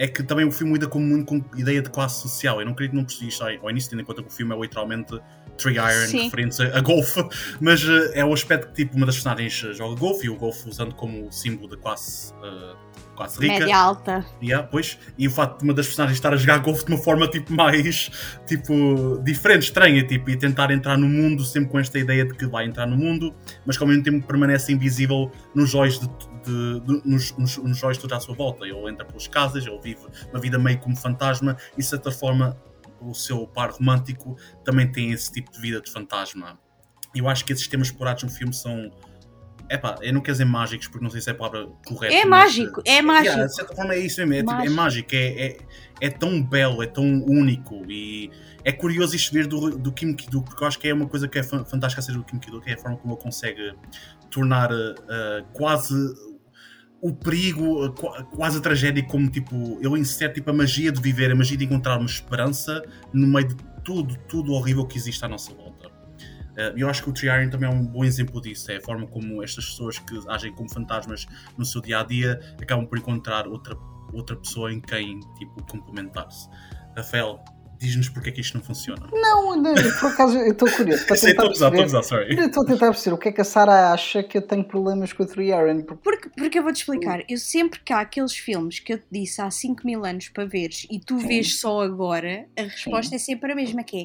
é 0.00 0.08
que 0.08 0.22
também 0.22 0.46
o 0.46 0.50
filme 0.50 0.72
lida 0.72 0.88
com 0.88 0.98
muito 0.98 1.26
com 1.26 1.44
ideia 1.58 1.82
de 1.82 1.90
classe 1.90 2.22
social. 2.22 2.58
Eu 2.58 2.64
não 2.64 2.72
queria 2.72 2.88
que 2.88 2.96
não 2.96 3.04
percebi 3.04 3.28
isto 3.28 3.44
ao 3.44 3.70
início, 3.70 3.90
tendo 3.90 4.00
em 4.00 4.04
conta 4.04 4.22
que 4.22 4.28
o 4.28 4.32
filme 4.32 4.56
é 4.56 4.58
literalmente 4.58 5.20
Three 5.58 5.74
Iron 5.74 6.06
Sim. 6.08 6.22
referente 6.24 6.62
a, 6.62 6.78
a 6.78 6.80
golfe, 6.80 7.22
mas 7.60 7.84
uh, 7.84 8.10
é 8.14 8.24
o 8.24 8.32
aspecto 8.32 8.68
que 8.68 8.76
tipo, 8.76 8.96
uma 8.96 9.04
das 9.04 9.16
personagens 9.16 9.62
uh, 9.62 9.74
joga 9.74 10.00
golfe 10.00 10.24
e 10.24 10.30
o 10.30 10.36
golfe 10.36 10.66
usando 10.70 10.94
como 10.94 11.30
símbolo 11.30 11.68
da 11.68 11.76
classe, 11.76 12.32
uh, 12.32 12.78
classe 13.14 13.38
rica. 13.40 13.58
Média 13.58 13.76
alta. 13.76 14.24
Yeah, 14.42 14.66
pois, 14.66 14.98
e 15.18 15.28
o 15.28 15.30
facto 15.30 15.58
de 15.58 15.64
uma 15.64 15.74
das 15.74 15.84
personagens 15.84 16.16
estar 16.16 16.32
a 16.32 16.36
jogar 16.36 16.60
golfe 16.60 16.86
de 16.86 16.92
uma 16.92 17.02
forma 17.02 17.28
tipo 17.28 17.52
mais 17.52 18.10
tipo, 18.46 19.20
diferente, 19.22 19.64
estranha, 19.64 20.02
tipo, 20.02 20.30
e 20.30 20.36
tentar 20.36 20.70
entrar 20.70 20.96
no 20.96 21.10
mundo 21.10 21.44
sempre 21.44 21.68
com 21.68 21.78
esta 21.78 21.98
ideia 21.98 22.24
de 22.24 22.32
que 22.32 22.46
vai 22.46 22.64
entrar 22.64 22.86
no 22.86 22.96
mundo, 22.96 23.34
mas 23.66 23.76
que 23.76 23.82
ao 23.82 23.88
mesmo 23.88 24.02
tempo 24.02 24.26
permanece 24.26 24.72
invisível 24.72 25.30
nos 25.54 25.74
olhos 25.74 26.00
de, 26.00 26.08
de, 26.44 26.80
de, 26.80 27.08
nos, 27.08 27.36
nos, 27.36 27.56
nos 27.56 27.98
toda 27.98 28.16
à 28.16 28.20
sua 28.20 28.34
volta. 28.34 28.64
Ele 28.64 28.88
entra 28.88 29.04
pelas 29.04 29.26
casas, 29.26 29.66
ele 29.66 29.78
vive 29.80 30.00
uma 30.30 30.40
vida 30.40 30.58
meio 30.58 30.78
como 30.78 30.96
fantasma 30.96 31.56
e 31.74 31.78
de 31.78 31.86
certa 31.86 32.10
forma 32.10 32.56
o 33.00 33.14
seu 33.14 33.46
par 33.46 33.70
romântico 33.70 34.36
também 34.64 34.90
tem 34.90 35.10
esse 35.10 35.32
tipo 35.32 35.50
de 35.50 35.60
vida 35.60 35.80
de 35.80 35.90
fantasma. 35.90 36.58
Eu 37.14 37.28
acho 37.28 37.44
que 37.44 37.52
esses 37.52 37.66
temas 37.66 37.88
explorados 37.88 38.22
no 38.22 38.30
filme 38.30 38.52
são. 38.52 38.90
Epá, 39.68 39.96
eu 40.00 40.12
não 40.12 40.20
quero 40.20 40.32
dizer 40.32 40.44
mágicos 40.44 40.88
porque 40.88 41.04
não 41.04 41.10
sei 41.10 41.20
se 41.20 41.30
é 41.30 41.32
a 41.32 41.36
palavra 41.36 41.68
correta. 41.86 42.14
É 42.14 42.24
mágico, 42.24 42.82
é 42.84 43.00
mágico. 43.00 43.28
Yeah, 43.28 43.46
de 43.46 43.54
certa 43.54 43.74
forma 43.74 43.94
é 43.94 44.00
isso 44.00 44.26
mesmo, 44.26 44.34
é, 44.34 44.42
mágico. 44.42 44.62
Tipo, 44.62 44.72
é 44.72 44.76
mágico, 44.76 45.14
é, 45.14 45.46
é, 45.46 45.58
é, 46.00 46.10
tão 46.10 46.42
belo, 46.42 46.82
é 46.82 46.86
tão 46.86 47.04
único 47.04 47.84
e 47.88 48.32
é 48.64 48.72
curioso 48.72 49.14
isto 49.14 49.32
ver 49.32 49.46
do, 49.46 49.78
do 49.78 49.92
Kim 49.92 50.12
Ki-duk, 50.12 50.48
porque 50.48 50.64
eu 50.64 50.68
acho 50.68 50.78
que 50.78 50.88
é 50.88 50.94
uma 50.94 51.06
coisa 51.06 51.28
que 51.28 51.38
é 51.38 51.42
fantástica 51.44 52.00
a 52.00 52.02
ser 52.02 52.12
do 52.12 52.24
Kim 52.24 52.40
Ki-duk, 52.40 52.68
é 52.68 52.74
a 52.74 52.78
forma 52.78 52.96
como 52.96 53.14
ele 53.14 53.22
consegue 53.22 53.72
tornar 54.28 54.72
uh, 54.72 55.44
quase 55.52 55.94
o 57.02 57.12
perigo, 57.12 57.90
quase 58.34 58.58
a 58.58 58.60
tragédia, 58.60 59.02
como 59.02 59.28
tipo, 59.30 59.78
ele 59.80 59.98
insere 59.98 60.34
tipo, 60.34 60.50
a 60.50 60.52
magia 60.52 60.92
de 60.92 61.00
viver, 61.00 61.30
a 61.30 61.34
magia 61.34 61.56
de 61.56 61.64
encontrar 61.64 61.96
uma 61.96 62.06
esperança 62.06 62.84
no 63.12 63.26
meio 63.26 63.48
de 63.48 63.56
tudo, 63.82 64.16
tudo 64.28 64.52
horrível 64.52 64.86
que 64.86 64.98
existe 64.98 65.24
à 65.24 65.28
nossa 65.28 65.52
volta. 65.54 65.88
Uh, 65.88 66.76
eu 66.76 66.88
acho 66.90 67.02
que 67.02 67.08
o 67.08 67.12
Triarian 67.12 67.48
também 67.48 67.70
é 67.70 67.72
um 67.72 67.86
bom 67.86 68.04
exemplo 68.04 68.40
disso. 68.40 68.70
É 68.70 68.76
a 68.76 68.80
forma 68.80 69.06
como 69.06 69.42
estas 69.42 69.64
pessoas 69.66 69.98
que 69.98 70.20
agem 70.28 70.52
como 70.52 70.68
fantasmas 70.68 71.26
no 71.56 71.64
seu 71.64 71.80
dia 71.80 72.00
a 72.00 72.02
dia 72.02 72.40
acabam 72.60 72.86
por 72.86 72.98
encontrar 72.98 73.46
outra, 73.46 73.76
outra 74.12 74.36
pessoa 74.36 74.72
em 74.72 74.80
quem 74.80 75.20
tipo, 75.38 75.62
complementar-se. 75.70 76.48
Rafael, 76.96 77.42
diz-nos 77.80 78.10
porque 78.10 78.28
é 78.28 78.32
que 78.32 78.42
isto 78.42 78.58
não 78.58 78.62
funciona. 78.62 79.08
Não, 79.10 79.56
não 79.56 79.72
por 79.74 80.10
acaso 80.10 80.38
eu 80.38 80.52
estou 80.52 80.70
curioso. 80.70 81.06
Para 81.06 81.16
Sei, 81.16 81.30
estou 81.30 81.46
a 81.46 81.50
usar, 81.50 81.74
estou 81.74 81.98
a 81.98 82.02
sorry. 82.02 82.36
Eu 82.36 82.46
estou 82.46 82.62
a 82.62 82.66
tentar 82.66 82.86
perceber 82.90 83.14
o 83.14 83.18
que 83.18 83.28
é 83.30 83.32
que 83.32 83.40
a 83.40 83.44
Sara 83.44 83.92
acha 83.92 84.22
que 84.22 84.36
eu 84.36 84.42
tenho 84.42 84.62
problemas 84.62 85.14
com 85.14 85.22
a 85.22 85.26
Three 85.26 85.50
Aaron. 85.50 85.82
Porque, 85.82 86.28
porque 86.28 86.58
eu 86.58 86.62
vou-te 86.62 86.76
explicar. 86.76 87.24
Eu 87.26 87.38
sempre 87.38 87.80
que 87.80 87.92
há 87.92 88.00
aqueles 88.00 88.36
filmes 88.36 88.78
que 88.78 88.92
eu 88.92 88.98
te 88.98 89.06
disse 89.10 89.40
há 89.40 89.50
5 89.50 89.86
mil 89.86 90.04
anos 90.04 90.28
para 90.28 90.44
veres 90.44 90.86
e 90.90 91.00
tu 91.00 91.18
Sim. 91.18 91.26
vês 91.26 91.58
só 91.58 91.80
agora, 91.80 92.46
a 92.56 92.62
resposta 92.62 93.10
Sim. 93.10 93.16
é 93.16 93.18
sempre 93.18 93.52
a 93.52 93.54
mesma, 93.54 93.82
que 93.82 94.02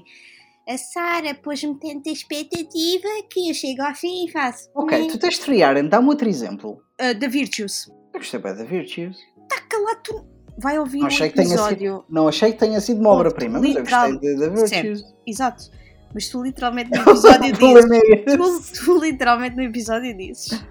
é 0.67 0.73
a 0.73 0.77
Sara 0.77 1.35
pôs-me 1.35 1.75
tanta 1.77 2.09
expectativa 2.09 3.07
que 3.29 3.49
eu 3.49 3.53
chego 3.53 3.83
ao 3.83 3.93
fim 3.93 4.25
e 4.25 4.31
faço. 4.31 4.69
Ok, 4.73 4.99
hum. 4.99 5.07
tu 5.07 5.19
tens 5.19 5.37
Three 5.37 5.61
Aaron, 5.61 5.89
dá-me 5.89 6.07
outro 6.07 6.27
exemplo. 6.27 6.81
Uh, 6.99 7.13
da 7.13 7.27
Virtues. 7.27 7.87
Eu 8.13 8.19
gostei 8.19 8.39
bem 8.39 8.55
da 8.55 8.63
Virtues. 8.63 9.17
Está 9.43 9.61
calado, 9.67 10.01
tu 10.01 10.34
vai 10.57 10.79
ouvir 10.79 10.99
não, 10.99 11.07
achei 11.07 11.27
episódio. 11.27 11.95
Sido, 11.95 12.05
não 12.09 12.27
achei 12.27 12.51
que 12.51 12.59
tenha 12.59 12.79
sido 12.79 12.99
uma 13.01 13.09
obra-prima, 13.09 13.59
mas 13.59 13.75
eu 13.75 13.83
gostei 13.83 14.37
da 14.37 14.49
Virtues. 14.49 15.03
Exato. 15.25 15.71
Mas 16.13 16.29
tu 16.29 16.41
literalmente 16.41 16.91
no 16.95 17.01
episódio 17.01 17.51
dizes. 17.53 18.71
tu, 18.71 18.85
tu, 18.85 19.03
literalmente 19.03 19.55
no 19.55 19.63
episódio 19.63 20.15
dizes. 20.15 20.63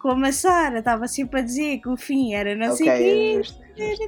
Como 0.00 0.24
a 0.24 0.32
Sara 0.32 0.78
estava 0.78 1.06
sempre 1.06 1.40
a 1.40 1.42
dizer 1.42 1.78
que 1.78 1.88
o 1.88 1.96
fim 1.96 2.32
era 2.34 2.56
não 2.56 2.72
okay, 2.72 2.76
sei 2.76 3.38
o 3.38 3.42
quê. 3.44 4.00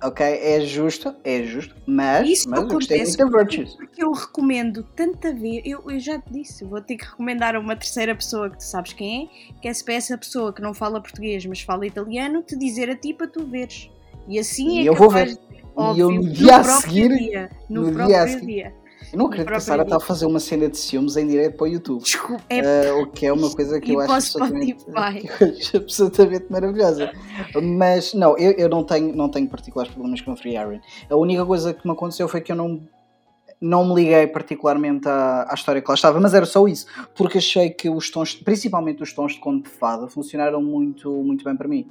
É 0.00 0.06
ok, 0.06 0.26
é 0.26 0.60
justo, 0.60 1.14
é 1.24 1.42
justo, 1.42 1.74
mas, 1.86 2.28
Isso 2.28 2.50
mas 2.50 2.60
eu 2.60 2.68
gostei 2.68 3.02
muito 3.02 3.16
da 3.16 3.24
Virtues. 3.26 3.74
Porque 3.74 4.02
eu 4.02 4.12
recomendo 4.12 4.82
tanta 4.96 5.32
vez, 5.32 5.62
eu, 5.64 5.82
eu 5.88 6.00
já 6.00 6.18
te 6.20 6.32
disse, 6.32 6.64
vou 6.64 6.80
ter 6.80 6.96
que 6.96 7.04
recomendar 7.04 7.54
a 7.54 7.60
uma 7.60 7.76
terceira 7.76 8.14
pessoa 8.14 8.50
que 8.50 8.58
tu 8.58 8.64
sabes 8.64 8.92
quem 8.92 9.24
é, 9.24 9.60
que 9.60 9.68
é 9.68 9.72
se 9.72 9.90
essa 9.92 10.18
pessoa 10.18 10.52
que 10.52 10.60
não 10.60 10.74
fala 10.74 11.00
português 11.00 11.44
mas 11.46 11.60
fala 11.60 11.86
italiano, 11.86 12.42
te 12.42 12.56
dizer 12.58 12.90
a 12.90 12.96
ti 12.96 13.14
para 13.14 13.28
tu 13.28 13.46
veres. 13.46 13.90
E 14.28 14.38
assim 14.38 14.80
e 14.80 14.86
é 14.86 14.90
eu 14.90 14.94
vou 14.94 15.10
ver. 15.10 15.38
Óbvio, 15.74 16.10
e 16.10 16.16
eu 16.16 16.22
no 16.22 16.28
dia 16.32 16.56
a 16.56 16.64
seguir. 16.64 17.16
Dia, 17.16 17.50
no, 17.68 17.82
no 17.82 17.92
próprio 17.92 18.06
dia, 18.06 18.22
a 18.22 18.28
seguir, 18.28 18.46
dia. 18.46 18.74
Eu 19.12 19.18
não 19.18 19.26
acredito 19.26 19.48
que 19.48 19.54
a 19.54 19.60
Sara 19.60 19.82
está 19.84 19.96
a 19.96 20.00
fazer 20.00 20.26
uma 20.26 20.40
cena 20.40 20.68
de 20.68 20.76
ciúmes 20.76 21.16
em 21.16 21.26
direto 21.26 21.56
para 21.56 21.64
o 21.64 21.68
YouTube. 21.68 22.02
Desculpa. 22.02 22.42
É... 22.50 22.92
Uh, 22.92 23.02
o 23.02 23.06
que 23.06 23.26
é 23.26 23.32
uma 23.32 23.50
coisa 23.50 23.80
que 23.80 23.92
eu 23.92 24.00
acho, 24.00 24.12
absolutamente, 24.12 24.84
que 24.84 25.44
eu 25.44 25.48
acho 25.48 25.76
absolutamente 25.78 26.46
maravilhosa. 26.50 27.10
Mas 27.62 28.12
não, 28.12 28.36
eu, 28.36 28.52
eu 28.52 28.68
não, 28.68 28.84
tenho, 28.84 29.16
não 29.16 29.30
tenho 29.30 29.48
particulares 29.48 29.90
problemas 29.90 30.20
com 30.20 30.32
o 30.32 30.36
Free 30.36 30.56
Aaron. 30.56 30.80
A 31.08 31.16
única 31.16 31.46
coisa 31.46 31.72
que 31.72 31.86
me 31.86 31.92
aconteceu 31.92 32.28
foi 32.28 32.40
que 32.40 32.52
eu 32.52 32.56
não 32.56 32.80
não 33.60 33.88
me 33.88 33.92
liguei 33.96 34.24
particularmente 34.28 35.08
à, 35.08 35.48
à, 35.50 35.54
história 35.54 35.82
que 35.82 35.88
lá 35.88 35.94
estava, 35.96 36.20
mas 36.20 36.32
era 36.32 36.46
só 36.46 36.68
isso, 36.68 36.86
porque 37.16 37.38
achei 37.38 37.70
que 37.70 37.90
os 37.90 38.08
tons, 38.08 38.32
principalmente 38.36 39.02
os 39.02 39.12
tons 39.12 39.32
de 39.32 39.40
conto 39.40 39.64
de 39.64 39.70
fada, 39.70 40.06
funcionaram 40.06 40.62
muito, 40.62 41.10
muito 41.10 41.44
bem 41.44 41.56
para 41.56 41.66
mim 41.66 41.84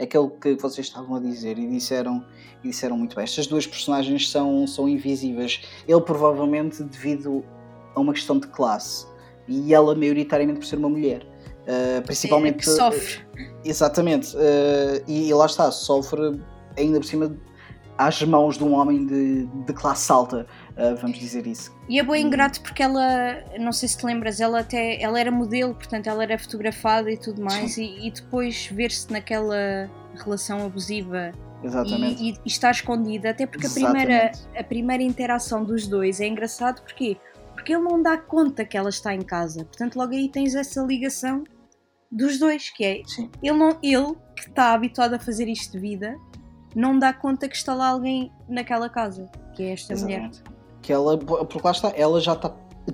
aquele 0.00 0.28
que 0.40 0.54
vocês 0.56 0.86
estavam 0.86 1.16
a 1.16 1.20
dizer 1.20 1.58
e 1.58 1.66
disseram, 1.68 2.24
e 2.62 2.68
disseram 2.68 2.96
muito 2.96 3.16
bem. 3.16 3.24
Estas 3.24 3.46
duas 3.46 3.66
personagens 3.66 4.30
são, 4.30 4.66
são 4.66 4.88
invisíveis. 4.88 5.60
Ele 5.86 6.00
provavelmente 6.00 6.82
devido 6.82 7.44
a 7.94 8.00
uma 8.00 8.12
questão 8.12 8.38
de 8.38 8.46
classe 8.48 9.06
e 9.46 9.74
ela 9.74 9.94
maioritariamente 9.94 10.60
por 10.60 10.66
ser 10.66 10.76
uma 10.76 10.88
mulher. 10.88 11.26
Uh, 11.68 12.02
principalmente 12.02 12.54
é 12.54 12.58
que 12.58 12.64
sofre. 12.64 13.20
Exatamente. 13.64 14.34
Uh, 14.36 15.04
e, 15.06 15.28
e, 15.28 15.34
lá 15.34 15.46
está, 15.46 15.70
sofre 15.70 16.40
ainda 16.76 16.98
por 16.98 17.06
cima 17.06 17.36
às 17.98 18.22
mãos 18.22 18.56
de 18.56 18.64
um 18.64 18.74
homem 18.74 19.04
de, 19.04 19.46
de 19.46 19.72
classe 19.72 20.10
alta, 20.10 20.46
uh, 20.78 20.96
vamos 20.96 21.18
dizer 21.18 21.46
isso. 21.46 21.76
E 21.88 21.98
é 21.98 22.02
bem 22.02 22.24
ingrato 22.24 22.60
porque 22.62 22.82
ela, 22.82 23.44
não 23.58 23.72
sei 23.72 23.88
se 23.88 23.98
te 23.98 24.06
lembras, 24.06 24.40
ela 24.40 24.60
até 24.60 25.00
ela 25.02 25.18
era 25.18 25.30
modelo, 25.30 25.74
portanto 25.74 26.06
ela 26.06 26.22
era 26.22 26.38
fotografada 26.38 27.10
e 27.10 27.16
tudo 27.16 27.42
mais, 27.42 27.76
e, 27.76 28.06
e, 28.06 28.10
depois 28.10 28.66
ver-se 28.66 29.12
naquela 29.12 29.90
relação 30.14 30.64
abusiva 30.64 31.32
Exatamente. 31.62 32.22
E, 32.22 32.30
e, 32.30 32.32
e 32.32 32.38
estar 32.46 32.70
escondida, 32.70 33.30
até 33.30 33.46
porque 33.46 33.66
a 33.66 33.70
primeira, 33.70 34.32
a 34.56 34.64
primeira 34.64 35.02
interação 35.02 35.64
dos 35.64 35.86
dois 35.86 36.20
é 36.20 36.26
engraçado 36.26 36.82
porque 36.82 37.16
porque 37.54 37.74
ele 37.74 37.82
não 37.82 38.00
dá 38.00 38.16
conta 38.16 38.64
que 38.64 38.76
ela 38.76 38.88
está 38.88 39.12
em 39.12 39.20
casa, 39.20 39.64
portanto 39.64 39.96
logo 39.96 40.12
aí 40.12 40.28
tens 40.28 40.54
essa 40.54 40.80
ligação 40.80 41.42
dos 42.10 42.38
dois, 42.38 42.70
que 42.70 42.84
é 42.84 43.02
Sim. 43.04 43.28
ele, 43.42 43.58
não, 43.58 43.76
ele 43.82 44.14
que 44.36 44.48
está 44.48 44.72
habituado 44.72 45.14
a 45.14 45.18
fazer 45.18 45.48
isto 45.48 45.72
de 45.72 45.78
vida 45.80 46.16
não 46.74 46.98
dá 46.98 47.12
conta 47.12 47.48
que 47.48 47.56
está 47.56 47.74
lá 47.74 47.88
alguém 47.88 48.32
naquela 48.48 48.88
casa, 48.88 49.28
que 49.54 49.64
é 49.64 49.72
esta 49.72 49.92
Exatamente. 49.92 50.40
mulher. 50.40 50.57
Que 50.88 50.92
ela, 50.94 51.18
porque 51.18 51.60
lá 51.62 51.70
está, 51.70 51.92
ela 51.94 52.18
já 52.18 52.32
está 52.32 52.50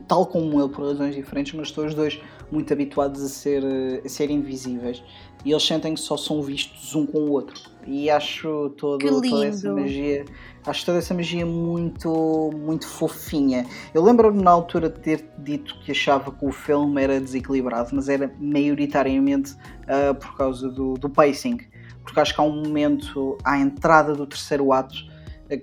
tal 0.08 0.26
como 0.26 0.60
ele 0.60 0.68
por 0.68 0.84
razões 0.84 1.14
diferentes, 1.14 1.52
mas 1.54 1.68
estão 1.68 1.86
os 1.86 1.94
dois 1.94 2.20
muito 2.50 2.72
habituados 2.72 3.22
a 3.22 3.28
ser, 3.28 3.62
a 4.04 4.08
ser 4.08 4.30
invisíveis 4.30 5.00
e 5.44 5.52
eles 5.52 5.64
sentem 5.64 5.94
que 5.94 6.00
só 6.00 6.16
são 6.16 6.42
vistos 6.42 6.92
um 6.96 7.06
com 7.06 7.18
o 7.18 7.30
outro. 7.30 7.54
E 7.86 8.10
acho 8.10 8.70
todo, 8.70 8.98
toda 8.98 9.46
essa 9.46 9.72
magia, 9.72 10.24
acho 10.66 10.84
toda 10.84 10.98
essa 10.98 11.14
magia 11.14 11.46
muito, 11.46 12.50
muito 12.52 12.88
fofinha. 12.88 13.64
Eu 13.94 14.02
lembro-me 14.02 14.42
na 14.42 14.50
altura 14.50 14.90
de 14.90 14.98
ter 14.98 15.30
dito 15.38 15.78
que 15.84 15.92
achava 15.92 16.32
que 16.32 16.44
o 16.44 16.50
filme 16.50 17.00
era 17.00 17.20
desequilibrado, 17.20 17.90
mas 17.92 18.08
era 18.08 18.34
maioritariamente 18.40 19.52
uh, 19.52 20.12
por 20.18 20.36
causa 20.36 20.68
do, 20.68 20.94
do 20.94 21.08
pacing 21.08 21.60
porque 22.02 22.18
acho 22.18 22.34
que 22.34 22.40
há 22.40 22.44
um 22.44 22.64
momento 22.64 23.38
à 23.44 23.56
entrada 23.56 24.14
do 24.14 24.26
terceiro 24.26 24.72
ato 24.72 24.94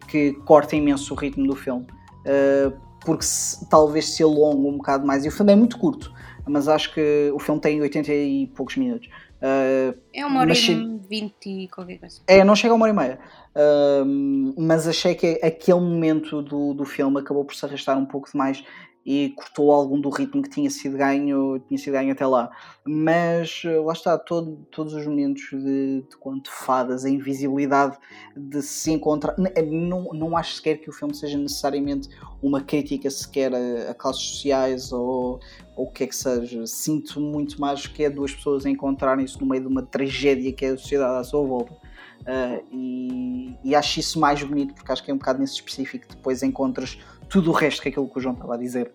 que 0.07 0.31
corta 0.45 0.77
imenso 0.77 1.13
o 1.13 1.17
ritmo 1.17 1.45
do 1.45 1.55
filme. 1.55 1.85
Uh, 2.21 2.77
porque 3.03 3.23
se, 3.25 3.67
talvez 3.69 4.09
se 4.09 4.23
alongue 4.23 4.67
um 4.67 4.77
bocado 4.77 5.05
mais. 5.05 5.25
E 5.25 5.27
o 5.27 5.31
filme 5.31 5.53
é 5.53 5.55
muito 5.55 5.77
curto, 5.77 6.13
mas 6.47 6.67
acho 6.67 6.93
que 6.93 7.31
o 7.33 7.39
filme 7.39 7.59
tem 7.59 7.81
80 7.81 8.13
e 8.13 8.47
poucos 8.55 8.77
minutos. 8.77 9.07
Uh, 9.41 9.97
é 10.13 10.23
uma 10.23 10.41
hora 10.41 10.53
e 10.53 10.99
vinte 11.09 11.47
e 11.47 11.67
qualquer 11.67 11.97
coisa. 11.97 12.21
É, 12.27 12.43
não 12.43 12.55
chega 12.55 12.73
a 12.73 12.75
uma 12.75 12.85
hora 12.85 12.93
e 12.93 12.95
meia. 12.95 13.19
Uh, 13.55 14.53
mas 14.61 14.87
achei 14.87 15.15
que 15.15 15.39
aquele 15.43 15.79
momento 15.79 16.43
do, 16.43 16.75
do 16.75 16.85
filme 16.85 17.19
acabou 17.19 17.43
por 17.43 17.55
se 17.55 17.65
arrastar 17.65 17.97
um 17.97 18.05
pouco 18.05 18.31
demais 18.31 18.63
e 19.05 19.29
cortou 19.29 19.71
algum 19.71 19.99
do 19.99 20.09
ritmo 20.09 20.43
que 20.43 20.49
tinha 20.49 20.69
sido 20.69 20.97
ganho, 20.97 21.59
tinha 21.67 21.77
sido 21.77 21.93
ganho 21.93 22.11
até 22.11 22.25
lá. 22.25 22.51
Mas 22.85 23.63
eh, 23.65 23.79
lá 23.79 23.93
está, 23.93 24.17
todo, 24.17 24.57
todos 24.71 24.93
os 24.93 25.05
momentos 25.07 25.49
de, 25.51 26.03
de 26.03 26.49
fadas, 26.49 27.03
a 27.03 27.09
invisibilidade 27.09 27.97
de 28.35 28.61
se 28.61 28.91
encontrar. 28.91 29.35
Eh, 29.55 29.63
não, 29.63 30.09
não 30.13 30.37
acho 30.37 30.55
sequer 30.55 30.77
que 30.77 30.89
o 30.89 30.93
filme 30.93 31.15
seja 31.15 31.37
necessariamente 31.37 32.09
uma 32.43 32.61
crítica 32.61 33.09
sequer 33.09 33.53
a, 33.53 33.91
a 33.91 33.93
classes 33.95 34.21
sociais 34.21 34.91
ou, 34.91 35.39
ou 35.75 35.85
o 35.87 35.91
que 35.91 36.03
é 36.03 36.07
que 36.07 36.15
seja. 36.15 36.67
Sinto 36.67 37.19
muito 37.19 37.59
mais 37.59 37.87
que 37.87 38.03
é 38.03 38.09
duas 38.09 38.33
pessoas 38.33 38.65
encontrarem-se 38.67 39.39
no 39.39 39.47
meio 39.47 39.63
de 39.63 39.67
uma 39.67 39.81
tragédia 39.81 40.53
que 40.53 40.65
é 40.65 40.69
a 40.69 40.77
sociedade 40.77 41.19
à 41.19 41.23
sua 41.23 41.43
volta. 41.43 41.73
Uh, 42.21 42.63
e, 42.71 43.57
e, 43.63 43.75
acho 43.75 43.99
isso 43.99 44.19
mais 44.19 44.43
bonito 44.43 44.75
porque 44.75 44.91
acho 44.91 45.03
que 45.03 45.09
é 45.09 45.13
um 45.13 45.17
bocado 45.17 45.39
nesse 45.39 45.55
específico 45.55 46.07
que 46.07 46.15
depois 46.15 46.43
encontras 46.43 46.99
tudo 47.31 47.49
o 47.49 47.53
resto 47.53 47.81
que 47.81 47.87
é 47.87 47.91
aquilo 47.91 48.09
que 48.09 48.17
o 48.19 48.21
João 48.21 48.35
estava 48.35 48.55
a 48.55 48.57
dizer, 48.57 48.93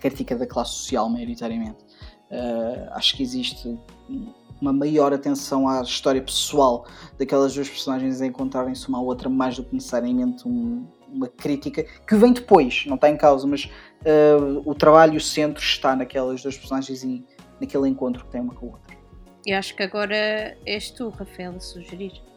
crítica 0.00 0.34
da 0.34 0.46
classe 0.46 0.72
social, 0.72 1.08
maioritariamente. 1.10 1.84
Uh, 2.30 2.88
acho 2.92 3.14
que 3.16 3.22
existe 3.22 3.78
uma 4.60 4.72
maior 4.72 5.12
atenção 5.12 5.68
à 5.68 5.82
história 5.82 6.22
pessoal 6.22 6.86
daquelas 7.18 7.54
duas 7.54 7.68
personagens 7.68 8.20
a 8.22 8.26
encontrarem-se 8.26 8.88
uma 8.88 8.98
à 8.98 9.00
outra, 9.00 9.28
mais 9.28 9.56
do 9.56 9.64
que 9.64 9.74
necessariamente 9.74 10.48
um, 10.48 10.86
uma 11.12 11.28
crítica 11.28 11.84
que 11.84 12.14
vem 12.14 12.32
depois, 12.32 12.84
não 12.86 12.94
está 12.94 13.10
em 13.10 13.16
causa, 13.16 13.46
mas 13.46 13.64
uh, 13.64 14.62
o 14.64 14.74
trabalho 14.74 15.16
o 15.16 15.20
centro 15.20 15.62
está 15.62 15.94
naquelas 15.94 16.42
duas 16.42 16.56
personagens 16.56 17.02
e 17.02 17.26
naquele 17.60 17.88
encontro 17.88 18.24
que 18.24 18.30
tem 18.30 18.40
uma 18.40 18.54
com 18.54 18.66
a 18.66 18.70
outra. 18.70 18.96
Eu 19.46 19.58
acho 19.58 19.76
que 19.76 19.82
agora 19.82 20.56
és 20.64 20.90
tu, 20.90 21.10
Rafael, 21.10 21.56
a 21.56 21.60
sugerir. 21.60 22.29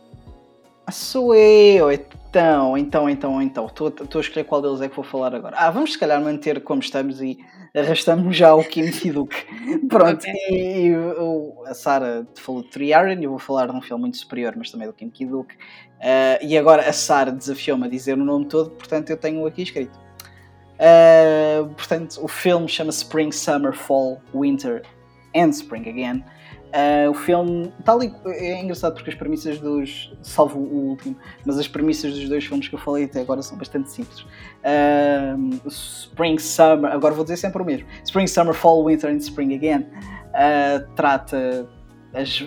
Ah, 0.85 0.91
sou 0.91 1.33
eu, 1.33 1.91
então, 1.91 2.77
então, 2.77 3.09
então, 3.09 3.41
então. 3.41 3.65
Estou 3.65 3.89
a 4.15 4.19
escolher 4.19 4.43
qual 4.43 4.61
deles 4.61 4.81
é 4.81 4.89
que 4.89 4.95
vou 4.95 5.05
falar 5.05 5.33
agora. 5.33 5.55
Ah, 5.57 5.71
vamos 5.71 5.93
se 5.93 5.99
calhar 5.99 6.21
manter 6.21 6.61
como 6.61 6.81
estamos 6.81 7.21
e 7.21 7.37
arrastamos 7.75 8.35
já 8.35 8.53
o 8.53 8.63
Kim 8.63 8.91
Fiduk. 8.91 9.33
Pronto, 9.87 10.19
okay. 10.19 10.33
e, 10.49 10.87
e 10.87 10.95
o, 10.95 11.63
a 11.65 11.73
Sara 11.73 12.27
falou 12.35 12.61
de 12.61 12.69
Triaran 12.69 13.19
e 13.19 13.23
eu 13.23 13.29
vou 13.29 13.39
falar 13.39 13.67
de 13.67 13.75
um 13.75 13.81
filme 13.81 14.01
muito 14.01 14.17
superior, 14.17 14.53
mas 14.57 14.71
também 14.71 14.87
do 14.87 14.93
Kim 14.93 15.09
Kiduk. 15.09 15.53
Uh, 15.53 16.45
e 16.45 16.57
agora 16.57 16.87
a 16.87 16.93
Sara 16.93 17.31
desafiou-me 17.31 17.85
a 17.85 17.89
dizer 17.89 18.15
o 18.15 18.23
nome 18.23 18.45
todo, 18.45 18.71
portanto 18.71 19.09
eu 19.09 19.17
tenho 19.17 19.45
aqui 19.45 19.63
escrito. 19.63 19.97
Uh, 20.73 21.73
portanto, 21.75 22.19
o 22.21 22.27
filme 22.27 22.67
chama 22.67 22.89
Spring, 22.89 23.31
Summer, 23.31 23.73
Fall, 23.73 24.21
Winter 24.33 24.83
and 25.35 25.49
Spring 25.49 25.87
Again. 25.87 26.25
Uh, 26.73 27.11
o 27.11 27.13
filme 27.13 27.71
tal 27.85 28.01
e, 28.01 28.11
é 28.25 28.59
engraçado 28.59 28.95
porque 28.95 29.11
as 29.11 29.15
premissas 29.15 29.59
dos. 29.59 30.11
salvo 30.23 30.57
o 30.57 30.89
último, 30.89 31.15
mas 31.45 31.59
as 31.59 31.67
premissas 31.67 32.15
dos 32.15 32.27
dois 32.27 32.43
filmes 32.45 32.67
que 32.67 32.73
eu 32.73 32.79
falei 32.79 33.03
até 33.03 33.21
agora 33.21 33.43
são 33.43 33.55
bastante 33.55 33.91
simples. 33.91 34.21
Uh, 34.21 35.67
Spring, 35.67 36.39
Summer, 36.39 36.91
agora 36.91 37.13
vou 37.13 37.23
dizer 37.23 37.37
sempre 37.37 37.61
o 37.61 37.65
mesmo: 37.65 37.87
Spring, 38.03 38.25
Summer, 38.25 38.55
Fall, 38.55 38.83
Winter 38.85 39.11
and 39.11 39.17
Spring 39.17 39.53
Again. 39.53 39.81
Uh, 39.81 40.91
trata 40.95 41.69
as 42.11 42.43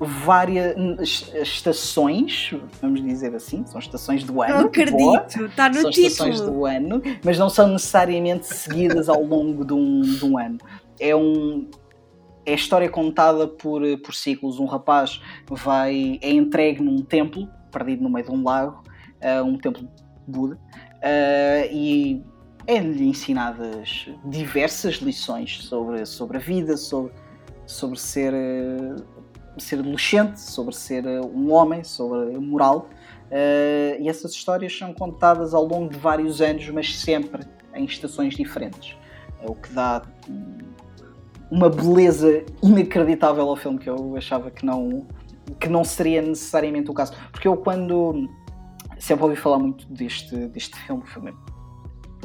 várias 0.00 1.22
estações, 1.34 2.50
vamos 2.80 3.02
dizer 3.02 3.34
assim, 3.34 3.64
são 3.66 3.78
estações 3.78 4.24
do 4.24 4.40
ano. 4.40 4.54
Não 4.54 4.66
acredito, 4.66 5.44
está 5.44 5.68
no 5.68 5.82
são 5.82 5.90
título. 5.90 6.06
estações 6.06 6.40
do 6.40 6.64
ano, 6.64 7.02
mas 7.22 7.38
não 7.38 7.50
são 7.50 7.68
necessariamente 7.68 8.46
seguidas 8.46 9.08
ao 9.10 9.22
longo 9.22 9.66
de 9.66 9.74
um, 9.74 10.00
de 10.00 10.24
um 10.24 10.38
ano. 10.38 10.58
É 10.98 11.14
um 11.14 11.68
é 12.46 12.52
a 12.52 12.54
história 12.54 12.88
contada 12.88 13.46
por, 13.46 13.82
por 13.98 14.14
ciclos. 14.14 14.58
Um 14.58 14.66
rapaz 14.66 15.20
vai, 15.48 16.18
é 16.22 16.30
entregue 16.30 16.82
num 16.82 17.02
templo, 17.02 17.48
perdido 17.70 18.02
no 18.02 18.10
meio 18.10 18.26
de 18.26 18.32
um 18.32 18.42
lago, 18.42 18.82
uh, 19.22 19.44
um 19.44 19.58
templo 19.58 19.88
Buda, 20.26 20.54
uh, 20.54 21.70
e 21.70 22.22
é-lhe 22.66 23.06
ensinadas 23.06 24.08
diversas 24.24 24.96
lições 24.96 25.62
sobre, 25.64 26.06
sobre 26.06 26.38
a 26.38 26.40
vida, 26.40 26.76
sobre, 26.76 27.12
sobre 27.66 27.98
ser, 27.98 28.32
uh, 28.32 29.60
ser 29.60 29.80
adolescente, 29.80 30.40
sobre 30.40 30.74
ser 30.74 31.04
um 31.06 31.52
homem, 31.52 31.84
sobre 31.84 32.38
moral. 32.38 32.88
e 34.00 34.08
essas 34.08 34.32
histórias 34.32 34.76
são 34.76 34.94
contadas 34.94 35.54
ao 35.54 35.64
longo 35.64 35.90
de 35.90 35.98
vários 35.98 36.40
anos, 36.40 36.68
mas 36.70 36.96
sempre 36.96 37.44
em 37.74 37.84
estações 37.84 38.34
diferentes. 38.34 38.96
o 39.46 39.54
que 39.54 39.72
dá 39.72 40.02
uma 41.50 41.68
beleza 41.68 42.44
inacreditável 42.62 43.48
ao 43.48 43.56
filme 43.56 43.78
que 43.78 43.88
eu 43.88 44.16
achava 44.16 44.50
que 44.50 44.64
não, 44.64 45.06
que 45.60 45.68
não 45.68 45.84
seria 45.84 46.22
necessariamente 46.22 46.90
o 46.90 46.94
caso. 46.94 47.12
Porque 47.30 47.46
eu, 47.46 47.56
quando 47.56 48.28
sempre 48.98 49.24
ouvi 49.24 49.36
falar 49.36 49.58
muito 49.58 49.86
deste, 49.86 50.34
deste 50.48 50.76
filme, 50.80 51.02
o 51.02 51.06
filme 51.06 51.30
é 51.30 51.54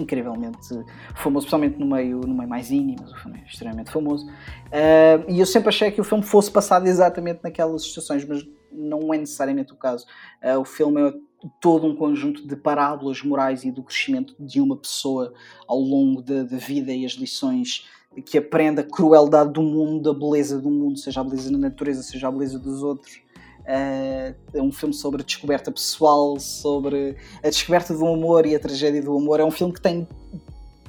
incrivelmente 0.01 0.69
famoso, 1.15 1.45
especialmente 1.45 1.77
no 1.77 1.85
meio, 1.85 2.21
no 2.21 2.33
meio 2.33 2.49
mais 2.49 2.71
indie, 2.71 2.95
mas 2.99 3.11
o 3.11 3.15
filme 3.17 3.39
é 3.39 3.45
extremamente 3.45 3.91
famoso. 3.91 4.25
Uh, 4.27 5.29
e 5.29 5.39
eu 5.39 5.45
sempre 5.45 5.69
achei 5.69 5.91
que 5.91 5.99
o 5.99 6.03
filme 6.03 6.23
fosse 6.23 6.49
passado 6.49 6.87
exatamente 6.87 7.41
naquelas 7.43 7.83
situações, 7.83 8.25
mas 8.25 8.47
não 8.71 9.13
é 9.13 9.17
necessariamente 9.17 9.73
o 9.73 9.75
caso. 9.75 10.05
Uh, 10.41 10.59
o 10.59 10.65
filme 10.65 11.01
é 11.01 11.13
todo 11.59 11.87
um 11.87 11.95
conjunto 11.95 12.47
de 12.47 12.55
parábolas 12.55 13.21
morais 13.23 13.63
e 13.63 13.71
do 13.71 13.83
crescimento 13.83 14.35
de 14.39 14.59
uma 14.59 14.75
pessoa 14.75 15.33
ao 15.67 15.79
longo 15.79 16.21
da, 16.21 16.43
da 16.43 16.57
vida 16.57 16.91
e 16.93 17.05
as 17.05 17.13
lições 17.13 17.87
que 18.25 18.37
aprende 18.37 18.81
a 18.81 18.83
crueldade 18.83 19.53
do 19.53 19.61
mundo, 19.61 20.09
a 20.09 20.13
beleza 20.13 20.59
do 20.59 20.69
mundo, 20.69 20.97
seja 20.97 21.21
a 21.21 21.23
beleza 21.23 21.51
da 21.51 21.57
natureza, 21.57 22.03
seja 22.03 22.27
a 22.27 22.31
beleza 22.31 22.59
dos 22.59 22.83
outros. 22.83 23.21
Uh, 23.61 24.35
é 24.53 24.61
um 24.61 24.71
filme 24.71 24.93
sobre 24.93 25.21
a 25.21 25.25
descoberta 25.25 25.71
pessoal, 25.71 26.39
sobre 26.39 27.15
a 27.43 27.49
descoberta 27.49 27.93
do 27.93 28.07
amor 28.07 28.45
e 28.45 28.55
a 28.55 28.59
tragédia 28.59 29.01
do 29.01 29.15
amor. 29.15 29.39
É 29.39 29.45
um 29.45 29.51
filme 29.51 29.73
que 29.73 29.81
tem 29.81 30.07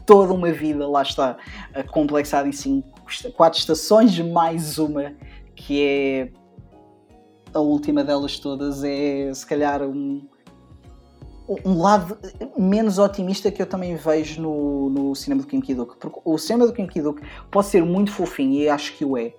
toda 0.06 0.32
uma 0.32 0.50
vida, 0.50 0.88
lá 0.88 1.02
está, 1.02 1.36
complexada 1.92 2.48
em 2.48 2.52
cinco, 2.52 2.88
quatro 3.36 3.60
estações, 3.60 4.18
mais 4.18 4.78
uma 4.78 5.14
que 5.54 5.82
é 5.82 6.32
a 7.52 7.60
última 7.60 8.02
delas 8.02 8.38
todas, 8.38 8.82
é 8.82 9.32
se 9.34 9.46
calhar 9.46 9.82
um, 9.82 10.26
um 11.64 11.80
lado 11.80 12.16
menos 12.56 12.98
otimista 12.98 13.50
que 13.50 13.60
eu 13.60 13.66
também 13.66 13.96
vejo 13.96 14.40
no, 14.40 14.90
no 14.90 15.14
cinema 15.14 15.42
do 15.42 15.48
Kim 15.48 15.60
Ki-duk. 15.60 15.96
Porque 15.98 16.20
o 16.24 16.38
cinema 16.38 16.66
do 16.66 16.72
Kim 16.72 16.86
Ki-duk 16.86 17.20
pode 17.50 17.66
ser 17.66 17.84
muito 17.84 18.12
fofinho 18.12 18.54
e 18.54 18.68
acho 18.68 18.96
que 18.96 19.04
o 19.04 19.16
é. 19.16 19.34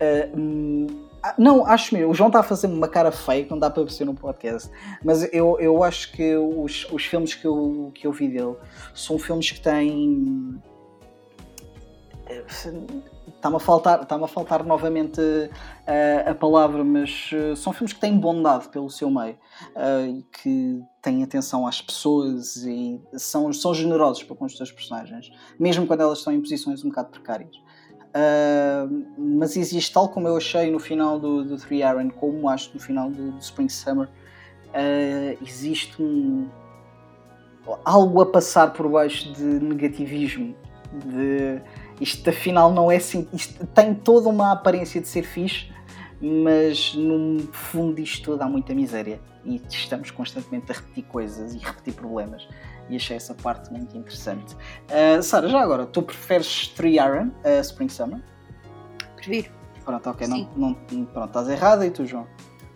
Uh, 0.00 1.12
não, 1.38 1.64
acho 1.66 1.94
mesmo. 1.94 2.10
O 2.10 2.14
João 2.14 2.28
está 2.28 2.40
a 2.40 2.42
fazer 2.42 2.66
uma 2.66 2.88
cara 2.88 3.12
feia 3.12 3.44
que 3.44 3.50
não 3.50 3.58
dá 3.58 3.70
para 3.70 3.84
perceber 3.84 4.10
no 4.10 4.16
podcast. 4.16 4.68
Mas 5.04 5.32
eu, 5.32 5.56
eu 5.60 5.82
acho 5.82 6.12
que 6.12 6.36
os, 6.36 6.86
os 6.90 7.04
filmes 7.04 7.34
que 7.34 7.46
eu, 7.46 7.92
que 7.94 8.06
eu 8.06 8.12
vi 8.12 8.28
dele 8.28 8.56
são 8.94 9.18
filmes 9.18 9.50
que 9.50 9.60
têm 9.60 10.60
Está-me 13.42 13.56
a 13.56 13.58
faltar, 13.58 14.02
está 14.02 14.14
a 14.14 14.28
faltar 14.28 14.64
novamente 14.64 15.20
uh, 15.20 16.30
a 16.30 16.32
palavra, 16.32 16.84
mas 16.84 17.28
uh, 17.32 17.56
são 17.56 17.72
filmes 17.72 17.92
que 17.92 17.98
têm 17.98 18.16
bondade 18.16 18.68
pelo 18.68 18.88
seu 18.88 19.10
meio 19.10 19.34
uh, 19.74 20.06
e 20.06 20.22
que 20.40 20.80
têm 21.02 21.24
atenção 21.24 21.66
às 21.66 21.82
pessoas 21.82 22.58
e 22.58 23.02
são, 23.14 23.52
são 23.52 23.74
generosos 23.74 24.22
para 24.22 24.36
com 24.36 24.44
os 24.44 24.56
seus 24.56 24.70
personagens, 24.70 25.32
mesmo 25.58 25.88
quando 25.88 26.02
elas 26.02 26.18
estão 26.18 26.32
em 26.32 26.40
posições 26.40 26.84
um 26.84 26.88
bocado 26.90 27.08
precárias. 27.08 27.60
mas 29.18 29.56
existe, 29.56 29.92
tal 29.92 30.08
como 30.08 30.28
eu 30.28 30.36
achei 30.36 30.70
no 30.70 30.78
final 30.78 31.18
do, 31.18 31.44
do 31.44 31.56
Three 31.56 31.80
Iron, 31.80 32.10
como 32.10 32.48
acho 32.48 32.70
no 32.72 32.78
final 32.78 33.10
do, 33.10 33.32
do 33.32 33.40
Spring 33.40 33.68
Summer, 33.68 34.08
existe 35.42 36.00
um, 36.00 36.48
algo 37.84 38.20
a 38.20 38.26
passar 38.26 38.72
por 38.72 38.88
baixo 38.88 39.32
de 39.32 39.42
negativismo, 39.42 40.54
de 40.92 41.60
isto 42.02 42.28
afinal 42.28 42.72
não 42.72 42.90
é 42.90 42.96
assim. 42.96 43.28
Isto 43.32 43.64
tem 43.68 43.94
toda 43.94 44.28
uma 44.28 44.52
aparência 44.52 45.00
de 45.00 45.06
ser 45.06 45.22
fixe, 45.22 45.70
mas 46.20 46.94
no 46.94 47.40
fundo 47.52 47.94
disto 47.94 48.32
tudo 48.32 48.42
há 48.42 48.48
muita 48.48 48.74
miséria 48.74 49.20
e 49.44 49.60
estamos 49.68 50.10
constantemente 50.10 50.70
a 50.72 50.74
repetir 50.74 51.04
coisas 51.04 51.54
e 51.54 51.58
repetir 51.58 51.94
problemas. 51.94 52.46
E 52.88 52.96
achei 52.96 53.16
essa 53.16 53.34
parte 53.34 53.70
muito 53.72 53.96
interessante. 53.96 54.54
Uh, 54.90 55.22
Sara, 55.22 55.48
já 55.48 55.60
agora, 55.60 55.86
tu 55.86 56.02
preferes 56.02 56.68
Three 56.68 56.96
Iron 56.96 57.30
a 57.44 57.58
uh, 57.58 57.60
Spring 57.60 57.88
Summer? 57.88 58.20
Prefiro. 59.14 59.50
Pronto, 59.84 60.10
ok, 60.10 60.26
não, 60.26 60.50
não, 60.56 60.74
pronto, 60.74 61.26
estás 61.26 61.48
errada 61.48 61.86
e 61.86 61.90
tu, 61.90 62.04
João? 62.04 62.26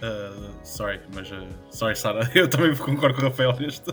Uh, 0.03 0.53
sorry, 0.62 1.01
mas. 1.15 1.31
Uh, 1.31 1.47
sorry, 1.70 1.97
Sara, 1.97 2.31
eu 2.35 2.48
também 2.48 2.74
concordo 2.77 3.16
com 3.16 3.23
o 3.23 3.28
Rafael 3.28 3.57
neste. 3.59 3.90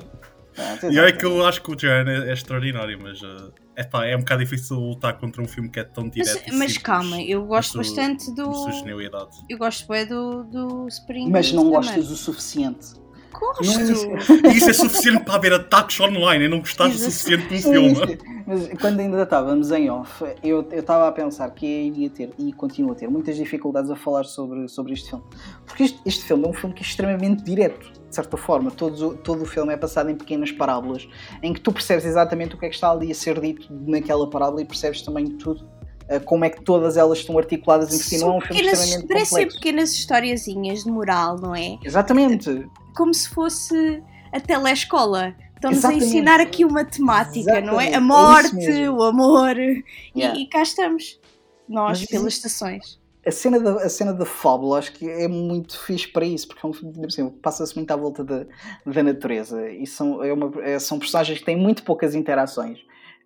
Ah, 0.57 0.77
e 0.83 0.99
olha 0.99 1.11
que 1.11 1.25
eu 1.25 1.43
acho 1.45 1.61
que 1.63 1.71
o 1.71 1.75
Trian 1.75 2.05
é, 2.07 2.29
é 2.29 2.33
extraordinário, 2.33 2.99
mas 3.01 3.21
uh, 3.21 3.51
epá, 3.77 4.05
é 4.05 4.15
um 4.15 4.19
bocado 4.19 4.43
difícil 4.43 4.77
lutar 4.77 5.17
contra 5.17 5.41
um 5.41 5.47
filme 5.47 5.69
que 5.69 5.79
é 5.79 5.83
tão 5.83 6.09
direto. 6.09 6.43
Mas, 6.47 6.57
mas 6.57 6.77
calma, 6.77 7.21
eu 7.21 7.45
gosto 7.45 7.77
bastante 7.77 8.33
do. 8.33 8.53
sua 8.53 8.71
genialidade. 8.71 9.37
Eu 9.49 9.57
gosto 9.57 9.87
bem 9.87 10.05
do, 10.05 10.43
do 10.43 10.87
Spring. 10.87 11.29
Mas 11.29 11.51
não 11.51 11.69
gostas 11.69 12.09
o 12.09 12.15
suficiente. 12.15 13.03
Gosto. 13.31 13.63
E 13.63 14.53
isso 14.55 14.69
é 14.69 14.73
suficiente 14.73 15.23
para 15.23 15.35
haver 15.35 15.53
ataques 15.53 15.99
online. 15.99 16.45
Eu 16.45 16.49
não 16.51 16.59
gostaste 16.59 16.97
o 16.97 16.99
suficiente 16.99 17.47
de 17.47 17.55
um 17.55 17.95
filme. 17.95 18.17
Mas 18.45 18.69
quando 18.79 18.99
ainda 18.99 19.23
estávamos 19.23 19.71
em 19.71 19.89
off, 19.89 20.23
eu 20.43 20.67
estava 20.71 21.07
a 21.07 21.11
pensar 21.11 21.49
que 21.51 21.65
iria 21.65 22.09
ter 22.09 22.29
e 22.37 22.53
continuo 22.53 22.91
a 22.91 22.95
ter 22.95 23.09
muitas 23.09 23.35
dificuldades 23.35 23.89
a 23.89 23.95
falar 23.95 24.25
sobre, 24.25 24.67
sobre 24.67 24.93
este 24.93 25.09
filme. 25.09 25.25
Porque 25.65 25.83
este, 25.83 25.99
este 26.05 26.25
filme 26.25 26.45
é 26.45 26.49
um 26.49 26.53
filme 26.53 26.75
que 26.75 26.83
é 26.83 26.85
extremamente 26.85 27.43
direto, 27.43 27.91
de 28.13 28.15
certa 28.15 28.37
forma. 28.37 28.69
Todo, 28.69 29.17
todo 29.17 29.41
o 29.41 29.45
filme 29.45 29.73
é 29.73 29.77
passado 29.77 30.09
em 30.09 30.15
pequenas 30.15 30.51
parábolas, 30.51 31.07
em 31.41 31.51
que 31.51 31.59
tu 31.59 31.73
percebes 31.73 32.05
exatamente 32.05 32.55
o 32.55 32.59
que 32.59 32.67
é 32.67 32.69
que 32.69 32.75
está 32.75 32.91
ali 32.91 33.11
a 33.11 33.15
ser 33.15 33.41
dito 33.41 33.67
naquela 33.71 34.29
parábola 34.29 34.61
e 34.61 34.65
percebes 34.65 35.01
também 35.01 35.25
tudo 35.37 35.67
eh, 36.07 36.19
como 36.19 36.45
é 36.45 36.49
que 36.49 36.61
todas 36.61 36.95
elas 36.95 37.17
estão 37.17 37.37
articuladas 37.37 37.91
em 37.91 37.97
si. 37.97 38.19
Não 38.19 38.33
é 38.33 38.37
um 38.37 38.41
filme 38.41 38.61
extremamente 38.61 39.07
Parecem 39.07 39.47
pequenas 39.47 39.91
historiazinhas 39.93 40.83
de 40.83 40.91
moral, 40.91 41.39
não 41.39 41.55
é? 41.55 41.77
Exatamente. 41.83 42.67
Como 42.95 43.13
se 43.13 43.27
fosse 43.29 44.03
a 44.31 44.39
telescola. 44.39 45.35
Estão-nos 45.55 45.85
a 45.85 45.93
ensinar 45.93 46.39
aqui 46.41 46.65
uma 46.65 46.83
temática, 46.83 47.39
Exatamente. 47.39 47.71
não 47.71 47.81
é? 47.81 47.95
A 47.95 48.01
morte, 48.01 48.65
é 48.65 48.91
o 48.91 49.01
amor. 49.01 49.57
Yeah. 49.57 50.37
E, 50.37 50.43
e, 50.43 50.47
cá 50.47 50.61
estamos, 50.61 51.19
nós, 51.67 52.01
Mas, 52.01 52.09
pelas 52.09 52.33
estações. 52.33 52.99
A 53.25 53.31
cena, 53.31 53.59
da, 53.59 53.75
a 53.75 53.89
cena 53.89 54.13
da 54.13 54.25
fábula 54.25 54.79
acho 54.79 54.93
que 54.93 55.09
é 55.09 55.27
muito 55.27 55.79
fixe 55.79 56.07
para 56.07 56.25
isso, 56.25 56.47
porque 56.47 56.65
é 56.65 56.69
um 56.69 56.73
filme 56.73 57.05
assim, 57.05 57.29
passa-se 57.29 57.75
muito 57.75 57.89
à 57.91 57.95
volta 57.95 58.23
da, 58.23 58.45
da 58.85 59.03
natureza. 59.03 59.69
E 59.69 59.87
são, 59.87 60.21
é 60.23 60.33
uma, 60.33 60.51
é, 60.61 60.77
são 60.77 60.99
personagens 60.99 61.39
que 61.39 61.45
têm 61.45 61.55
muito 61.55 61.83
poucas 61.83 62.15
interações. 62.15 62.79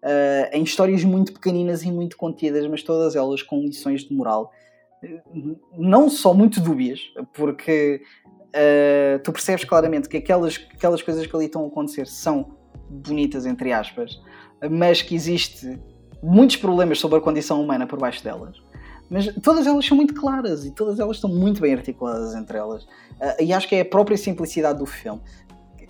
Uh, 0.03 0.53
em 0.53 0.61
histórias 0.61 1.03
muito 1.03 1.33
pequeninas 1.33 1.81
e 1.83 1.91
muito 1.91 2.15
contidas, 2.15 2.67
mas 2.67 2.83
todas 2.83 3.15
elas 3.15 3.41
com 3.41 3.61
lições 3.61 4.03
de 4.03 4.13
moral, 4.13 4.51
não 5.77 6.09
só 6.09 6.33
muito 6.33 6.59
dúbias, 6.59 7.01
porque 7.33 8.01
uh, 8.47 9.19
tu 9.23 9.31
percebes 9.31 9.65
claramente 9.65 10.07
que 10.07 10.17
aquelas, 10.17 10.55
aquelas 10.73 11.01
coisas 11.01 11.25
que 11.25 11.35
ali 11.35 11.45
estão 11.45 11.63
a 11.63 11.67
acontecer 11.67 12.07
são 12.07 12.55
bonitas, 12.89 13.45
entre 13.45 13.71
aspas, 13.71 14.21
mas 14.69 15.01
que 15.01 15.15
existe 15.15 15.79
muitos 16.21 16.55
problemas 16.55 16.99
sobre 16.99 17.17
a 17.17 17.21
condição 17.21 17.61
humana 17.61 17.85
por 17.85 17.99
baixo 17.99 18.23
delas. 18.23 18.55
Mas 19.09 19.33
todas 19.41 19.65
elas 19.65 19.85
são 19.85 19.95
muito 19.95 20.13
claras 20.13 20.65
e 20.65 20.71
todas 20.71 20.99
elas 20.99 21.17
estão 21.17 21.29
muito 21.29 21.61
bem 21.61 21.73
articuladas 21.73 22.35
entre 22.35 22.57
elas. 22.57 22.83
Uh, 22.83 23.41
e 23.41 23.53
acho 23.53 23.67
que 23.67 23.75
é 23.75 23.81
a 23.81 23.85
própria 23.85 24.17
simplicidade 24.17 24.79
do 24.79 24.85
filme 24.85 25.21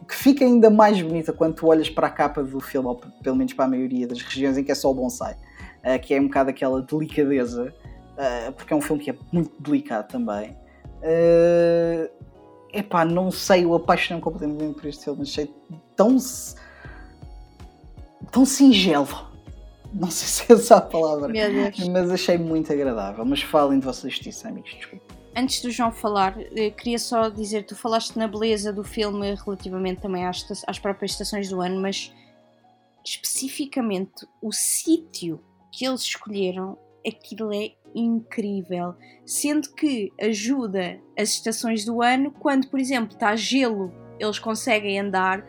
que 0.07 0.15
fica 0.15 0.45
ainda 0.45 0.69
mais 0.69 1.02
bonita 1.02 1.34
quando 1.34 1.56
tu 1.56 1.68
olhas 1.68 1.89
para 1.89 2.07
a 2.07 2.10
capa 2.10 2.41
do 2.41 2.60
filme, 2.60 2.88
ou 2.88 2.95
pelo 2.95 3.35
menos 3.35 3.53
para 3.53 3.65
a 3.65 3.68
maioria 3.68 4.07
das 4.07 4.22
regiões 4.22 4.57
em 4.57 4.64
que 4.64 4.72
é 4.72 4.76
só 4.76 4.89
o 4.89 4.94
bonsai, 4.94 5.34
uh, 5.34 5.99
que 6.02 6.14
é 6.14 6.22
um 6.22 6.27
bocado 6.27 6.49
aquela 6.49 6.81
delicadeza, 6.81 7.73
uh, 8.14 8.52
porque 8.53 8.73
é 8.73 8.76
um 8.76 8.81
filme 8.81 9.03
que 9.03 9.11
é 9.11 9.15
muito 9.31 9.52
delicado 9.61 10.07
também. 10.07 10.52
Uh, 11.02 12.10
epá, 12.73 13.03
não 13.03 13.30
sei, 13.30 13.65
eu 13.65 13.73
apaixonei-me 13.76 14.22
completamente 14.22 14.76
por 14.76 14.88
este 14.88 15.03
filme, 15.03 15.22
achei 15.23 15.53
tão. 15.95 16.18
tão 18.31 18.45
singelo. 18.45 19.26
Não 19.99 20.11
sei 20.11 20.28
se 20.28 20.52
é 20.52 20.56
essa 20.56 20.78
a 20.78 20.82
palavra, 20.82 21.34
mas 21.91 22.11
achei 22.11 22.38
muito 22.38 22.72
agradável. 22.72 23.26
Mas 23.26 23.41
falem 23.41 23.80
de 23.80 23.86
vossa 23.86 24.07
justiça, 24.10 24.48
amigos, 24.48 24.74
desculpa 24.74 25.18
antes 25.38 25.61
do 25.61 25.69
João 25.69 25.91
falar, 25.91 26.36
eh, 26.56 26.72
queria 26.72 26.98
só 26.98 27.30
dizer, 27.30 27.64
tu 27.64 27.76
falaste 27.76 28.18
na 28.18 28.28
beleza 28.28 28.74
do 28.74 28.84
filme 28.84 29.36
relativamente 29.36 30.02
também 30.02 30.26
às, 30.26 30.44
às 30.65 30.80
próprias 30.80 31.11
estações 31.11 31.48
do 31.48 31.61
ano, 31.61 31.80
mas 31.80 32.11
especificamente 33.06 34.28
o 34.41 34.52
sítio 34.52 35.40
que 35.72 35.86
eles 35.86 36.02
escolheram, 36.02 36.76
aquilo 37.06 37.53
é 37.53 37.72
incrível. 37.94 38.95
Sendo 39.28 39.69
que 39.76 40.11
ajuda 40.19 40.99
as 41.18 41.30
estações 41.30 41.86
do 41.86 42.02
ano, 42.02 42.32
quando, 42.32 42.68
por 42.68 42.80
exemplo, 42.80 43.14
está 43.14 43.36
gelo, 43.36 43.94
eles 44.19 44.40
conseguem 44.40 44.99
andar. 44.99 45.45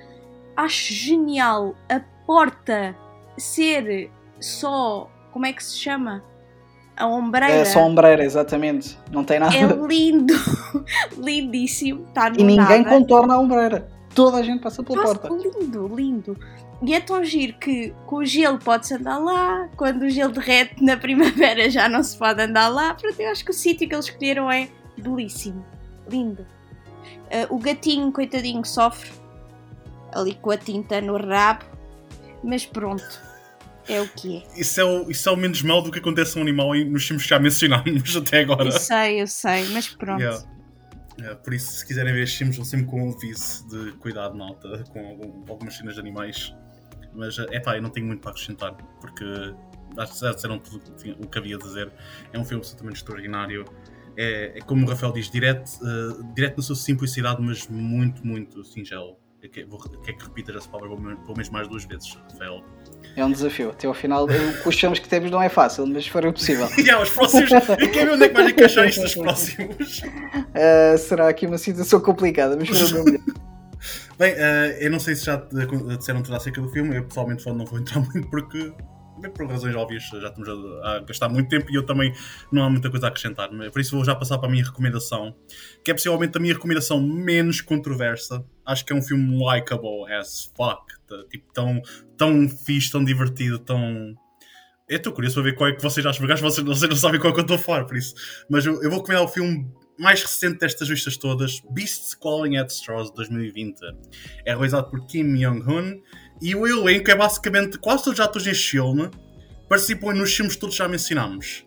Acho 0.54 0.92
genial 0.92 1.74
a 1.88 1.98
porta 2.26 2.94
ser 3.38 4.10
só. 4.40 5.10
Como 5.32 5.46
é 5.46 5.52
que 5.52 5.62
se 5.62 5.76
chama? 5.76 6.22
a 6.98 7.06
ombreira. 7.06 7.54
É 7.54 7.64
só 7.64 7.80
ombreira, 7.80 8.24
exatamente. 8.24 8.98
Não 9.10 9.24
tem 9.24 9.38
nada. 9.38 9.54
É 9.54 9.66
lindo, 9.66 10.34
lindíssimo. 11.16 12.04
Tá 12.12 12.30
e 12.36 12.42
ninguém 12.42 12.84
contorna 12.84 13.34
a 13.34 13.38
ombreira. 13.38 13.88
Toda 14.14 14.38
a 14.38 14.42
gente 14.42 14.60
passa 14.60 14.82
pela 14.82 15.02
Nossa, 15.02 15.18
porta. 15.18 15.48
Lindo, 15.48 15.94
lindo. 15.94 16.36
E 16.82 16.94
é 16.94 17.00
tão 17.00 17.24
giro 17.24 17.54
que 17.54 17.92
com 18.06 18.16
o 18.16 18.24
gelo 18.24 18.58
pode-se 18.58 18.94
andar 18.94 19.18
lá, 19.18 19.68
quando 19.76 20.02
o 20.02 20.10
gelo 20.10 20.32
derrete 20.32 20.82
na 20.82 20.96
primavera 20.98 21.70
já 21.70 21.88
não 21.88 22.02
se 22.02 22.16
pode 22.16 22.42
andar 22.42 22.68
lá. 22.68 22.94
Portanto, 22.94 23.20
eu 23.20 23.30
acho 23.30 23.44
que 23.44 23.50
o 23.50 23.54
sítio 23.54 23.88
que 23.88 23.94
eles 23.94 24.06
escolheram 24.06 24.50
é 24.50 24.68
belíssimo, 24.96 25.64
lindo. 26.08 26.42
Uh, 26.42 27.54
o 27.54 27.58
gatinho, 27.58 28.10
coitadinho, 28.10 28.64
sofre 28.64 29.10
ali 30.12 30.34
com 30.34 30.50
a 30.50 30.56
tinta 30.56 31.00
no 31.00 31.16
rabo, 31.16 31.64
mas 32.42 32.64
pronto 32.64 33.27
é 33.88 34.00
o 34.00 34.08
que 34.08 34.38
é. 34.38 34.60
Isso 34.60 34.80
é 34.80 34.84
o, 34.84 35.10
isso 35.10 35.28
é 35.28 35.32
o 35.32 35.36
menos 35.36 35.62
mal 35.62 35.82
do 35.82 35.90
que 35.90 35.98
acontece 35.98 36.36
a 36.36 36.40
um 36.40 36.42
animal 36.42 36.74
nos 36.74 37.06
filmes 37.06 37.24
que 37.24 37.30
já 37.30 37.38
mencionámos 37.38 38.14
até 38.16 38.40
agora. 38.40 38.66
Eu 38.66 38.72
sei, 38.72 39.22
eu 39.22 39.26
sei, 39.26 39.68
mas 39.68 39.88
pronto. 39.88 40.20
Yeah. 40.20 40.58
Yeah, 41.18 41.36
por 41.40 41.52
isso, 41.52 41.72
se 41.72 41.86
quiserem 41.86 42.12
ver 42.12 42.22
estes 42.22 42.38
filmes, 42.38 42.56
vão 42.56 42.64
sempre 42.64 42.86
com 42.86 43.08
um 43.08 43.12
aviso 43.12 43.66
de 43.68 43.92
cuidado 43.98 44.36
nota 44.36 44.84
com 44.92 45.04
algum, 45.04 45.44
algumas 45.48 45.76
cenas 45.76 45.94
de 45.94 46.00
animais. 46.00 46.54
Mas, 47.12 47.36
é 47.38 47.58
pá, 47.58 47.76
eu 47.76 47.82
não 47.82 47.90
tenho 47.90 48.06
muito 48.06 48.20
para 48.20 48.30
acrescentar, 48.30 48.74
porque 49.00 49.24
acho 49.96 50.12
que 50.12 50.20
já 50.20 50.32
disseram 50.32 50.58
tudo 50.60 50.80
o 51.18 51.26
que 51.26 51.38
havia 51.38 51.56
a 51.56 51.58
dizer. 51.58 51.92
É 52.32 52.38
um 52.38 52.44
filme 52.44 52.60
absolutamente 52.60 52.98
extraordinário. 52.98 53.64
É, 54.16 54.58
é 54.58 54.60
como 54.60 54.86
o 54.86 54.88
Rafael 54.88 55.12
diz, 55.12 55.28
direto, 55.30 55.68
uh, 55.82 56.34
direto 56.34 56.58
na 56.58 56.62
sua 56.62 56.76
simplicidade, 56.76 57.42
mas 57.42 57.66
muito, 57.66 58.24
muito 58.24 58.62
singelo. 58.64 59.16
Quer 59.40 59.48
que, 59.48 59.64
vou, 59.64 59.78
quer 59.78 60.12
que 60.12 60.24
repitas 60.24 60.54
essa 60.56 60.68
palavra 60.68 60.96
pelo 60.96 61.34
menos 61.34 61.50
mais 61.50 61.66
duas 61.68 61.84
vezes, 61.84 62.14
Rafael. 62.30 62.64
É 63.16 63.24
um 63.24 63.32
desafio. 63.32 63.70
Até 63.70 63.86
ao 63.86 63.94
final, 63.94 64.26
os 64.64 64.78
filmes 64.78 64.98
que 64.98 65.08
temos 65.08 65.30
não 65.30 65.42
é 65.42 65.48
fácil, 65.48 65.86
mas 65.86 66.06
farei 66.06 66.30
o 66.30 66.32
possível. 66.32 66.68
yeah, 66.78 66.98
os 67.02 67.10
próximos. 67.10 67.48
Quero 67.92 67.92
ver 67.92 68.10
onde 68.12 68.24
é 68.24 68.28
que 68.28 68.34
vais 68.34 68.50
encaixar 68.50 68.86
isto 68.86 69.02
nos 69.02 69.14
próximos. 69.14 70.02
Uh, 70.02 70.98
será 70.98 71.28
aqui 71.28 71.46
uma 71.46 71.58
situação 71.58 72.00
complicada, 72.00 72.56
mas 72.56 72.68
farei 72.68 72.84
o 72.84 72.94
meu 72.94 73.04
melhor. 73.04 73.20
Bem, 74.18 74.32
uh, 74.34 74.76
eu 74.80 74.90
não 74.90 74.98
sei 74.98 75.14
se 75.14 75.24
já 75.24 75.36
disseram 75.96 76.22
tudo 76.22 76.36
acerca 76.36 76.60
do 76.60 76.68
filme, 76.70 76.96
eu 76.96 77.04
pessoalmente 77.04 77.46
não 77.46 77.64
vou 77.64 77.78
entrar 77.78 78.00
muito 78.00 78.28
porque 78.28 78.72
por 79.34 79.46
razões 79.46 79.74
óbvias, 79.74 80.04
já 80.04 80.28
estamos 80.28 80.48
a, 80.48 80.96
a, 80.96 80.98
gastar 81.00 81.28
muito 81.28 81.48
tempo 81.48 81.70
e 81.70 81.74
eu 81.74 81.84
também 81.84 82.12
não 82.52 82.64
há 82.64 82.70
muita 82.70 82.90
coisa 82.90 83.06
a 83.06 83.08
acrescentar. 83.08 83.48
Por 83.48 83.80
isso 83.80 83.96
vou 83.96 84.04
já 84.04 84.14
passar 84.14 84.38
para 84.38 84.48
a 84.48 84.50
minha 84.50 84.64
recomendação, 84.64 85.34
que 85.84 85.90
é 85.90 85.94
possivelmente 85.94 86.36
a 86.36 86.40
minha 86.40 86.54
recomendação 86.54 87.00
menos 87.00 87.60
controversa. 87.60 88.44
Acho 88.64 88.84
que 88.84 88.92
é 88.92 88.96
um 88.96 89.02
filme 89.02 89.42
likable 89.42 90.12
as 90.12 90.44
fuck. 90.56 90.82
Tá, 91.06 91.16
tipo, 91.30 91.52
tão, 91.52 91.80
tão 92.16 92.48
fixe, 92.48 92.90
tão 92.90 93.04
divertido, 93.04 93.58
tão. 93.58 94.14
Eu 94.88 94.96
estou 94.96 95.12
curioso 95.12 95.34
para 95.34 95.44
ver 95.44 95.54
qual 95.54 95.70
é 95.70 95.72
que 95.74 95.82
vocês 95.82 96.04
acham, 96.04 96.26
porque 96.26 96.40
vocês, 96.40 96.66
vocês 96.66 96.88
não 96.88 96.96
sabem 96.96 97.20
qual 97.20 97.30
é 97.30 97.34
que 97.34 97.40
eu 97.40 97.42
estou 97.42 97.56
a 97.56 97.58
falar, 97.58 97.84
por 97.84 97.96
isso. 97.96 98.14
Mas 98.48 98.64
eu, 98.64 98.82
eu 98.82 98.90
vou 98.90 99.00
recomendar 99.00 99.24
o 99.24 99.28
filme 99.28 99.70
mais 99.98 100.22
recente 100.22 100.60
destas 100.60 100.88
listas 100.88 101.16
todas, 101.16 101.60
Beasts 101.70 102.14
Calling 102.14 102.56
at 102.56 102.70
Straws, 102.70 103.10
de 103.10 103.16
2020. 103.16 103.80
É 104.46 104.52
realizado 104.52 104.88
por 104.90 105.04
Kim 105.06 105.36
Young-hoon 105.36 106.00
e 106.40 106.54
o 106.54 106.66
elenco 106.66 107.10
é 107.10 107.14
basicamente 107.14 107.78
quase 107.78 108.04
todos 108.04 108.18
os 108.18 108.24
atores 108.24 108.46
deste 108.46 108.70
filme 108.70 109.10
participam 109.68 110.14
nos 110.14 110.34
filmes 110.34 110.54
que 110.54 110.60
todos 110.60 110.74
já 110.74 110.88
mencionámos. 110.88 111.64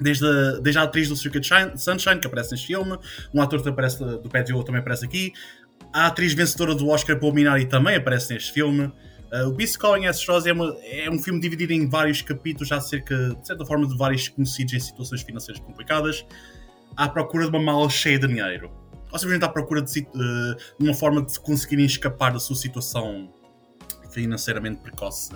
Desde 0.00 0.26
a, 0.26 0.58
desde 0.60 0.78
a 0.78 0.82
atriz 0.82 1.08
do 1.08 1.16
Secret 1.16 1.42
Sunshine, 1.76 2.20
que 2.20 2.26
aparece 2.26 2.52
neste 2.52 2.66
filme, 2.66 2.98
um 3.32 3.40
ator 3.40 3.62
que 3.62 3.68
aparece 3.68 3.98
do 3.98 4.28
Pet 4.28 4.52
também 4.64 4.80
aparece 4.80 5.04
aqui, 5.04 5.32
a 5.92 6.06
atriz 6.06 6.34
vencedora 6.34 6.74
do 6.74 6.88
Oscar 6.88 7.18
pelo 7.18 7.32
Minari 7.32 7.66
também 7.66 7.96
aparece 7.96 8.32
neste 8.34 8.52
filme. 8.52 8.92
Uh, 9.32 9.48
o 9.48 9.52
Beast 9.52 9.78
Calling 9.78 10.06
Astros 10.06 10.46
é, 10.46 10.52
uma, 10.52 10.76
é 10.82 11.10
um 11.10 11.18
filme 11.18 11.40
dividido 11.40 11.72
em 11.72 11.88
vários 11.88 12.22
capítulos, 12.22 12.70
acerca, 12.70 13.34
de 13.34 13.46
certa 13.46 13.64
forma, 13.64 13.86
de 13.86 13.96
vários 13.96 14.28
conhecidos 14.28 14.74
em 14.74 14.80
situações 14.80 15.22
financeiras 15.22 15.60
complicadas, 15.62 16.24
à 16.96 17.08
procura 17.08 17.44
de 17.44 17.50
uma 17.50 17.60
mala 17.60 17.88
cheia 17.88 18.18
de 18.18 18.28
dinheiro. 18.28 18.70
Ou 19.10 19.18
simplesmente 19.18 19.44
à 19.44 19.48
procura 19.48 19.82
de, 19.82 20.00
uh, 20.00 20.56
de 20.78 20.84
uma 20.84 20.94
forma 20.94 21.22
de 21.22 21.40
conseguirem 21.40 21.86
escapar 21.86 22.32
da 22.32 22.38
sua 22.38 22.56
situação 22.56 23.32
financeiramente 24.16 24.78
precoce. 24.78 25.30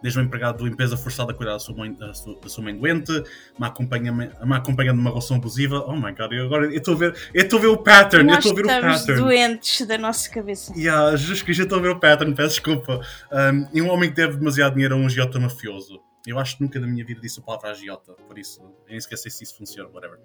Desde 0.00 0.20
o 0.20 0.22
empregado 0.22 0.58
de 0.58 0.64
limpeza 0.64 0.96
forçado 0.96 1.32
a 1.32 1.34
cuidar 1.34 1.54
da 1.54 1.58
sua 1.58 1.74
mãe, 1.74 1.92
da 1.92 2.14
sua, 2.14 2.38
da 2.40 2.48
sua 2.48 2.62
mãe 2.62 2.76
doente, 2.76 3.10
uma 3.56 3.66
acompanhamento, 3.66 4.36
uma 4.40 4.58
acompanhando 4.58 5.00
uma 5.00 5.10
relação 5.10 5.38
abusiva. 5.38 5.84
Oh 5.88 5.96
my 5.96 6.12
god, 6.12 6.32
eu 6.32 6.44
agora 6.44 6.72
estou 6.72 6.94
a 6.94 6.98
ver, 6.98 7.16
eu 7.34 7.42
estou 7.42 7.58
a 7.58 7.62
ver 7.62 7.68
o 7.68 7.76
pattern. 7.78 8.24
Nós 8.24 8.44
eu 8.44 8.52
estou 8.52 8.52
a 8.52 8.54
ver 8.54 8.64
o 8.64 8.92
pattern. 8.92 9.20
doentes 9.20 9.86
da 9.86 9.98
nossa 9.98 10.30
cabeça. 10.30 10.72
Yeah, 10.76 11.16
Jesus 11.16 11.42
Cristo, 11.42 11.62
eu 11.62 11.64
estou 11.64 11.78
a 11.80 11.82
ver 11.82 11.88
o 11.88 11.98
pattern, 11.98 12.32
peço 12.32 12.50
desculpa. 12.50 13.00
Um, 13.32 13.66
e 13.74 13.82
um 13.82 13.90
homem 13.90 14.08
que 14.10 14.14
deve 14.14 14.36
demasiado 14.36 14.74
dinheiro 14.74 14.94
a 14.94 14.98
um 14.98 15.06
agiota 15.06 15.40
mafioso. 15.40 16.00
Eu 16.24 16.38
acho 16.38 16.58
que 16.58 16.62
nunca 16.62 16.78
na 16.78 16.86
minha 16.86 17.04
vida 17.04 17.20
disse 17.20 17.40
a 17.40 17.42
palavra 17.42 17.70
agiota, 17.70 18.12
por 18.12 18.38
isso 18.38 18.62
nem 18.86 18.98
esqueci 18.98 19.30
se 19.30 19.42
isso 19.42 19.56
funciona, 19.56 19.88
whatever. 19.88 20.18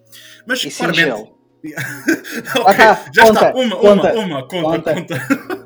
Mas, 0.46 0.64
e 0.64 0.70
claramente. 0.70 1.34
ok, 2.60 2.86
já 3.14 3.24
conta, 3.24 3.48
está. 3.48 3.54
Uma, 3.56 3.76
conta, 3.78 4.14
uma, 4.14 4.26
uma, 4.26 4.48
conta, 4.48 4.94
conta. 4.94 5.20
conta. 5.20 5.54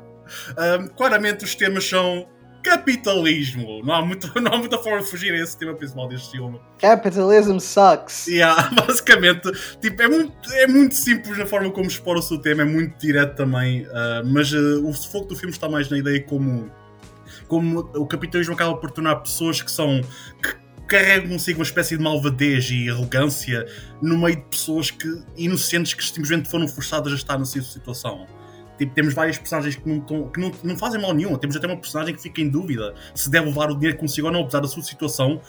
um, 0.80 0.88
claramente 0.88 1.44
os 1.44 1.54
temas 1.54 1.88
são 1.88 2.26
capitalismo. 2.62 3.82
Não 3.84 3.94
há, 3.94 4.04
muito, 4.04 4.30
não 4.40 4.52
há 4.52 4.58
muita 4.58 4.78
forma 4.78 5.00
de 5.00 5.06
fugir 5.06 5.32
a 5.32 5.38
esse 5.38 5.56
tema 5.56 5.74
principal 5.74 6.08
deste 6.08 6.30
filme. 6.30 6.60
Capitalism 6.78 7.58
sucks. 7.58 8.26
Yeah, 8.26 8.70
basicamente, 8.74 9.50
tipo, 9.80 10.02
é, 10.02 10.08
muito, 10.08 10.52
é 10.52 10.66
muito 10.66 10.94
simples 10.94 11.36
na 11.38 11.46
forma 11.46 11.70
como 11.70 11.86
explora-se 11.86 12.32
o 12.32 12.38
tema, 12.38 12.62
é 12.62 12.64
muito 12.64 12.98
direto 12.98 13.36
também, 13.36 13.82
uh, 13.86 14.24
mas 14.24 14.52
uh, 14.52 14.86
o 14.86 14.92
foco 14.92 15.28
do 15.28 15.36
filme 15.36 15.52
está 15.52 15.68
mais 15.68 15.88
na 15.88 15.98
ideia 15.98 16.22
como, 16.22 16.70
como 17.46 17.80
o 17.94 18.06
capitalismo 18.06 18.54
acaba 18.54 18.76
por 18.76 18.90
tornar 18.90 19.16
pessoas 19.16 19.62
que 19.62 19.70
são. 19.70 20.00
Que, 20.42 20.68
carregam 20.88 21.28
consigo 21.28 21.58
uma 21.58 21.64
espécie 21.64 21.98
de 21.98 22.02
malvadez 22.02 22.70
e 22.70 22.88
arrogância 22.88 23.66
no 24.00 24.16
meio 24.16 24.36
de 24.36 24.42
pessoas 24.44 24.90
que, 24.90 25.06
inocentes 25.36 25.92
que 25.92 26.02
simplesmente 26.02 26.48
foram 26.48 26.66
forçadas 26.66 27.12
a 27.12 27.16
estar 27.16 27.38
nessa 27.38 27.60
situação. 27.60 28.26
Tipo, 28.78 28.94
temos 28.94 29.12
várias 29.12 29.36
personagens 29.36 29.74
que, 29.74 29.88
não, 29.88 30.00
tão, 30.00 30.28
que 30.30 30.40
não, 30.40 30.52
não 30.62 30.76
fazem 30.76 31.00
mal 31.00 31.12
nenhum. 31.12 31.36
Temos 31.36 31.56
até 31.56 31.66
uma 31.66 31.76
personagem 31.76 32.14
que 32.14 32.22
fica 32.22 32.40
em 32.40 32.48
dúvida 32.48 32.94
se 33.14 33.28
deve 33.28 33.46
levar 33.46 33.70
o 33.70 33.74
dinheiro 33.74 33.98
consigo 33.98 34.28
ou 34.28 34.32
não, 34.32 34.42
apesar 34.42 34.60
da 34.60 34.68
sua 34.68 34.82
situação. 34.82 35.40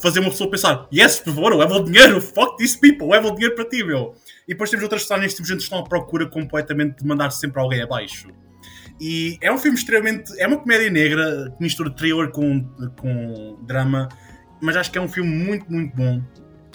Fazer 0.00 0.20
uma 0.20 0.30
pessoa 0.30 0.48
pensar: 0.48 0.86
Yes, 0.92 1.18
por 1.18 1.34
favor, 1.34 1.56
leva 1.56 1.74
o 1.74 1.84
dinheiro, 1.84 2.20
fuck 2.20 2.56
these 2.56 2.78
people, 2.78 3.08
leva 3.08 3.28
o 3.28 3.34
dinheiro 3.34 3.56
para 3.56 3.64
ti, 3.68 3.82
meu. 3.82 4.14
E 4.46 4.52
depois 4.52 4.70
temos 4.70 4.84
outras 4.84 5.02
personagens 5.02 5.32
que 5.32 5.38
simplesmente 5.38 5.64
estão 5.64 5.78
à 5.80 5.82
procura 5.82 6.26
completamente 6.26 6.98
de 6.98 7.06
mandar 7.06 7.30
sempre 7.30 7.60
alguém 7.60 7.82
abaixo. 7.82 8.28
E 9.00 9.36
é 9.40 9.50
um 9.50 9.58
filme 9.58 9.76
extremamente. 9.76 10.32
É 10.40 10.46
uma 10.46 10.58
comédia 10.58 10.90
negra 10.90 11.52
que 11.56 11.62
mistura 11.62 11.90
thriller 11.90 12.30
com, 12.30 12.64
com 12.98 13.58
drama, 13.62 14.08
mas 14.62 14.76
acho 14.76 14.92
que 14.92 14.98
é 14.98 15.00
um 15.00 15.08
filme 15.08 15.30
muito, 15.30 15.70
muito 15.70 15.94
bom 15.96 16.22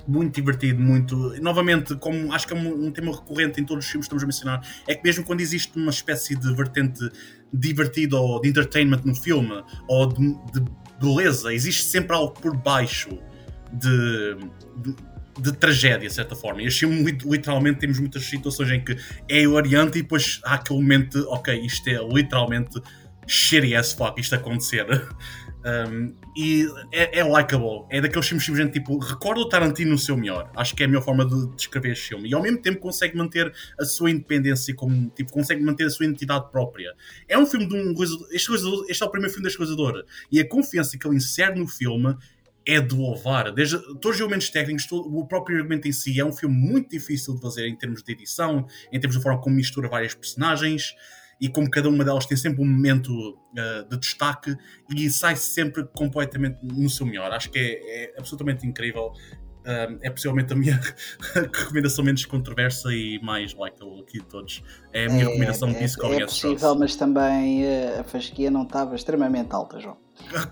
muito 0.08 0.36
divertido, 0.36 0.82
muito. 0.82 1.16
Novamente, 1.42 1.96
como 1.96 2.34
acho 2.34 2.48
que 2.48 2.54
é 2.54 2.58
um, 2.58 2.86
um, 2.86 2.92
tema 2.92 3.12
recorrente 3.12 3.60
em 3.60 3.66
todos 3.66 3.86
os 3.86 3.92
filmes 3.92 4.08
que 4.08 4.16
estamos 4.16 4.24
a 4.24 4.26
mencionar, 4.26 4.68
é 4.88 4.96
que 4.96 5.04
mesmo 5.04 5.24
quando 5.24 5.42
existe 5.42 5.78
uma 5.78 5.92
espécie 5.92 6.36
de 6.36 6.54
vertente 6.54 7.10
divertida 7.54 8.18
ou 8.18 8.42
de 8.42 8.50
entertainment 8.50 9.02
no 9.04 9.16
filme, 9.16 9.64
ou 9.88 10.08
de, 10.08 10.34
de 10.54 10.64
beleza, 11.00 11.54
existe 11.54 11.84
sempre 11.84 12.16
algo 12.16 12.34
por 12.34 12.56
baixo 12.56 13.10
de, 13.74 14.36
de, 14.78 14.96
de 15.40 15.52
tragédia, 15.54 16.08
de 16.08 16.14
certa 16.14 16.36
forma. 16.36 16.62
E 16.62 16.72
filme, 16.72 17.18
literalmente, 17.26 17.80
temos 17.80 18.00
muitas 18.00 18.24
situações 18.24 18.72
em 18.72 18.84
que 18.84 18.96
é 19.30 19.42
hilariante 19.42 20.00
e 20.00 20.02
depois 20.02 20.40
há 20.46 20.56
aquele 20.56 20.80
momento, 20.80 21.26
ok, 21.30 21.60
isto 21.66 21.90
é 21.90 22.00
literalmente 22.08 22.82
shitty 23.28 23.76
as 23.76 23.94
fuck 23.94 24.20
isto 24.20 24.36
acontecer. 24.36 24.86
Um, 25.64 26.16
e 26.36 26.66
é, 26.92 27.20
é. 27.20 27.32
É 27.90 28.02
daqueles 28.02 28.28
filmes 28.28 28.46
simplesmente 28.46 28.74
tipo, 28.74 28.98
recorda 28.98 29.42
o 29.42 29.50
Tarantino 29.50 29.92
no 29.92 29.98
seu 29.98 30.16
melhor. 30.16 30.50
Acho 30.56 30.76
que 30.76 30.84
é 30.84 30.86
a 30.86 30.90
melhor 30.90 31.04
forma 31.04 31.26
de 31.26 31.56
descrever 31.56 31.92
este 31.92 32.10
filme. 32.10 32.30
E 32.30 32.34
ao 32.34 32.42
mesmo 32.42 32.60
tempo 32.60 32.80
consegue 32.80 33.18
manter 33.18 33.54
a 33.80 33.86
sua 33.86 34.12
independência, 34.12 34.74
como, 34.76 35.10
tipo, 35.10 35.32
consegue 35.32 35.62
manter 35.62 35.86
a 35.86 35.90
sua 35.90 36.06
identidade 36.06 36.50
própria. 36.52 36.94
É 37.28 37.38
um 37.38 37.46
filme 37.46 37.68
de 37.68 37.76
um 37.76 37.94
este, 38.32 38.52
este 38.90 39.04
é 39.04 39.06
o 39.06 39.10
primeiro 39.10 39.34
filme 39.34 39.44
deste 39.44 39.58
realizador. 39.58 40.06
E 40.32 40.40
a 40.40 40.48
confiança 40.48 40.98
que 40.98 41.08
ele 41.08 41.18
insere 41.18 41.60
no 41.60 41.68
filme 41.68 42.16
é 42.66 42.80
de 42.80 42.96
louvar. 42.96 43.52
Desde 43.52 43.78
todos 44.00 44.16
os 44.16 44.20
elementos 44.20 44.50
técnicos, 44.50 44.86
todo, 44.86 45.14
o 45.14 45.28
próprio 45.28 45.58
argumento 45.58 45.88
em 45.88 45.92
si 45.92 46.20
é 46.20 46.26
um 46.26 46.32
filme 46.32 46.56
muito 46.56 46.92
difícil 46.92 47.36
de 47.36 47.42
fazer 47.42 47.68
em 47.68 47.76
termos 47.76 48.04
de 48.04 48.12
edição, 48.12 48.68
em 48.92 49.00
termos 49.00 49.18
de 49.18 49.24
forma 49.24 49.42
como 49.42 49.56
mistura 49.56 49.90
várias 49.90 50.14
personagens 50.14 50.96
e 51.42 51.50
como 51.50 51.68
cada 51.70 51.90
uma 51.90 52.06
delas 52.06 52.28
tem 52.28 52.38
sempre 52.38 52.62
um 52.62 52.68
momento 52.68 53.12
uh, 53.12 53.90
de 53.90 53.98
destaque 53.98 54.56
e 54.96 55.10
sai 55.10 55.36
sempre 55.36 55.84
completamente 55.86 56.60
no 56.62 56.88
seu 56.88 57.04
melhor. 57.06 57.32
Acho 57.32 57.50
que 57.50 57.58
é, 57.58 58.14
é 58.14 58.20
absolutamente 58.20 58.66
incrível. 58.68 59.12
Uh, 59.62 59.98
é 60.02 60.10
possivelmente 60.10 60.54
a 60.54 60.56
minha 60.56 60.80
recomendação 61.34 62.04
menos 62.04 62.26
controversa 62.26 62.94
e 62.94 63.20
mais 63.24 63.54
likeable 63.54 64.02
aqui 64.02 64.20
de 64.20 64.26
todos. 64.26 64.64
É 64.94 65.06
a 65.06 65.10
minha 65.10 65.24
é, 65.24 65.28
recomendação 65.28 65.70
é, 65.70 65.74
de 65.74 65.80
Disco 65.80 66.06
É, 66.08 66.18
é 66.18 66.26
possível, 66.26 66.76
mas 66.76 66.96
também 66.96 67.64
uh, 67.64 68.02
a 68.02 68.04
fasquia 68.04 68.52
não 68.52 68.64
estava 68.64 68.96
extremamente 68.96 69.54
alta, 69.54 69.80
João. 69.80 69.98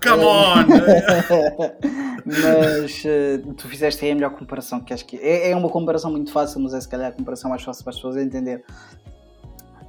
Come 0.02 0.24
on! 0.24 0.66
mas 2.26 3.04
uh, 3.04 3.54
tu 3.54 3.68
fizeste 3.68 4.04
aí 4.04 4.10
a 4.10 4.14
melhor 4.14 4.30
comparação 4.30 4.80
que 4.80 4.92
acho 4.92 5.04
que 5.04 5.16
é, 5.16 5.50
é 5.50 5.56
uma 5.56 5.68
comparação 5.68 6.10
muito 6.10 6.32
fácil, 6.32 6.60
mas 6.60 6.74
é 6.74 6.80
se 6.80 6.88
calhar 6.88 7.08
a 7.08 7.12
comparação 7.12 7.48
mais 7.50 7.62
fácil 7.62 7.84
para 7.84 7.90
as 7.90 7.96
pessoas 7.96 8.16
entender. 8.16 8.64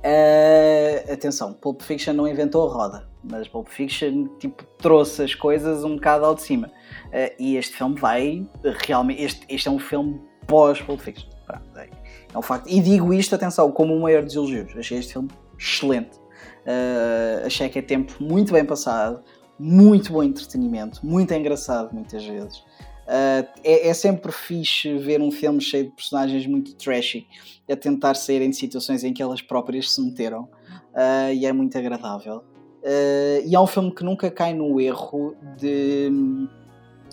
Uh, 0.04 1.14
atenção, 1.14 1.54
Pulp 1.54 1.82
Fiction 1.84 2.14
não 2.14 2.28
inventou 2.28 2.68
a 2.68 2.74
roda, 2.74 3.08
mas 3.24 3.48
Pulp 3.48 3.68
Fiction 3.68 4.28
tipo, 4.40 4.64
trouxe 4.80 5.22
as 5.22 5.36
coisas 5.36 5.84
um 5.84 5.96
bocado 5.96 6.26
ao 6.26 6.34
de 6.34 6.42
cima. 6.42 6.68
Uh, 7.08 7.36
e 7.40 7.56
este 7.56 7.76
filme 7.76 8.00
vai 8.00 8.48
realmente. 8.64 9.22
Este, 9.22 9.46
este 9.48 9.68
é 9.68 9.72
um 9.72 9.80
filme 9.80 10.20
pós-Pulp 10.48 11.00
Fiction. 11.00 11.30
É, 11.76 11.90
é 12.34 12.38
um 12.38 12.42
facto. 12.42 12.68
E 12.68 12.80
digo 12.82 13.14
isto, 13.14 13.36
atenção, 13.36 13.72
como 13.72 13.96
o 13.96 14.02
maior 14.02 14.24
dos 14.24 14.36
elogios. 14.36 14.76
Achei 14.76 14.98
este 14.98 15.14
filme 15.14 15.30
excelente. 15.58 16.18
Uh, 16.66 17.46
achei 17.46 17.70
que 17.70 17.80
é 17.80 17.82
tempo 17.82 18.14
muito 18.20 18.54
bem 18.54 18.66
passado, 18.66 19.24
muito 19.60 20.12
bom 20.12 20.24
entretenimento, 20.24 21.06
muito 21.06 21.32
engraçado 21.34 21.94
muitas 21.94 22.26
vezes. 22.26 22.64
Uh, 23.08 23.48
é, 23.64 23.90
é, 23.90 23.94
sempre 23.94 24.32
fixe 24.32 24.98
ver 24.98 25.22
um 25.22 25.32
filme 25.32 25.60
cheio 25.60 25.86
de 25.86 25.92
personagens 25.92 26.46
muito 26.46 26.74
trashy 26.76 27.28
a 27.70 27.76
tentar 27.76 28.16
saírem 28.16 28.50
de 28.50 28.56
situações 28.56 29.04
em 29.04 29.14
que 29.14 29.22
elas 29.22 29.42
próprias 29.42 29.92
se 29.92 30.02
meteram 30.02 30.44
uh, 30.44 31.34
e 31.34 31.46
é 31.46 31.52
muito 31.52 31.78
agradável. 31.78 32.44
Uh, 32.84 33.46
e 33.46 33.56
é 33.56 33.60
um 33.60 33.68
filme 33.68 33.94
que 33.94 34.04
nunca 34.04 34.30
cai 34.32 34.54
no 34.54 34.80
erro 34.80 35.36
de 35.58 36.10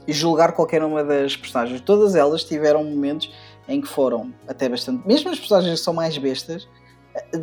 julgar 0.07 0.53
qualquer 0.53 0.83
uma 0.83 1.05
das 1.05 1.37
personagens. 1.37 1.81
Todas 1.81 2.15
elas 2.15 2.45
tiveram 2.45 2.85
momentos 2.85 3.31
em 3.69 3.81
que 3.81 3.89
foram 3.89 4.33
até 4.47 4.69
bastante. 4.69 5.07
Mesmo 5.07 5.31
as 5.31 5.39
personagens 5.39 5.79
que 5.79 5.85
são 5.85 5.93
mais 5.93 6.17
bestas, 6.17 6.67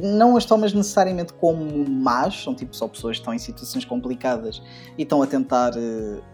não 0.01 0.37
as 0.37 0.45
tomas 0.45 0.73
necessariamente 0.73 1.33
como 1.33 1.87
más, 1.89 2.43
são 2.43 2.55
tipo 2.55 2.75
só 2.75 2.87
pessoas 2.87 3.17
que 3.17 3.21
estão 3.21 3.33
em 3.33 3.39
situações 3.39 3.85
complicadas 3.85 4.61
e 4.97 5.03
estão 5.03 5.21
a 5.21 5.27
tentar 5.27 5.71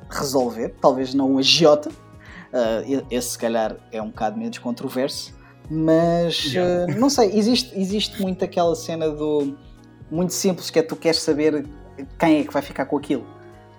resolver, 0.09 0.75
talvez 0.81 1.13
não 1.13 1.33
um 1.33 1.37
agiota, 1.37 1.89
Uh, 2.51 3.05
esse, 3.09 3.29
se 3.29 3.37
calhar, 3.37 3.77
é 3.93 4.01
um 4.01 4.09
bocado 4.09 4.37
menos 4.37 4.57
controverso, 4.57 5.33
mas 5.69 6.53
uh, 6.53 6.99
não 6.99 7.09
sei, 7.09 7.31
existe, 7.33 7.71
existe 7.79 8.21
muito 8.21 8.43
aquela 8.43 8.75
cena 8.75 9.09
do 9.09 9.57
muito 10.11 10.33
simples 10.33 10.69
que 10.69 10.77
é 10.77 10.83
tu 10.83 10.97
queres 10.97 11.21
saber 11.21 11.65
quem 12.19 12.39
é 12.39 12.43
que 12.43 12.51
vai 12.51 12.61
ficar 12.61 12.85
com 12.85 12.97
aquilo. 12.97 13.25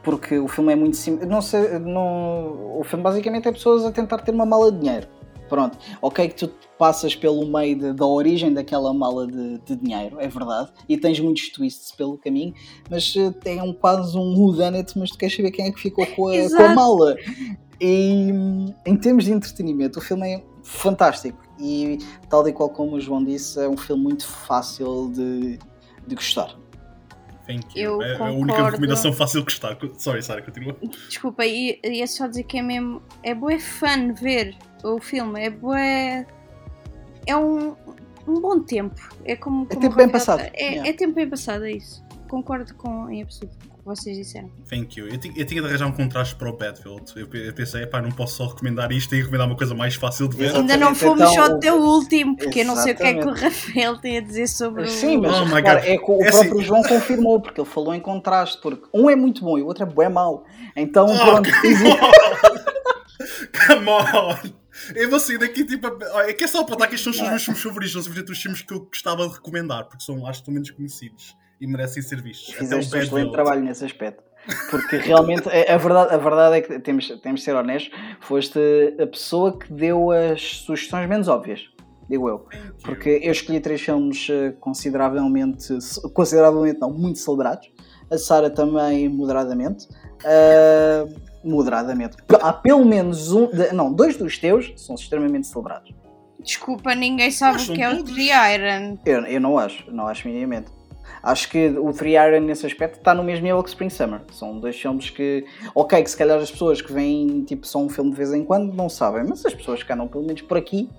Porque 0.02 0.38
o 0.38 0.48
filme 0.48 0.72
é 0.72 0.76
muito 0.76 0.96
simples. 0.96 1.28
Não 1.28 1.42
sei, 1.42 1.78
não, 1.78 2.78
o 2.78 2.82
filme 2.82 3.04
basicamente 3.04 3.46
é 3.46 3.52
pessoas 3.52 3.84
a 3.84 3.92
tentar 3.92 4.18
ter 4.18 4.32
uma 4.32 4.46
mala 4.46 4.72
de 4.72 4.78
dinheiro. 4.78 5.06
Pronto, 5.52 5.76
ok 6.00 6.28
que 6.28 6.34
tu 6.34 6.48
passas 6.78 7.14
pelo 7.14 7.44
meio 7.44 7.78
de, 7.78 7.92
da 7.92 8.06
origem 8.06 8.54
daquela 8.54 8.94
mala 8.94 9.26
de, 9.26 9.58
de, 9.58 9.76
dinheiro, 9.76 10.18
é 10.18 10.26
verdade, 10.26 10.72
e 10.88 10.96
tens 10.96 11.20
muitos 11.20 11.50
twists 11.50 11.92
pelo 11.92 12.16
caminho, 12.16 12.54
mas 12.88 13.14
uh, 13.16 13.30
tem 13.32 13.60
um, 13.60 13.70
quase 13.74 14.16
um 14.16 14.34
whodunit, 14.34 14.98
mas 14.98 15.10
tu 15.10 15.18
queres 15.18 15.36
saber 15.36 15.50
quem 15.50 15.66
é 15.66 15.70
que 15.70 15.78
ficou 15.78 16.06
com 16.06 16.28
a, 16.28 16.48
com 16.48 16.62
a 16.62 16.74
mala. 16.74 17.14
E 17.78 18.30
em 18.86 18.96
termos 18.96 19.26
de 19.26 19.32
entretenimento, 19.32 19.98
o 19.98 20.02
filme 20.02 20.36
é 20.36 20.42
fantástico 20.62 21.38
e, 21.60 21.98
tal 22.30 22.48
e 22.48 22.52
qual 22.54 22.70
como 22.70 22.96
o 22.96 23.00
João 23.00 23.22
disse, 23.22 23.62
é 23.62 23.68
um 23.68 23.76
filme 23.76 24.04
muito 24.04 24.26
fácil 24.26 25.12
de, 25.14 25.58
de 26.06 26.14
gostar. 26.14 26.56
Thank 27.46 27.78
you. 27.78 28.00
Eu 28.00 28.02
é, 28.02 28.12
é 28.12 28.16
a 28.16 28.30
única 28.30 28.70
recomendação 28.70 29.12
fácil 29.12 29.40
de 29.40 29.44
gostar. 29.44 29.76
Sorry, 29.98 30.22
Sara, 30.22 30.40
continua. 30.40 30.74
Desculpa, 31.08 31.44
e, 31.44 31.78
e 31.84 32.00
é 32.00 32.06
só 32.06 32.26
dizer 32.26 32.44
que 32.44 32.56
é 32.56 32.62
mesmo. 32.62 33.02
É 33.22 33.34
bué 33.34 33.58
fun 33.58 34.14
ver 34.14 34.56
o 34.82 35.00
filme, 35.00 35.40
é 35.40 35.50
bué. 35.50 36.26
É 37.26 37.36
um, 37.36 37.76
um 38.26 38.40
bom 38.40 38.60
tempo. 38.60 39.00
É 39.24 39.36
como. 39.36 39.66
É 39.70 39.74
como 39.74 39.78
é 39.78 39.88
tempo 39.88 39.96
bem 39.96 40.08
passado. 40.08 40.40
É, 40.54 40.64
yeah. 40.64 40.88
é 40.88 40.92
tempo 40.92 41.14
bem 41.14 41.28
passado, 41.28 41.64
é 41.64 41.72
isso. 41.72 42.04
Concordo 42.28 42.74
com 42.74 43.10
em 43.10 43.22
absoluto 43.22 43.72
vocês 43.84 44.16
disseram. 44.16 44.48
Thank 44.70 44.98
you. 44.98 45.08
Eu, 45.08 45.14
eu 45.14 45.44
tinha 45.44 45.60
de 45.60 45.66
arranjar 45.66 45.86
um 45.88 45.92
contraste 45.92 46.36
para 46.36 46.48
o 46.48 46.52
Battlefield. 46.52 47.02
Eu, 47.16 47.28
eu 47.32 47.52
pensei, 47.52 47.84
pá, 47.86 48.00
não 48.00 48.12
posso 48.12 48.36
só 48.36 48.46
recomendar 48.46 48.92
isto 48.92 49.12
e 49.14 49.18
recomendar 49.18 49.46
uma 49.48 49.56
coisa 49.56 49.74
mais 49.74 49.96
fácil 49.96 50.28
de 50.28 50.36
ver. 50.36 50.44
Exatamente. 50.44 50.72
Ainda 50.72 50.84
não 50.84 50.94
fomos 50.94 51.20
então, 51.20 51.34
só 51.34 51.52
até 51.54 51.72
o 51.72 51.80
último, 51.80 52.36
porque 52.36 52.60
eu 52.60 52.64
não 52.64 52.76
sei 52.76 52.92
o 52.92 52.96
que 52.96 53.02
é 53.02 53.14
que 53.14 53.26
o 53.26 53.32
Rafael 53.32 53.98
tem 53.98 54.18
a 54.18 54.20
dizer 54.20 54.46
sobre 54.46 54.86
Sim, 54.86 54.94
o. 54.94 55.10
Sim, 55.10 55.16
mas 55.16 55.52
oh 55.52 55.56
é 55.56 55.98
que 55.98 56.10
o 56.10 56.22
é 56.22 56.30
próprio 56.30 56.58
assim... 56.58 56.64
João 56.64 56.82
confirmou, 56.82 57.40
porque 57.40 57.60
ele 57.60 57.68
falou 57.68 57.94
em 57.94 58.00
contraste, 58.00 58.60
porque 58.62 58.86
um 58.94 59.10
é 59.10 59.16
muito 59.16 59.42
bom 59.42 59.58
e 59.58 59.62
o 59.62 59.66
outro 59.66 59.82
é 59.82 59.86
bem 59.86 60.08
mau. 60.08 60.44
Então, 60.76 61.06
oh, 61.06 61.18
pronto. 61.18 61.50
Come 63.66 63.88
on! 63.88 64.36
Eu 64.61 64.61
vou 65.08 65.20
sair 65.20 65.38
daqui 65.38 65.64
tipo. 65.64 65.86
É 66.26 66.32
que 66.32 66.44
é 66.44 66.46
só 66.46 66.64
para 66.64 66.76
dar 66.76 66.86
que 66.86 66.94
estes 66.94 67.14
são 67.16 67.24
os 67.24 67.30
meus 67.30 67.44
filmes 67.44 67.62
favoritos, 67.62 67.92
são 67.92 68.02
simplesmente 68.02 68.32
os 68.32 68.42
filmes 68.42 68.62
que 68.62 68.72
eu 68.72 68.80
gostava 68.80 69.26
de 69.26 69.34
recomendar, 69.34 69.84
porque 69.88 70.04
são, 70.04 70.26
acho 70.26 70.42
que 70.44 70.50
menos 70.50 70.70
conhecidos 70.70 71.36
e 71.60 71.66
merecem 71.66 72.02
ser 72.02 72.20
vistos. 72.20 72.54
Fizeste 72.54 72.94
um 72.94 72.98
excelente 72.98 73.32
trabalho 73.32 73.62
nesse 73.62 73.84
aspecto. 73.84 74.22
Porque 74.70 74.96
realmente 74.96 75.48
a, 75.48 75.76
verdade, 75.76 76.14
a 76.14 76.18
verdade 76.18 76.56
é 76.56 76.60
que 76.60 76.78
temos, 76.80 77.08
temos 77.20 77.40
de 77.40 77.44
ser 77.44 77.54
honestos, 77.54 77.92
foste 78.20 78.58
a 79.00 79.06
pessoa 79.06 79.56
que 79.56 79.72
deu 79.72 80.10
as 80.10 80.42
sugestões 80.58 81.08
menos 81.08 81.28
óbvias, 81.28 81.70
digo 82.10 82.28
eu. 82.28 82.48
Porque 82.82 83.20
eu 83.22 83.30
escolhi 83.30 83.60
três 83.60 83.80
filmes 83.80 84.26
eh, 84.28 84.52
consideravelmente, 84.58 85.78
consideravelmente 86.12 86.80
não, 86.80 86.90
muito 86.90 87.20
celebrados. 87.20 87.70
A 88.10 88.18
Sara 88.18 88.50
também 88.50 89.08
moderadamente. 89.08 89.86
Uh, 90.24 91.31
moderadamente. 91.44 92.16
Há 92.40 92.52
pelo 92.52 92.84
menos 92.84 93.32
um, 93.32 93.48
não, 93.72 93.92
dois 93.92 94.16
dos 94.16 94.38
teus 94.38 94.72
são 94.76 94.94
extremamente 94.94 95.46
celebrados. 95.46 95.92
Desculpa, 96.40 96.94
ninguém 96.94 97.30
sabe 97.30 97.62
o 97.62 97.74
que 97.74 97.82
é 97.82 97.88
o 97.88 98.02
Triiron. 98.02 98.98
Eu, 99.06 99.24
eu 99.26 99.40
não 99.40 99.58
acho, 99.58 99.90
não 99.90 100.06
acho 100.08 100.26
minimamente. 100.26 100.70
Acho 101.22 101.48
que 101.48 101.68
o 101.68 101.92
Three 101.92 102.16
Iron 102.16 102.40
nesse 102.40 102.66
aspecto 102.66 102.98
está 102.98 103.14
no 103.14 103.22
mesmo 103.22 103.44
nível 103.44 103.62
que 103.62 103.68
Spring 103.68 103.90
Summer. 103.90 104.22
São 104.32 104.58
dois 104.58 104.80
filmes 104.80 105.08
que, 105.08 105.44
ok, 105.74 106.02
que 106.02 106.10
se 106.10 106.16
calhar 106.16 106.38
as 106.38 106.50
pessoas 106.50 106.82
que 106.82 106.92
vêm 106.92 107.44
tipo 107.44 107.66
só 107.66 107.78
um 107.78 107.88
filme 107.88 108.10
de 108.10 108.16
vez 108.16 108.32
em 108.32 108.44
quando 108.44 108.72
não 108.74 108.88
sabem, 108.88 109.24
mas 109.24 109.44
as 109.46 109.54
pessoas 109.54 109.82
que 109.82 109.92
andam 109.92 110.08
pelo 110.08 110.24
menos 110.24 110.42
por 110.42 110.56
aqui, 110.56 110.90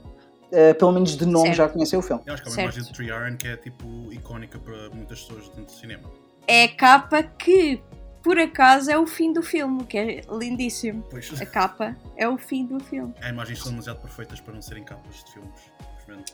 uh, 0.48 0.74
pelo 0.76 0.94
menos 0.94 1.18
de 1.18 1.26
nome 1.26 1.48
Certo. 1.48 1.58
já 1.58 1.70
conhecem 1.70 2.00
o 2.00 2.02
filme. 2.02 2.22
Eu 2.26 2.34
acho 2.34 2.44
que 2.44 2.48
há 2.48 2.52
uma 2.52 2.56
Certo. 2.56 2.76
imagem 2.76 2.84
de 2.84 2.98
Tree 2.98 3.08
Iron 3.08 3.38
que 3.38 3.48
é 3.50 3.58
tipo 3.58 4.14
icónica 4.14 4.58
para 4.60 4.90
muitas 4.94 5.22
pessoas 5.22 5.50
dentro 5.50 5.66
do 5.66 5.72
cinema. 5.72 6.10
É 6.48 6.66
a 6.66 6.76
capa 6.76 7.24
que, 7.24 7.82
por 8.24 8.40
acaso, 8.40 8.90
é 8.90 8.98
o 8.98 9.06
fim 9.06 9.34
do 9.34 9.44
filme, 9.44 9.84
que 9.86 9.98
é 9.98 10.22
lindíssimo. 10.32 11.04
Pois, 11.10 11.42
A 11.42 11.46
capa 11.46 11.96
é 12.16 12.28
o 12.28 12.38
fim 12.38 12.66
do 12.66 12.80
filme. 12.80 13.14
há 13.22 13.30
imagens 13.30 13.60
são 13.60 13.72
demasiado 13.72 14.00
perfeitas 14.02 14.40
para 14.40 14.54
não 14.54 14.62
serem 14.62 14.84
capas 14.84 15.24
de 15.24 15.34
filmes. 15.34 15.60
Simplesmente. 16.00 16.34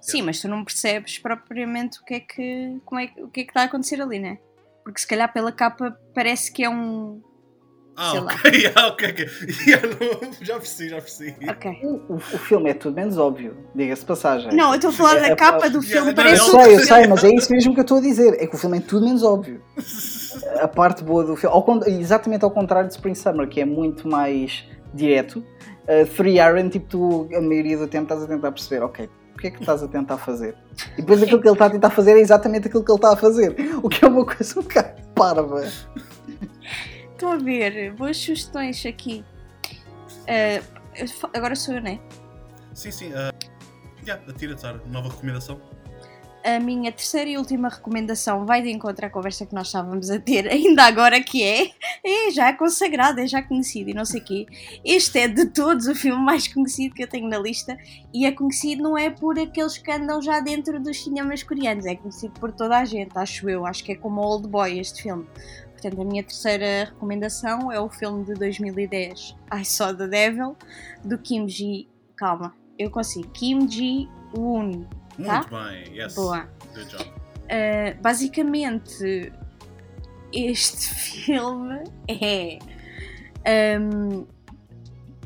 Sim, 0.00 0.22
mas 0.22 0.40
tu 0.40 0.48
não 0.48 0.64
percebes 0.64 1.18
propriamente 1.18 2.00
o 2.00 2.04
que 2.04 2.14
é 2.14 2.20
que, 2.20 2.80
como 2.84 3.00
é, 3.00 3.10
o 3.18 3.28
que 3.28 3.40
é 3.40 3.44
que 3.44 3.50
está 3.50 3.62
a 3.62 3.64
acontecer 3.64 4.00
ali, 4.02 4.18
né? 4.18 4.38
Porque 4.82 5.00
se 5.00 5.06
calhar 5.06 5.32
pela 5.32 5.50
capa 5.52 5.98
parece 6.14 6.52
que 6.52 6.62
é 6.64 6.68
um. 6.68 7.22
Ah, 7.96 8.10
Sei 8.10 8.20
ok, 8.20 8.72
ah, 8.74 8.86
ok, 8.88 9.08
ok. 9.10 9.28
Yeah, 9.66 9.86
não, 9.88 10.32
já 10.42 10.54
percebi, 10.54 10.88
já 10.90 10.96
percebi. 11.00 11.36
Ok. 11.48 11.78
O, 11.84 12.14
o- 12.14 12.18
filme 12.18 12.70
é 12.70 12.74
tudo 12.74 12.94
menos 12.96 13.16
óbvio, 13.18 13.56
diga-se 13.74 14.02
de 14.02 14.06
passagem. 14.08 14.52
Não, 14.52 14.70
eu 14.70 14.74
estou 14.76 14.90
a 14.90 14.92
falar 14.92 15.16
É- 15.16 15.20
da 15.20 15.26
é- 15.28 15.36
capa 15.36 15.70
do 15.70 15.78
Yeah, 15.78 15.86
filme, 15.86 16.06
não, 16.08 16.14
parece 16.14 16.40
Eu 16.40 16.46
não, 16.46 16.54
outro 16.54 16.64
sei, 16.64 16.74
eu 16.74 16.80
sei, 16.86 17.06
mas 17.06 17.24
é 17.24 17.28
isso 17.34 17.52
mesmo 17.52 17.72
que 17.74 17.80
eu 17.80 17.82
estou 17.82 17.98
a 17.98 18.00
dizer. 18.00 18.34
É 18.42 18.46
que 18.46 18.54
o 18.54 18.58
filme 18.58 18.78
é 18.78 18.80
tudo 18.80 19.04
menos 19.06 19.22
óbvio. 19.22 19.62
A 20.60 20.66
parte 20.68 21.04
boa 21.04 21.24
do 21.24 21.36
filme, 21.36 21.54
ao 21.54 21.64
exatamente 21.88 22.44
ao 22.44 22.50
contrário 22.50 22.88
de 22.88 22.94
Spring 22.94 23.14
Summer, 23.14 23.48
que 23.48 23.60
é 23.60 23.64
muito 23.64 24.08
mais 24.08 24.64
direto. 24.92 25.38
Uh, 25.84 26.06
Three 26.16 26.38
Iron, 26.40 26.68
tipo, 26.70 26.86
tu 26.88 27.28
a 27.36 27.40
maioria 27.40 27.76
do 27.76 27.86
tempo 27.86 28.04
estás 28.04 28.22
a 28.22 28.26
tentar 28.26 28.50
perceber, 28.52 28.82
ok, 28.82 29.08
o 29.34 29.38
que 29.38 29.48
é 29.48 29.50
que 29.50 29.60
estás 29.60 29.82
a 29.82 29.88
tentar 29.88 30.16
fazer? 30.16 30.56
E 30.94 31.02
depois 31.02 31.22
aquilo 31.22 31.40
que 31.40 31.46
ele 31.46 31.54
está 31.54 31.66
a 31.66 31.70
tentar 31.70 31.90
fazer 31.90 32.12
é 32.16 32.20
exatamente 32.20 32.66
aquilo 32.68 32.82
que 32.82 32.90
ele 32.90 32.96
está 32.98 33.12
a 33.12 33.16
fazer. 33.16 33.54
O 33.82 33.88
que 33.88 34.04
é 34.04 34.08
uma 34.08 34.24
coisa 34.24 34.58
um 34.58 34.62
bocado 34.62 35.02
parva. 35.14 35.64
Estou 37.24 37.36
a 37.36 37.42
ver, 37.42 37.90
boas 37.94 38.18
sugestões 38.18 38.84
aqui. 38.84 39.24
Fa- 41.18 41.30
agora 41.32 41.56
sou 41.56 41.72
eu, 41.72 41.80
né? 41.80 41.98
Sim, 42.74 42.90
sim. 42.90 43.12
Uh, 43.12 43.32
yeah, 44.06 44.22
atira-te, 44.28 44.60
Sara. 44.60 44.82
Nova 44.88 45.08
recomendação. 45.08 45.58
A 46.44 46.60
minha 46.60 46.92
terceira 46.92 47.30
e 47.30 47.38
última 47.38 47.70
recomendação 47.70 48.44
vai 48.44 48.60
de 48.60 48.70
encontro 48.70 49.06
à 49.06 49.08
conversa 49.08 49.46
que 49.46 49.54
nós 49.54 49.68
estávamos 49.68 50.10
a 50.10 50.20
ter 50.20 50.46
ainda 50.52 50.82
agora, 50.82 51.18
que 51.22 51.42
é, 51.42 51.70
é 52.04 52.30
já 52.30 52.52
consagrado, 52.52 53.18
é 53.18 53.26
já 53.26 53.42
conhecido 53.42 53.88
e 53.88 53.94
não 53.94 54.04
sei 54.04 54.20
o 54.20 54.24
quê. 54.24 54.46
Este 54.84 55.20
é 55.20 55.26
de 55.26 55.46
todos 55.46 55.86
o 55.86 55.94
filme 55.94 56.22
mais 56.22 56.46
conhecido 56.46 56.94
que 56.94 57.04
eu 57.04 57.08
tenho 57.08 57.26
na 57.26 57.38
lista 57.38 57.78
e 58.12 58.26
é 58.26 58.32
conhecido 58.32 58.82
não 58.82 58.98
é 58.98 59.08
por 59.08 59.38
aqueles 59.38 59.78
que 59.78 59.90
andam 59.90 60.20
já 60.20 60.40
dentro 60.40 60.78
dos 60.78 61.02
cinemas 61.02 61.42
coreanos, 61.42 61.86
é 61.86 61.94
conhecido 61.94 62.38
por 62.38 62.52
toda 62.52 62.76
a 62.76 62.84
gente, 62.84 63.16
acho 63.16 63.48
eu. 63.48 63.64
Acho 63.64 63.82
que 63.82 63.92
é 63.92 63.96
como 63.96 64.20
Old 64.20 64.46
Boy 64.46 64.78
este 64.78 65.02
filme. 65.04 65.26
Portanto, 65.84 66.00
a 66.00 66.04
minha 66.06 66.22
terceira 66.24 66.84
recomendação 66.86 67.70
é 67.70 67.78
o 67.78 67.90
filme 67.90 68.24
de 68.24 68.32
2010, 68.32 69.36
I 69.52 69.64
Saw 69.66 69.94
the 69.94 70.08
Devil, 70.08 70.56
do 71.04 71.18
Kim 71.18 71.46
Ji... 71.46 71.86
Calma, 72.16 72.54
eu 72.78 72.90
consigo. 72.90 73.28
Kim 73.32 73.68
Ji-woon. 73.68 74.86
Muito 75.18 75.26
Tá? 75.26 75.42
bem, 75.42 75.94
yes. 75.94 76.14
Boa. 76.14 76.48
Good 76.72 76.88
job. 76.88 77.04
Uh, 77.04 78.00
basicamente, 78.00 79.30
este 80.32 80.88
filme 81.26 81.84
é. 82.08 82.58
um, 83.78 84.26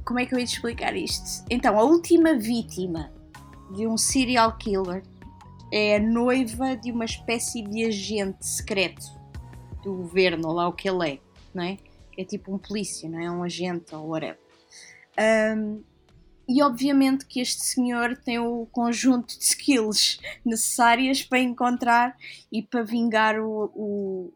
como 0.04 0.18
é 0.18 0.26
que 0.26 0.34
eu 0.34 0.40
ia 0.40 0.44
te 0.44 0.54
explicar 0.54 0.96
isto? 0.96 1.44
Então, 1.48 1.78
a 1.78 1.84
última 1.84 2.34
vítima 2.34 3.12
de 3.76 3.86
um 3.86 3.96
serial 3.96 4.56
killer 4.56 5.04
é 5.72 5.96
a 5.96 6.00
noiva 6.00 6.76
de 6.76 6.90
uma 6.90 7.04
espécie 7.04 7.62
de 7.62 7.84
agente 7.84 8.44
secreto 8.44 9.17
do 9.82 9.94
governo, 9.94 10.48
ou 10.48 10.54
lá 10.54 10.68
o 10.68 10.72
que 10.72 10.88
ele 10.88 11.10
é, 11.14 11.18
não 11.54 11.62
é? 11.64 11.78
É 12.16 12.24
tipo 12.24 12.52
um 12.54 12.58
polícia, 12.58 13.08
não 13.08 13.18
é? 13.20 13.30
Um 13.30 13.42
agente 13.42 13.94
ou 13.94 14.08
whatever. 14.08 14.38
Um, 15.56 15.82
e 16.48 16.62
obviamente 16.62 17.26
que 17.26 17.40
este 17.40 17.62
senhor 17.62 18.16
tem 18.16 18.38
o 18.38 18.66
conjunto 18.72 19.36
de 19.38 19.44
skills 19.44 20.18
necessárias 20.44 21.22
para 21.22 21.38
encontrar 21.40 22.16
e 22.50 22.62
para 22.62 22.82
vingar 22.82 23.38
o, 23.38 23.70
o, 23.74 24.32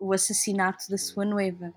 o 0.00 0.12
assassinato 0.12 0.90
da 0.90 0.98
sua 0.98 1.24
noiva. 1.24 1.72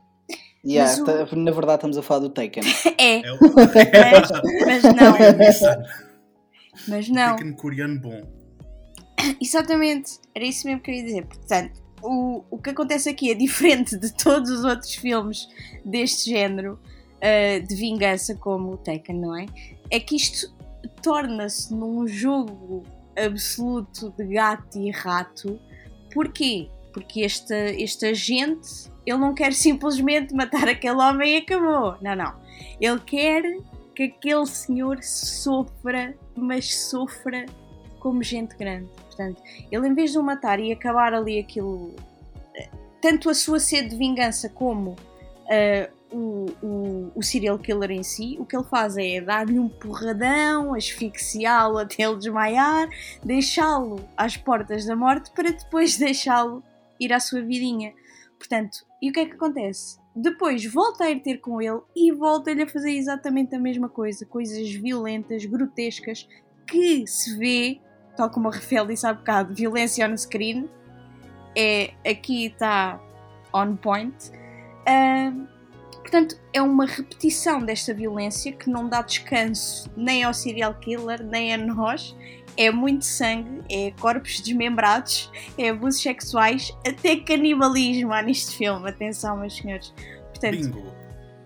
Yeah, 0.65 1.01
o- 1.01 1.05
tá- 1.05 1.35
na 1.35 1.51
verdade 1.51 1.75
estamos 1.75 1.97
a 1.97 2.01
falar 2.01 2.21
do 2.21 2.29
Taken. 2.29 2.63
É, 2.97 3.19
É 3.19 3.31
o. 3.33 3.37
mas, 4.65 4.81
mas 4.81 4.83
não, 4.95 5.37
Nissan. 5.37 5.83
mas 6.87 7.09
não. 7.09 7.35
Pequeno 7.35 7.55
coreano 7.55 7.99
bom. 8.01 8.21
Exatamente, 9.41 10.19
era 10.33 10.45
isso 10.45 10.65
mesmo 10.67 10.81
que 10.81 10.91
eu 10.91 10.95
ia 10.95 11.03
dizer. 11.03 11.25
Portanto, 11.25 11.81
o, 12.01 12.43
o 12.49 12.57
que 12.57 12.69
acontece 12.69 13.09
aqui 13.09 13.31
é 13.31 13.33
diferente 13.33 13.97
de 13.97 14.13
todos 14.13 14.49
os 14.49 14.63
outros 14.63 14.95
filmes 14.95 15.47
deste 15.83 16.29
género 16.29 16.79
uh, 17.17 17.67
de 17.67 17.75
vingança, 17.75 18.35
como 18.35 18.73
o 18.73 18.77
Taken, 18.77 19.19
não 19.19 19.35
é? 19.35 19.45
É 19.89 19.99
que 19.99 20.15
isto 20.15 20.55
torna-se 21.01 21.73
num 21.73 22.07
jogo 22.07 22.83
absoluto 23.17 24.13
de 24.17 24.25
gato 24.25 24.77
e 24.77 24.91
rato. 24.91 25.59
Porquê? 26.13 26.69
Porque 26.93 27.21
este, 27.21 27.53
este 27.53 28.07
agente 28.07 28.91
ele 29.05 29.17
não 29.17 29.33
quer 29.33 29.53
simplesmente 29.53 30.33
matar 30.33 30.67
aquele 30.67 30.97
homem 30.97 31.35
e 31.35 31.37
acabou. 31.37 31.95
Não, 32.01 32.15
não. 32.15 32.35
Ele 32.79 32.99
quer 32.99 33.41
que 33.95 34.03
aquele 34.03 34.45
senhor 34.45 35.01
sofra, 35.01 36.15
mas 36.35 36.75
sofra 36.75 37.45
como 37.99 38.21
gente 38.21 38.55
grande. 38.55 38.89
Portanto, 39.17 39.41
ele 39.71 39.87
em 39.87 39.93
vez 39.95 40.11
de 40.11 40.19
o 40.19 40.23
matar 40.23 40.59
e 40.59 40.71
acabar 40.71 41.13
ali 41.13 41.39
aquilo, 41.39 41.95
eh, 42.55 42.69
tanto 43.01 43.29
a 43.29 43.33
sua 43.33 43.59
sede 43.59 43.89
de 43.89 43.97
vingança 43.97 44.47
como 44.47 44.95
eh, 45.49 45.89
o, 46.11 46.45
o, 46.61 47.11
o 47.15 47.23
serial 47.23 47.57
killer 47.57 47.91
em 47.91 48.03
si, 48.03 48.37
o 48.39 48.45
que 48.45 48.55
ele 48.55 48.65
faz 48.65 48.95
é 48.95 49.19
dar-lhe 49.19 49.57
um 49.57 49.67
porradão, 49.67 50.75
asfixiá-lo 50.75 51.79
até 51.79 52.03
ele 52.03 52.17
desmaiar, 52.17 52.87
deixá-lo 53.23 54.07
às 54.15 54.37
portas 54.37 54.85
da 54.85 54.95
morte 54.95 55.31
para 55.31 55.51
depois 55.51 55.97
deixá-lo 55.97 56.63
ir 56.99 57.11
à 57.11 57.19
sua 57.19 57.41
vidinha. 57.41 57.93
Portanto, 58.37 58.85
e 59.01 59.09
o 59.09 59.13
que 59.13 59.19
é 59.21 59.25
que 59.25 59.33
acontece? 59.33 59.97
Depois 60.15 60.63
volta 60.71 61.05
a 61.05 61.09
ir 61.09 61.21
ter 61.21 61.39
com 61.39 61.59
ele 61.59 61.81
e 61.95 62.11
volta-lhe 62.11 62.61
a 62.61 62.67
fazer 62.67 62.91
exatamente 62.91 63.55
a 63.55 63.59
mesma 63.59 63.89
coisa, 63.89 64.25
coisas 64.27 64.69
violentas, 64.69 65.43
grotescas, 65.45 66.27
que 66.67 67.05
se 67.07 67.35
vê 67.37 67.79
tal 68.17 68.29
como 68.29 68.49
a 68.49 68.51
Rafael 68.51 68.85
disse 68.85 69.05
há 69.05 69.13
bocado, 69.13 69.53
violência 69.53 70.07
on 70.09 70.17
screen, 70.17 70.67
é, 71.55 71.91
aqui 72.05 72.47
está 72.47 72.99
on 73.53 73.75
point. 73.75 74.31
Ahm, 74.87 75.45
portanto, 76.01 76.39
é 76.53 76.61
uma 76.61 76.85
repetição 76.85 77.59
desta 77.59 77.93
violência 77.93 78.51
que 78.51 78.69
não 78.69 78.89
dá 78.89 79.01
descanso 79.01 79.89
nem 79.95 80.23
ao 80.23 80.33
serial 80.33 80.73
killer, 80.75 81.23
nem 81.23 81.53
a 81.53 81.57
nós. 81.57 82.15
É 82.55 82.71
muito 82.71 83.05
sangue, 83.05 83.61
é 83.69 83.91
corpos 83.99 84.41
desmembrados, 84.41 85.31
é 85.59 85.69
abusos 85.69 86.01
sexuais, 86.01 86.75
até 86.87 87.15
canibalismo 87.17 88.11
há 88.11 88.21
neste 88.23 88.57
filme. 88.57 88.89
Atenção, 88.89 89.37
meus 89.37 89.55
senhores. 89.55 89.93
Portanto, 90.29 90.71
Bingo. 90.71 90.93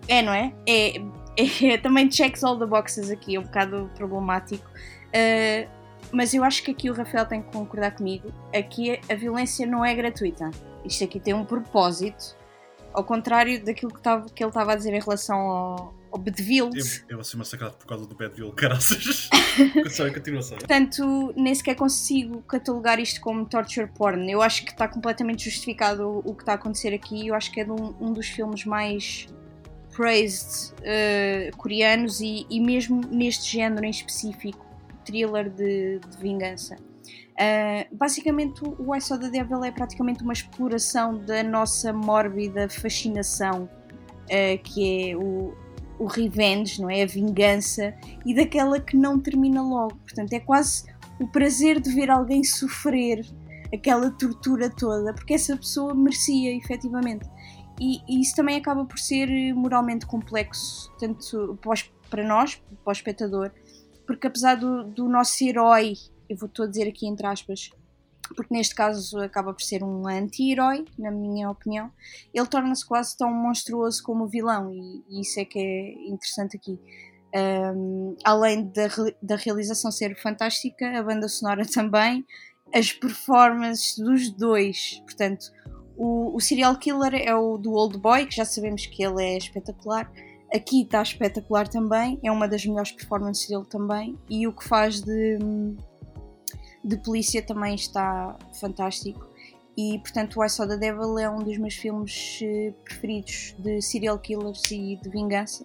é, 0.08 0.22
não 0.22 0.32
é? 0.32 0.54
É, 0.66 0.94
é, 1.66 1.76
também 1.76 2.10
checks 2.10 2.42
all 2.42 2.58
the 2.58 2.64
boxes 2.64 3.10
aqui, 3.10 3.36
é 3.36 3.40
um 3.40 3.42
bocado 3.42 3.90
problemático. 3.94 4.66
Uh, 5.08 5.81
mas 6.12 6.34
eu 6.34 6.44
acho 6.44 6.62
que 6.62 6.70
aqui 6.70 6.90
o 6.90 6.92
Rafael 6.92 7.26
tem 7.26 7.42
que 7.42 7.50
concordar 7.50 7.92
comigo. 7.92 8.32
Aqui 8.54 9.00
a 9.10 9.14
violência 9.14 9.66
não 9.66 9.84
é 9.84 9.94
gratuita. 9.94 10.50
Isto 10.84 11.04
aqui 11.04 11.18
tem 11.18 11.34
um 11.34 11.44
propósito. 11.44 12.36
Ao 12.92 13.02
contrário 13.02 13.64
daquilo 13.64 13.92
que, 13.92 14.02
tava, 14.02 14.26
que 14.28 14.44
ele 14.44 14.50
estava 14.50 14.72
a 14.72 14.76
dizer 14.76 14.92
em 14.92 15.00
relação 15.00 15.38
ao, 15.38 15.94
ao 16.12 16.18
Bedeville. 16.18 16.70
Eu, 16.74 16.84
eu 17.08 17.16
vou 17.16 17.24
ser 17.24 17.38
massacrado 17.38 17.74
por 17.76 17.86
causa 17.86 18.06
do 18.06 18.14
Badville, 18.14 18.52
caraças. 18.52 19.30
Continua. 20.12 20.42
Portanto, 20.42 21.32
nem 21.34 21.54
sequer 21.54 21.74
consigo 21.74 22.42
catalogar 22.42 23.00
isto 23.00 23.20
como 23.22 23.46
torture 23.46 23.88
porn. 23.88 24.30
Eu 24.30 24.42
acho 24.42 24.64
que 24.64 24.72
está 24.72 24.86
completamente 24.86 25.44
justificado 25.44 26.20
o, 26.22 26.34
que 26.34 26.42
está 26.42 26.52
a 26.52 26.54
acontecer 26.56 26.92
aqui. 26.92 27.28
Eu 27.28 27.34
acho 27.34 27.50
que 27.50 27.60
é 27.60 27.64
de 27.64 27.70
um, 27.70 27.94
um 27.98 28.12
dos 28.12 28.28
filmes 28.28 28.66
mais 28.66 29.26
praised 29.94 30.74
uh, 30.80 31.56
coreanos 31.56 32.20
e, 32.20 32.46
e, 32.50 32.60
mesmo 32.60 33.00
neste 33.10 33.50
género 33.50 33.84
em 33.84 33.90
específico, 33.90 34.66
thriller 35.04 35.50
de, 35.50 35.98
de 35.98 36.16
vingança. 36.18 36.76
Uh, 37.32 37.96
basicamente, 37.96 38.62
o 38.62 38.94
I 38.94 39.00
Saw 39.00 39.18
the 39.18 39.28
Devil 39.28 39.64
é 39.64 39.70
praticamente 39.70 40.22
uma 40.22 40.32
exploração 40.32 41.18
da 41.24 41.42
nossa 41.42 41.92
mórbida 41.92 42.68
fascinação, 42.68 43.64
uh, 43.64 44.62
que 44.62 45.10
é 45.10 45.16
o, 45.16 45.54
o 45.98 46.06
revenge, 46.06 46.80
não 46.80 46.90
é? 46.90 47.02
A 47.02 47.06
vingança 47.06 47.94
e 48.24 48.34
daquela 48.34 48.78
que 48.80 48.96
não 48.96 49.18
termina 49.18 49.62
logo. 49.62 49.96
Portanto, 49.96 50.32
é 50.32 50.40
quase 50.40 50.84
o 51.18 51.26
prazer 51.26 51.80
de 51.80 51.92
ver 51.92 52.10
alguém 52.10 52.44
sofrer 52.44 53.24
aquela 53.72 54.10
tortura 54.10 54.68
toda, 54.68 55.14
porque 55.14 55.34
essa 55.34 55.56
pessoa 55.56 55.94
merecia, 55.94 56.54
efetivamente. 56.54 57.26
E, 57.80 58.00
e 58.08 58.20
isso 58.20 58.36
também 58.36 58.56
acaba 58.56 58.84
por 58.84 58.98
ser 58.98 59.54
moralmente 59.54 60.06
complexo, 60.06 60.92
tanto 60.98 61.58
para 62.10 62.22
nós, 62.22 62.56
para 62.84 62.90
o 62.90 62.92
espectador, 62.92 63.50
porque 64.12 64.26
apesar 64.26 64.56
do, 64.56 64.84
do 64.84 65.08
nosso 65.08 65.42
herói, 65.42 65.94
eu 66.28 66.36
vou 66.36 66.48
estou 66.48 66.64
a 66.64 66.68
dizer 66.68 66.88
aqui 66.88 67.06
entre 67.06 67.26
aspas, 67.26 67.70
porque 68.36 68.54
neste 68.54 68.74
caso 68.74 69.18
acaba 69.20 69.52
por 69.52 69.62
ser 69.62 69.82
um 69.82 70.06
anti-herói, 70.06 70.84
na 70.98 71.10
minha 71.10 71.50
opinião, 71.50 71.90
ele 72.32 72.46
torna-se 72.46 72.86
quase 72.86 73.16
tão 73.16 73.32
monstruoso 73.32 74.02
como 74.02 74.24
o 74.24 74.28
vilão, 74.28 74.72
e, 74.72 75.02
e 75.08 75.20
isso 75.20 75.40
é 75.40 75.44
que 75.44 75.58
é 75.58 76.08
interessante 76.08 76.56
aqui. 76.56 76.78
Um, 77.34 78.14
além 78.24 78.64
da, 78.66 78.88
da 79.22 79.36
realização 79.36 79.90
ser 79.90 80.14
fantástica, 80.20 80.98
a 80.98 81.02
banda 81.02 81.28
sonora 81.28 81.64
também, 81.64 82.24
as 82.74 82.92
performances 82.92 83.96
dos 83.98 84.30
dois, 84.30 85.00
portanto, 85.04 85.50
o, 85.96 86.34
o 86.36 86.40
serial 86.40 86.76
killer 86.76 87.14
é 87.14 87.34
o 87.34 87.56
do 87.56 87.72
Old 87.72 87.98
Boy, 87.98 88.26
que 88.26 88.36
já 88.36 88.44
sabemos 88.44 88.86
que 88.86 89.02
ele 89.02 89.22
é 89.22 89.36
espetacular. 89.36 90.10
Aqui 90.54 90.82
está 90.82 91.02
espetacular 91.02 91.66
também, 91.66 92.18
é 92.22 92.30
uma 92.30 92.46
das 92.46 92.64
melhores 92.66 92.92
performances 92.92 93.48
dele 93.48 93.64
também. 93.64 94.18
E 94.28 94.46
o 94.46 94.52
que 94.52 94.64
faz 94.64 95.00
de, 95.00 95.38
de 96.84 96.96
polícia 96.98 97.42
também 97.42 97.74
está 97.74 98.36
fantástico. 98.60 99.32
E 99.76 99.98
portanto, 100.00 100.38
o 100.38 100.44
I 100.44 100.50
Saw 100.50 100.68
the 100.68 100.76
Devil 100.76 101.18
é 101.18 101.30
um 101.30 101.38
dos 101.38 101.56
meus 101.56 101.74
filmes 101.74 102.40
eh, 102.42 102.74
preferidos 102.84 103.54
de 103.58 103.80
serial 103.80 104.18
killers 104.18 104.70
e 104.70 104.96
de 104.96 105.08
vingança. 105.08 105.64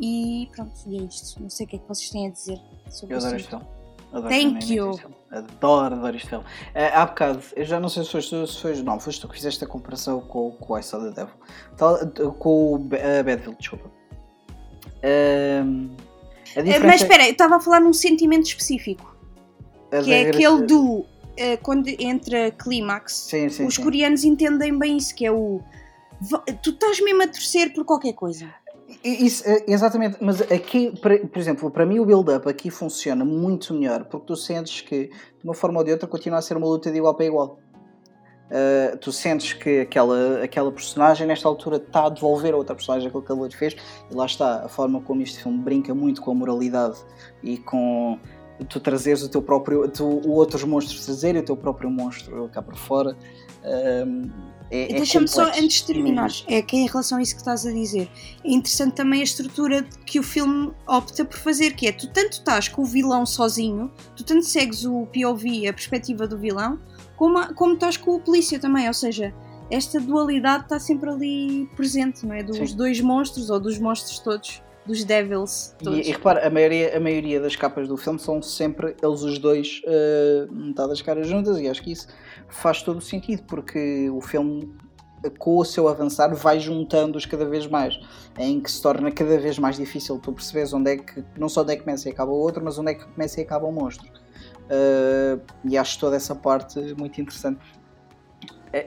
E 0.00 0.48
pronto, 0.56 0.72
e 0.88 0.98
é 0.98 1.02
isto. 1.02 1.40
Não 1.40 1.50
sei 1.50 1.66
o 1.66 1.68
que 1.68 1.76
é 1.76 1.78
que 1.78 1.86
vocês 1.86 2.10
têm 2.10 2.26
a 2.26 2.30
dizer 2.30 2.58
sobre 2.88 3.14
Eu 3.14 3.18
adoro 3.18 3.36
este 3.36 3.48
filme. 3.48 3.66
Adoro 4.12 4.28
Thank 4.28 4.74
you. 4.74 5.00
Adoro, 5.30 5.94
adoro 5.94 6.16
este 6.16 6.28
filme. 6.28 6.44
Uh, 6.44 6.94
há 6.94 7.06
bocado, 7.06 7.40
eu 7.54 7.64
já 7.64 7.78
não 7.78 7.88
sei 7.88 8.02
se 8.02 8.10
foste, 8.10 8.46
se 8.48 8.60
foste 8.60 8.82
não, 8.82 8.98
foste 8.98 9.20
tu 9.20 9.28
que 9.28 9.36
fizeste 9.36 9.62
a 9.62 9.66
comparação 9.68 10.20
com, 10.20 10.50
com 10.52 10.72
o 10.72 10.78
I 10.78 10.82
Saw 10.82 11.00
the 11.00 11.10
Devil. 11.10 11.34
Tal, 11.76 11.98
com 12.34 12.72
o 12.72 12.76
uh, 12.76 12.78
Badfield, 12.78 13.56
desculpa. 13.58 13.99
Uh, 15.00 15.90
Mas 16.86 17.02
espera, 17.02 17.26
eu 17.26 17.32
estava 17.32 17.56
a 17.56 17.60
falar 17.60 17.80
num 17.80 17.92
sentimento 17.92 18.46
específico. 18.46 19.16
que 20.04 20.12
é 20.12 20.28
aquele 20.28 20.62
do. 20.62 21.04
Uh, 21.40 21.56
quando 21.62 21.88
entra 21.88 22.50
clímax, 22.50 23.12
sim, 23.12 23.48
sim, 23.48 23.66
os 23.66 23.74
sim. 23.74 23.82
coreanos 23.82 24.24
entendem 24.24 24.76
bem 24.78 24.96
isso, 24.96 25.14
que 25.14 25.24
é 25.24 25.32
o. 25.32 25.60
Tu 26.62 26.70
estás 26.70 27.00
mesmo 27.00 27.22
a 27.22 27.26
torcer 27.26 27.72
por 27.72 27.84
qualquer 27.84 28.12
coisa. 28.12 28.52
Isso, 29.04 29.48
é, 29.48 29.64
exatamente, 29.68 30.16
mas 30.20 30.42
aqui, 30.42 30.92
por 31.00 31.38
exemplo, 31.38 31.70
para 31.70 31.86
mim 31.86 32.00
o 32.00 32.04
build-up 32.04 32.48
aqui 32.48 32.70
funciona 32.70 33.24
muito 33.24 33.72
melhor 33.72 34.04
porque 34.04 34.26
tu 34.26 34.36
sentes 34.36 34.80
que, 34.80 35.06
de 35.06 35.44
uma 35.44 35.54
forma 35.54 35.78
ou 35.78 35.84
de 35.84 35.92
outra, 35.92 36.08
continua 36.08 36.40
a 36.40 36.42
ser 36.42 36.56
uma 36.56 36.66
luta 36.66 36.90
de 36.90 36.98
igual 36.98 37.14
para 37.14 37.24
igual. 37.24 37.58
Uh, 38.50 38.96
tu 38.96 39.12
sentes 39.12 39.52
que 39.52 39.80
aquela, 39.80 40.42
aquela 40.42 40.72
personagem, 40.72 41.24
nesta 41.24 41.46
altura, 41.46 41.76
está 41.76 42.06
a 42.06 42.08
devolver 42.08 42.52
a 42.52 42.56
outra 42.56 42.74
personagem 42.74 43.06
aquilo 43.06 43.22
que 43.22 43.32
ele 43.32 43.50
fez, 43.50 43.76
e 44.10 44.14
lá 44.14 44.26
está 44.26 44.64
a 44.64 44.68
forma 44.68 45.00
como 45.00 45.22
este 45.22 45.40
filme 45.40 45.58
brinca 45.58 45.94
muito 45.94 46.20
com 46.20 46.32
a 46.32 46.34
moralidade 46.34 46.98
e 47.44 47.58
com 47.58 48.18
tu 48.68 48.80
trazeres 48.80 49.22
o 49.22 49.28
teu 49.28 49.40
próprio, 49.40 49.88
tu, 49.88 50.04
o 50.04 50.32
outros 50.32 50.64
monstros 50.64 51.04
trazerem 51.04 51.40
o 51.40 51.44
teu 51.44 51.56
próprio 51.56 51.88
monstro 51.90 52.48
cá 52.52 52.60
para 52.60 52.76
fora. 52.76 53.16
Uh, 53.62 54.30
é, 54.70 54.84
é 54.84 54.94
Deixa-me 54.94 55.26
só, 55.26 55.46
antes 55.48 55.80
de 55.80 55.86
terminares, 55.86 56.44
é 56.48 56.62
que 56.62 56.76
em 56.76 56.86
relação 56.86 57.18
a 57.18 57.22
isso 57.22 57.34
que 57.34 57.40
estás 57.40 57.66
a 57.66 57.72
dizer, 57.72 58.08
é 58.44 58.50
interessante 58.52 58.94
também 58.94 59.20
a 59.20 59.24
estrutura 59.24 59.82
que 60.06 60.20
o 60.20 60.22
filme 60.22 60.72
opta 60.86 61.24
por 61.24 61.38
fazer, 61.38 61.74
que 61.74 61.88
é 61.88 61.92
tu 61.92 62.06
tanto 62.12 62.34
estás 62.34 62.68
com 62.68 62.82
o 62.82 62.84
vilão 62.84 63.26
sozinho, 63.26 63.90
tu 64.14 64.22
tanto 64.22 64.44
segues 64.44 64.84
o 64.84 65.06
POV, 65.06 65.66
a 65.66 65.72
perspectiva 65.72 66.26
do 66.26 66.38
vilão, 66.38 66.78
como, 67.20 67.54
como 67.54 67.74
estás 67.74 67.98
com 67.98 68.12
o 68.12 68.18
polícia 68.18 68.58
também, 68.58 68.88
ou 68.88 68.94
seja, 68.94 69.34
esta 69.70 70.00
dualidade 70.00 70.62
está 70.62 70.80
sempre 70.80 71.10
ali 71.10 71.68
presente, 71.76 72.24
não 72.24 72.34
é? 72.34 72.42
Dos 72.42 72.56
Sim. 72.70 72.74
dois 72.74 72.98
monstros 73.02 73.50
ou 73.50 73.60
dos 73.60 73.78
monstros 73.78 74.18
todos 74.20 74.62
dos 74.86 75.04
Devils. 75.04 75.76
Todos. 75.78 75.98
E, 75.98 76.08
e 76.08 76.12
repara, 76.12 76.46
a 76.46 76.48
maioria, 76.48 76.96
a 76.96 76.98
maioria 76.98 77.38
das 77.38 77.54
capas 77.54 77.86
do 77.86 77.98
filme 77.98 78.18
são 78.18 78.40
sempre 78.40 78.96
eles 79.02 79.20
os 79.20 79.38
dois 79.38 79.82
uh, 79.84 80.50
metade 80.50 80.88
das 80.88 81.02
caras 81.02 81.28
juntas 81.28 81.60
e 81.60 81.68
acho 81.68 81.82
que 81.82 81.92
isso 81.92 82.08
faz 82.48 82.82
todo 82.82 82.96
o 82.96 83.02
sentido 83.02 83.42
porque 83.42 84.08
o 84.08 84.22
filme 84.22 84.74
com 85.38 85.58
o 85.58 85.64
seu 85.66 85.88
avançar 85.88 86.34
vai 86.34 86.58
juntando-os 86.58 87.26
cada 87.26 87.44
vez 87.44 87.66
mais, 87.66 88.00
em 88.38 88.58
que 88.58 88.72
se 88.72 88.80
torna 88.80 89.12
cada 89.12 89.38
vez 89.38 89.58
mais 89.58 89.76
difícil 89.76 90.18
tu 90.18 90.32
percebes 90.32 90.72
onde 90.72 90.92
é 90.92 90.96
que, 90.96 91.22
não 91.36 91.50
só 91.50 91.60
onde 91.60 91.74
é 91.74 91.76
que 91.76 91.82
começa 91.82 92.08
e 92.08 92.12
acaba 92.12 92.32
o 92.32 92.38
outro, 92.38 92.64
mas 92.64 92.78
onde 92.78 92.92
é 92.92 92.94
que 92.94 93.04
começa 93.04 93.38
e 93.38 93.44
acaba 93.44 93.66
o 93.66 93.72
monstro. 93.72 94.08
Uh, 94.70 95.40
e 95.64 95.76
acho 95.76 95.98
toda 95.98 96.16
essa 96.16 96.34
parte 96.34 96.78
muito 96.96 97.20
interessante. 97.20 97.58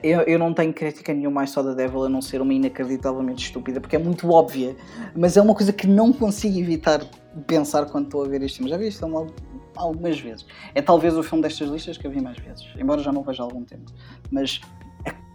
Eu, 0.02 0.20
eu 0.22 0.38
não 0.38 0.54
tenho 0.54 0.72
crítica 0.72 1.12
nenhuma 1.12 1.34
mais 1.34 1.50
só 1.50 1.62
da 1.62 1.74
Devil 1.74 2.04
a 2.04 2.08
não 2.08 2.22
ser 2.22 2.40
uma 2.40 2.54
inacreditavelmente 2.54 3.44
estúpida, 3.44 3.82
porque 3.82 3.96
é 3.96 3.98
muito 3.98 4.30
óbvia, 4.30 4.74
mas 5.14 5.36
é 5.36 5.42
uma 5.42 5.54
coisa 5.54 5.74
que 5.74 5.86
não 5.86 6.10
consigo 6.10 6.58
evitar 6.58 7.04
pensar 7.46 7.84
quando 7.86 8.06
estou 8.06 8.24
a 8.24 8.28
ver 8.28 8.42
este 8.42 8.56
filme. 8.56 8.70
Já 8.70 8.78
vi 8.78 8.86
este 8.86 9.00
filme 9.00 9.30
algumas 9.76 10.18
vezes. 10.18 10.46
É 10.74 10.80
talvez 10.80 11.14
o 11.16 11.22
filme 11.22 11.42
destas 11.42 11.68
listas 11.68 11.98
que 11.98 12.06
eu 12.06 12.10
vi 12.10 12.22
mais 12.22 12.38
vezes, 12.38 12.64
embora 12.78 13.02
já 13.02 13.12
não 13.12 13.22
veja 13.22 13.42
há 13.42 13.44
algum 13.44 13.62
tempo. 13.62 13.92
Mas 14.30 14.62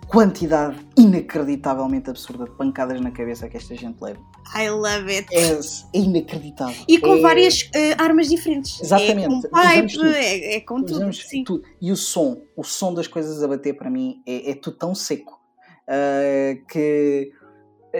quantidade 0.08 0.76
inacreditavelmente 0.98 2.10
absurda 2.10 2.46
de 2.46 2.52
pancadas 2.52 3.00
na 3.00 3.12
cabeça 3.12 3.48
que 3.48 3.56
esta 3.56 3.76
gente 3.76 4.02
leva. 4.02 4.20
I 4.56 4.70
love 4.70 5.12
it. 5.14 5.28
É, 5.32 5.52
é 5.52 5.60
inacreditável. 5.94 6.84
E 6.88 7.00
com 7.00 7.16
é... 7.16 7.22
várias 7.22 7.62
uh, 7.64 8.02
armas 8.02 8.28
diferentes. 8.28 8.82
Exatamente. 8.82 9.26
É 9.26 9.30
com 9.30 9.42
pipe, 9.42 10.08
é, 10.16 10.56
é, 10.56 10.62
com 10.62 10.84
tudo. 10.84 11.10
tudo. 11.46 11.64
E 11.82 11.92
o 11.92 11.96
som, 11.96 12.42
o 12.56 12.64
som 12.64 12.94
das 12.94 13.08
coisas 13.08 13.44
a 13.44 13.48
bater 13.48 13.74
para 13.76 13.90
mim 13.90 14.22
é, 14.26 14.52
é 14.52 14.56
tudo 14.56 14.78
tão 14.78 14.96
seco 14.96 15.40
uh, 15.88 16.66
que 16.68 17.32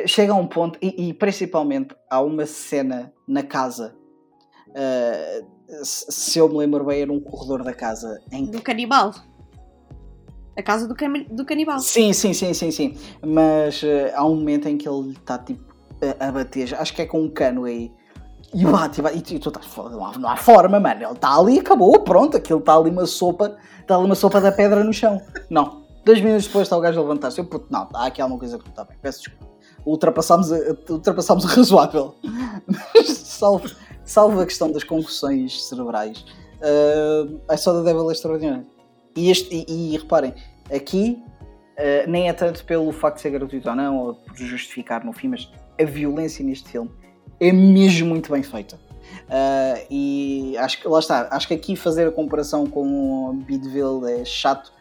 chega 0.06 0.34
a 0.34 0.36
um 0.36 0.48
ponto, 0.48 0.78
e, 0.82 1.10
e, 1.10 1.14
principalmente 1.14 1.96
há 2.10 2.22
uma 2.22 2.46
cena 2.46 3.14
na 3.28 3.44
casa. 3.44 3.96
Uh, 4.70 5.60
se 5.84 6.40
eu 6.40 6.50
me 6.50 6.58
lembro 6.58 6.86
bem, 6.86 7.02
era 7.02 7.12
um 7.12 7.20
corredor 7.20 7.64
da 7.64 7.74
casa 7.74 8.22
em 8.32 8.46
do 8.46 8.62
canibal 8.62 9.14
a 10.60 10.64
casa 10.64 10.88
do, 10.88 10.96
can 10.96 11.14
do 11.32 11.46
canibal. 11.46 11.80
Sim, 11.80 12.12
sim, 12.12 12.34
sim, 12.34 12.54
sim, 12.54 12.70
sim. 12.70 12.98
Mas 13.26 13.82
uh, 13.82 14.12
há 14.14 14.26
um 14.26 14.36
momento 14.36 14.68
em 14.68 14.78
que 14.78 14.88
ele 14.88 15.12
está 15.12 15.38
tipo 15.38 15.69
a, 16.20 16.32
bater, 16.32 16.76
acho 16.76 16.94
que 16.94 17.02
é 17.02 17.06
com 17.06 17.22
um 17.22 17.30
cano 17.30 17.66
aí. 17.66 17.92
E 18.54 18.66
bate, 18.66 19.00
e, 19.00 19.04
bate, 19.04 19.36
e 19.36 19.40
tu 19.40 19.50
estás 19.50 19.68
não 19.76 20.06
há, 20.06 20.18
não 20.18 20.30
há 20.30 20.36
forma, 20.36 20.80
mano. 20.80 21.04
Ele 21.04 21.12
está 21.12 21.38
ali 21.38 21.56
e 21.56 21.60
acabou, 21.60 22.00
pronto. 22.00 22.36
Aquilo 22.36 22.60
está 22.60 22.76
ali 22.76 22.90
uma 22.90 23.06
sopa, 23.06 23.58
está 23.80 23.96
ali 23.96 24.06
uma 24.06 24.16
sopa 24.16 24.42
da 24.42 24.52
pedra 24.52 24.84
no 24.84 24.94
chão. 24.94 25.22
Não. 25.50 25.84
Dois 26.04 26.22
minutos 26.22 26.48
depois 26.48 26.64
está 26.64 26.76
o 26.78 26.82
gajo 26.82 27.00
a 27.00 27.04
levantar-se. 27.04 27.40
Eu, 27.40 27.46
puto, 27.46 27.68
não, 27.70 27.88
há 27.94 28.08
aqui 28.08 28.22
alguma 28.22 28.40
coisa 28.40 28.58
que 28.58 28.64
não 28.64 28.72
está 28.72 28.84
bem. 28.84 28.98
Peço 29.02 29.20
desculpa. 29.20 29.48
Ultrapassámos, 29.86 30.50
ultrapassámos 30.90 31.46
o 31.46 31.48
razoável. 31.56 32.16
salvo, 33.06 33.70
salvo 34.04 34.42
a 34.42 34.46
questão 34.46 34.72
das 34.72 34.84
concussões 34.84 35.68
cerebrais. 35.68 36.26
Uh, 36.60 37.40
a 37.48 37.56
Soda 37.56 37.84
Devil 37.84 38.10
é 38.10 38.14
extraordinária. 38.14 38.66
E, 39.16 39.30
este, 39.30 39.66
e, 39.68 39.94
e 39.94 39.98
reparem, 39.98 40.34
aqui 40.74 41.22
uh, 41.78 42.10
nem 42.10 42.30
é 42.30 42.34
tanto 42.34 42.64
pelo 42.66 42.92
facto 42.92 43.18
de 43.18 43.22
ser 43.22 43.32
gratuito 43.32 43.70
ou 43.70 43.76
não, 43.76 43.98
ou 43.98 44.16
por 44.16 44.36
justificar 44.36 45.06
no 45.06 45.14
fim, 45.14 45.30
mas 45.30 45.52
a 45.80 45.84
violência 45.84 46.44
neste 46.44 46.70
filme 46.70 46.92
é 47.40 47.52
mesmo 47.52 48.10
muito 48.10 48.32
bem 48.32 48.44
feita. 48.44 48.80
Uh, 49.30 49.86
e 49.90 50.58
acho 50.58 50.82
que 50.82 50.88
lá 50.88 51.00
está, 51.00 51.30
acho 51.32 51.48
que 51.48 51.54
aqui 51.54 51.76
fazer 51.76 52.08
a 52.08 52.12
comparação 52.12 52.66
com 52.66 53.42
Bidville 53.46 54.22
é 54.22 54.26
chato 54.26 54.72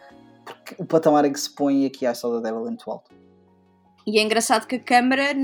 porque 0.44 0.74
o 0.78 0.84
patamar 0.84 1.24
em 1.24 1.32
que 1.32 1.40
se 1.40 1.54
põe 1.54 1.86
aqui 1.86 2.06
a 2.06 2.14
Saw 2.14 2.36
the 2.36 2.42
Devil 2.42 2.66
é 2.66 2.70
muito 2.70 2.90
alto. 2.90 3.10
E 4.06 4.18
é 4.18 4.22
engraçado 4.22 4.66
que 4.66 4.76
a 4.76 4.80
câmera 4.80 5.34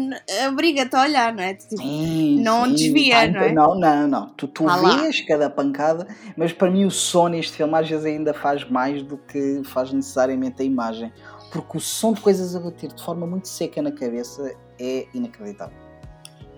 obriga-te 0.49 0.97
a 0.97 1.03
olhar, 1.03 1.35
não 1.35 1.43
é? 1.43 1.53
Tipo, 1.53 1.77
sim, 1.77 2.41
não 2.41 2.65
sim, 2.65 2.73
desvia, 2.73 3.31
não 3.31 3.41
é? 3.43 3.53
Não, 3.53 3.79
não, 3.79 4.09
não. 4.09 4.29
Tu, 4.31 4.49
tu 4.49 4.67
ah 4.67 4.79
vês 4.79 5.21
lá. 5.21 5.27
cada 5.29 5.51
pancada, 5.51 6.09
mas 6.35 6.51
para 6.51 6.71
mim 6.71 6.87
o 6.87 6.91
som 6.91 7.29
neste 7.29 7.59
filme 7.59 7.77
às 7.77 7.87
vezes 7.87 8.07
ainda 8.07 8.33
faz 8.33 8.65
mais 8.65 9.03
do 9.03 9.19
que 9.19 9.61
faz 9.65 9.93
necessariamente 9.93 10.63
a 10.63 10.65
imagem. 10.65 11.13
Porque 11.55 11.79
o 11.79 11.81
som 11.81 12.13
de 12.13 12.21
coisas 12.21 12.57
a 12.57 12.61
bater 12.61 12.93
de 12.93 13.01
forma 13.01 13.29
muito 13.29 13.47
seca 13.47 13.81
na 13.81 13.93
cabeça 13.93 14.53
é 14.81 15.07
inacreditável. 15.15 15.77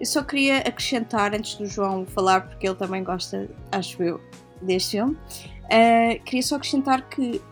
Eu 0.01 0.06
só 0.06 0.23
queria 0.23 0.59
acrescentar, 0.59 1.35
antes 1.35 1.56
do 1.56 1.66
João 1.66 2.06
falar, 2.06 2.48
porque 2.48 2.66
ele 2.66 2.77
também 2.77 3.05
gosta, 3.05 3.47
acho 3.73 4.02
eu, 4.02 4.18
deste 4.62 4.93
filme, 4.93 5.12
uh, 5.12 6.24
queria 6.24 6.43
só 6.43 6.56
acrescentar 6.56 7.06
que 7.10 7.43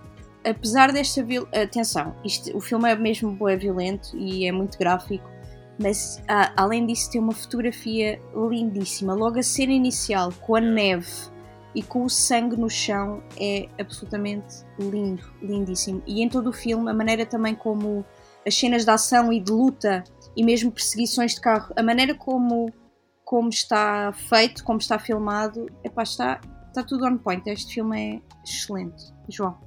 apesar 0.43 0.91
desta 0.91 1.23
vil... 1.23 1.47
atenção, 1.55 2.16
isto, 2.25 2.57
o 2.57 2.61
filme 2.61 2.91
é 2.91 2.97
mesmo 2.97 3.31
boa, 3.33 3.55
violento 3.57 4.16
e 4.16 4.47
é 4.47 4.53
muito 4.53 4.79
gráfico, 4.79 5.29
mas 5.79 6.23
ah, 6.29 6.51
além 6.57 6.87
disso 6.87 7.11
tem 7.11 7.21
uma 7.21 7.33
fotografia 7.33 8.21
lindíssima. 8.35 9.12
Logo 9.12 9.39
a 9.39 9.43
cena 9.43 9.73
inicial 9.73 10.33
com 10.41 10.57
a 10.57 10.61
neve 10.61 11.34
e 11.75 11.83
com 11.83 12.05
o 12.05 12.11
sangue 12.11 12.57
no 12.57 12.71
chão 12.71 13.23
é 13.39 13.69
absolutamente 13.79 14.65
lindo, 14.79 15.23
lindíssimo. 15.43 16.03
E 16.07 16.23
em 16.23 16.29
todo 16.29 16.51
o 16.51 16.53
filme, 16.53 16.91
a 16.91 16.95
maneira 16.95 17.27
também 17.27 17.55
como 17.55 18.05
as 18.47 18.55
cenas 18.55 18.85
de 18.85 18.91
ação 18.91 19.33
e 19.33 19.41
de 19.41 19.51
luta 19.51 20.05
e 20.37 20.45
mesmo 20.45 20.71
perseguições 20.71 21.35
de 21.35 21.41
carro, 21.41 21.73
a 21.77 21.83
maneira 21.83 22.15
como, 22.15 22.73
como 23.25 23.49
está 23.49 24.13
feito, 24.13 24.63
como 24.63 24.79
está 24.79 24.99
filmado, 24.99 25.67
epá, 25.83 26.03
está, 26.03 26.41
está 26.69 26.83
tudo 26.83 27.07
on 27.07 27.19
point. 27.19 27.49
Este 27.49 27.75
filme 27.75 28.17
é 28.17 28.23
excelente. 28.45 29.13
João. 29.29 29.59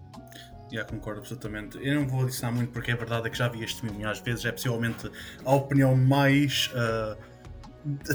Já 0.72 0.84
concordo 0.84 1.22
absolutamente. 1.22 1.78
Eu 1.82 2.02
não 2.02 2.08
vou 2.08 2.24
adicionar 2.24 2.54
muito 2.54 2.72
porque 2.72 2.92
é 2.92 2.96
verdade 2.96 3.28
é 3.28 3.30
que 3.30 3.38
já 3.38 3.48
vi 3.48 3.64
este 3.64 3.82
filme 3.82 4.04
às 4.06 4.20
vezes, 4.20 4.46
é 4.46 4.52
possivelmente 4.52 5.10
a 5.46 5.56
opinião 5.56 5.96
mais 5.96 6.70
uh, 6.74 7.18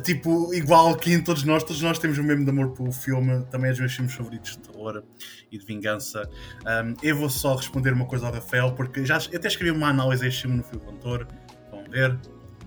tipo, 0.02 0.52
igual 0.54 0.96
que 0.96 1.12
em 1.12 1.22
todos 1.22 1.44
nós, 1.44 1.62
todos 1.62 1.80
nós 1.82 1.98
temos 1.98 2.18
o 2.18 2.22
mesmo 2.22 2.44
de 2.44 2.50
amor 2.50 2.72
pelo 2.72 2.92
filme, 2.92 3.44
também 3.50 3.68
é 3.68 3.70
dos 3.70 3.80
meus 3.80 3.92
filmes 3.94 4.14
favoritos 4.14 4.52
de 4.52 4.58
terror 4.58 5.02
e 5.50 5.58
de 5.58 5.64
vingança. 5.64 6.28
Um, 6.62 6.94
eu 7.02 7.16
vou 7.16 7.30
só 7.30 7.54
responder 7.54 7.92
uma 7.92 8.06
coisa 8.06 8.26
ao 8.26 8.32
Rafael, 8.32 8.72
porque 8.72 9.04
já 9.04 9.16
até 9.16 9.48
escrevi 9.48 9.70
uma 9.70 9.88
análise 9.88 10.24
a 10.24 10.28
este 10.28 10.42
filme 10.42 10.56
no 10.56 10.62
Fio 10.62 10.80
Contor, 10.80 11.26
vão 11.70 11.84
ver, 11.90 12.18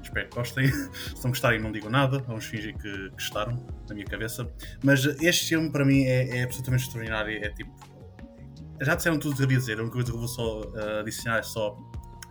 espero 0.02 0.30
que 0.30 0.36
gostem. 0.36 0.68
Se 0.72 1.24
não 1.24 1.32
gostarem, 1.32 1.60
não 1.60 1.72
digam 1.72 1.90
nada, 1.90 2.20
vamos 2.20 2.46
fingir 2.46 2.78
que 2.78 3.10
gostaram, 3.10 3.66
na 3.88 3.96
minha 3.96 4.06
cabeça. 4.06 4.50
Mas 4.84 5.06
este 5.22 5.50
filme, 5.50 5.72
para 5.72 5.84
mim, 5.84 6.04
é, 6.04 6.40
é 6.40 6.44
absolutamente 6.44 6.84
extraordinário. 6.84 7.44
É 7.44 7.50
tipo. 7.50 7.74
Já 8.82 8.94
disseram 8.94 9.18
tudo 9.18 9.34
o 9.34 9.38
que 9.38 9.44
eu 9.44 9.48
dizer, 9.48 9.80
a 9.80 9.84
única 9.84 9.94
coisa 9.94 10.10
que 10.12 10.16
eu 10.16 10.20
vou 10.20 10.28
só 10.28 10.60
uh, 10.62 11.00
adicionar 11.00 11.38
é 11.38 11.44
só 11.44 11.78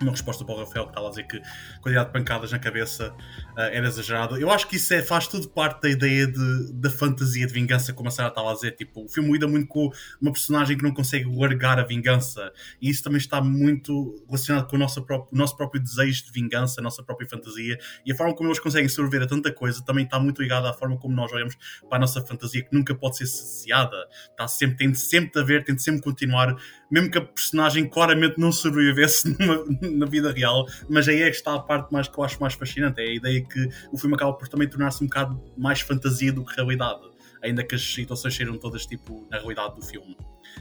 uma 0.05 0.12
resposta 0.12 0.44
para 0.44 0.55
o 0.55 0.59
Rafael 0.59 0.85
que 0.85 0.90
estava 0.90 1.06
a 1.06 1.10
dizer 1.10 1.24
que 1.24 1.36
a 1.36 1.78
quantidade 1.81 2.06
de 2.06 2.12
pancadas 2.12 2.52
na 2.52 2.59
cabeça 2.59 3.12
uh, 3.12 3.60
era 3.60 3.86
exagerado. 3.86 4.36
Eu 4.36 4.51
acho 4.51 4.68
que 4.68 4.76
isso 4.76 4.93
é, 4.94 5.02
faz 5.02 5.26
tudo 5.26 5.48
parte 5.48 5.82
da 5.82 5.90
ideia 5.90 6.26
de, 6.26 6.72
da 6.74 6.90
fantasia 6.90 7.47
de 7.47 7.52
vingança, 7.52 7.93
como 7.93 8.09
a 8.09 8.12
Sarah 8.12 8.28
estava 8.28 8.51
a 8.51 8.55
dizer. 8.55 8.72
Tipo, 8.72 9.05
o 9.05 9.09
filme 9.09 9.32
lida 9.32 9.48
muito 9.48 9.66
com 9.66 9.90
uma 10.20 10.32
personagem 10.32 10.76
que 10.76 10.82
não 10.82 10.93
consegue 10.93 11.24
largar 11.36 11.78
a 11.78 11.85
vingança, 11.85 12.52
e 12.81 12.90
isso 12.90 13.02
também 13.02 13.18
está 13.18 13.40
muito 13.40 14.22
relacionado 14.26 14.66
com 14.68 14.76
o 14.76 14.78
nosso 14.78 15.02
próprio, 15.02 15.28
o 15.32 15.36
nosso 15.36 15.56
próprio 15.56 15.82
desejo 15.82 16.24
de 16.26 16.32
vingança, 16.32 16.81
a 16.81 16.85
nossa 16.85 17.02
própria 17.02 17.28
fantasia, 17.28 17.78
e 18.05 18.12
a 18.12 18.14
forma 18.14 18.35
como 18.35 18.48
eles 18.48 18.59
conseguem 18.59 18.89
sobreviver 18.89 19.26
a 19.26 19.28
tanta 19.28 19.52
coisa 19.52 19.85
também 19.85 20.05
está 20.05 20.18
muito 20.18 20.40
ligada 20.43 20.68
à 20.68 20.72
forma 20.72 20.97
como 20.97 21.14
nós 21.14 21.32
olhamos 21.32 21.56
para 21.89 21.97
a 21.97 22.01
nossa 22.01 22.20
fantasia, 22.24 22.62
que 22.62 22.74
nunca 22.74 22.94
pode 22.94 23.16
ser 23.16 23.26
saciada. 23.26 23.97
Está 24.31 24.47
sempre, 24.47 24.76
tem 24.76 24.94
sempre 24.94 25.32
de 25.32 25.39
haver, 25.40 25.64
tem 25.64 25.74
de 25.74 25.82
sempre 25.82 26.02
continuar, 26.02 26.56
mesmo 26.95 27.11
que 27.11 27.19
a 27.19 27.23
personagem 27.23 27.89
claramente 27.89 28.39
não 28.39 28.53
sobrevivesse 28.53 29.29
numa 29.37 29.65
na 29.99 30.07
vida 30.07 30.31
real, 30.31 30.65
mas 30.89 31.09
aí 31.09 31.23
é 31.23 31.31
que 31.31 31.37
está 31.37 31.55
a 31.55 31.59
parte 31.59 31.93
mais 31.93 32.07
que 32.07 32.16
eu 32.16 32.23
acho 32.23 32.41
mais 32.41 32.55
fascinante, 32.55 33.01
é 33.01 33.05
a 33.05 33.15
ideia 33.15 33.45
que 33.45 33.69
o 33.91 33.99
filme 33.99 34.15
acaba 34.15 34.33
por 34.33 34.47
também 34.47 34.69
tornar-se 34.69 35.03
um 35.03 35.09
bocado 35.09 35.43
mais 35.57 35.81
fantasia 35.81 36.33
do 36.33 36.45
que 36.45 36.55
realidade, 36.55 37.01
ainda 37.43 37.65
que 37.65 37.75
as 37.75 37.83
situações 37.83 38.37
sejam 38.37 38.57
todas 38.57 38.87
tipo 38.87 39.27
na 39.29 39.39
realidade 39.39 39.75
do 39.75 39.83
filme. 39.83 40.16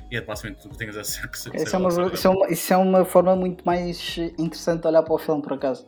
E 0.10 0.18
é 0.18 0.22
basicamente 0.22 0.64
tudo 0.64 0.72
que 0.72 0.78
tens 0.80 0.98
a 0.98 1.02
dizer 1.02 1.30
que 1.30 1.38
se, 1.38 1.56
isso, 1.56 1.76
é 1.76 1.80
uma, 1.80 1.90
isso, 2.12 2.28
é 2.28 2.30
uma, 2.32 2.50
isso 2.50 2.74
é 2.74 2.78
uma 2.78 3.06
forma 3.06 3.36
muito 3.36 3.64
mais 3.64 4.18
interessante 4.18 4.82
de 4.82 4.88
olhar 4.88 5.04
para 5.04 5.14
o 5.14 5.20
filme, 5.20 5.42
por 5.44 5.54
acaso. 5.54 5.86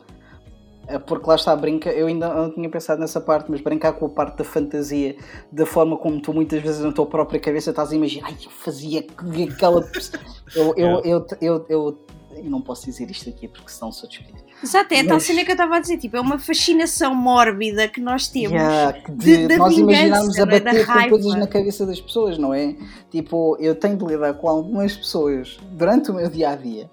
É 0.88 0.98
porque 0.98 1.28
lá 1.28 1.34
está, 1.34 1.54
brinca, 1.56 1.90
eu 1.90 2.06
ainda 2.06 2.32
não 2.32 2.50
tinha 2.50 2.70
pensado 2.70 3.00
nessa 3.00 3.20
parte, 3.20 3.50
mas 3.50 3.60
brincar 3.60 3.92
com 3.94 4.06
a 4.06 4.08
parte 4.08 4.38
da 4.38 4.44
fantasia, 4.44 5.16
da 5.50 5.66
forma 5.66 5.96
como 5.96 6.20
tu 6.20 6.32
muitas 6.32 6.62
vezes 6.62 6.80
na 6.80 6.92
tua 6.92 7.06
própria 7.06 7.40
cabeça 7.40 7.70
estás 7.70 7.90
a 7.90 7.96
imaginar, 7.96 8.28
ai, 8.28 8.36
eu 8.44 8.50
fazia 8.50 9.00
aquela. 9.00 9.84
eu, 10.54 10.74
eu, 10.76 11.00
eu, 11.04 11.26
eu, 11.40 11.66
eu, 11.68 11.98
eu 12.36 12.44
não 12.44 12.60
posso 12.60 12.86
dizer 12.86 13.10
isto 13.10 13.28
aqui 13.28 13.48
porque 13.48 13.70
senão 13.70 13.90
sou 13.90 14.08
despedido. 14.08 14.46
Exato, 14.62 14.94
é 14.94 15.00
a 15.00 15.06
tal 15.06 15.20
cena 15.20 15.44
que 15.44 15.50
eu 15.50 15.54
estava 15.54 15.76
a 15.76 15.80
dizer, 15.80 15.98
tipo, 15.98 16.16
é 16.16 16.20
uma 16.20 16.38
fascinação 16.38 17.14
mórbida 17.14 17.88
que 17.88 18.00
nós 18.00 18.28
temos. 18.28 18.52
Yeah, 18.52 18.98
de, 19.08 19.48
de, 19.48 19.56
nós 19.56 19.76
imaginamos 19.76 20.38
a 20.38 20.42
é? 20.42 20.46
bater 20.46 20.86
com 20.86 21.08
coisas 21.10 21.34
na 21.34 21.46
cabeça 21.46 21.84
das 21.84 22.00
pessoas, 22.00 22.38
não 22.38 22.54
é? 22.54 22.74
Tipo, 23.10 23.56
eu 23.60 23.74
tenho 23.74 23.96
de 23.96 24.04
lidar 24.04 24.34
com 24.34 24.48
algumas 24.48 24.96
pessoas 24.96 25.58
durante 25.72 26.10
o 26.10 26.14
meu 26.14 26.30
dia 26.30 26.50
a 26.50 26.56
dia 26.56 26.90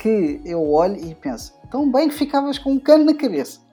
que 0.00 0.40
eu 0.44 0.70
olho 0.70 0.96
e 0.96 1.14
penso, 1.14 1.54
tão 1.70 1.90
bem 1.90 2.08
que 2.08 2.14
ficavas 2.14 2.58
com 2.58 2.72
um 2.72 2.78
cano 2.78 3.04
na 3.04 3.14
cabeça. 3.14 3.60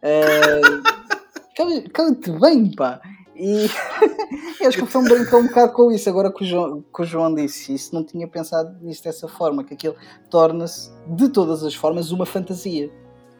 Uh, 0.00 1.90
Cala-te 1.92 2.30
bem, 2.30 2.70
pá. 2.70 3.00
E 3.34 3.68
acho 4.66 4.78
que 4.78 4.84
o 4.84 4.86
filme 4.86 5.08
brincou 5.08 5.40
um 5.40 5.46
bocado 5.46 5.72
com 5.72 5.92
isso, 5.92 6.08
agora 6.08 6.32
que 6.32 6.42
o, 6.42 6.46
João, 6.46 6.84
que 6.94 7.02
o 7.02 7.04
João 7.04 7.34
disse. 7.34 7.72
Isso 7.72 7.94
não 7.94 8.04
tinha 8.04 8.26
pensado 8.26 8.76
nisso 8.80 9.04
dessa 9.04 9.28
forma, 9.28 9.62
que 9.62 9.74
aquilo 9.74 9.94
torna-se, 10.28 10.90
de 11.06 11.28
todas 11.28 11.62
as 11.62 11.74
formas, 11.74 12.10
uma 12.10 12.26
fantasia. 12.26 12.90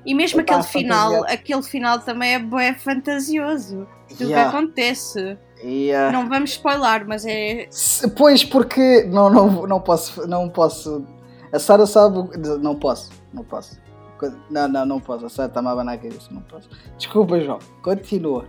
E 0.06 0.14
mesmo 0.14 0.40
aquele 0.40 0.62
final, 0.62 1.24
aquele 1.24 1.62
final 1.62 1.98
também 1.98 2.34
é 2.34 2.38
bem 2.38 2.74
fantasioso 2.74 3.86
do 4.16 4.24
yeah. 4.24 4.50
que 4.50 4.56
acontece. 4.56 5.36
Yeah. 5.62 6.12
Não 6.12 6.28
vamos 6.28 6.50
spoiler, 6.50 7.06
mas 7.06 7.26
é. 7.26 7.68
Pois, 8.16 8.44
porque 8.44 9.04
não, 9.04 9.28
não, 9.28 9.66
não 9.66 9.80
posso. 9.80 10.26
Não 10.26 10.48
posso. 10.48 11.04
A 11.52 11.58
Sara 11.58 11.84
sabe. 11.84 12.16
Não 12.60 12.76
posso. 12.76 13.10
Não 13.32 13.44
posso. 13.44 13.80
Não, 14.50 14.66
não, 14.68 14.84
não 14.84 15.00
posso. 15.00 15.26
A 15.26 15.28
Sara 15.28 15.48
está-me 15.48 15.68
a 15.68 15.72
abanar 15.72 15.94
a 15.94 15.98
cabeça. 15.98 16.28
Não 16.32 16.42
posso. 16.42 16.68
Desculpa, 16.96 17.40
João. 17.40 17.58
Continua. 17.82 18.44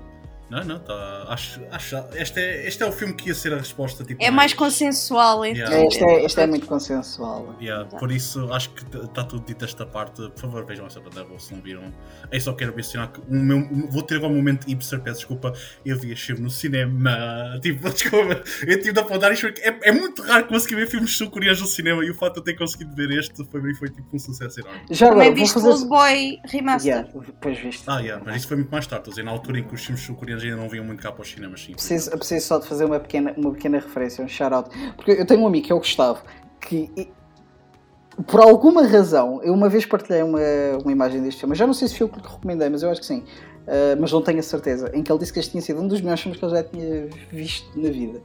Não, 0.50 0.64
não, 0.64 0.80
tá. 0.80 1.26
Acho, 1.28 1.62
acho, 1.72 1.96
este, 2.16 2.40
é, 2.40 2.68
este 2.68 2.82
é 2.82 2.86
o 2.86 2.92
filme 2.92 3.14
que 3.14 3.30
ia 3.30 3.36
ser 3.36 3.54
a 3.54 3.58
resposta. 3.58 4.04
Tipo, 4.04 4.22
é 4.22 4.26
mais, 4.26 4.36
mais 4.36 4.54
consensual, 4.54 5.46
então. 5.46 5.62
Yeah. 5.62 5.86
Este, 5.86 6.04
é, 6.04 6.26
este 6.26 6.42
é 6.42 6.48
muito 6.48 6.66
consensual. 6.66 7.56
Yeah, 7.62 7.86
por 7.86 8.12
isso, 8.12 8.52
acho 8.52 8.72
que 8.72 8.84
está 8.98 9.24
tudo 9.24 9.46
dito 9.46 9.64
esta 9.64 9.86
parte. 9.86 10.28
Por 10.30 10.40
favor, 10.40 10.66
vejam 10.66 10.88
essa 10.88 11.00
Devil 11.00 11.40
se 11.40 11.54
não 11.54 11.62
viram. 11.62 11.94
Eu 12.32 12.42
só 12.42 12.54
quero 12.54 12.76
mencionar 12.76 13.12
que 13.12 13.20
o 13.20 13.34
meu, 13.34 13.68
vou 13.90 14.02
ter 14.02 14.16
agora 14.16 14.32
um 14.32 14.36
momento 14.36 14.66
hipster, 14.66 15.00
peço 15.02 15.18
desculpa. 15.18 15.54
Eu 15.86 15.98
vi 16.00 16.12
este 16.12 16.28
filme 16.28 16.42
no 16.42 16.50
cinema. 16.50 17.60
Tipo, 17.62 17.90
desculpa, 17.92 18.44
eu 18.66 18.78
tive 18.80 18.94
de 18.94 19.00
apontar 19.00 19.32
isto 19.34 19.48
porque 19.48 19.62
é, 19.62 19.90
é 19.90 19.92
muito 19.92 20.22
raro 20.22 20.48
conseguir 20.48 20.76
ver 20.76 20.88
filmes 20.88 21.16
sul-coreanos 21.16 21.62
no 21.62 21.68
cinema 21.68 22.04
e 22.04 22.10
o 22.10 22.16
fato 22.16 22.34
de 22.34 22.40
eu 22.40 22.44
ter 22.44 22.54
conseguido 22.56 22.96
ver 22.96 23.12
este 23.12 23.44
foi, 23.46 23.74
foi 23.76 23.90
tipo 23.90 24.08
um 24.14 24.20
sucesso 24.20 24.62
enorme. 24.62 24.82
Já 24.90 25.10
Também 25.10 25.34
viste 25.34 25.54
fazer... 25.54 25.70
Old 25.70 25.88
Boy 25.88 26.40
Remaster. 26.46 26.92
Yeah, 26.92 27.10
depois 27.26 27.60
viste. 27.60 27.84
Ah, 27.88 28.00
yeah, 28.00 28.24
mas 28.26 28.38
isso 28.38 28.48
foi 28.48 28.58
muito 28.58 28.72
mais 28.72 28.88
tarde. 28.88 29.10
Dizer, 29.10 29.24
na 29.24 29.32
altura 29.32 29.60
em 29.60 29.64
que 29.64 29.74
os 29.74 29.84
filmes 29.84 30.04
sul-coreanos 30.04 30.39
ainda 30.44 30.58
não 30.58 30.70
vinham 30.70 30.86
muito 30.86 31.02
cá 31.02 31.12
para 31.12 31.22
os 31.22 31.30
cinemas. 31.30 31.62
Sim, 31.62 31.74
preciso, 31.74 32.12
preciso 32.12 32.48
só 32.48 32.60
de 32.60 32.68
fazer 32.68 32.86
uma 32.86 33.00
pequena, 33.00 33.34
uma 33.38 33.52
pequena 33.52 33.80
referência, 33.80 34.24
um 34.24 34.28
shout-out. 34.28 34.70
Porque 34.96 35.12
eu 35.12 35.26
tenho 35.26 35.42
um 35.42 35.48
amigo 35.48 35.66
que 35.66 35.72
é 35.72 35.76
o 35.76 35.80
Gustavo, 35.80 36.22
que 36.62 37.12
por 38.28 38.42
alguma 38.42 38.86
razão, 38.86 39.42
eu 39.44 39.54
uma 39.54 39.70
vez 39.70 39.86
partilhei 39.86 40.22
uma, 40.22 40.40
uma 40.82 40.92
imagem 40.92 41.22
deste 41.22 41.40
filme, 41.40 41.56
já 41.56 41.66
não 41.66 41.74
sei 41.74 41.88
se 41.88 41.98
foi 41.98 42.08
o 42.08 42.10
que 42.10 42.20
recomendei, 42.20 42.70
mas 42.70 42.84
eu 42.84 42.90
acho 42.90 43.00
que 43.00 43.08
sim, 43.08 43.20
uh, 43.20 44.00
mas 44.00 44.12
não 44.12 44.22
tenho 44.22 44.40
a 44.40 44.44
certeza, 44.44 44.92
em 44.94 45.02
que 45.02 45.12
ele 45.12 45.20
disse 45.20 45.32
que 45.32 45.40
este 45.40 45.52
tinha 45.52 45.62
sido 45.62 45.82
um 45.82 45.88
dos 45.88 46.02
melhores 46.02 46.22
filmes 46.22 46.38
que 46.40 46.46
ele 46.46 46.56
já 46.56 46.64
tinha 46.64 47.10
visto 47.32 47.80
na 47.80 47.90
vida. 47.90 48.20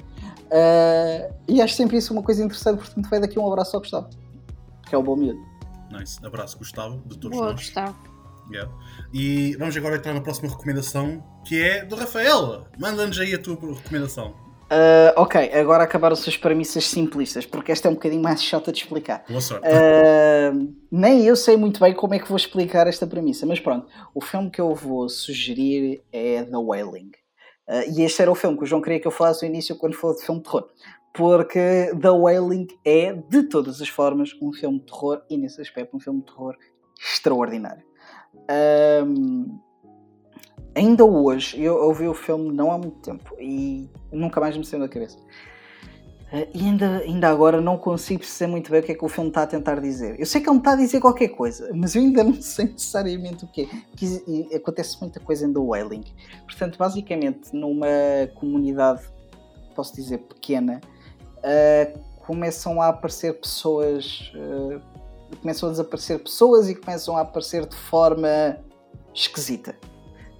Uh, 0.47 1.35
e 1.49 1.63
acho 1.63 1.75
sempre 1.75 1.97
isso 1.97 2.13
uma 2.13 2.23
coisa 2.23 2.43
interessante, 2.43 2.79
portanto 2.79 3.09
vai 3.09 3.21
daqui 3.21 3.39
um 3.39 3.47
abraço 3.47 3.77
ao 3.77 3.81
Gustavo, 3.81 4.09
que 4.89 4.95
é 4.95 4.99
o 4.99 5.03
bom 5.03 5.17
miúdo. 5.17 5.41
Nice, 5.91 6.19
abraço 6.25 6.59
Gustavo, 6.59 7.01
de 7.07 7.19
todos 7.19 7.39
Boa, 7.39 7.53
nós. 7.53 7.61
Gustavo. 7.61 8.14
Yeah. 8.51 8.71
E 9.13 9.57
vamos 9.57 9.77
agora 9.77 9.97
entrar 9.97 10.13
na 10.13 10.21
próxima 10.21 10.49
recomendação, 10.49 11.25
que 11.45 11.63
é 11.63 11.85
do 11.85 11.97
Rafael. 11.97 12.67
Manda-nos 12.79 13.19
aí 13.19 13.35
a 13.35 13.39
tua 13.39 13.55
recomendação. 13.75 14.45
Uh, 14.65 15.13
ok, 15.17 15.53
agora 15.53 15.85
acabaram-se 15.85 16.29
as 16.29 16.37
premissas 16.37 16.87
simplistas, 16.87 17.45
porque 17.45 17.71
esta 17.71 17.87
é 17.87 17.91
um 17.91 17.95
bocadinho 17.95 18.23
mais 18.23 18.43
chata 18.43 18.73
de 18.73 18.79
explicar. 18.79 19.25
Boa 19.29 19.41
sorte. 19.41 19.67
Uh, 19.67 20.75
nem 20.91 21.25
eu 21.25 21.37
sei 21.37 21.57
muito 21.57 21.79
bem 21.79 21.95
como 21.95 22.15
é 22.15 22.19
que 22.19 22.29
vou 22.29 22.37
explicar 22.37 22.87
esta 22.87 23.07
premissa, 23.07 23.47
mas 23.47 23.61
pronto, 23.61 23.87
o 24.15 24.21
filme 24.21 24.51
que 24.51 24.61
eu 24.61 24.75
vou 24.75 25.09
sugerir 25.09 26.03
é 26.11 26.43
The 26.43 26.57
Wailing. 26.57 27.11
Uh, 27.69 27.97
e 27.97 28.03
este 28.03 28.23
era 28.23 28.33
o 28.33 28.35
filme 28.35 28.57
que 28.57 28.65
o 28.65 28.67
João 28.67 28.83
queria 28.83 28.99
que 28.99 29.07
eu 29.07 29.13
falasse 29.13 29.47
no 29.47 29.53
início 29.53 29.77
quando 29.77 29.95
falou 29.95 30.17
de 30.17 30.25
filme 30.25 30.41
de 30.41 30.45
terror. 30.45 30.67
Porque 31.13 31.93
The 32.01 32.11
Wailing 32.11 32.67
é, 32.85 33.13
de 33.13 33.45
todas 33.45 33.81
as 33.81 33.89
formas, 33.89 34.31
um 34.43 34.53
filme 34.53 34.81
de 34.81 34.87
terror 34.87 35.23
e, 35.31 35.37
nesse 35.37 35.61
aspecto, 35.61 35.97
um 35.97 36.01
filme 36.01 36.21
de 36.21 36.27
terror 36.27 36.57
extraordinário. 36.99 37.85
Um, 38.51 39.59
ainda 40.75 41.05
hoje, 41.05 41.61
eu 41.63 41.77
ouvi 41.77 42.07
o 42.07 42.15
filme 42.15 42.53
não 42.53 42.71
há 42.71 42.79
muito 42.79 42.99
tempo 42.99 43.35
e 43.41 43.89
nunca 44.13 44.41
mais 44.41 44.57
me 44.57 44.65
saiu 44.65 44.81
da 44.81 44.89
cabeça. 44.89 45.19
Uh, 46.33 46.49
e 46.53 46.67
ainda, 46.67 46.99
ainda 46.99 47.29
agora 47.29 47.61
não 47.61 47.79
consigo 47.79 48.21
perceber 48.21 48.51
muito 48.51 48.71
bem 48.71 48.81
o 48.81 48.83
que 48.83 48.93
é 48.93 48.95
que 48.95 49.05
o 49.05 49.09
filme 49.09 49.31
está 49.31 49.43
a 49.43 49.47
tentar 49.47 49.81
dizer. 49.81 50.19
Eu 50.19 50.27
sei 50.27 50.41
que 50.41 50.51
ele 50.51 50.59
está 50.59 50.73
a 50.73 50.77
dizer 50.77 51.01
qualquer 51.01 51.29
coisa, 51.29 51.71
mas 51.75 51.95
eu 51.95 52.03
ainda 52.03 52.25
não 52.25 52.35
sei 52.43 52.67
necessariamente 52.67 53.45
o 53.45 53.49
que 53.49 53.69
é. 54.53 54.57
acontece 54.57 55.01
muita 55.01 55.21
coisa 55.21 55.47
em 55.47 55.53
The 55.53 55.61
Wailing. 55.61 56.05
Portanto, 56.45 56.77
basicamente, 56.77 57.55
numa 57.55 57.87
comunidade, 58.35 59.03
posso 59.77 59.95
dizer, 59.95 60.19
pequena, 60.19 60.81
uh, 61.39 61.99
começam 62.19 62.81
a 62.83 62.89
aparecer 62.89 63.39
pessoas. 63.39 64.33
Uh, 64.35 65.04
começam 65.37 65.69
a 65.69 65.73
desaparecer 65.73 66.19
pessoas 66.19 66.69
e 66.69 66.75
começam 66.75 67.17
a 67.17 67.23
aparecer 67.23 67.67
de 67.67 67.77
forma 67.77 68.59
esquisita. 69.15 69.77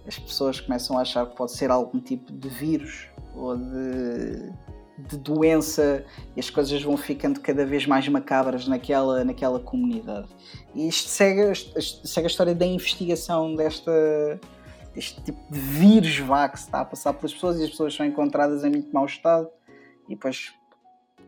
As 0.07 0.19
pessoas 0.19 0.61
começam 0.61 0.99
a 0.99 1.03
achar 1.03 1.27
que 1.27 1.37
pode 1.37 1.53
ser 1.53 1.71
algum 1.71 2.01
tipo 2.01 2.33
de 2.33 2.49
vírus 2.49 3.09
ou 3.35 3.57
de, 3.57 4.53
de 4.99 5.17
doença 5.17 6.05
e 6.37 6.41
as 6.41 6.51
coisas 6.51 6.83
vão 6.83 6.97
ficando 6.97 7.41
cada 7.41 7.65
vez 7.65 7.87
mais 7.87 8.07
macabras 8.09 8.67
naquela, 8.67 9.25
naquela 9.25 9.59
comunidade. 9.59 10.29
E 10.75 10.87
isto 10.87 11.09
segue, 11.09 11.55
segue 12.05 12.27
a 12.27 12.31
história 12.31 12.55
da 12.55 12.67
investigação 12.67 13.55
desta, 13.55 14.39
deste 14.95 15.23
tipo 15.23 15.41
de 15.51 15.59
vírus 15.59 16.19
vá 16.19 16.49
que 16.49 16.59
se 16.59 16.67
está 16.67 16.81
a 16.81 16.85
passar 16.85 17.15
pelas 17.15 17.33
pessoas 17.33 17.59
e 17.59 17.65
as 17.65 17.71
pessoas 17.71 17.95
são 17.95 18.05
encontradas 18.05 18.63
em 18.65 18.71
muito 18.71 18.93
mau 18.93 19.07
estado 19.07 19.49
e 20.07 20.15
depois 20.15 20.53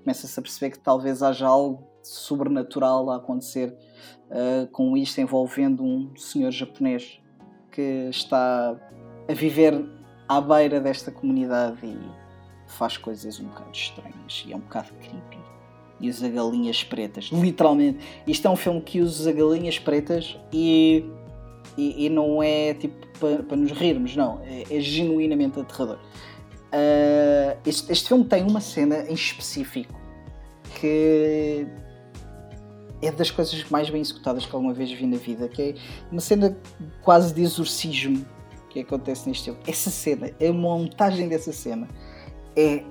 começa-se 0.02 0.38
a 0.38 0.42
perceber 0.42 0.70
que 0.70 0.78
talvez 0.78 1.22
haja 1.22 1.46
algo 1.46 1.95
sobrenatural 2.08 3.10
a 3.10 3.16
acontecer 3.16 3.76
uh, 4.30 4.66
com 4.68 4.96
isto 4.96 5.20
envolvendo 5.20 5.82
um 5.82 6.16
senhor 6.16 6.50
japonês 6.50 7.20
que 7.70 8.08
está 8.10 8.76
a 9.28 9.32
viver 9.32 9.84
à 10.28 10.40
beira 10.40 10.80
desta 10.80 11.10
comunidade 11.10 11.78
e 11.84 11.98
faz 12.66 12.96
coisas 12.96 13.38
um 13.40 13.44
bocado 13.44 13.70
estranhas 13.72 14.44
e 14.46 14.52
é 14.52 14.56
um 14.56 14.60
bocado 14.60 14.88
creepy. 15.00 15.38
E 15.98 16.10
usa 16.10 16.28
galinhas 16.28 16.84
pretas, 16.84 17.30
literalmente. 17.32 18.04
Isto 18.26 18.48
é 18.48 18.50
um 18.50 18.56
filme 18.56 18.80
que 18.82 19.00
usa 19.00 19.32
galinhas 19.32 19.78
pretas 19.78 20.38
e 20.52 21.04
E, 21.76 22.06
e 22.06 22.08
não 22.08 22.42
é 22.42 22.74
tipo 22.74 23.06
para 23.18 23.42
pa 23.42 23.56
nos 23.56 23.72
rirmos, 23.72 24.16
não. 24.16 24.40
É, 24.44 24.76
é 24.76 24.80
genuinamente 24.80 25.60
aterrador. 25.60 25.98
Uh, 26.66 27.58
este, 27.66 27.92
este 27.92 28.08
filme 28.08 28.24
tem 28.24 28.42
uma 28.42 28.60
cena 28.60 29.04
em 29.08 29.14
específico 29.14 29.94
que 30.80 31.66
é 33.02 33.10
das 33.10 33.30
coisas 33.30 33.68
mais 33.70 33.90
bem 33.90 34.00
executadas 34.00 34.46
que 34.46 34.54
alguma 34.54 34.72
vez 34.72 34.90
vi 34.90 35.06
na 35.06 35.16
vida, 35.16 35.48
que 35.48 35.62
é 35.62 35.74
uma 36.10 36.20
cena 36.20 36.56
quase 37.02 37.34
de 37.34 37.42
exorcismo 37.42 38.24
que 38.70 38.80
acontece 38.80 39.28
neste 39.28 39.44
filme. 39.44 39.60
Essa 39.66 39.90
cena, 39.90 40.30
a 40.40 40.52
montagem 40.52 41.28
dessa 41.28 41.52
cena 41.52 41.88
é 42.56 42.82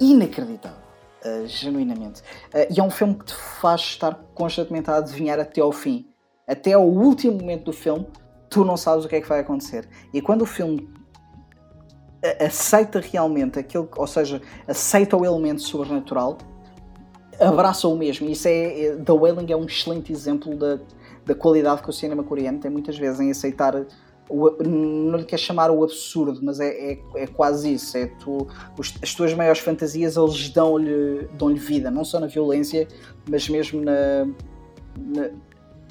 inacreditável, 0.00 0.78
uh, 1.24 1.46
genuinamente. 1.46 2.20
Uh, 2.52 2.72
e 2.72 2.80
é 2.80 2.82
um 2.82 2.90
filme 2.90 3.14
que 3.14 3.26
te 3.26 3.34
faz 3.34 3.80
estar 3.80 4.14
constantemente 4.34 4.90
a 4.90 4.96
adivinhar 4.96 5.38
até 5.38 5.60
ao 5.60 5.72
fim. 5.72 6.06
Até 6.46 6.74
ao 6.74 6.86
último 6.86 7.38
momento 7.38 7.64
do 7.64 7.72
filme, 7.72 8.06
tu 8.48 8.64
não 8.64 8.76
sabes 8.76 9.04
o 9.04 9.08
que 9.08 9.16
é 9.16 9.20
que 9.20 9.28
vai 9.28 9.40
acontecer. 9.40 9.88
E 10.12 10.20
quando 10.20 10.42
o 10.42 10.46
filme 10.46 10.88
aceita 12.40 13.00
realmente 13.00 13.58
aquilo, 13.58 13.88
ou 13.96 14.06
seja, 14.06 14.40
aceita 14.66 15.16
o 15.16 15.24
elemento 15.24 15.62
sobrenatural, 15.62 16.38
abraça 17.40 17.88
o 17.88 17.96
mesmo. 17.96 18.28
Isso 18.28 18.48
é, 18.48 18.80
é 18.80 18.96
The 18.96 19.12
Wailing 19.12 19.52
é 19.52 19.56
um 19.56 19.64
excelente 19.64 20.12
exemplo 20.12 20.56
da, 20.56 20.78
da 21.24 21.34
qualidade 21.34 21.82
que 21.82 21.90
o 21.90 21.92
cinema 21.92 22.22
coreano 22.22 22.58
tem 22.58 22.70
muitas 22.70 22.98
vezes 22.98 23.20
em 23.20 23.30
aceitar 23.30 23.86
o, 24.28 24.50
não 24.62 25.18
lhe 25.18 25.24
quer 25.24 25.38
chamar 25.38 25.70
o 25.70 25.84
absurdo, 25.84 26.40
mas 26.42 26.58
é, 26.60 26.92
é, 26.92 26.98
é 27.14 27.26
quase 27.26 27.74
isso. 27.74 27.96
É 27.96 28.06
tu, 28.06 28.46
os, 28.78 28.94
as 29.02 29.14
tuas 29.14 29.32
maiores 29.34 29.60
fantasias 29.60 30.16
eles 30.16 30.50
dão-lhe 30.50 31.28
dão 31.38 31.54
vida, 31.54 31.90
não 31.90 32.04
só 32.04 32.18
na 32.18 32.26
violência, 32.26 32.88
mas 33.28 33.48
mesmo 33.48 33.80
na, 33.82 34.26
na, 34.96 35.30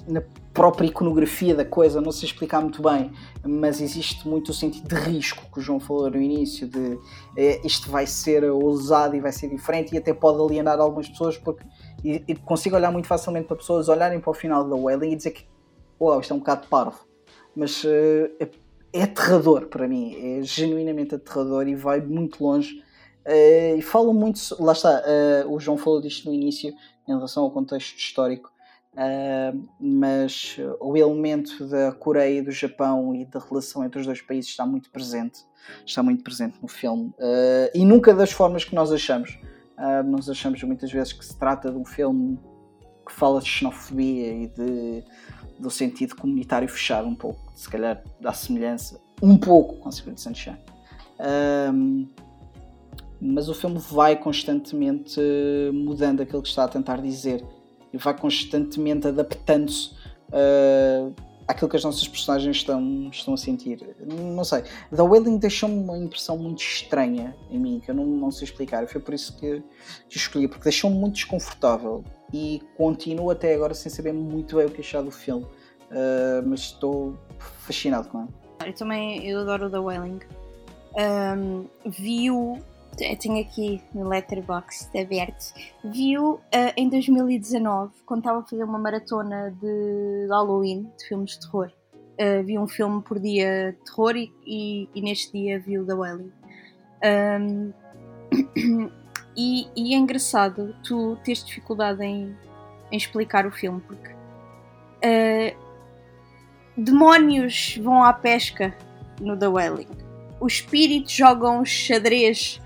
na 0.07 0.23
própria 0.55 0.87
iconografia 0.87 1.53
da 1.53 1.65
coisa, 1.65 1.99
não 1.99 2.13
sei 2.13 2.29
explicar 2.29 2.61
muito 2.61 2.81
bem, 2.81 3.11
mas 3.43 3.81
existe 3.81 4.25
muito 4.25 4.51
o 4.51 4.53
sentido 4.53 4.87
de 4.87 4.95
risco 4.95 5.43
que 5.51 5.59
o 5.59 5.61
João 5.61 5.81
falou 5.81 6.09
no 6.09 6.19
início, 6.19 6.65
de 6.65 6.97
é, 7.37 7.59
isto 7.67 7.91
vai 7.91 8.07
ser 8.07 8.45
ousado 8.45 9.17
e 9.17 9.19
vai 9.19 9.33
ser 9.33 9.49
diferente 9.49 9.93
e 9.93 9.97
até 9.97 10.13
pode 10.13 10.41
alienar 10.41 10.79
algumas 10.79 11.09
pessoas 11.09 11.37
porque 11.37 11.65
e, 12.03 12.23
e 12.25 12.35
consigo 12.35 12.77
olhar 12.77 12.89
muito 12.89 13.05
facilmente 13.05 13.47
para 13.47 13.57
pessoas 13.57 13.89
olharem 13.89 14.21
para 14.21 14.31
o 14.31 14.33
final 14.33 14.63
da 14.63 14.77
Wailing 14.77 15.11
e 15.11 15.15
dizer 15.17 15.31
que 15.31 15.45
uau, 15.99 16.21
isto 16.21 16.31
é 16.31 16.35
um 16.35 16.39
bocado 16.39 16.67
parvo, 16.67 17.05
mas 17.53 17.83
uh, 17.83 17.87
é, 18.39 18.49
é 18.93 19.03
aterrador 19.03 19.67
para 19.67 19.89
mim, 19.89 20.15
é 20.39 20.41
genuinamente 20.41 21.15
aterrador 21.15 21.67
e 21.67 21.75
vai 21.75 21.99
muito 21.99 22.41
longe. 22.41 22.81
Uh, 23.27 23.77
e 23.77 23.81
fala 23.81 24.13
muito, 24.13 24.39
lá 24.59 24.71
está, 24.71 25.03
uh, 25.45 25.53
o 25.53 25.59
João 25.59 25.77
falou 25.77 25.99
disto 25.99 26.29
no 26.29 26.33
início 26.33 26.73
em 27.07 27.13
relação 27.13 27.43
ao 27.43 27.51
contexto 27.51 27.97
histórico 27.97 28.54
Uh, 28.95 29.67
mas 29.77 30.55
o 30.79 30.95
elemento 30.95 31.67
da 31.67 31.91
Coreia 31.91 32.39
e 32.39 32.41
do 32.41 32.51
Japão 32.51 33.13
e 33.13 33.25
da 33.25 33.41
relação 33.41 33.83
entre 33.83 33.99
os 33.99 34.05
dois 34.05 34.21
países 34.21 34.49
está 34.49 34.65
muito 34.65 34.89
presente, 34.89 35.39
está 35.85 36.01
muito 36.01 36.23
presente 36.23 36.57
no 36.61 36.67
filme 36.69 37.09
uh, 37.19 37.69
e 37.73 37.83
nunca 37.83 38.13
das 38.13 38.31
formas 38.31 38.63
que 38.63 38.73
nós 38.73 38.93
achamos. 38.93 39.37
Uh, 39.77 40.01
nós 40.05 40.29
achamos 40.29 40.63
muitas 40.63 40.89
vezes 40.89 41.11
que 41.11 41.25
se 41.25 41.37
trata 41.37 41.69
de 41.69 41.77
um 41.77 41.83
filme 41.83 42.39
que 43.05 43.11
fala 43.11 43.41
de 43.41 43.49
xenofobia 43.49 44.43
e 44.43 44.47
de, 44.47 45.03
do 45.59 45.69
sentido 45.69 46.15
comunitário 46.15 46.69
fechado, 46.69 47.05
um 47.05 47.15
pouco, 47.15 47.51
se 47.53 47.69
calhar 47.69 48.01
dá 48.21 48.31
semelhança, 48.31 48.97
um 49.21 49.37
pouco 49.37 49.75
com 49.75 49.91
Secret 49.91 50.17
Sunshine. 50.17 50.57
mas 53.19 53.49
o 53.49 53.53
filme 53.53 53.77
vai 53.91 54.15
constantemente 54.15 55.19
mudando 55.73 56.21
aquilo 56.21 56.41
que 56.41 56.47
está 56.47 56.63
a 56.63 56.67
tentar 56.69 57.01
dizer 57.01 57.45
e 57.95 57.97
vai 57.97 58.13
constantemente 58.13 59.07
adaptando-se 59.07 59.91
uh, 60.27 61.15
àquilo 61.47 61.69
que 61.69 61.77
as 61.77 61.83
nossas 61.83 62.05
personagens 62.05 62.57
estão, 62.57 63.09
estão 63.09 63.33
a 63.33 63.37
sentir. 63.37 63.95
Não 64.05 64.43
sei. 64.43 64.63
The 64.93 65.01
Wailing 65.01 65.37
deixou-me 65.37 65.81
uma 65.81 65.97
impressão 65.97 66.37
muito 66.37 66.59
estranha 66.61 67.33
em 67.49 67.57
mim, 67.57 67.79
que 67.79 67.89
eu 67.89 67.95
não, 67.95 68.05
não 68.05 68.31
sei 68.31 68.43
explicar. 68.45 68.85
Foi 68.87 68.99
por 68.99 69.13
isso 69.13 69.37
que, 69.37 69.63
que 70.09 70.17
escolhi, 70.17 70.49
porque 70.49 70.65
deixou-me 70.65 70.97
muito 70.97 71.15
desconfortável 71.15 72.03
e 72.33 72.61
continuo 72.75 73.31
até 73.31 73.55
agora 73.55 73.73
sem 73.73 73.89
saber 73.89 74.11
muito 74.11 74.57
bem 74.57 74.65
o 74.65 74.69
que 74.69 74.81
achar 74.81 75.01
do 75.01 75.11
filme. 75.11 75.45
Uh, 75.85 76.45
mas 76.45 76.61
estou 76.61 77.17
fascinado 77.37 78.09
com 78.09 78.23
ele. 78.23 78.29
Eu 78.65 78.73
também 78.73 79.25
eu 79.25 79.39
adoro 79.39 79.69
The 79.69 79.79
Wailing. 79.79 80.19
Um, 80.97 81.65
vi-o 81.85 82.57
tenho 82.95 83.41
aqui 83.41 83.81
no 83.93 84.07
Letterboxd 84.07 84.97
aberto, 84.97 85.53
viu 85.83 86.33
uh, 86.33 86.41
em 86.77 86.89
2019, 86.89 87.93
quando 88.05 88.21
estava 88.21 88.39
a 88.39 88.43
fazer 88.43 88.63
uma 88.63 88.79
maratona 88.79 89.55
de 89.61 90.27
Halloween, 90.29 90.89
de 90.97 91.07
filmes 91.07 91.31
de 91.31 91.41
terror. 91.41 91.71
Uh, 92.13 92.43
vi 92.43 92.57
um 92.57 92.67
filme 92.67 93.01
por 93.01 93.19
dia 93.19 93.73
de 93.73 93.85
terror 93.85 94.15
e, 94.15 94.31
e, 94.45 94.89
e 94.95 95.01
neste 95.01 95.33
dia 95.33 95.59
viu 95.59 95.85
The 95.85 95.93
Wailing. 95.93 96.31
Um, 97.03 97.73
e, 99.35 99.67
e, 99.75 99.93
é 99.93 99.97
engraçado 99.97 100.73
tu 100.81 101.17
teres 101.23 101.43
dificuldade 101.43 102.03
em, 102.03 102.35
em 102.91 102.97
explicar 102.97 103.45
o 103.45 103.51
filme, 103.51 103.81
porque 103.81 104.09
uh, 104.09 105.57
demónios 106.77 107.77
vão 107.81 108.03
à 108.03 108.13
pesca 108.13 108.73
no 109.19 109.37
The 109.37 109.47
Wailing. 109.47 109.87
Os 110.39 110.53
espíritos 110.53 111.11
jogam 111.11 111.65
xadrez 111.65 112.61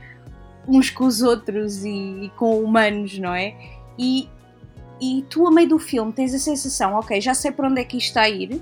uns 0.70 0.90
com 0.90 1.06
os 1.06 1.22
outros 1.22 1.84
e, 1.84 2.26
e 2.26 2.30
com 2.38 2.60
humanos, 2.60 3.18
não 3.18 3.34
é? 3.34 3.56
E, 3.98 4.30
e 5.02 5.26
tu, 5.30 5.48
a 5.48 5.52
meio 5.52 5.70
do 5.70 5.80
filme, 5.80 6.14
tens 6.14 6.34
a 6.34 6.40
sensação, 6.40 6.94
ok, 6.94 7.20
já 7.20 7.34
sei 7.34 7.52
para 7.52 7.68
onde 7.68 7.82
é 7.82 7.84
que 7.84 7.98
isto 7.98 8.08
está 8.08 8.22
a 8.22 8.30
ir, 8.30 8.62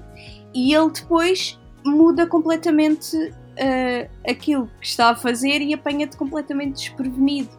e 0.53 0.73
ele 0.73 0.89
depois 0.89 1.59
muda 1.85 2.25
completamente 2.25 3.15
uh, 3.17 4.09
aquilo 4.27 4.69
que 4.79 4.87
está 4.87 5.09
a 5.09 5.15
fazer 5.15 5.61
e 5.61 5.73
apanha-te 5.73 6.15
completamente 6.17 6.75
desprevenido. 6.75 7.49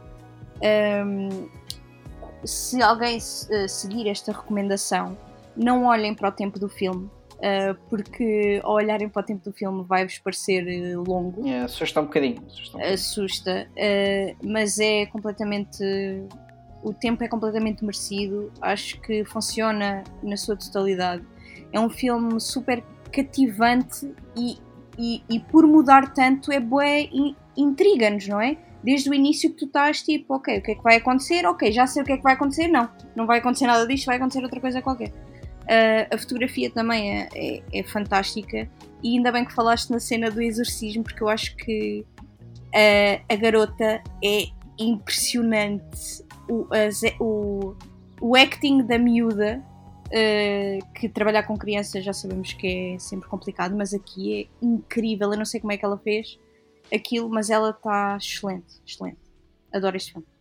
Um, 1.06 1.48
se 2.44 2.80
alguém 2.82 3.18
uh, 3.18 3.68
seguir 3.68 4.08
esta 4.08 4.32
recomendação, 4.32 5.16
não 5.56 5.84
olhem 5.84 6.14
para 6.14 6.28
o 6.28 6.32
tempo 6.32 6.58
do 6.58 6.68
filme, 6.68 7.10
porque 7.88 8.60
ao 8.64 8.74
olharem 8.74 9.08
para 9.08 9.20
o 9.20 9.24
tempo 9.24 9.44
do 9.44 9.52
filme 9.52 9.84
vai-vos 9.84 10.18
parecer 10.18 10.96
uh, 10.96 11.02
longo. 11.02 11.46
É, 11.46 11.60
assusta 11.60 12.00
um 12.00 12.04
bocadinho. 12.04 12.42
Assusta, 12.46 12.78
um 12.78 12.82
assusta 12.82 13.68
uh, 13.70 14.36
mas 14.46 14.78
é 14.78 15.06
completamente. 15.06 15.82
O 16.82 16.92
tempo 16.92 17.24
é 17.24 17.28
completamente 17.28 17.84
merecido, 17.84 18.52
acho 18.60 19.00
que 19.00 19.24
funciona 19.24 20.04
na 20.22 20.36
sua 20.36 20.56
totalidade. 20.56 21.24
É 21.72 21.80
um 21.80 21.90
filme 21.90 22.40
super 22.40 22.84
cativante 23.12 24.14
e, 24.36 24.58
e, 24.96 25.22
e 25.28 25.40
por 25.40 25.66
mudar 25.66 26.14
tanto 26.14 26.52
é 26.52 26.60
bué 26.60 27.08
intriga-nos, 27.56 28.28
não 28.28 28.40
é? 28.40 28.56
Desde 28.82 29.10
o 29.10 29.14
início 29.14 29.50
que 29.50 29.56
tu 29.56 29.64
estás 29.64 30.02
tipo, 30.02 30.34
ok, 30.34 30.58
o 30.58 30.62
que 30.62 30.70
é 30.70 30.74
que 30.76 30.82
vai 30.82 30.96
acontecer? 30.96 31.44
Ok, 31.46 31.72
já 31.72 31.84
sei 31.84 32.02
o 32.02 32.06
que 32.06 32.12
é 32.12 32.16
que 32.16 32.22
vai 32.22 32.34
acontecer. 32.34 32.68
Não, 32.68 32.88
não 33.16 33.26
vai 33.26 33.40
acontecer 33.40 33.66
nada 33.66 33.84
disto, 33.84 34.06
vai 34.06 34.16
acontecer 34.16 34.42
outra 34.44 34.60
coisa 34.60 34.80
qualquer. 34.80 35.12
Uh, 35.68 36.14
a 36.14 36.16
fotografia 36.16 36.70
também 36.70 37.20
é, 37.20 37.28
é, 37.34 37.62
é, 37.74 37.82
fantástica. 37.82 38.68
E 39.02 39.16
ainda 39.16 39.30
bem 39.30 39.44
que 39.44 39.52
falaste 39.52 39.90
na 39.90 40.00
cena 40.00 40.30
do 40.30 40.40
exorcismo 40.40 41.04
porque 41.04 41.22
eu 41.22 41.28
acho 41.28 41.54
que 41.56 42.06
uh, 42.68 43.24
a 43.28 43.36
garota 43.36 44.02
é 44.24 44.46
impressionante. 44.78 46.24
O, 46.48 46.66
o, 47.20 47.76
o 48.18 48.34
acting 48.34 48.82
da 48.84 48.98
miúda 48.98 49.62
uh, 50.06 50.92
que 50.94 51.06
trabalhar 51.06 51.42
com 51.42 51.58
crianças 51.58 52.02
já 52.02 52.14
sabemos 52.14 52.54
que 52.54 52.94
é 52.94 52.98
sempre 52.98 53.28
complicado 53.28 53.76
mas 53.76 53.92
aqui 53.92 54.40
é 54.40 54.64
incrível, 54.64 55.30
eu 55.32 55.36
não 55.36 55.44
sei 55.44 55.60
como 55.60 55.72
é 55.72 55.76
que 55.76 55.84
ela 55.84 55.98
fez 55.98 56.38
aquilo, 56.90 57.28
mas 57.28 57.50
ela 57.50 57.70
está 57.70 58.16
excelente, 58.16 58.80
excelente. 58.86 59.18
Adoro 59.70 59.98
este 59.98 60.12
filme 60.12 60.37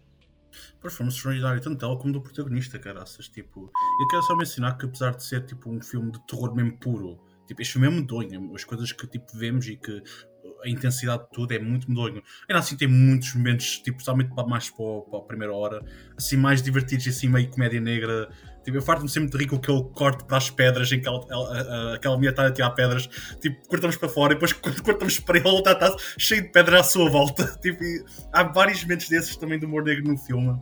performance 0.88 1.18
extraordinária, 1.18 1.62
tanto 1.62 1.78
dela 1.78 1.98
como 1.98 2.14
do 2.14 2.22
protagonista, 2.22 2.80
caraças. 2.80 3.28
Tipo, 3.30 3.72
eu 4.02 4.08
quero 4.08 4.24
só 4.24 4.36
mencionar 4.36 4.78
que 4.78 4.86
apesar 4.86 5.16
de 5.16 5.24
ser 5.24 5.46
tipo 5.46 5.70
um 5.70 5.82
filme 5.82 6.12
de 6.12 6.26
terror 6.28 6.56
mesmo 6.56 6.78
puro, 6.78 7.20
tipo, 7.48 7.62
este 7.62 7.74
filme 7.74 7.88
é 7.88 7.92
medonho, 7.92 8.56
as 8.56 8.64
coisas 8.64 8.92
que 8.92 9.08
tipo 9.08 9.38
vemos 9.38 9.68
e 9.68 9.76
que 9.78 10.02
a 10.64 10.70
intensidade 10.70 11.24
de 11.24 11.30
tudo 11.32 11.52
é 11.54 11.60
muito 11.60 11.90
medonho. 11.90 12.22
Ainda 12.50 12.60
assim 12.60 12.76
tem 12.76 12.88
muitos 12.88 13.34
momentos, 13.36 13.80
tipo, 13.80 14.02
somente 14.04 14.34
mais 14.48 14.70
para, 14.70 15.02
para 15.10 15.20
a 15.20 15.22
primeira 15.22 15.54
hora, 15.54 15.84
assim, 16.18 16.38
mais 16.38 16.62
divertidos 16.62 17.06
e 17.06 17.10
assim, 17.10 17.28
meio 17.28 17.50
comédia 17.50 17.80
negra. 17.80 18.30
Tipo, 18.64 18.78
eu 18.78 18.82
farto-me 18.82 19.10
sempre 19.10 19.30
de 19.30 19.38
rir 19.38 19.48
com 19.48 19.56
aquele 19.56 19.84
corte 19.94 20.26
para 20.26 20.38
as 20.38 20.50
pedras 20.50 20.92
em 20.92 21.00
que 21.00 21.08
ela, 21.08 21.26
ela, 21.30 21.96
aquela 21.96 22.18
mulher 22.18 22.32
está 22.32 22.48
a 22.48 22.52
tirar 22.52 22.72
pedras, 22.72 23.08
tipo, 23.40 23.66
cortamos 23.68 23.96
para 23.96 24.10
fora 24.10 24.34
e 24.34 24.36
depois 24.36 24.54
cortamos 24.54 25.20
para 25.20 25.38
ele, 25.38 25.58
está, 25.58 25.72
está 25.72 25.96
cheio 26.18 26.44
de 26.44 26.50
pedras 26.50 26.82
à 26.82 26.84
sua 26.84 27.10
volta. 27.10 27.48
Tipo, 27.62 27.84
há 28.32 28.44
vários 28.44 28.82
momentos 28.84 29.10
desses 29.10 29.36
também 29.36 29.60
do 29.60 29.66
humor 29.66 29.84
negro 29.84 30.12
no 30.12 30.18
filme. 30.18 30.58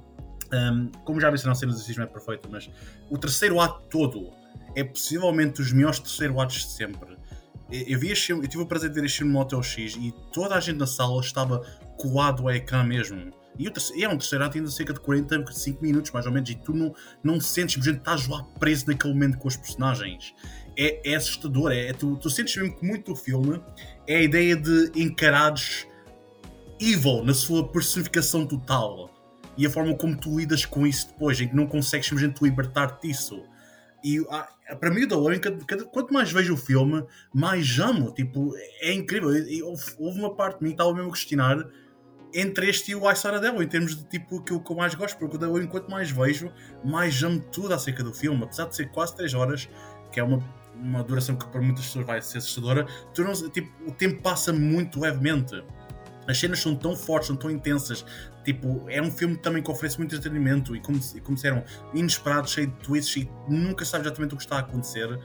Um, 0.56 0.92
como 1.04 1.20
já 1.20 1.30
mencionei, 1.30 1.52
a 1.52 1.56
cena 1.56 1.72
do 1.72 1.76
exorcismo 1.76 2.04
é 2.04 2.08
perfeita, 2.08 2.48
mas 2.50 2.70
o 3.10 3.18
terceiro 3.18 3.60
ato 3.60 3.82
todo 3.90 4.32
é 4.76 4.84
possivelmente 4.84 5.62
dos 5.62 5.72
melhores 5.72 6.00
terceiro 6.00 6.40
atos 6.40 6.58
de 6.58 6.72
sempre. 6.72 7.18
Eu, 7.72 8.00
vi 8.00 8.10
eu 8.10 8.48
tive 8.48 8.62
o 8.62 8.66
prazer 8.66 8.90
de 8.90 8.96
ver 8.96 9.06
este 9.06 9.20
filme 9.20 9.34
no 9.34 9.40
Hotel 9.40 9.62
X 9.64 9.96
e 9.96 10.14
toda 10.32 10.56
a 10.56 10.60
gente 10.60 10.78
na 10.78 10.86
sala 10.86 11.20
estava 11.20 11.60
colado 11.98 12.44
ao 12.44 12.52
ecrã 12.52 12.84
mesmo. 12.84 13.34
E, 13.58 13.70
terceiro, 13.70 14.04
é 14.04 14.08
um 14.14 14.18
terceiro 14.18 14.44
ato 14.44 14.58
ainda 14.58 14.70
cerca 14.70 14.94
de 14.94 15.00
45 15.00 15.82
minutos, 15.82 16.12
mais 16.12 16.26
ou 16.26 16.32
menos, 16.32 16.50
e 16.50 16.56
tu 16.56 16.74
não, 16.74 16.94
não 17.24 17.40
sentes, 17.40 17.84
gente, 17.84 17.98
estás 17.98 18.28
lá 18.28 18.44
preso 18.60 18.86
naquele 18.88 19.14
momento 19.14 19.38
com 19.38 19.48
os 19.48 19.56
personagens. 19.56 20.34
É, 20.78 21.12
é 21.12 21.16
assustador, 21.16 21.72
é, 21.72 21.88
é, 21.88 21.94
tu, 21.94 22.18
tu 22.18 22.30
sentes 22.30 22.56
mesmo 22.58 22.76
que 22.76 22.86
muito 22.86 23.14
do 23.14 23.16
filme 23.16 23.62
é 24.06 24.18
a 24.18 24.22
ideia 24.22 24.56
de 24.58 24.92
encarares 24.94 25.88
evil 26.80 27.24
na 27.24 27.34
sua 27.34 27.66
personificação 27.66 28.46
total 28.46 29.10
e 29.58 29.66
a 29.66 29.70
forma 29.70 29.96
como 29.96 30.18
tu 30.18 30.38
lidas 30.38 30.66
com 30.66 30.86
isso 30.86 31.08
depois, 31.08 31.40
em 31.40 31.48
que 31.48 31.56
não 31.56 31.68
consegues 31.68 32.08
simplesmente 32.08 32.44
libertar-te 32.44 33.08
disso. 33.08 33.44
E 34.04 34.24
ah, 34.30 34.48
para 34.80 34.92
mim, 34.92 35.08
da 35.08 35.18
Lauren, 35.18 35.40
quanto 35.92 36.14
mais 36.14 36.32
vejo 36.32 36.54
o 36.54 36.58
filme, 36.58 37.04
mais 37.34 37.80
amo. 37.80 38.12
Tipo, 38.12 38.54
é 38.80 38.94
incrível. 38.94 39.30
houve, 39.66 40.20
uma 40.20 40.36
parte 40.36 40.60
de 40.60 40.64
mim 40.64 40.70
que 40.70 40.76
estava 40.76 40.94
mesmo 40.94 41.10
a 41.10 41.14
questionar 41.14 41.66
entre 42.34 42.70
este 42.70 42.92
e 42.92 42.96
o 42.96 43.10
I 43.10 43.16
Saw 43.16 43.40
Devil, 43.40 43.64
em 43.64 43.68
termos 43.68 43.96
de 43.96 44.04
tipo 44.06 44.40
aquilo 44.40 44.60
que 44.60 44.72
eu 44.72 44.76
mais 44.76 44.94
gosto, 44.94 45.18
porque 45.18 45.38
o 45.38 45.40
Lauren, 45.40 45.68
quanto 45.68 45.90
mais 45.90 46.12
vejo, 46.12 46.52
mais 46.84 47.24
amo 47.24 47.40
tudo 47.40 47.74
acerca 47.74 48.04
do 48.04 48.14
filme. 48.14 48.44
Apesar 48.44 48.66
de 48.66 48.76
ser 48.76 48.90
quase 48.92 49.16
3 49.16 49.34
horas, 49.34 49.70
que 50.12 50.20
é 50.20 50.24
uma, 50.24 50.40
uma 50.76 51.04
duração 51.04 51.36
que 51.36 51.48
para 51.48 51.62
muitas 51.62 51.86
pessoas 51.86 52.06
vai 52.06 52.22
ser 52.22 52.40
assustadora, 52.40 52.86
tipo, 53.54 53.72
o 53.88 53.92
tempo 53.92 54.22
passa 54.22 54.52
muito 54.52 55.00
levemente 55.00 55.64
as 56.28 56.38
cenas 56.40 56.60
são 56.60 56.76
tão 56.76 56.96
fortes, 56.96 57.28
são 57.28 57.36
tão 57.36 57.50
intensas. 57.50 58.06
Tipo, 58.44 58.84
é 58.90 59.02
um 59.02 59.12
filme 59.12 59.36
também 59.38 59.62
que 59.62 59.72
oferece 59.72 59.98
muito 59.98 60.16
entretenimento 60.16 60.76
e, 60.76 60.80
como, 60.80 61.00
como 61.24 61.36
disseram, 61.36 61.64
inesperado, 61.94 62.50
cheio 62.50 62.68
de 62.68 62.74
twists 62.76 63.24
e 63.24 63.30
nunca 63.48 63.86
sabe 63.86 64.06
exatamente 64.06 64.34
o 64.34 64.38
que 64.38 64.44
está 64.44 64.58
a 64.58 64.60
acontecer. 64.60 65.20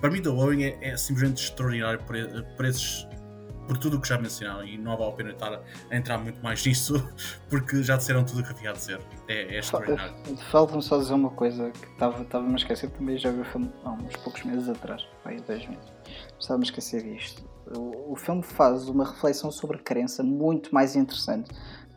Para 0.00 0.10
mim, 0.10 0.20
The 0.20 0.28
Lowing 0.28 0.64
é, 0.64 0.78
é 0.82 0.96
simplesmente 0.96 1.42
extraordinário 1.42 1.98
por, 2.00 2.16
por, 2.54 2.64
esses, 2.66 3.06
por 3.66 3.78
tudo 3.78 3.96
o 3.96 4.00
que 4.00 4.08
já 4.08 4.18
mencionaram 4.18 4.64
e 4.64 4.76
não 4.76 4.94
vale 4.96 5.10
a 5.10 5.14
pena 5.14 5.30
estar 5.30 5.62
a 5.90 5.96
entrar 5.96 6.18
muito 6.18 6.42
mais 6.42 6.64
nisso 6.66 7.02
porque 7.48 7.82
já 7.82 7.96
disseram 7.96 8.22
tudo 8.22 8.40
o 8.40 8.44
que 8.44 8.50
havia 8.50 8.70
a 8.70 8.72
dizer. 8.74 9.00
É, 9.28 9.56
é 9.56 9.58
extraordinário. 9.58 10.14
Falta-me 10.50 10.82
só 10.82 10.98
dizer 10.98 11.14
uma 11.14 11.30
coisa 11.30 11.70
que 11.70 11.86
estava-me 11.92 12.52
a 12.52 12.56
esquecer, 12.56 12.90
também 12.90 13.16
já 13.16 13.30
vi 13.30 13.40
o 13.40 13.44
filme 13.44 13.72
há 13.84 13.92
uns 13.92 14.16
poucos 14.16 14.44
meses 14.44 14.68
atrás, 14.68 15.06
aí 15.24 15.40
dois 15.40 15.66
meses. 15.66 15.92
Estava-me 16.38 16.64
a 16.64 16.68
esquecer 16.68 17.02
disto 17.02 17.55
o, 17.74 18.14
filme 18.16 18.42
faz 18.42 18.88
uma 18.88 19.04
reflexão 19.04 19.50
sobre 19.50 19.78
crença 19.78 20.22
muito 20.22 20.74
mais 20.74 20.94
interessante 20.94 21.50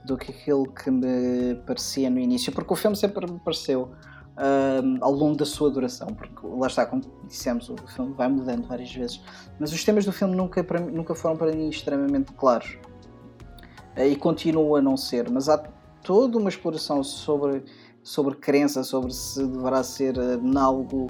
do 0.05 0.17
que 0.17 0.31
aquilo 0.31 0.71
que 0.71 0.89
me 0.89 1.55
parecia 1.65 2.09
no 2.09 2.19
início, 2.19 2.51
porque 2.51 2.73
o 2.73 2.75
filme 2.75 2.95
sempre 2.95 3.29
me 3.29 3.39
pareceu 3.39 3.91
um, 4.37 4.97
ao 5.01 5.11
longo 5.11 5.35
da 5.35 5.45
sua 5.45 5.69
duração, 5.69 6.07
porque 6.07 6.45
lá 6.45 6.67
está, 6.67 6.85
como 6.85 7.01
dissemos, 7.27 7.69
o 7.69 7.75
filme 7.87 8.13
vai 8.13 8.27
mudando 8.27 8.65
várias 8.67 8.93
vezes, 8.93 9.21
mas 9.59 9.71
os 9.71 9.83
temas 9.83 10.05
do 10.05 10.11
filme 10.11 10.35
nunca, 10.35 10.63
para, 10.63 10.79
nunca 10.79 11.13
foram 11.13 11.35
para 11.35 11.51
mim 11.51 11.69
extremamente 11.69 12.31
claros 12.33 12.77
e 13.97 14.15
continuam 14.15 14.75
a 14.75 14.81
não 14.81 14.95
ser, 14.95 15.29
mas 15.29 15.49
há 15.49 15.57
toda 16.01 16.37
uma 16.37 16.49
exploração 16.49 17.03
sobre, 17.03 17.63
sobre 18.01 18.35
crença, 18.35 18.83
sobre 18.83 19.13
se 19.13 19.45
deverá 19.45 19.83
ser 19.83 20.15
algo 20.57 21.07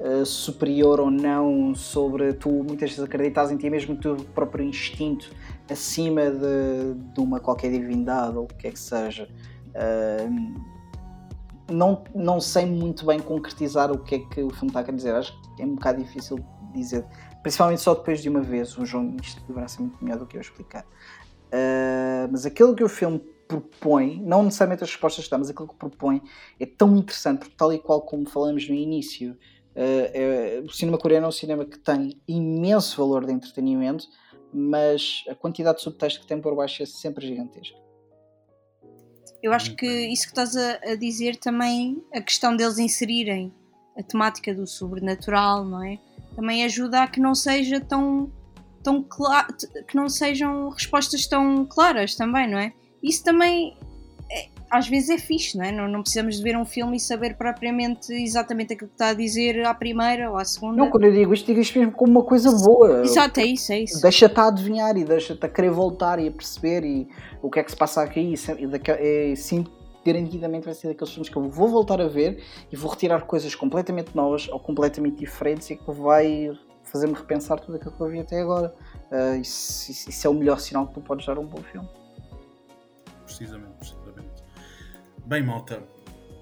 uh, 0.00 0.24
superior 0.24 1.00
ou 1.00 1.10
não, 1.10 1.74
sobre 1.74 2.32
tu 2.32 2.50
muitas 2.50 2.90
vezes 2.90 3.00
acreditas 3.04 3.50
em 3.50 3.56
ti 3.56 3.68
mesmo, 3.70 3.94
o 3.94 3.96
teu 3.96 4.16
próprio 4.16 4.64
instinto 4.64 5.30
acima 5.70 6.30
de, 6.30 6.94
de 7.14 7.20
uma 7.20 7.38
qualquer 7.40 7.70
divindade 7.70 8.36
ou 8.36 8.44
o 8.44 8.46
que 8.46 8.66
é 8.66 8.70
que 8.70 8.78
seja. 8.78 9.28
Uh, 9.68 10.70
não, 11.72 12.02
não 12.14 12.40
sei 12.40 12.66
muito 12.66 13.06
bem 13.06 13.20
concretizar 13.20 13.92
o 13.92 13.98
que 13.98 14.16
é 14.16 14.18
que 14.18 14.42
o 14.42 14.50
filme 14.50 14.68
está 14.68 14.80
a 14.80 14.84
querer 14.84 14.96
dizer. 14.96 15.14
Acho 15.14 15.40
que 15.56 15.62
é 15.62 15.66
um 15.66 15.74
bocado 15.74 16.02
difícil 16.02 16.38
dizer, 16.74 17.04
principalmente 17.42 17.80
só 17.80 17.94
depois 17.94 18.20
de 18.20 18.28
uma 18.28 18.40
vez. 18.40 18.76
O 18.76 18.84
João, 18.84 19.16
isto 19.22 19.40
deverá 19.46 19.68
ser 19.68 19.82
muito 19.82 20.02
melhor 20.02 20.18
do 20.18 20.26
que 20.26 20.36
eu 20.36 20.40
explicar. 20.40 20.84
Uh, 21.52 22.28
mas 22.30 22.46
aquilo 22.46 22.74
que 22.74 22.84
o 22.84 22.88
filme 22.88 23.20
propõe, 23.48 24.20
não 24.24 24.44
necessariamente 24.44 24.84
as 24.84 24.90
respostas 24.90 25.24
que 25.24 25.30
dá, 25.30 25.38
mas 25.38 25.50
aquilo 25.50 25.66
que 25.66 25.74
propõe 25.74 26.22
é 26.58 26.66
tão 26.66 26.96
interessante, 26.96 27.40
porque 27.40 27.54
tal 27.56 27.72
e 27.72 27.78
qual 27.78 28.02
como 28.02 28.28
falamos 28.28 28.68
no 28.68 28.74
início, 28.74 29.36
Uh, 29.80 30.66
o 30.66 30.70
cinema 30.70 30.98
coreano 30.98 31.24
é 31.24 31.28
um 31.28 31.32
cinema 31.32 31.64
que 31.64 31.78
tem 31.78 32.20
imenso 32.28 32.98
valor 32.98 33.24
de 33.24 33.32
entretenimento, 33.32 34.06
mas 34.52 35.24
a 35.26 35.34
quantidade 35.34 35.78
de 35.78 35.84
subtexto 35.84 36.20
que 36.20 36.26
tem 36.26 36.38
por 36.38 36.54
baixo 36.54 36.82
é 36.82 36.86
sempre 36.86 37.26
gigantesca. 37.26 37.78
Eu 39.42 39.54
acho 39.54 39.74
que 39.74 39.86
isso 39.86 40.24
que 40.24 40.38
estás 40.38 40.54
a, 40.54 40.92
a, 40.92 40.94
dizer 40.96 41.36
também, 41.36 42.04
a 42.12 42.20
questão 42.20 42.54
deles 42.54 42.78
inserirem 42.78 43.54
a 43.96 44.02
temática 44.02 44.54
do 44.54 44.66
sobrenatural, 44.66 45.64
não 45.64 45.82
é? 45.82 45.98
Também 46.36 46.62
ajuda 46.62 47.04
a 47.04 47.08
que 47.08 47.18
não 47.18 47.34
seja 47.34 47.80
tão, 47.80 48.30
tão 48.82 49.02
claro, 49.02 49.56
que 49.88 49.96
não 49.96 50.10
sejam 50.10 50.68
respostas 50.68 51.26
tão 51.26 51.64
claras 51.64 52.14
também, 52.14 52.50
não 52.50 52.58
é? 52.58 52.74
Isso 53.02 53.24
também 53.24 53.78
às 54.70 54.88
vezes 54.88 55.10
é 55.10 55.18
fixe, 55.18 55.58
não 55.58 55.64
é? 55.64 55.72
Não, 55.72 55.88
não, 55.88 56.00
precisamos 56.00 56.36
de 56.36 56.42
ver 56.42 56.56
um 56.56 56.64
filme 56.64 56.96
e 56.96 57.00
saber 57.00 57.36
propriamente 57.36 58.12
exatamente 58.12 58.74
aquilo 58.74 58.88
que 58.88 58.94
está 58.94 59.08
a 59.08 59.14
dizer 59.14 59.66
à 59.66 59.74
primeira 59.74 60.30
ou 60.30 60.36
à 60.36 60.44
segunda. 60.44 60.76
Não, 60.76 60.90
quando 60.90 61.04
eu 61.04 61.12
digo 61.12 61.34
isto, 61.34 61.46
digo 61.46 61.60
isto 61.60 61.78
mesmo 61.78 61.92
como 61.92 62.12
uma 62.12 62.22
coisa 62.22 62.50
boa. 62.52 63.02
Exato, 63.02 63.40
é 63.40 63.46
isso, 63.46 63.72
é 63.72 63.80
isso. 63.80 64.00
Deixa-te 64.00 64.38
a 64.38 64.46
adivinhar 64.46 64.96
e 64.96 65.04
deixa-te 65.04 65.44
a 65.44 65.48
querer 65.48 65.70
voltar 65.70 66.20
e 66.20 66.28
a 66.28 66.30
perceber 66.30 66.84
e 66.84 67.08
o 67.42 67.50
que 67.50 67.58
é 67.58 67.64
que 67.64 67.70
se 67.70 67.76
passa 67.76 68.02
aqui. 68.02 68.32
E, 68.32 69.36
sim, 69.36 69.66
garantidamente 70.06 70.64
vai 70.64 70.74
ser 70.74 70.88
daqueles 70.88 71.12
filmes 71.12 71.28
que 71.28 71.36
eu 71.36 71.48
vou 71.50 71.68
voltar 71.68 72.00
a 72.00 72.08
ver 72.08 72.42
e 72.70 72.76
vou 72.76 72.90
retirar 72.90 73.22
coisas 73.22 73.54
completamente 73.54 74.14
novas 74.14 74.48
ou 74.48 74.60
completamente 74.60 75.16
diferentes 75.16 75.68
e 75.70 75.76
que 75.76 75.90
vai 75.90 76.50
fazer-me 76.84 77.14
repensar 77.14 77.58
tudo 77.58 77.76
aquilo 77.76 77.92
que 77.92 78.00
eu 78.00 78.08
vi 78.08 78.20
até 78.20 78.40
agora. 78.40 78.74
Uh, 79.10 79.40
isso, 79.40 79.90
isso, 79.90 80.26
é 80.26 80.30
o 80.30 80.34
melhor 80.34 80.58
sinal 80.58 80.86
que 80.86 80.94
tu 80.94 81.00
podes 81.00 81.26
dar 81.26 81.36
a 81.36 81.40
um 81.40 81.46
bom 81.46 81.62
filme. 81.62 81.88
Precisamente. 83.24 83.94
Bem, 85.30 85.44
malta, 85.44 85.80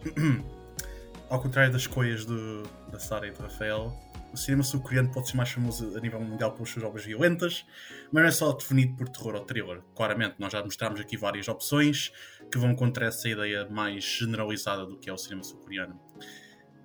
ao 1.29 1.43
contrário 1.43 1.71
das 1.71 1.83
escolhas 1.83 2.25
do, 2.25 2.63
da 2.91 2.99
Sara 2.99 3.29
e 3.29 3.31
do 3.31 3.43
Rafael, 3.43 3.93
o 4.33 4.37
cinema 4.39 4.63
sul-coreano 4.63 5.13
pode 5.13 5.29
ser 5.29 5.37
mais 5.37 5.51
famoso 5.51 5.95
a 5.95 6.01
nível 6.01 6.19
mundial 6.19 6.53
pelas 6.53 6.71
suas 6.71 6.83
obras 6.87 7.05
violentas, 7.05 7.67
mas 8.11 8.23
não 8.23 8.29
é 8.31 8.33
só 8.33 8.51
definido 8.51 8.97
por 8.97 9.11
terror 9.11 9.35
ou 9.35 9.45
thriller. 9.45 9.83
Claramente, 9.95 10.37
nós 10.39 10.51
já 10.51 10.65
mostramos 10.65 10.99
aqui 11.01 11.19
várias 11.19 11.49
opções 11.49 12.11
que 12.51 12.57
vão 12.57 12.75
contra 12.75 13.05
essa 13.05 13.29
ideia 13.29 13.69
mais 13.69 14.05
generalizada 14.05 14.87
do 14.87 14.97
que 14.97 15.11
é 15.11 15.13
o 15.13 15.19
cinema 15.19 15.43
sul-coreano. 15.43 16.01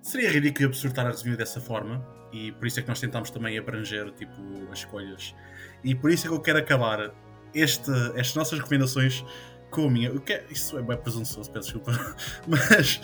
Seria 0.02 0.30
ridículo 0.30 0.64
e 0.64 0.66
absurdo 0.66 0.92
estar 0.92 1.06
a 1.06 1.10
resumir 1.10 1.38
dessa 1.38 1.58
forma, 1.58 2.06
e 2.30 2.52
por 2.52 2.66
isso 2.66 2.80
é 2.80 2.82
que 2.82 2.88
nós 2.90 3.00
tentamos 3.00 3.30
também 3.30 3.56
abranger 3.56 4.12
tipo, 4.12 4.34
as 4.70 4.80
escolhas. 4.80 5.34
E 5.82 5.94
por 5.94 6.10
isso 6.10 6.26
é 6.26 6.28
que 6.28 6.36
eu 6.36 6.40
quero 6.42 6.58
acabar 6.58 7.14
este, 7.54 7.90
estas 8.14 8.34
nossas 8.34 8.58
recomendações 8.58 9.24
com 9.74 9.86
a 9.86 9.90
minha. 9.90 10.12
O 10.12 10.20
que 10.20 10.32
é, 10.32 10.44
isso 10.50 10.78
é 10.78 10.82
bem 10.82 10.96
presunçoso, 10.96 11.50
peço 11.50 11.78
desculpa. 11.78 12.16
Mas 12.46 13.00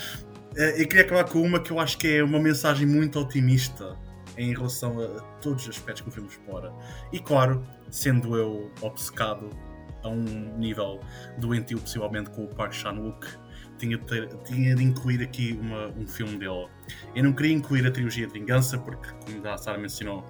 eh, 0.56 0.82
eu 0.82 0.88
queria 0.88 1.02
acabar 1.02 1.24
com 1.24 1.42
uma 1.42 1.60
que 1.60 1.72
eu 1.72 1.80
acho 1.80 1.98
que 1.98 2.16
é 2.16 2.22
uma 2.22 2.38
mensagem 2.38 2.86
muito 2.86 3.18
otimista 3.18 3.96
em 4.38 4.52
relação 4.54 5.00
a 5.00 5.20
todos 5.42 5.64
os 5.64 5.70
aspectos 5.70 6.02
que 6.02 6.08
o 6.08 6.12
filme 6.12 6.28
explora. 6.28 6.72
E 7.12 7.18
claro, 7.18 7.62
sendo 7.90 8.36
eu 8.36 8.70
obcecado 8.80 9.50
a 10.02 10.08
um 10.08 10.56
nível 10.56 11.00
doentio, 11.38 11.78
possivelmente 11.80 12.30
com 12.30 12.44
o 12.44 12.48
Park 12.48 12.72
Chan-wook, 12.72 13.26
tinha, 13.76 13.98
tinha 14.44 14.74
de 14.74 14.84
incluir 14.84 15.22
aqui 15.22 15.58
uma, 15.60 15.88
um 15.88 16.06
filme 16.06 16.38
dele. 16.38 16.68
Eu 17.14 17.24
não 17.24 17.32
queria 17.32 17.52
incluir 17.52 17.86
a 17.86 17.90
trilogia 17.90 18.26
de 18.26 18.32
Vingança, 18.32 18.78
porque, 18.78 19.08
como 19.24 19.46
a 19.46 19.58
Sara 19.58 19.78
mencionou, 19.78 20.24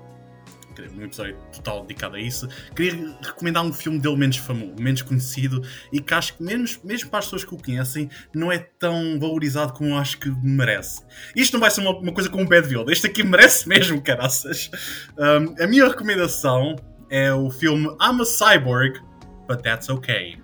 um 0.95 1.03
episódio 1.03 1.37
total 1.53 1.83
dedicado 1.83 2.17
a 2.17 2.21
isso. 2.21 2.49
Queria 2.75 3.17
recomendar 3.23 3.65
um 3.65 3.73
filme 3.73 3.99
dele 3.99 4.17
menos 4.17 4.37
famoso, 4.37 4.75
menos 4.79 5.03
conhecido 5.03 5.63
e 5.93 6.01
que 6.01 6.15
acho 6.15 6.37
que, 6.37 6.43
menos, 6.43 6.81
mesmo 6.83 7.11
para 7.11 7.19
as 7.19 7.27
pessoas 7.27 7.45
que 7.45 7.55
o 7.55 7.59
conhecem, 7.59 8.09
não 8.35 8.51
é 8.51 8.59
tão 8.59 9.19
valorizado 9.19 9.73
como 9.73 9.91
eu 9.91 9.97
acho 9.97 10.19
que 10.19 10.31
merece. 10.43 11.03
Isto 11.35 11.55
não 11.55 11.61
vai 11.61 11.71
ser 11.71 11.81
uma, 11.81 11.97
uma 11.99 12.13
coisa 12.13 12.29
como 12.29 12.45
o 12.45 12.49
Bad 12.49 12.69
Build, 12.69 12.91
este 12.91 13.07
aqui 13.07 13.23
merece 13.25 13.69
mesmo, 13.69 14.01
caraças. 14.01 14.71
Um, 15.19 15.63
a 15.63 15.67
minha 15.67 15.87
recomendação 15.89 16.77
é 17.09 17.33
o 17.33 17.51
filme 17.51 17.87
I'm 18.01 18.21
a 18.21 18.25
Cyborg, 18.25 19.01
but 19.49 19.63
That's 19.63 19.89
Okay. 19.89 20.39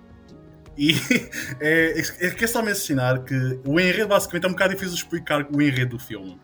E 0.77 0.93
é, 1.59 1.99
é, 1.99 2.43
é, 2.43 2.47
só 2.47 2.61
mencionar 2.61 3.23
que 3.23 3.59
o 3.65 3.79
enredo 3.79 4.09
basicamente 4.09 4.45
é 4.45 4.47
um 4.47 4.51
bocado 4.51 4.73
difícil 4.73 4.93
de 4.93 5.01
explicar 5.01 5.47
o 5.51 5.61
enredo 5.61 5.97
do 5.97 5.99
filme 6.03 6.39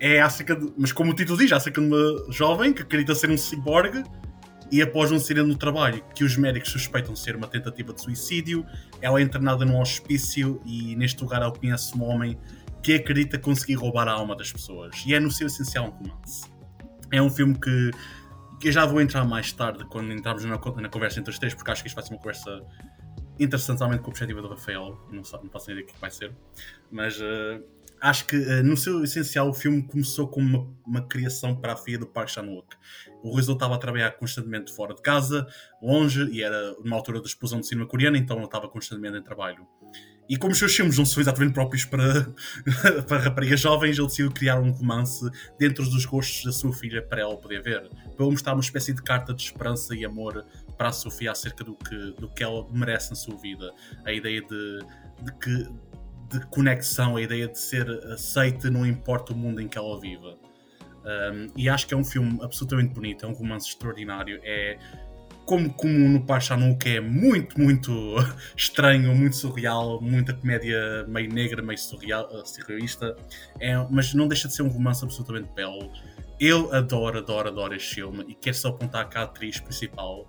é 0.00 0.20
acerca 0.20 0.54
de, 0.56 0.72
mas 0.76 0.92
como 0.92 1.12
o 1.12 1.14
título 1.14 1.38
diz, 1.38 1.50
é 1.50 1.54
acerca 1.54 1.80
de 1.80 1.86
uma 1.86 2.32
jovem 2.32 2.72
que 2.72 2.82
acredita 2.82 3.14
ser 3.14 3.30
um 3.30 3.36
cyborg 3.36 4.04
e 4.70 4.82
após 4.82 5.12
um 5.12 5.16
acidente 5.16 5.48
no 5.48 5.56
trabalho 5.56 6.02
que 6.14 6.24
os 6.24 6.36
médicos 6.36 6.70
suspeitam 6.70 7.14
ser 7.14 7.36
uma 7.36 7.46
tentativa 7.46 7.92
de 7.92 8.02
suicídio, 8.02 8.66
ela 9.00 9.20
é 9.20 9.22
internada 9.22 9.64
num 9.64 9.80
hospício 9.80 10.60
e 10.64 10.96
neste 10.96 11.22
lugar 11.22 11.40
ela 11.40 11.52
conhece 11.52 11.96
um 11.96 12.02
homem 12.02 12.38
que 12.82 12.94
acredita 12.94 13.38
conseguir 13.38 13.74
roubar 13.74 14.08
a 14.08 14.12
alma 14.12 14.36
das 14.36 14.52
pessoas. 14.52 15.02
E 15.06 15.14
é 15.14 15.20
no 15.20 15.30
seu 15.30 15.46
essencial 15.46 15.86
um 15.86 15.90
romance. 15.90 16.50
É 17.12 17.22
um 17.22 17.30
filme 17.30 17.54
que, 17.54 17.90
que 18.60 18.68
eu 18.68 18.72
já 18.72 18.84
vou 18.84 19.00
entrar 19.00 19.24
mais 19.24 19.52
tarde 19.52 19.84
quando 19.86 20.12
entrarmos 20.12 20.44
na, 20.44 20.56
na 20.56 20.88
conversa 20.88 21.20
entre 21.20 21.30
os 21.30 21.38
três, 21.38 21.54
porque 21.54 21.70
acho 21.70 21.82
que 21.82 21.88
isto 21.88 21.96
vai 21.96 22.04
ser 22.04 22.12
uma 22.12 22.18
conversa 22.18 22.60
interessante, 23.38 23.78
com 23.78 23.84
a 23.84 23.98
perspectiva 23.98 24.42
do 24.42 24.48
Rafael. 24.48 24.98
Não, 25.10 25.22
não 25.22 25.50
faço 25.50 25.70
ideia 25.70 25.86
do 25.86 25.92
que 25.92 26.00
vai 26.00 26.10
ser, 26.10 26.32
mas. 26.90 27.20
Uh, 27.20 27.75
acho 28.08 28.26
que 28.26 28.36
uh, 28.36 28.62
no 28.62 28.76
seu 28.76 29.02
essencial 29.02 29.48
o 29.48 29.52
filme 29.52 29.82
começou 29.82 30.28
como 30.28 30.46
uma, 30.46 30.76
uma 30.86 31.08
criação 31.08 31.54
para 31.54 31.72
a 31.72 31.76
filha 31.76 31.98
do 31.98 32.06
Park 32.06 32.28
Chan-wook. 32.28 32.76
O 33.22 33.34
Rizzo 33.34 33.52
estava 33.52 33.74
a 33.74 33.78
trabalhar 33.78 34.12
constantemente 34.12 34.72
fora 34.72 34.94
de 34.94 35.02
casa, 35.02 35.46
longe, 35.82 36.24
e 36.30 36.42
era 36.42 36.72
numa 36.74 36.96
altura 36.96 37.20
da 37.20 37.26
explosão 37.26 37.60
do 37.60 37.66
cinema 37.66 37.88
coreano, 37.88 38.16
então 38.16 38.36
ele 38.36 38.46
estava 38.46 38.68
constantemente 38.68 39.18
em 39.18 39.22
trabalho. 39.22 39.66
E 40.28 40.36
como 40.36 40.52
os 40.52 40.58
seus 40.58 40.74
filmes 40.74 40.98
não 40.98 41.04
são 41.04 41.20
exatamente 41.20 41.52
próprios 41.52 41.84
para, 41.84 42.26
para 43.06 43.18
raparigas 43.18 43.60
jovens, 43.60 43.96
ele 43.96 44.06
decidiu 44.06 44.30
criar 44.30 44.58
um 44.58 44.70
romance 44.70 45.28
dentro 45.58 45.84
dos 45.84 46.04
gostos 46.04 46.44
da 46.44 46.52
sua 46.52 46.72
filha 46.72 47.00
para 47.00 47.20
ela 47.20 47.36
poder 47.36 47.62
ver. 47.62 47.88
Para 48.16 48.26
mostrar 48.26 48.52
uma 48.54 48.60
espécie 48.60 48.92
de 48.92 49.02
carta 49.02 49.32
de 49.32 49.42
esperança 49.42 49.94
e 49.94 50.04
amor 50.04 50.44
para 50.76 50.88
a 50.88 50.92
Sofia 50.92 51.30
acerca 51.30 51.62
do 51.62 51.76
que, 51.76 51.96
do 52.20 52.28
que 52.28 52.42
ela 52.42 52.66
merece 52.72 53.10
na 53.10 53.16
sua 53.16 53.36
vida. 53.36 53.72
A 54.04 54.12
ideia 54.12 54.42
de, 54.42 54.78
de, 55.22 55.32
que, 55.38 55.68
de 56.28 56.40
conexão, 56.46 57.16
a 57.16 57.22
ideia 57.22 57.48
de 57.48 57.58
ser 57.58 57.88
aceite, 58.12 58.68
não 58.70 58.86
importa 58.86 59.32
o 59.32 59.36
mundo 59.36 59.60
em 59.60 59.68
que 59.68 59.78
ela 59.78 60.00
viva. 60.00 60.36
Um, 61.04 61.46
e 61.56 61.68
acho 61.68 61.86
que 61.86 61.94
é 61.94 61.96
um 61.96 62.04
filme 62.04 62.38
absolutamente 62.42 62.92
bonito, 62.92 63.24
é 63.24 63.28
um 63.28 63.32
romance 63.32 63.68
extraordinário. 63.68 64.40
É 64.42 64.78
como 65.46 65.72
comum 65.72 66.08
no 66.08 66.26
Pachanu, 66.26 66.76
que 66.76 66.96
é 66.96 67.00
muito, 67.00 67.58
muito 67.58 68.16
estranho, 68.56 69.14
muito 69.14 69.36
surreal, 69.36 70.00
muita 70.00 70.34
comédia 70.34 71.06
meio 71.06 71.32
negra, 71.32 71.62
meio 71.62 71.78
surreal, 71.78 72.28
uh, 72.32 72.44
surrealista, 72.44 73.16
é, 73.60 73.76
mas 73.88 74.12
não 74.12 74.26
deixa 74.26 74.48
de 74.48 74.54
ser 74.54 74.62
um 74.62 74.68
romance 74.68 75.04
absolutamente 75.04 75.48
belo. 75.54 75.92
Eu 76.40 76.74
adoro, 76.74 77.18
adoro, 77.18 77.48
adoro 77.48 77.74
este 77.74 77.94
filme 77.94 78.24
e 78.28 78.34
quero 78.34 78.56
só 78.56 78.68
apontar 78.68 79.08
cá 79.08 79.20
a 79.20 79.24
atriz 79.24 79.60
principal, 79.60 80.26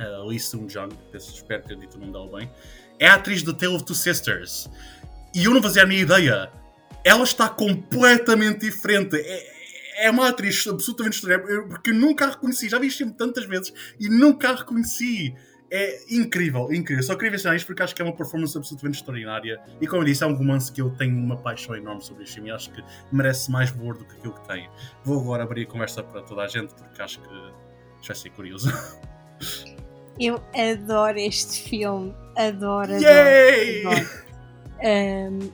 uh, 0.00 0.26
Lee 0.26 0.40
Seung 0.40 0.68
Jung, 0.68 0.96
espero 1.12 1.62
ter 1.62 1.76
dito 1.76 1.98
o 1.98 2.00
nome 2.00 2.12
dela 2.12 2.38
bem, 2.38 2.50
é 2.98 3.08
a 3.08 3.14
atriz 3.14 3.42
do 3.42 3.52
Tale 3.52 3.74
of 3.74 3.84
Two 3.84 3.94
Sisters. 3.94 4.70
E 5.36 5.44
eu 5.44 5.52
não 5.52 5.62
fazia 5.62 5.82
a 5.82 5.86
minha 5.86 6.00
ideia. 6.00 6.50
Ela 7.04 7.22
está 7.22 7.46
completamente 7.46 8.60
diferente. 8.60 9.16
É, 9.16 10.06
é 10.06 10.10
uma 10.10 10.30
atriz 10.30 10.66
absolutamente 10.66 11.16
estranha, 11.16 11.38
porque 11.68 11.90
eu 11.90 11.94
nunca 11.94 12.24
a 12.24 12.30
reconheci. 12.30 12.70
Já 12.70 12.78
vi 12.78 12.86
este 12.86 12.98
filme 12.98 13.12
tantas 13.12 13.44
vezes 13.44 13.70
e 14.00 14.08
nunca 14.08 14.48
a 14.48 14.54
reconheci. 14.54 15.34
É 15.70 15.98
incrível, 16.08 16.72
incrível. 16.72 17.02
Só 17.02 17.14
queria 17.16 17.32
mencionar 17.32 17.54
isto 17.54 17.66
porque 17.66 17.82
acho 17.82 17.94
que 17.94 18.00
é 18.00 18.04
uma 18.04 18.16
performance 18.16 18.56
absolutamente 18.56 18.96
extraordinária. 18.96 19.60
E 19.78 19.86
como 19.86 20.00
eu 20.00 20.06
disse, 20.06 20.24
é 20.24 20.26
um 20.26 20.34
romance 20.34 20.72
que 20.72 20.80
eu 20.80 20.88
tenho 20.96 21.14
uma 21.14 21.36
paixão 21.36 21.76
enorme 21.76 22.02
sobre 22.02 22.22
este 22.22 22.36
filme 22.36 22.48
e 22.48 22.52
acho 22.52 22.70
que 22.70 22.82
merece 23.12 23.50
mais 23.50 23.68
valor 23.68 23.98
do 23.98 24.06
que 24.06 24.16
aquilo 24.16 24.32
que 24.32 24.48
tem. 24.48 24.70
Vou 25.04 25.20
agora 25.20 25.42
abrir 25.42 25.64
a 25.64 25.66
conversa 25.66 26.02
para 26.02 26.22
toda 26.22 26.44
a 26.44 26.48
gente 26.48 26.72
porque 26.72 27.02
acho 27.02 27.20
que 27.20 27.52
já 28.00 28.14
ser 28.14 28.30
curioso. 28.30 28.70
Eu 30.18 30.42
adoro 30.54 31.18
este 31.18 31.68
filme. 31.68 32.14
Adoro, 32.36 32.94
adoro. 32.94 33.02
Yay! 33.02 33.86
adoro. 33.86 34.25
Um, 34.82 35.50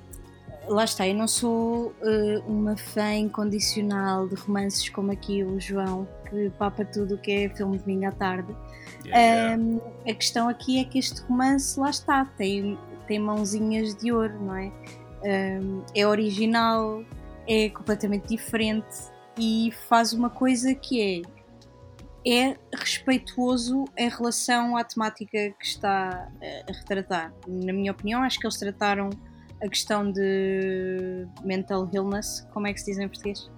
lá 0.68 0.84
está, 0.84 1.06
eu 1.06 1.14
não 1.14 1.28
sou 1.28 1.94
uh, 2.02 2.44
uma 2.46 2.76
fã 2.76 3.14
incondicional 3.14 4.28
de 4.28 4.34
romances 4.34 4.88
como 4.88 5.12
aqui 5.12 5.42
o 5.42 5.60
João, 5.60 6.06
que 6.28 6.50
papa 6.50 6.84
tudo 6.84 7.14
o 7.14 7.18
que 7.18 7.32
é 7.32 7.48
filme 7.48 7.78
de 7.78 7.84
domingo 7.84 8.06
à 8.06 8.12
tarde. 8.12 8.54
Yeah, 9.04 9.56
Um, 9.56 9.80
a 10.08 10.14
questão 10.14 10.48
aqui 10.48 10.80
é 10.80 10.84
que 10.84 10.98
este 10.98 11.20
romance, 11.22 11.78
lá 11.78 11.90
está, 11.90 12.24
tem, 12.24 12.78
tem 13.06 13.18
mãozinhas 13.18 13.94
de 13.96 14.12
ouro, 14.12 14.40
não 14.40 14.56
é? 14.56 14.72
Um, 15.24 15.82
é 15.94 16.06
original, 16.06 17.02
é 17.48 17.68
completamente 17.68 18.28
diferente 18.28 19.12
e 19.38 19.72
faz 19.88 20.12
uma 20.12 20.30
coisa 20.30 20.74
que 20.74 21.00
é 21.00 21.41
é 22.26 22.56
respeituoso 22.74 23.84
em 23.96 24.08
relação 24.08 24.76
à 24.76 24.84
temática 24.84 25.50
que 25.58 25.66
está 25.66 26.28
a 26.68 26.72
retratar. 26.72 27.32
Na 27.46 27.72
minha 27.72 27.92
opinião, 27.92 28.22
acho 28.22 28.38
que 28.38 28.46
eles 28.46 28.58
trataram 28.58 29.10
a 29.62 29.68
questão 29.68 30.10
de 30.10 31.26
mental 31.44 31.88
illness, 31.92 32.46
como 32.52 32.66
é 32.66 32.72
que 32.72 32.80
se 32.80 32.86
diz 32.86 32.98
em 32.98 33.08
português? 33.08 33.50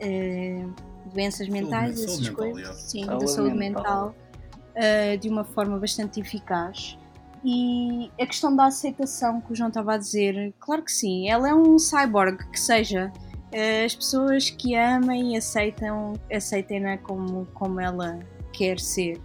Uh, 0.00 0.72
doenças 1.12 1.48
mentais, 1.48 1.98
saúde 1.98 2.12
essas 2.12 2.20
mental, 2.20 2.36
coisas, 2.36 2.60
yeah. 2.60 2.80
sim, 2.80 3.04
Saúde 3.04 3.24
da 3.24 3.26
saúde 3.30 3.54
mental. 3.56 4.06
mental, 4.06 5.14
uh, 5.14 5.18
de 5.18 5.28
uma 5.28 5.44
forma 5.44 5.78
bastante 5.78 6.20
eficaz. 6.20 6.98
E 7.44 8.10
a 8.20 8.26
questão 8.26 8.54
da 8.54 8.66
aceitação 8.66 9.40
que 9.40 9.52
o 9.52 9.56
João 9.56 9.68
estava 9.68 9.94
a 9.94 9.96
dizer, 9.96 10.52
claro 10.58 10.82
que 10.82 10.90
sim, 10.90 11.28
ela 11.28 11.48
é 11.48 11.54
um 11.54 11.78
cyborg 11.78 12.38
que 12.50 12.58
seja. 12.58 13.12
Uh, 13.52 13.84
As 13.84 13.94
pessoas 13.94 14.50
que 14.50 14.74
amem 14.74 15.34
e 15.34 15.36
aceitam, 15.36 16.14
aceitem-na 16.32 16.98
como, 16.98 17.46
como 17.54 17.80
ela 17.80 18.18
quer 18.52 18.78
ser. 18.78 19.20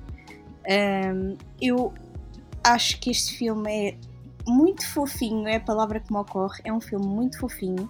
Um, 0.69 1.37
eu 1.61 1.93
acho 2.63 2.99
que 2.99 3.09
este 3.09 3.37
filme 3.37 3.89
é 3.89 3.97
muito 4.47 4.87
fofinho, 4.87 5.47
é 5.47 5.55
a 5.55 5.59
palavra 5.59 5.99
que 5.99 6.11
me 6.11 6.19
ocorre. 6.19 6.61
É 6.63 6.71
um 6.71 6.81
filme 6.81 7.05
muito 7.05 7.39
fofinho. 7.39 7.89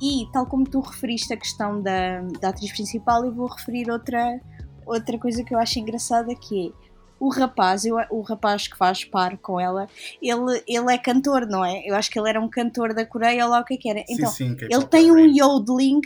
E, 0.00 0.26
tal 0.32 0.46
como 0.46 0.64
tu 0.64 0.80
referiste 0.80 1.32
a 1.32 1.36
questão 1.36 1.82
da, 1.82 2.22
da 2.40 2.48
atriz 2.48 2.72
principal, 2.72 3.24
eu 3.24 3.32
vou 3.32 3.46
referir 3.46 3.90
outra, 3.90 4.40
outra 4.86 5.18
coisa 5.18 5.44
que 5.44 5.54
eu 5.54 5.58
acho 5.58 5.78
engraçada 5.78 6.34
que 6.34 6.68
é 6.68 6.89
o 7.20 7.28
rapaz, 7.28 7.84
eu, 7.84 7.96
o 8.10 8.22
rapaz 8.22 8.66
que 8.66 8.76
faz 8.76 9.04
par 9.04 9.36
com 9.36 9.60
ela, 9.60 9.86
ele, 10.22 10.64
ele 10.66 10.92
é 10.92 10.96
cantor, 10.96 11.46
não 11.46 11.62
é? 11.62 11.82
Eu 11.86 11.94
acho 11.94 12.10
que 12.10 12.18
ele 12.18 12.30
era 12.30 12.40
um 12.40 12.48
cantor 12.48 12.94
da 12.94 13.04
Coreia, 13.04 13.44
ou 13.44 13.50
lá 13.50 13.60
o 13.60 13.64
que 13.64 13.74
é 13.74 13.76
que 13.76 13.90
era. 13.90 14.00
Sim, 14.00 14.14
Então, 14.14 14.30
sim, 14.30 14.54
K-pop 14.56 14.74
ele 14.74 14.86
tem 14.86 15.12
um 15.12 15.18
é 15.18 15.26
yodeling 15.26 16.00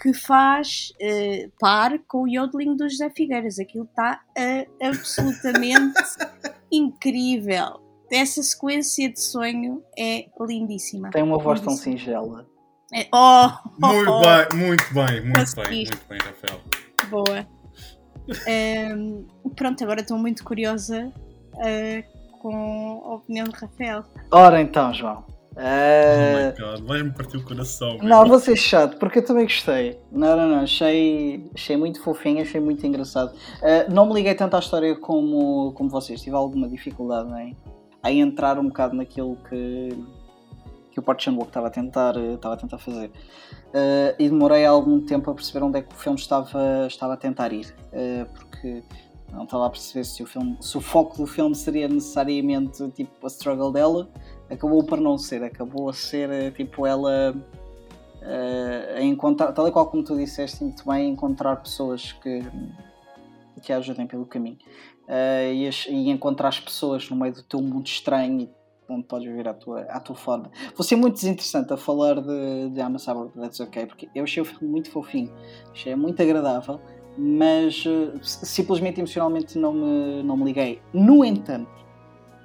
que 0.00 0.14
faz 0.14 0.92
eh, 0.98 1.50
par 1.58 1.98
com 2.06 2.22
o 2.22 2.28
yodeling 2.28 2.76
do 2.76 2.88
José 2.88 3.10
Figueiras. 3.10 3.58
Aquilo 3.58 3.84
está 3.84 4.20
eh, 4.36 4.66
absolutamente 4.80 6.00
incrível. 6.72 7.80
Essa 8.10 8.42
sequência 8.42 9.12
de 9.12 9.20
sonho 9.20 9.82
é 9.98 10.26
lindíssima. 10.40 11.10
Tem 11.10 11.22
uma 11.22 11.38
voz 11.38 11.60
tão 11.60 11.76
singela. 11.76 12.46
É- 12.92 13.08
oh, 13.12 13.48
Muito 13.78 14.10
oh, 14.10 14.20
bem, 14.20 14.58
muito 14.58 14.94
bem, 14.94 15.20
muito 15.24 15.54
bem, 15.56 15.84
muito 15.84 16.08
bem, 16.08 16.18
Rafael. 16.18 16.60
Boa. 17.08 17.59
Ehm, 18.46 19.24
pronto, 19.56 19.82
agora 19.84 20.00
estou 20.00 20.18
muito 20.18 20.44
curiosa 20.44 21.12
eh, 21.64 22.04
com 22.40 23.02
a 23.04 23.14
opinião 23.14 23.44
de 23.44 23.54
Rafael. 23.56 24.04
Ora 24.30 24.60
então, 24.60 24.92
João. 24.94 25.24
Oh 25.56 25.60
Eh, 25.62 26.54
my 26.54 26.62
god, 26.62 26.86
vais-me 26.86 27.10
partir 27.10 27.36
o 27.36 27.44
coração. 27.44 27.98
Não, 28.02 28.24
vou 28.26 28.38
ser 28.38 28.56
chato, 28.56 28.96
porque 28.98 29.18
eu 29.18 29.24
também 29.24 29.44
gostei. 29.44 29.98
Não, 30.12 30.36
não, 30.36 30.48
não. 30.48 30.60
Achei, 30.60 31.50
achei 31.54 31.76
muito 31.76 32.00
fofinho, 32.02 32.40
achei 32.40 32.60
muito 32.60 32.86
engraçado. 32.86 33.32
Eh, 33.62 33.86
não 33.90 34.06
me 34.06 34.14
liguei 34.14 34.34
tanto 34.34 34.54
à 34.54 34.60
história 34.60 34.94
como, 34.96 35.72
como 35.72 35.90
vocês. 35.90 36.22
Tive 36.22 36.36
alguma 36.36 36.68
dificuldade 36.68 37.30
em, 37.42 37.56
em 38.06 38.20
entrar 38.20 38.58
um 38.58 38.68
bocado 38.68 38.94
naquilo 38.96 39.36
que, 39.48 39.88
que 41.00 41.02
o 41.02 41.02
Park 41.02 41.20
Chan-wook 41.20 41.48
estava 41.48 41.66
a 41.66 41.70
tentar, 41.70 42.16
eh, 42.16 42.34
estava 42.34 42.54
a 42.54 42.56
tentar 42.56 42.78
fazer. 42.78 43.10
Eh, 43.72 44.16
e 44.18 44.28
demorei 44.28 44.64
algum 44.64 45.00
tempo 45.00 45.30
a 45.30 45.34
perceber 45.34 45.64
onde 45.64 45.78
é 45.78 45.82
que 45.82 45.92
o 45.92 45.96
filme 45.96 46.18
estava, 46.18 46.86
estava 46.86 47.14
a 47.14 47.16
tentar 47.16 47.52
ir. 47.52 47.74
Eh, 47.92 48.26
porque 48.34 48.82
não 49.32 49.44
estava 49.44 49.66
a 49.66 49.70
perceber 49.70 50.04
se 50.04 50.22
o, 50.22 50.26
filme, 50.26 50.56
se 50.60 50.76
o 50.76 50.80
foco 50.80 51.16
do 51.16 51.26
filme 51.26 51.54
seria 51.54 51.88
necessariamente 51.88 52.88
tipo 52.90 53.26
a 53.26 53.28
struggle 53.28 53.72
dela. 53.72 54.08
Acabou 54.50 54.82
por 54.84 55.00
não 55.00 55.16
ser, 55.16 55.42
acabou 55.42 55.88
a 55.88 55.92
ser 55.92 56.52
tipo 56.54 56.86
ela 56.86 57.34
eh, 58.22 58.94
a 58.98 59.02
encontrar, 59.02 59.52
tal 59.52 59.66
e 59.68 59.72
qual 59.72 59.86
como 59.86 60.02
tu 60.02 60.16
disseste 60.16 60.62
muito 60.62 60.84
bem, 60.86 61.10
encontrar 61.10 61.56
pessoas 61.56 62.12
que, 62.12 62.42
que 63.62 63.72
a 63.72 63.78
ajudem 63.78 64.06
pelo 64.06 64.26
caminho 64.26 64.58
Eh, 65.12 65.54
e, 65.54 65.70
e 65.88 66.08
encontrar 66.08 66.50
as 66.50 66.60
pessoas 66.60 67.10
no 67.10 67.16
meio 67.16 67.34
do 67.34 67.42
teu 67.42 67.60
mundo 67.60 67.84
estranho 67.84 68.48
onde 68.90 69.04
podes 69.04 69.26
viver 69.26 69.48
à 69.48 69.54
tua, 69.54 69.82
à 69.82 70.00
tua 70.00 70.16
forma. 70.16 70.50
Vou 70.76 70.84
ser 70.84 70.96
muito 70.96 71.14
desinteressante 71.14 71.72
a 71.72 71.76
falar 71.76 72.20
de, 72.20 72.70
de 72.70 72.80
a 72.80 72.98
Cyborg 72.98 73.32
That's 73.34 73.60
Ok, 73.60 73.86
porque 73.86 74.08
eu 74.14 74.24
achei 74.24 74.42
o 74.42 74.44
filme 74.44 74.68
muito 74.68 74.90
fofinho, 74.90 75.32
achei 75.70 75.94
muito 75.94 76.20
agradável, 76.20 76.80
mas 77.16 77.84
eh, 77.86 78.18
simplesmente 78.22 79.00
emocionalmente 79.00 79.58
não 79.58 79.72
me, 79.72 80.22
não 80.22 80.36
me 80.36 80.44
liguei. 80.44 80.80
No 80.92 81.24
entanto, 81.24 81.70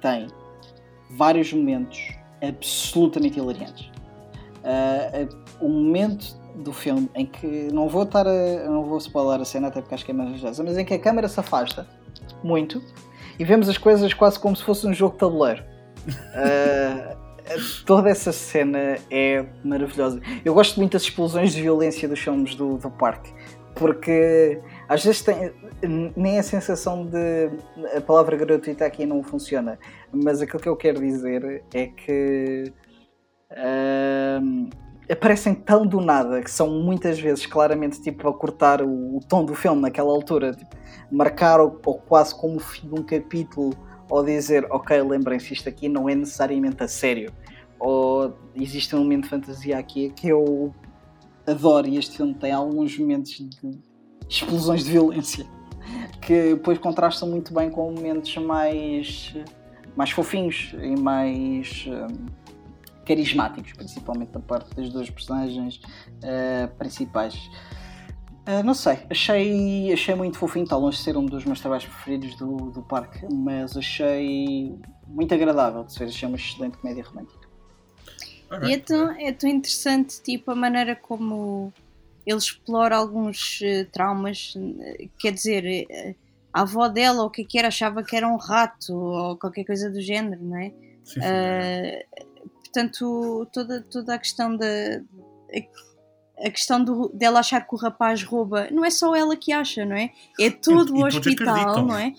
tem 0.00 0.28
vários 1.10 1.52
momentos 1.52 2.14
absolutamente 2.42 3.38
hilariantes. 3.38 3.90
Ah, 4.64 5.28
o 5.60 5.68
momento 5.68 6.36
do 6.56 6.72
filme 6.72 7.08
em 7.14 7.24
que 7.24 7.68
não 7.72 7.88
vou 7.88 8.02
estar 8.02 8.26
a, 8.26 8.64
não 8.68 8.84
vou 8.84 8.98
spoiler 8.98 9.40
a 9.40 9.44
cena 9.44 9.68
até 9.68 9.80
porque 9.80 9.94
acho 9.94 10.04
que 10.04 10.10
é 10.10 10.14
maravilhosa, 10.14 10.64
mas 10.64 10.76
em 10.76 10.84
que 10.84 10.94
a 10.94 10.98
câmera 10.98 11.28
se 11.28 11.38
afasta 11.38 11.86
muito 12.42 12.82
e 13.38 13.44
vemos 13.44 13.68
as 13.68 13.78
coisas 13.78 14.12
quase 14.12 14.38
como 14.38 14.56
se 14.56 14.64
fosse 14.64 14.86
um 14.86 14.92
jogo 14.92 15.12
de 15.12 15.20
tabuleiro. 15.20 15.62
Ah, 16.34 17.16
toda 17.86 18.10
essa 18.10 18.32
cena 18.32 18.98
é 19.10 19.44
maravilhosa. 19.64 20.20
Eu 20.44 20.54
gosto 20.54 20.78
muito 20.78 20.92
das 20.92 21.02
explosões 21.02 21.52
de 21.52 21.62
violência 21.62 22.08
dos 22.08 22.18
filmes 22.18 22.54
do, 22.54 22.76
do 22.76 22.90
parque 22.90 23.32
porque 23.76 24.60
às 24.88 25.04
vezes 25.04 25.22
tem 25.22 25.52
nem 26.16 26.38
a 26.38 26.42
sensação 26.42 27.04
de 27.06 27.50
a 27.94 28.00
palavra 28.00 28.36
gratuita 28.36 28.86
aqui 28.86 29.04
não 29.04 29.22
funciona, 29.22 29.78
mas 30.10 30.40
aquilo 30.40 30.60
que 30.60 30.68
eu 30.68 30.76
quero 30.76 30.98
dizer 30.98 31.62
é 31.72 31.86
que 31.86 32.72
ahm, 33.50 34.70
aparecem 35.10 35.54
tão 35.54 35.86
do 35.86 36.00
nada 36.00 36.40
que 36.40 36.50
são 36.50 36.70
muitas 36.70 37.20
vezes 37.20 37.44
claramente 37.44 38.00
tipo 38.00 38.26
a 38.26 38.32
cortar 38.32 38.80
o, 38.82 39.18
o 39.18 39.20
tom 39.28 39.44
do 39.44 39.54
filme 39.54 39.82
naquela 39.82 40.10
altura, 40.10 40.52
tipo, 40.52 40.74
marcar 41.12 41.60
ou 41.60 41.70
quase 41.70 42.34
como 42.34 42.56
o 42.56 42.60
fim 42.60 42.88
de 42.88 42.98
um 42.98 43.02
capítulo 43.02 43.74
ou 44.08 44.24
dizer 44.24 44.66
ok, 44.70 45.00
lembrem-se 45.02 45.52
isto 45.52 45.68
aqui 45.68 45.88
não 45.88 46.08
é 46.08 46.14
necessariamente 46.14 46.82
a 46.82 46.88
sério 46.88 47.32
ou 47.78 48.36
existe 48.54 48.94
um 48.94 49.00
elemento 49.00 49.24
de 49.24 49.28
fantasia 49.30 49.78
aqui 49.78 50.10
que 50.10 50.28
eu 50.28 50.74
adoro 51.46 51.86
e 51.86 51.96
este 51.96 52.16
filme 52.16 52.34
tem 52.34 52.52
alguns 52.52 52.98
momentos 52.98 53.32
de 53.32 53.78
explosões 54.28 54.84
de 54.84 54.90
violência 54.92 55.46
que 56.20 56.54
depois 56.54 56.78
contrastam 56.78 57.28
muito 57.28 57.54
bem 57.54 57.70
com 57.70 57.92
momentos 57.92 58.36
mais 58.36 59.34
mais 59.96 60.10
fofinhos 60.10 60.74
e 60.82 60.94
mais 61.00 61.86
hum, 61.88 62.26
carismáticos, 63.06 63.72
principalmente 63.72 64.30
da 64.30 64.40
parte 64.40 64.74
das 64.74 64.90
duas 64.90 65.08
personagens 65.08 65.76
uh, 65.76 66.68
principais. 66.76 67.48
Uh, 68.46 68.62
não 68.62 68.74
sei, 68.74 68.98
achei, 69.10 69.92
achei 69.92 70.14
muito 70.14 70.38
fofinho, 70.38 70.62
está 70.62 70.76
longe 70.76 70.98
de 70.98 71.02
ser 71.02 71.16
um 71.16 71.26
dos 71.26 71.44
meus 71.44 71.58
trabalhos 71.60 71.84
preferidos 71.84 72.36
do, 72.36 72.70
do 72.70 72.80
parque, 72.80 73.26
mas 73.28 73.76
achei 73.76 74.78
muito 75.08 75.34
agradável 75.34 75.82
de 75.82 75.92
se 75.92 75.98
ver, 75.98 76.04
achei 76.06 76.28
uma 76.28 76.36
excelente 76.36 76.78
comédia 76.78 77.02
romântica. 77.02 77.46
E 78.62 78.72
é 78.72 78.78
tão, 78.78 79.10
é 79.10 79.32
tão 79.32 79.50
interessante 79.50 80.22
tipo, 80.22 80.52
a 80.52 80.54
maneira 80.54 80.94
como 80.94 81.72
ele 82.24 82.38
explora 82.38 82.96
alguns 82.96 83.60
uh, 83.62 83.84
traumas, 83.90 84.54
quer 85.18 85.32
dizer, 85.32 85.86
uh, 85.90 86.14
a 86.52 86.62
avó 86.62 86.86
dela, 86.86 87.22
ou 87.22 87.26
o 87.26 87.30
que 87.30 87.42
é 87.42 87.44
que 87.44 87.58
era, 87.58 87.66
achava 87.66 88.04
que 88.04 88.14
era 88.14 88.28
um 88.28 88.36
rato, 88.36 88.94
ou 88.94 89.36
qualquer 89.36 89.64
coisa 89.64 89.90
do 89.90 90.00
género, 90.00 90.40
não 90.44 90.56
é? 90.56 90.70
Sim, 91.02 91.20
sim, 91.20 91.20
é. 91.20 92.06
portanto, 92.60 93.48
toda, 93.52 93.82
toda 93.82 94.14
a 94.14 94.18
questão 94.18 94.56
da 94.56 95.00
a 96.38 96.50
questão 96.50 96.82
do, 96.82 97.10
dela 97.14 97.40
achar 97.40 97.66
que 97.66 97.74
o 97.74 97.78
rapaz 97.78 98.22
rouba, 98.22 98.68
não 98.70 98.84
é 98.84 98.90
só 98.90 99.14
ela 99.14 99.36
que 99.36 99.52
acha, 99.52 99.84
não 99.84 99.96
é? 99.96 100.10
É 100.38 100.50
todo 100.50 100.94
e, 100.96 101.02
o 101.02 101.06
hospital, 101.06 101.84
não 101.84 101.96
é? 101.96 102.12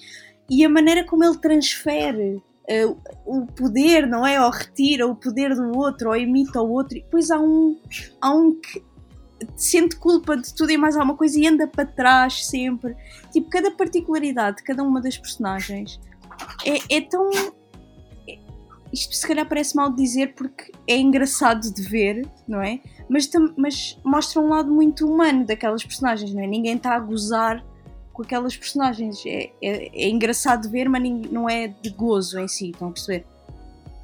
E 0.50 0.64
a 0.66 0.70
maneira 0.70 1.04
como 1.04 1.24
ele 1.24 1.38
transfere 1.38 2.36
uh, 2.36 2.98
o 3.26 3.46
poder, 3.46 4.08
não 4.08 4.26
é? 4.26 4.44
Ou 4.44 4.50
retira 4.50 5.06
o 5.06 5.16
poder 5.16 5.56
do 5.56 5.78
outro, 5.78 6.10
ou 6.10 6.16
imita 6.16 6.62
o 6.62 6.72
outro, 6.72 6.98
e 6.98 7.02
depois 7.02 7.30
há 7.30 7.40
um, 7.40 7.78
há 8.22 8.34
um 8.34 8.54
que 8.60 8.84
sente 9.56 9.96
culpa 9.96 10.36
de 10.36 10.54
tudo 10.54 10.72
e 10.72 10.78
mais 10.78 10.96
alguma 10.96 11.16
coisa 11.16 11.40
e 11.40 11.48
anda 11.48 11.68
para 11.68 11.86
trás 11.86 12.46
sempre. 12.46 12.96
Tipo, 13.32 13.50
cada 13.50 13.72
particularidade 13.72 14.58
de 14.58 14.64
cada 14.64 14.84
uma 14.84 15.02
das 15.02 15.18
personagens 15.18 16.00
é, 16.66 16.98
é 16.98 17.02
tão. 17.02 17.30
É, 18.28 18.40
isto 18.92 19.16
se 19.16 19.28
calhar 19.28 19.48
parece 19.48 19.76
mal 19.76 19.92
dizer 19.92 20.34
porque 20.34 20.72
é 20.88 20.98
engraçado 20.98 21.72
de 21.72 21.82
ver, 21.84 22.28
não 22.48 22.62
é? 22.62 22.80
Mas, 23.10 23.30
mas 23.56 24.00
mostra 24.04 24.42
um 24.42 24.50
lado 24.50 24.72
muito 24.72 25.08
humano 25.08 25.46
daquelas 25.46 25.84
personagens, 25.84 26.34
não 26.34 26.44
é? 26.44 26.48
Ninguém 26.48 26.76
está 26.76 26.96
a 26.96 27.00
gozar 27.00 27.64
com 28.14 28.24
aquelas 28.24 28.58
personagens. 28.58 29.24
É, 29.26 29.52
é, 29.62 30.06
é 30.06 30.10
engraçado 30.10 30.64
de 30.64 30.70
ver, 30.70 30.90
mas 30.90 31.02
não 31.32 31.50
é 31.50 31.68
de 31.68 31.90
gozo 31.90 32.40
em 32.40 32.48
si, 32.48 32.72
estão 32.72 32.90
a 32.90 32.92
perceber? 32.92 33.26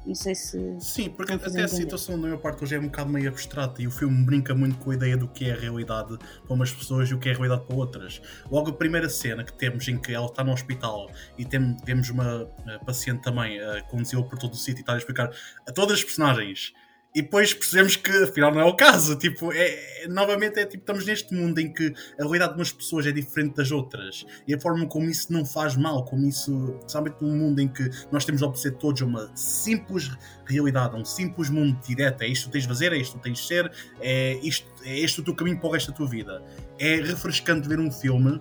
Não 0.06 0.14
sei 0.14 0.34
se. 0.34 0.76
Sim, 0.80 1.08
porque 1.10 1.32
até 1.32 1.62
a 1.62 1.68
situação 1.68 2.20
da 2.20 2.26
minha 2.26 2.38
parte 2.38 2.62
hoje 2.62 2.74
é 2.74 2.78
um 2.78 2.84
bocado 2.84 3.10
meio 3.10 3.26
abstrata 3.28 3.80
e 3.80 3.86
o 3.86 3.90
filme 3.90 4.22
brinca 4.24 4.54
muito 4.54 4.76
com 4.78 4.90
a 4.90 4.94
ideia 4.94 5.16
do 5.16 5.26
que 5.26 5.46
é 5.46 5.52
a 5.52 5.56
realidade 5.56 6.18
para 6.18 6.54
umas 6.54 6.70
pessoas 6.70 7.08
e 7.08 7.14
o 7.14 7.18
que 7.18 7.30
é 7.30 7.32
a 7.32 7.34
realidade 7.34 7.62
para 7.66 7.74
outras. 7.74 8.20
Logo, 8.50 8.68
a 8.68 8.72
primeira 8.72 9.08
cena 9.08 9.42
que 9.42 9.52
temos 9.54 9.88
em 9.88 9.98
que 9.98 10.12
ela 10.12 10.26
está 10.26 10.44
no 10.44 10.52
hospital 10.52 11.10
e 11.38 11.44
tem, 11.46 11.74
temos 11.78 12.10
uma 12.10 12.46
paciente 12.84 13.22
também 13.22 13.58
a 13.58 13.82
conduzi-la 13.84 14.22
por 14.24 14.38
todo 14.38 14.52
o 14.52 14.56
sítio 14.56 14.80
e 14.80 14.82
está 14.82 14.92
a 14.92 14.98
explicar 14.98 15.30
a 15.66 15.72
todas 15.72 15.98
as 15.98 16.04
personagens 16.04 16.74
e 17.14 17.22
depois 17.22 17.54
percebemos 17.54 17.94
que 17.94 18.10
afinal 18.24 18.52
não 18.52 18.60
é 18.60 18.64
o 18.64 18.74
caso. 18.74 19.16
Tipo, 19.16 19.52
é, 19.52 20.02
é, 20.02 20.08
novamente 20.08 20.58
é 20.58 20.66
tipo, 20.66 20.82
estamos 20.82 21.06
neste 21.06 21.32
mundo 21.32 21.60
em 21.60 21.72
que 21.72 21.94
a 22.18 22.22
realidade 22.22 22.54
de 22.54 22.58
umas 22.58 22.72
pessoas 22.72 23.06
é 23.06 23.12
diferente 23.12 23.54
das 23.54 23.70
outras. 23.70 24.26
E 24.48 24.54
a 24.54 24.60
forma 24.60 24.84
como 24.86 25.08
isso 25.08 25.32
não 25.32 25.44
faz 25.44 25.76
mal, 25.76 26.04
como 26.04 26.26
isso, 26.26 26.76
sabe, 26.88 27.14
num 27.20 27.36
mundo 27.36 27.60
em 27.60 27.68
que 27.68 27.88
nós 28.10 28.24
temos 28.24 28.40
de 28.40 28.46
obedecer 28.46 28.72
todos 28.72 29.00
a 29.00 29.04
uma 29.04 29.30
simples 29.36 30.10
realidade, 30.44 30.96
um 30.96 31.04
simples 31.04 31.48
mundo 31.48 31.78
direto. 31.86 32.22
É 32.22 32.26
isto 32.26 32.46
que 32.46 32.52
tens 32.52 32.62
de 32.62 32.68
fazer, 32.68 32.92
é 32.92 32.96
isto 32.96 33.16
que 33.16 33.22
tens 33.22 33.38
de 33.38 33.46
ser, 33.46 33.70
é, 34.00 34.34
isto, 34.42 34.66
é 34.82 34.98
este 34.98 35.20
o 35.20 35.24
teu 35.24 35.36
caminho 35.36 35.60
para 35.60 35.68
o 35.68 35.72
resto 35.72 35.92
da 35.92 35.96
tua 35.96 36.08
vida. 36.08 36.42
É 36.80 36.96
refrescante 36.96 37.68
ver 37.68 37.78
um 37.78 37.92
filme 37.92 38.40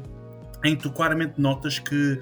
em 0.64 0.76
que 0.76 0.84
tu 0.84 0.92
claramente 0.92 1.40
notas 1.40 1.78
que 1.78 2.20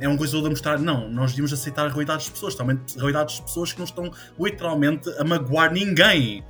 é 0.00 0.08
um 0.08 0.16
coisa 0.16 0.40
de 0.40 0.48
mostrar, 0.48 0.78
não, 0.78 1.08
nós 1.08 1.30
devíamos 1.30 1.52
aceitar 1.52 1.86
a 1.86 1.88
realidade 1.88 2.24
das 2.24 2.30
pessoas, 2.30 2.54
também 2.54 2.78
realidades 2.96 3.36
de 3.36 3.42
pessoas 3.42 3.72
que 3.72 3.78
não 3.78 3.84
estão 3.84 4.10
literalmente 4.38 5.08
a 5.18 5.24
magoar 5.24 5.72
ninguém. 5.72 6.44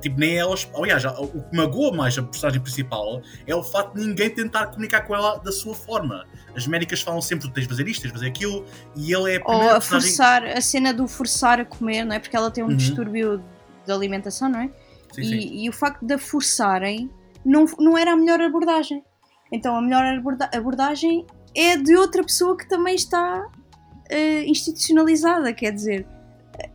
Tipo, 0.00 0.18
nem 0.18 0.38
elas. 0.38 0.66
Aliás, 0.74 1.04
o 1.04 1.26
que 1.28 1.54
magoa 1.54 1.94
mais 1.94 2.16
a 2.16 2.22
personagem 2.22 2.60
principal 2.62 3.20
é 3.46 3.54
o 3.54 3.62
facto 3.62 3.94
de 3.94 4.06
ninguém 4.06 4.30
tentar 4.30 4.68
comunicar 4.68 5.02
com 5.02 5.14
ela 5.14 5.36
da 5.38 5.52
sua 5.52 5.74
forma. 5.74 6.24
As 6.56 6.66
médicas 6.66 7.02
falam 7.02 7.20
sempre: 7.20 7.50
tens 7.50 7.64
de 7.64 7.68
fazer 7.68 7.86
isto, 7.86 8.00
tens 8.02 8.08
de 8.08 8.14
fazer 8.14 8.28
aquilo, 8.28 8.64
e 8.96 9.12
ele 9.12 9.34
é 9.34 9.36
a 9.36 9.42
Ou 9.44 9.68
a 9.68 9.72
personagem... 9.74 10.08
forçar, 10.08 10.44
a 10.44 10.60
cena 10.62 10.94
do 10.94 11.06
forçar 11.06 11.60
a 11.60 11.64
comer, 11.64 12.04
não 12.04 12.14
é? 12.14 12.18
Porque 12.18 12.34
ela 12.34 12.50
tem 12.50 12.64
um 12.64 12.68
uhum. 12.68 12.76
distúrbio 12.76 13.44
de 13.84 13.92
alimentação, 13.92 14.48
não 14.48 14.60
é? 14.60 14.70
Sim, 15.12 15.20
e, 15.20 15.26
sim. 15.26 15.64
e 15.64 15.68
o 15.68 15.72
facto 15.72 16.04
de 16.06 16.14
a 16.14 16.18
forçarem 16.18 17.10
não, 17.44 17.66
não 17.78 17.98
era 17.98 18.12
a 18.12 18.16
melhor 18.16 18.40
abordagem. 18.40 19.04
Então 19.52 19.76
a 19.76 19.82
melhor 19.82 20.22
abordagem 20.52 21.26
é 21.56 21.76
de 21.76 21.96
outra 21.96 22.22
pessoa 22.22 22.56
que 22.56 22.68
também 22.68 22.94
está 22.94 23.46
uh, 23.46 24.42
institucionalizada, 24.44 25.52
quer 25.52 25.72
dizer. 25.72 26.06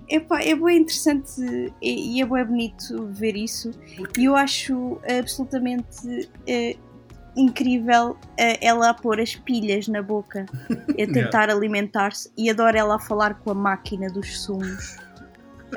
Epá, 0.10 0.42
é 0.42 0.56
bem 0.56 0.80
interessante 0.80 1.42
e, 1.82 2.18
e 2.18 2.22
é 2.22 2.26
bem 2.26 2.44
bonito 2.46 3.08
ver 3.12 3.36
isso. 3.36 3.72
E 4.18 4.26
eu 4.26 4.36
acho 4.36 5.00
absolutamente 5.20 6.08
uh, 6.08 6.80
incrível 7.36 8.12
uh, 8.12 8.58
ela 8.60 8.90
a 8.90 8.94
pôr 8.94 9.20
as 9.22 9.36
pilhas 9.36 9.88
na 9.88 10.02
boca, 10.02 10.46
a 10.70 11.14
tentar 11.14 11.50
alimentar-se. 11.50 12.32
E 12.38 12.50
adoro 12.50 12.78
ela 12.78 12.96
a 12.96 13.00
falar 13.00 13.36
com 13.36 13.52
a 13.52 13.56
máquina 13.56 14.08
dos 14.08 14.42
sumos. 14.42 14.98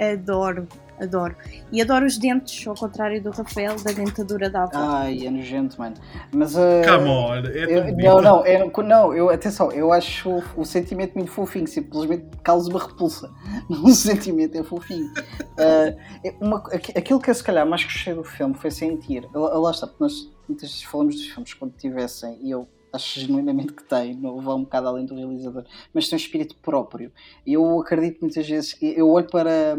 Adoro 0.01 0.67
adoro. 1.01 1.37
E 1.73 1.81
adoro 1.81 2.07
os 2.07 2.19
dentes, 2.19 2.67
ao 2.67 2.75
contrário 2.75 3.23
do 3.23 3.31
Rafael, 3.31 3.77
da 3.77 3.93
dentadura 3.93 4.51
da 4.51 4.65
avó. 4.65 4.73
Ai, 4.75 5.27
é 5.27 5.31
nojento, 5.31 5.79
mano. 5.79 5.97
Mas. 6.33 6.55
Uh, 6.55 6.83
Come 6.85 7.09
on, 7.09 7.35
é 7.35 7.65
eu, 7.65 7.97
Não, 7.97 8.23
não, 8.23 8.47
é, 8.47 8.83
não, 8.83 9.15
eu, 9.15 9.31
atenção, 9.31 9.71
eu 9.73 9.93
acho 9.93 10.31
o, 10.31 10.43
o 10.57 10.65
sentimento 10.65 11.15
muito 11.15 11.31
fofinho, 11.31 11.67
simplesmente 11.67 12.25
causa 12.43 12.71
uma 12.71 12.81
repulsa. 12.81 13.31
O 13.85 13.91
sentimento 13.91 14.57
é 14.57 14.63
fofinho. 14.63 15.11
Uh, 15.59 16.45
uma, 16.45 16.59
aquilo 16.97 17.21
que 17.21 17.31
eu 17.31 17.35
se 17.35 17.43
calhar 17.43 17.67
mais 17.67 17.85
gostei 17.85 18.15
do 18.15 18.25
filme 18.25 18.55
foi 18.55 18.71
sentir. 18.71 19.29
Lá 19.35 19.71
está, 19.71 19.87
porque 19.87 20.03
nós 20.03 20.31
muitas 20.49 20.71
vezes 20.71 20.83
falamos 20.83 21.17
dos 21.17 21.27
filmes 21.27 21.55
quando 21.55 21.73
tivessem, 21.73 22.39
e 22.43 22.51
eu 22.51 22.69
acho 22.93 23.21
genuinamente 23.21 23.73
que 23.73 23.83
tem, 23.85 24.15
não 24.15 24.41
vá 24.41 24.55
um 24.55 24.63
bocado 24.63 24.89
além 24.89 25.05
do 25.05 25.15
realizador, 25.15 25.65
mas 25.93 26.09
tem 26.09 26.17
um 26.17 26.21
espírito 26.21 26.57
próprio. 26.57 27.13
Eu 27.47 27.81
acredito 27.81 28.21
muitas 28.21 28.49
vezes, 28.49 28.77
eu 28.81 29.11
olho 29.11 29.29
para 29.29 29.77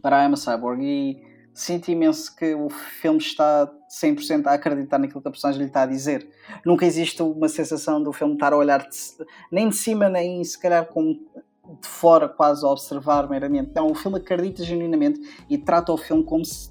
para 0.00 0.20
a 0.20 0.24
Emma 0.24 0.36
Cyborg 0.36 0.82
e 0.82 1.22
sinto 1.54 1.88
imenso 1.90 2.34
que 2.36 2.54
o 2.54 2.68
filme 2.70 3.18
está 3.18 3.70
100% 3.90 4.46
a 4.46 4.52
acreditar 4.52 4.98
naquilo 4.98 5.20
que 5.20 5.28
a 5.28 5.30
personagem 5.30 5.62
lhe 5.62 5.68
está 5.68 5.82
a 5.82 5.86
dizer. 5.86 6.28
Nunca 6.64 6.86
existe 6.86 7.20
uma 7.22 7.48
sensação 7.48 8.02
do 8.02 8.12
filme 8.12 8.34
estar 8.34 8.52
a 8.52 8.56
olhar 8.56 8.80
de, 8.88 8.96
nem 9.50 9.68
de 9.68 9.76
cima, 9.76 10.08
nem 10.08 10.42
se 10.44 10.58
calhar 10.58 10.86
como 10.86 11.14
de 11.14 11.86
fora, 11.86 12.28
quase 12.28 12.64
a 12.64 12.68
observar 12.68 13.28
meramente. 13.28 13.72
Não, 13.74 13.90
o 13.90 13.94
filme 13.94 14.18
acredita 14.18 14.62
genuinamente 14.62 15.20
e 15.50 15.58
trata 15.58 15.92
o 15.92 15.96
filme 15.96 16.22
como 16.22 16.44
se 16.44 16.70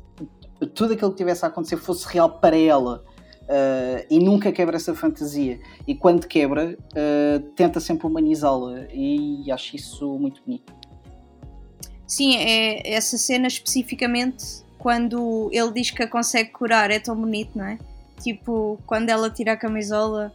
tudo 0.74 0.94
aquilo 0.94 1.12
que 1.12 1.18
tivesse 1.18 1.46
a 1.46 1.50
acontecer 1.50 1.78
fosse 1.78 2.08
real 2.08 2.40
para 2.40 2.58
ela. 2.58 3.04
Uh, 3.44 4.04
e 4.10 4.20
nunca 4.20 4.52
quebra 4.52 4.76
essa 4.76 4.94
fantasia. 4.94 5.60
E 5.88 5.96
quando 5.96 6.28
quebra, 6.28 6.78
uh, 6.78 7.40
tenta 7.56 7.80
sempre 7.80 8.06
humanizá-la. 8.08 8.88
E 8.92 9.50
acho 9.52 9.76
isso 9.76 10.18
muito 10.18 10.42
bonito. 10.44 10.74
Sim, 12.08 12.38
é 12.38 12.94
essa 12.94 13.18
cena 13.18 13.48
especificamente 13.48 14.64
quando 14.78 15.50
ele 15.52 15.72
diz 15.74 15.92
que 15.92 16.02
a 16.02 16.08
consegue 16.08 16.52
curar 16.52 16.90
é 16.90 17.00
tão 17.00 17.16
bonito, 17.16 17.52
não 17.58 17.66
é? 17.66 17.78
Tipo, 18.22 18.80
quando 18.86 19.10
ela 19.10 19.30
tira 19.30 19.52
a 19.52 19.58
camisola 19.58 20.34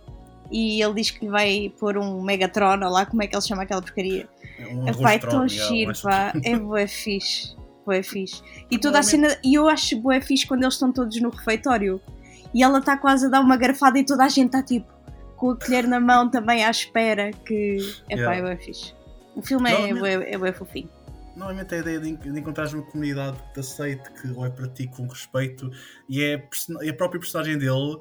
e 0.51 0.82
ele 0.82 0.94
diz 0.94 1.11
que 1.11 1.24
lhe 1.24 1.31
vai 1.31 1.73
pôr 1.81 1.97
um 1.97 2.23
Megatron, 2.23 2.85
ou 2.85 2.90
lá 2.90 3.07
como 3.07 3.23
é 3.23 3.27
que 3.27 3.35
ele 3.35 3.43
chama 3.43 3.62
aquela 3.62 3.81
porcaria. 3.81 4.28
É 4.59 4.66
um 4.74 4.89
Epá, 4.89 5.12
é 5.15 5.19
tão 5.19 5.49
giro, 5.49 5.93
pá. 6.03 6.35
É 6.44 6.57
bué 6.57 6.86
fixe. 6.86 7.57
Bué 7.86 8.03
fixe. 8.03 8.43
E 8.70 8.78
toda 8.78 8.99
a 8.99 9.03
cena, 9.03 9.36
e 9.43 9.55
eu 9.55 9.66
acho 9.66 9.99
bué 9.99 10.20
fixe 10.20 10.47
quando 10.47 10.62
eles 10.65 10.74
estão 10.74 10.93
todos 10.93 11.19
no 11.20 11.31
refeitório 11.31 12.01
e 12.53 12.62
ela 12.62 12.81
está 12.81 12.99
quase 12.99 13.27
a 13.27 13.28
dar 13.31 13.40
uma 13.40 13.57
garfada 13.57 13.99
e 13.99 14.05
toda 14.05 14.24
a 14.24 14.28
gente 14.28 14.47
está 14.47 14.62
tipo 14.62 14.93
com 15.36 15.51
a 15.51 15.57
colher 15.57 15.89
na 15.89 15.99
mão 15.99 16.31
também 16.31 16.62
à 16.65 16.70
espera 16.70 17.31
que. 17.31 17.78
Epá, 18.11 18.35
yeah. 18.35 18.36
é 18.36 18.43
bué 18.43 18.57
fixe. 18.57 18.94
O 19.35 19.40
filme 19.40 19.73
é, 19.73 19.94
bué, 19.94 20.32
é 20.32 20.36
bué 20.36 20.53
fofinho 20.53 20.90
normalmente 21.36 21.74
a 21.74 21.78
ideia 21.78 22.00
de, 22.00 22.16
de 22.16 22.40
encontrares 22.40 22.72
uma 22.72 22.82
comunidade 22.82 23.36
que 23.38 23.54
te 23.54 23.60
aceite, 23.60 24.10
que 24.12 24.30
olhe 24.32 24.52
para 24.52 24.68
ti 24.68 24.86
com 24.86 25.06
respeito, 25.06 25.70
e 26.09 26.22
é, 26.22 26.48
é 26.82 26.88
a 26.90 26.94
própria 26.94 27.20
personagem 27.20 27.59
dele 27.59 28.00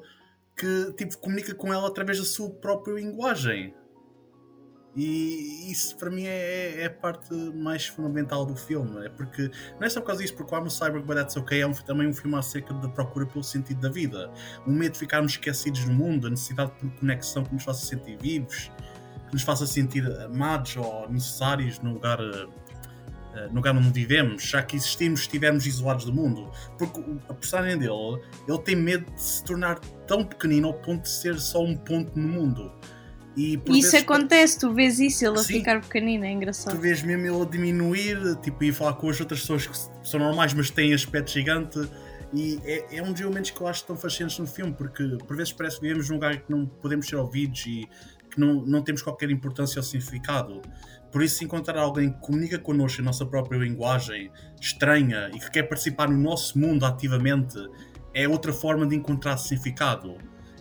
que 0.56 0.92
tipo, 0.92 1.18
comunica 1.18 1.54
com 1.54 1.72
ela 1.72 1.88
através 1.88 2.18
da 2.18 2.24
sua 2.24 2.50
própria 2.50 2.94
linguagem. 2.94 3.74
E 4.94 5.70
isso 5.72 5.96
para 5.96 6.10
mim 6.10 6.26
é, 6.26 6.82
é, 6.82 6.86
a 6.86 6.90
parte 6.90 7.32
mais 7.34 7.86
fundamental 7.86 8.44
do 8.44 8.54
filme. 8.54 9.06
É 9.06 9.08
porque 9.08 9.50
não 9.80 9.86
é 9.86 9.88
só 9.88 10.00
por 10.00 10.08
causa 10.08 10.22
disso, 10.22 10.34
porque 10.36 10.54
o 10.54 10.58
I'm 10.58 10.66
a 10.66 11.00
But 11.00 11.16
That's 11.16 11.36
Okay 11.36 11.62
é 11.62 11.66
um, 11.66 11.72
também 11.72 12.06
um 12.06 12.12
filme 12.12 12.36
acerca 12.36 12.74
da 12.74 12.88
procura 12.88 13.26
pelo 13.26 13.42
sentido 13.42 13.80
da 13.80 13.88
vida. 13.88 14.30
O 14.66 14.70
medo 14.70 14.92
de 14.92 14.98
ficarmos 14.98 15.32
esquecidos 15.32 15.84
no 15.86 15.94
mundo, 15.94 16.26
a 16.26 16.30
necessidade 16.30 16.72
de 16.82 16.90
conexão 16.98 17.42
que 17.42 17.54
nos 17.54 17.64
faça 17.64 17.86
sentir 17.86 18.18
vivos, 18.18 18.70
que 19.28 19.32
nos 19.32 19.42
faça 19.42 19.66
sentir 19.66 20.06
amados 20.20 20.76
ou 20.76 21.08
necessários 21.08 21.78
no 21.78 21.94
lugar 21.94 22.20
eh, 22.20 22.46
no 23.48 23.56
lugar 23.56 23.74
onde 23.76 23.90
vivemos, 23.90 24.42
já 24.42 24.62
que 24.62 24.76
existimos, 24.76 25.20
estivermos 25.20 25.66
isolados 25.66 26.04
do 26.04 26.12
mundo. 26.12 26.50
Porque 26.78 27.02
a 27.28 27.34
personagem 27.34 27.78
dele, 27.78 28.20
ele 28.46 28.58
tem 28.58 28.76
medo 28.76 29.10
de 29.10 29.22
se 29.22 29.44
tornar 29.44 29.78
tão 30.06 30.24
pequenino 30.24 30.68
ao 30.68 30.74
ponto 30.74 31.02
de 31.02 31.10
ser 31.10 31.38
só 31.38 31.62
um 31.62 31.76
ponto 31.76 32.18
no 32.18 32.28
mundo. 32.28 32.72
E 33.36 33.56
por 33.56 33.74
isso 33.74 33.92
vezes, 33.92 34.06
acontece, 34.06 34.58
tu 34.58 34.74
vês 34.74 35.00
isso, 35.00 35.24
ele 35.24 35.38
sim, 35.38 35.54
a 35.54 35.58
ficar 35.58 35.80
pequenino, 35.80 36.24
é 36.24 36.30
engraçado. 36.30 36.74
Tu 36.74 36.80
vês 36.80 37.02
mesmo 37.02 37.26
ele 37.26 37.42
a 37.42 37.44
diminuir, 37.46 38.36
tipo, 38.42 38.62
e 38.62 38.72
falar 38.72 38.92
com 38.94 39.08
as 39.08 39.18
outras 39.20 39.40
pessoas 39.40 39.66
que 39.66 40.08
são 40.08 40.20
normais, 40.20 40.52
mas 40.52 40.70
têm 40.70 40.92
aspecto 40.92 41.30
gigante. 41.30 41.88
E 42.34 42.58
é, 42.64 42.96
é 42.98 43.02
um 43.02 43.12
dos 43.12 43.20
elementos 43.20 43.50
que 43.50 43.60
eu 43.60 43.66
acho 43.66 43.84
tão 43.84 43.96
fascinantes 43.96 44.38
no 44.38 44.46
filme, 44.46 44.72
porque 44.72 45.16
por 45.26 45.36
vezes 45.36 45.52
parece 45.52 45.76
que 45.76 45.82
vivemos 45.82 46.08
num 46.08 46.16
lugar 46.16 46.36
que 46.36 46.50
não 46.50 46.66
podemos 46.66 47.06
ser 47.06 47.16
ouvidos 47.16 47.64
e 47.66 47.88
que 48.32 48.40
não, 48.40 48.64
não 48.64 48.82
temos 48.82 49.02
qualquer 49.02 49.30
importância 49.30 49.78
ou 49.78 49.82
significado. 49.82 50.62
Por 51.10 51.22
isso, 51.22 51.44
encontrar 51.44 51.78
alguém 51.78 52.10
que 52.10 52.20
comunica 52.20 52.58
connosco 52.58 53.02
a 53.02 53.04
nossa 53.04 53.26
própria 53.26 53.58
linguagem 53.58 54.30
estranha 54.60 55.30
e 55.34 55.38
que 55.38 55.50
quer 55.50 55.64
participar 55.64 56.08
no 56.08 56.16
nosso 56.16 56.58
mundo 56.58 56.86
ativamente 56.86 57.58
é 58.14 58.26
outra 58.26 58.52
forma 58.52 58.86
de 58.86 58.96
encontrar 58.96 59.36
significado. 59.36 60.16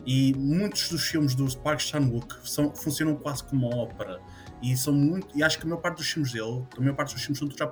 E 0.05 0.33
muitos 0.35 0.89
dos 0.89 1.03
filmes 1.03 1.35
do 1.35 1.45
Park 1.59 1.79
Chan-wook 1.79 2.35
funcionam 2.75 3.15
quase 3.15 3.43
como 3.43 3.67
uma 3.67 3.77
ópera. 3.77 4.19
E 4.61 4.75
são 4.75 4.93
muito. 4.93 5.27
E 5.35 5.43
acho 5.43 5.57
que 5.57 5.65
a 5.65 5.69
maior 5.69 5.81
parte 5.81 5.97
dos 5.97 6.09
filmes 6.09 6.31
dele, 6.31 6.65
a 6.77 6.81
maior 6.81 6.95
parte 6.95 7.13
dos 7.13 7.23
filmes 7.23 7.39
são 7.39 7.49
já 7.49 7.71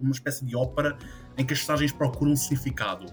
uma 0.00 0.10
espécie 0.10 0.44
de 0.44 0.56
ópera 0.56 0.96
em 1.36 1.44
que 1.44 1.52
as 1.52 1.60
personagens 1.60 1.92
procuram 1.92 2.32
um 2.32 2.36
significado. 2.36 3.06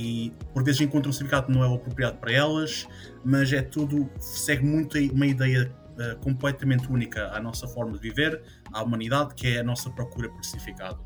E 0.00 0.32
por 0.54 0.62
vezes 0.62 0.80
encontram 0.80 1.10
um 1.10 1.12
significado 1.12 1.46
que 1.46 1.52
não 1.52 1.64
é 1.64 1.68
o 1.68 1.74
apropriado 1.74 2.18
para 2.18 2.32
elas, 2.32 2.86
mas 3.24 3.52
é 3.52 3.62
tudo. 3.62 4.08
segue 4.20 4.64
muito 4.64 4.96
uma 5.12 5.26
ideia 5.26 5.74
uh, 5.98 6.16
completamente 6.20 6.88
única 6.88 7.28
à 7.32 7.40
nossa 7.40 7.66
forma 7.66 7.94
de 7.94 7.98
viver, 7.98 8.40
à 8.72 8.80
humanidade, 8.80 9.34
que 9.34 9.48
é 9.48 9.58
a 9.58 9.64
nossa 9.64 9.90
procura 9.90 10.28
por 10.28 10.44
significado. 10.44 11.00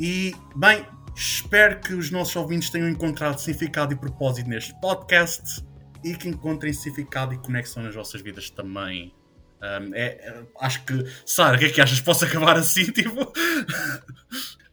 E, 0.00 0.34
bem, 0.56 0.86
Espero 1.14 1.78
que 1.78 1.92
os 1.92 2.10
nossos 2.10 2.34
ouvintes 2.36 2.70
tenham 2.70 2.88
encontrado 2.88 3.38
significado 3.38 3.92
e 3.92 3.96
propósito 3.96 4.48
neste 4.48 4.74
podcast 4.80 5.62
e 6.02 6.16
que 6.16 6.28
encontrem 6.28 6.72
significado 6.72 7.34
e 7.34 7.38
conexão 7.38 7.82
nas 7.82 7.94
vossas 7.94 8.22
vidas 8.22 8.48
também. 8.48 9.14
Um, 9.60 9.94
é, 9.94 10.06
é, 10.06 10.42
acho 10.60 10.84
que, 10.84 11.04
Sara, 11.24 11.56
o 11.56 11.58
que 11.58 11.66
é 11.66 11.68
que 11.68 11.80
achas? 11.80 12.00
Posso 12.00 12.24
acabar 12.24 12.56
assim? 12.56 12.86
Tipo? 12.90 13.30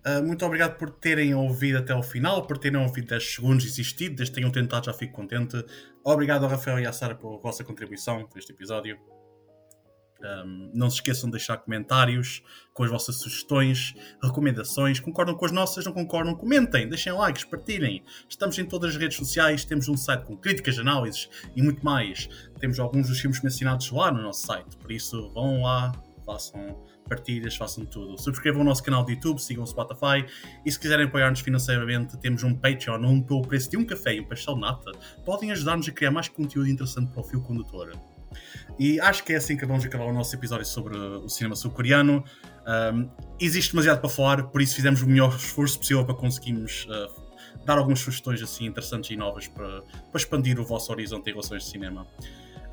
Uh, 0.06 0.24
muito 0.26 0.46
obrigado 0.46 0.78
por 0.78 0.90
terem 0.90 1.34
ouvido 1.34 1.78
até 1.78 1.94
ao 1.94 2.04
final, 2.04 2.46
por 2.46 2.58
terem 2.58 2.80
ouvido 2.80 3.08
10 3.08 3.36
segundos 3.36 3.66
existido, 3.66 4.16
desde 4.16 4.34
tenham 4.34 4.52
tentado, 4.52 4.86
já 4.86 4.94
fico 4.94 5.14
contente. 5.14 5.64
Obrigado 6.04 6.44
ao 6.44 6.50
Rafael 6.50 6.80
e 6.80 6.86
à 6.86 6.94
Sara 6.94 7.16
pela 7.16 7.38
vossa 7.38 7.64
contribuição 7.64 8.28
neste 8.36 8.52
episódio. 8.52 8.98
Um, 10.22 10.72
não 10.74 10.90
se 10.90 10.98
esqueçam 10.98 11.30
de 11.30 11.38
deixar 11.38 11.58
comentários 11.58 12.44
com 12.74 12.84
as 12.84 12.90
vossas 12.90 13.16
sugestões, 13.16 13.96
recomendações. 14.22 15.00
Concordam 15.00 15.36
com 15.36 15.46
as 15.46 15.52
nossas? 15.52 15.86
Não 15.86 15.94
concordam? 15.94 16.36
Comentem, 16.36 16.90
deixem 16.90 17.14
likes, 17.14 17.46
partilhem. 17.46 18.04
Estamos 18.28 18.58
em 18.60 18.66
todas 18.66 18.92
as 18.92 18.98
redes 18.98 19.18
sociais, 19.18 19.64
temos 19.64 19.88
um 19.88 19.96
site 19.96 20.26
com 20.26 20.36
críticas, 20.36 20.78
análises 20.78 21.30
e 21.56 21.62
muito 21.62 21.84
mais. 21.86 22.28
Temos 22.60 22.80
alguns 22.80 23.08
dos 23.08 23.20
filmes 23.20 23.42
mencionados 23.42 23.90
lá 23.92 24.12
no 24.12 24.22
nosso 24.22 24.46
site, 24.46 24.76
por 24.78 24.92
isso 24.92 25.32
vão 25.32 25.62
lá, 25.62 25.94
façam 26.26 26.84
partilhas, 27.10 27.56
façam 27.56 27.84
tudo. 27.86 28.18
Subscrevam 28.22 28.62
o 28.62 28.64
nosso 28.64 28.84
canal 28.84 29.04
de 29.04 29.14
YouTube, 29.14 29.40
sigam 29.40 29.64
o 29.64 29.68
Spotify 29.68 30.26
e 30.66 30.72
se 30.72 30.80
quiserem 30.80 31.08
apoiar-nos 31.08 31.40
financeiramente, 31.40 32.18
temos 32.18 32.44
um 32.44 32.54
Patreon 32.54 33.04
um 33.04 33.22
pelo 33.22 33.42
preço 33.42 33.72
de 33.72 33.78
um 33.78 33.86
café 33.86 34.16
e 34.16 34.22
um 34.22 34.26
pastel 34.26 34.56
de 34.56 34.62
nata. 34.62 34.92
Podem 35.26 35.52
ajudar-nos 35.52 35.90
a 35.90 35.92
criar 35.92 36.12
mais 36.12 36.28
conteúdo 36.30 36.70
interessante 36.70 37.12
para 37.12 37.22
o 37.22 37.24
fio 37.24 37.42
condutor. 37.42 37.92
E 38.78 39.00
acho 39.02 39.24
que 39.24 39.34
é 39.34 39.38
assim 39.38 39.58
que 39.58 39.66
vamos 39.66 39.84
acabar 39.84 40.06
o 40.06 40.14
nosso 40.14 40.34
episódio 40.36 40.66
sobre 40.66 40.98
o 40.98 41.28
cinema 41.28 41.56
sul-coreano. 41.56 42.24
Um, 42.94 43.10
existe 43.40 43.72
demasiado 43.72 44.00
para 44.00 44.10
falar, 44.10 44.44
por 44.44 44.62
isso 44.62 44.76
fizemos 44.76 45.02
o 45.02 45.08
melhor 45.08 45.36
esforço 45.36 45.80
possível 45.80 46.06
para 46.06 46.16
conseguirmos 46.16 46.86
uh, 46.86 47.66
dar 47.66 47.78
algumas 47.78 48.00
sugestões 48.00 48.42
assim 48.42 48.66
interessantes 48.66 49.10
e 49.12 49.18
novas 49.18 49.48
para, 49.48 49.82
para 49.82 50.18
expandir 50.18 50.60
o 50.60 50.64
vosso 50.64 50.92
horizonte 50.92 51.30
em 51.30 51.34
relações 51.34 51.64
de 51.64 51.70
cinema. 51.70 52.08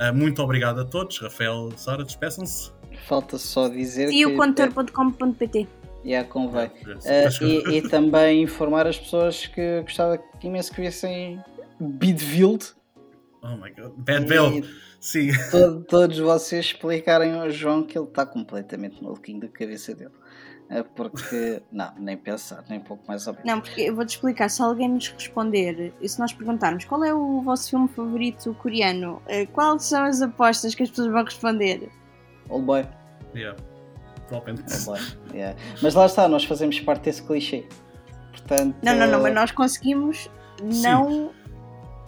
Uh, 0.00 0.14
muito 0.14 0.42
obrigado 0.42 0.80
a 0.80 0.84
todos. 0.84 1.18
Rafael, 1.18 1.72
Sara, 1.76 2.04
despeçam-se. 2.04 2.75
Falta 3.06 3.38
só 3.38 3.68
dizer. 3.68 4.10
E 4.10 4.26
o 4.26 4.36
contor.com.pt. 4.36 5.68
Yeah, 6.04 6.28
convém. 6.28 6.66
Uh, 6.66 7.44
e, 7.44 7.78
e, 7.78 7.88
também 7.88 8.42
informar 8.42 8.86
as 8.86 8.98
pessoas 8.98 9.46
que 9.46 9.80
gostava 9.82 10.20
imenso 10.42 10.72
que 10.72 10.80
vissem 10.80 11.40
Bidfield. 11.80 12.74
Oh 13.42 13.56
my 13.56 13.70
god, 13.70 13.92
Bad 13.96 14.26
Bill. 14.26 14.64
Sim. 15.00 15.28
Todo, 15.52 15.84
todos 15.84 16.18
vocês 16.18 16.66
explicarem 16.66 17.32
ao 17.32 17.48
João 17.48 17.84
que 17.84 17.96
ele 17.96 18.06
está 18.06 18.26
completamente 18.26 19.02
maluquinho 19.02 19.40
da 19.40 19.48
cabeça 19.48 19.94
dele. 19.94 20.14
É 20.68 20.82
porque, 20.82 21.62
não, 21.70 21.92
nem 21.96 22.16
pensar, 22.16 22.64
nem 22.68 22.80
um 22.80 22.82
pouco 22.82 23.04
mais 23.06 23.26
óbvio. 23.28 23.44
Não, 23.46 23.60
porque 23.60 23.82
eu 23.82 23.94
vou-te 23.94 24.10
explicar. 24.10 24.48
Se 24.48 24.60
alguém 24.62 24.88
nos 24.88 25.08
responder, 25.08 25.92
e 26.00 26.08
se 26.08 26.18
nós 26.18 26.32
perguntarmos 26.32 26.84
qual 26.84 27.04
é 27.04 27.14
o 27.14 27.40
vosso 27.40 27.70
filme 27.70 27.86
favorito 27.86 28.52
coreano, 28.54 29.22
eh, 29.26 29.46
quais 29.46 29.84
são 29.84 30.02
as 30.04 30.20
apostas 30.22 30.74
que 30.74 30.82
as 30.82 30.90
pessoas 30.90 31.12
vão 31.12 31.22
responder? 31.22 31.88
Old 32.48 32.64
Boy. 32.64 32.84
Yeah. 33.34 33.56
Old 34.30 34.62
Boy. 34.84 35.00
Yeah. 35.32 35.58
Mas 35.82 35.94
lá 35.94 36.06
está, 36.06 36.28
nós 36.28 36.44
fazemos 36.44 36.78
parte 36.80 37.04
desse 37.04 37.22
clichê. 37.22 37.64
Portanto, 38.30 38.76
não, 38.82 38.96
não, 38.96 39.06
não, 39.06 39.22
mas 39.22 39.34
nós 39.34 39.50
conseguimos 39.50 40.30
não 40.62 41.30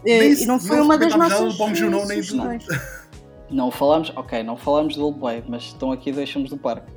e 0.05 0.47
não 0.47 0.61
foi 0.61 0.77
não 0.77 0.85
uma 0.85 0.99
das 0.99 1.15
nossas. 1.15 1.57
Bong 1.57 1.75
Joon 1.75 2.05
nem 2.07 2.21
do... 2.21 2.59
Não 3.51 3.71
falamos, 3.71 4.13
ok, 4.15 4.43
não 4.43 4.57
falamos 4.57 4.95
do 4.95 5.07
Old 5.07 5.19
Boy, 5.19 5.43
mas 5.49 5.65
estão 5.65 5.91
aqui 5.91 6.13
dois 6.13 6.31
filmes 6.31 6.51
do 6.51 6.59
parque. 6.59 6.93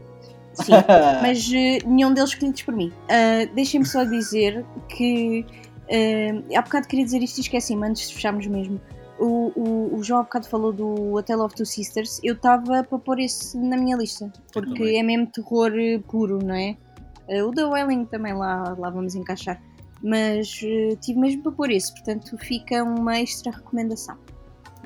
Sim, 0.53 0.73
mas 1.21 1.47
uh, 1.47 1.87
nenhum 1.89 2.13
deles 2.13 2.31
escolhidos 2.31 2.61
por 2.61 2.75
mim. 2.75 2.91
Uh, 3.05 3.53
Deixem-me 3.55 3.85
só 3.85 4.03
dizer 4.03 4.65
que 4.89 5.45
uh, 5.83 6.57
há 6.57 6.61
bocado 6.61 6.87
queria 6.87 7.05
dizer 7.05 7.23
isto 7.23 7.37
e 7.37 7.41
esqueci-me 7.41 7.87
antes 7.87 8.09
de 8.09 8.15
fecharmos 8.15 8.45
mesmo. 8.47 8.81
O, 9.23 9.51
o, 9.55 9.95
o 9.97 10.03
João 10.03 10.21
há 10.21 10.23
bocado 10.23 10.49
falou 10.49 10.73
do 10.73 11.13
Hotel 11.13 11.41
of 11.41 11.55
Two 11.55 11.65
Sisters. 11.65 12.19
Eu 12.23 12.33
estava 12.33 12.83
para 12.83 12.97
pôr 12.97 13.19
esse 13.19 13.57
na 13.57 13.77
minha 13.77 13.95
lista, 13.95 14.31
porque 14.51 14.83
é 14.83 15.03
mesmo 15.03 15.27
terror 15.27 15.71
puro, 16.07 16.39
não 16.43 16.55
é? 16.55 16.75
Uh, 17.29 17.47
o 17.47 17.51
The 17.51 17.63
Wailing 17.63 18.05
também 18.05 18.33
lá, 18.33 18.75
lá 18.77 18.89
vamos 18.89 19.15
encaixar 19.15 19.61
mas 20.03 20.61
uh, 20.63 20.95
tive 20.97 21.19
mesmo 21.19 21.43
para 21.43 21.51
pôr 21.51 21.71
esse, 21.71 21.91
portanto 21.91 22.37
fica 22.37 22.83
uma 22.83 23.19
extra 23.19 23.51
recomendação. 23.51 24.17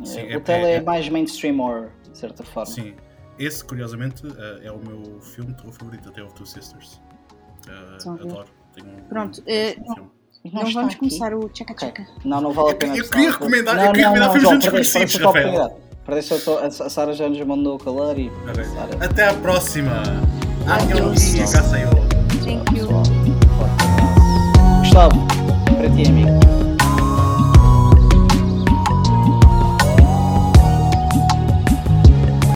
Sim, 0.04 0.24
o 0.24 0.32
é, 0.32 0.40
Tele 0.40 0.66
é, 0.66 0.74
é, 0.76 0.82
mais 0.82 1.08
mainstream 1.08 1.60
horror, 1.60 1.90
de 2.12 2.18
certa 2.18 2.44
forma. 2.44 2.66
Sim, 2.66 2.96
esse 3.40 3.64
curiosamente 3.64 4.26
uh, 4.28 4.62
é 4.62 4.72
o 4.72 4.80
meu 4.80 5.22
filme 5.22 5.54
de 5.54 5.64
favorito, 5.72 6.10
até 6.10 6.22
of 6.22 6.34
Two 6.36 6.46
Sisters. 6.46 7.02
Uh, 7.68 8.10
adoro. 8.12 8.50
Tenho 8.74 8.90
um, 8.90 9.02
Pronto, 9.08 9.42
um, 9.42 10.10
não, 10.54 10.64
não 10.64 10.72
vamos 10.72 10.90
aqui. 10.92 11.00
começar 11.00 11.34
o 11.34 11.50
tchaca-tchaca. 11.50 12.04
Okay. 12.04 12.16
Não, 12.24 12.42
não 12.42 12.52
vale 12.52 12.72
a 12.72 12.76
pena. 12.76 12.96
Eu, 12.96 13.04
eu 13.04 13.10
queria 13.10 13.32
recomendar, 13.32 13.76
não, 13.76 13.86
eu 13.86 13.92
queria 13.92 14.10
recomendar 14.10 14.40
filmes 14.40 14.60
desconhecidos, 14.60 15.16
Rafael. 15.16 15.80
Perdeste 16.06 16.34
a 16.84 16.90
Sara 16.90 17.14
já 17.14 17.28
nos 17.28 17.40
mandou 17.42 17.80
calar 17.80 18.18
e. 18.20 18.30
Okay. 18.30 18.64
Até 19.00 19.28
à 19.28 19.34
próxima! 19.34 20.04
Adiós! 20.68 21.34
Thank 22.44 22.78
you! 22.78 22.88
Gustavo, 24.80 25.26
para 25.78 25.90
ti, 25.90 26.08
amigo. 26.08 26.55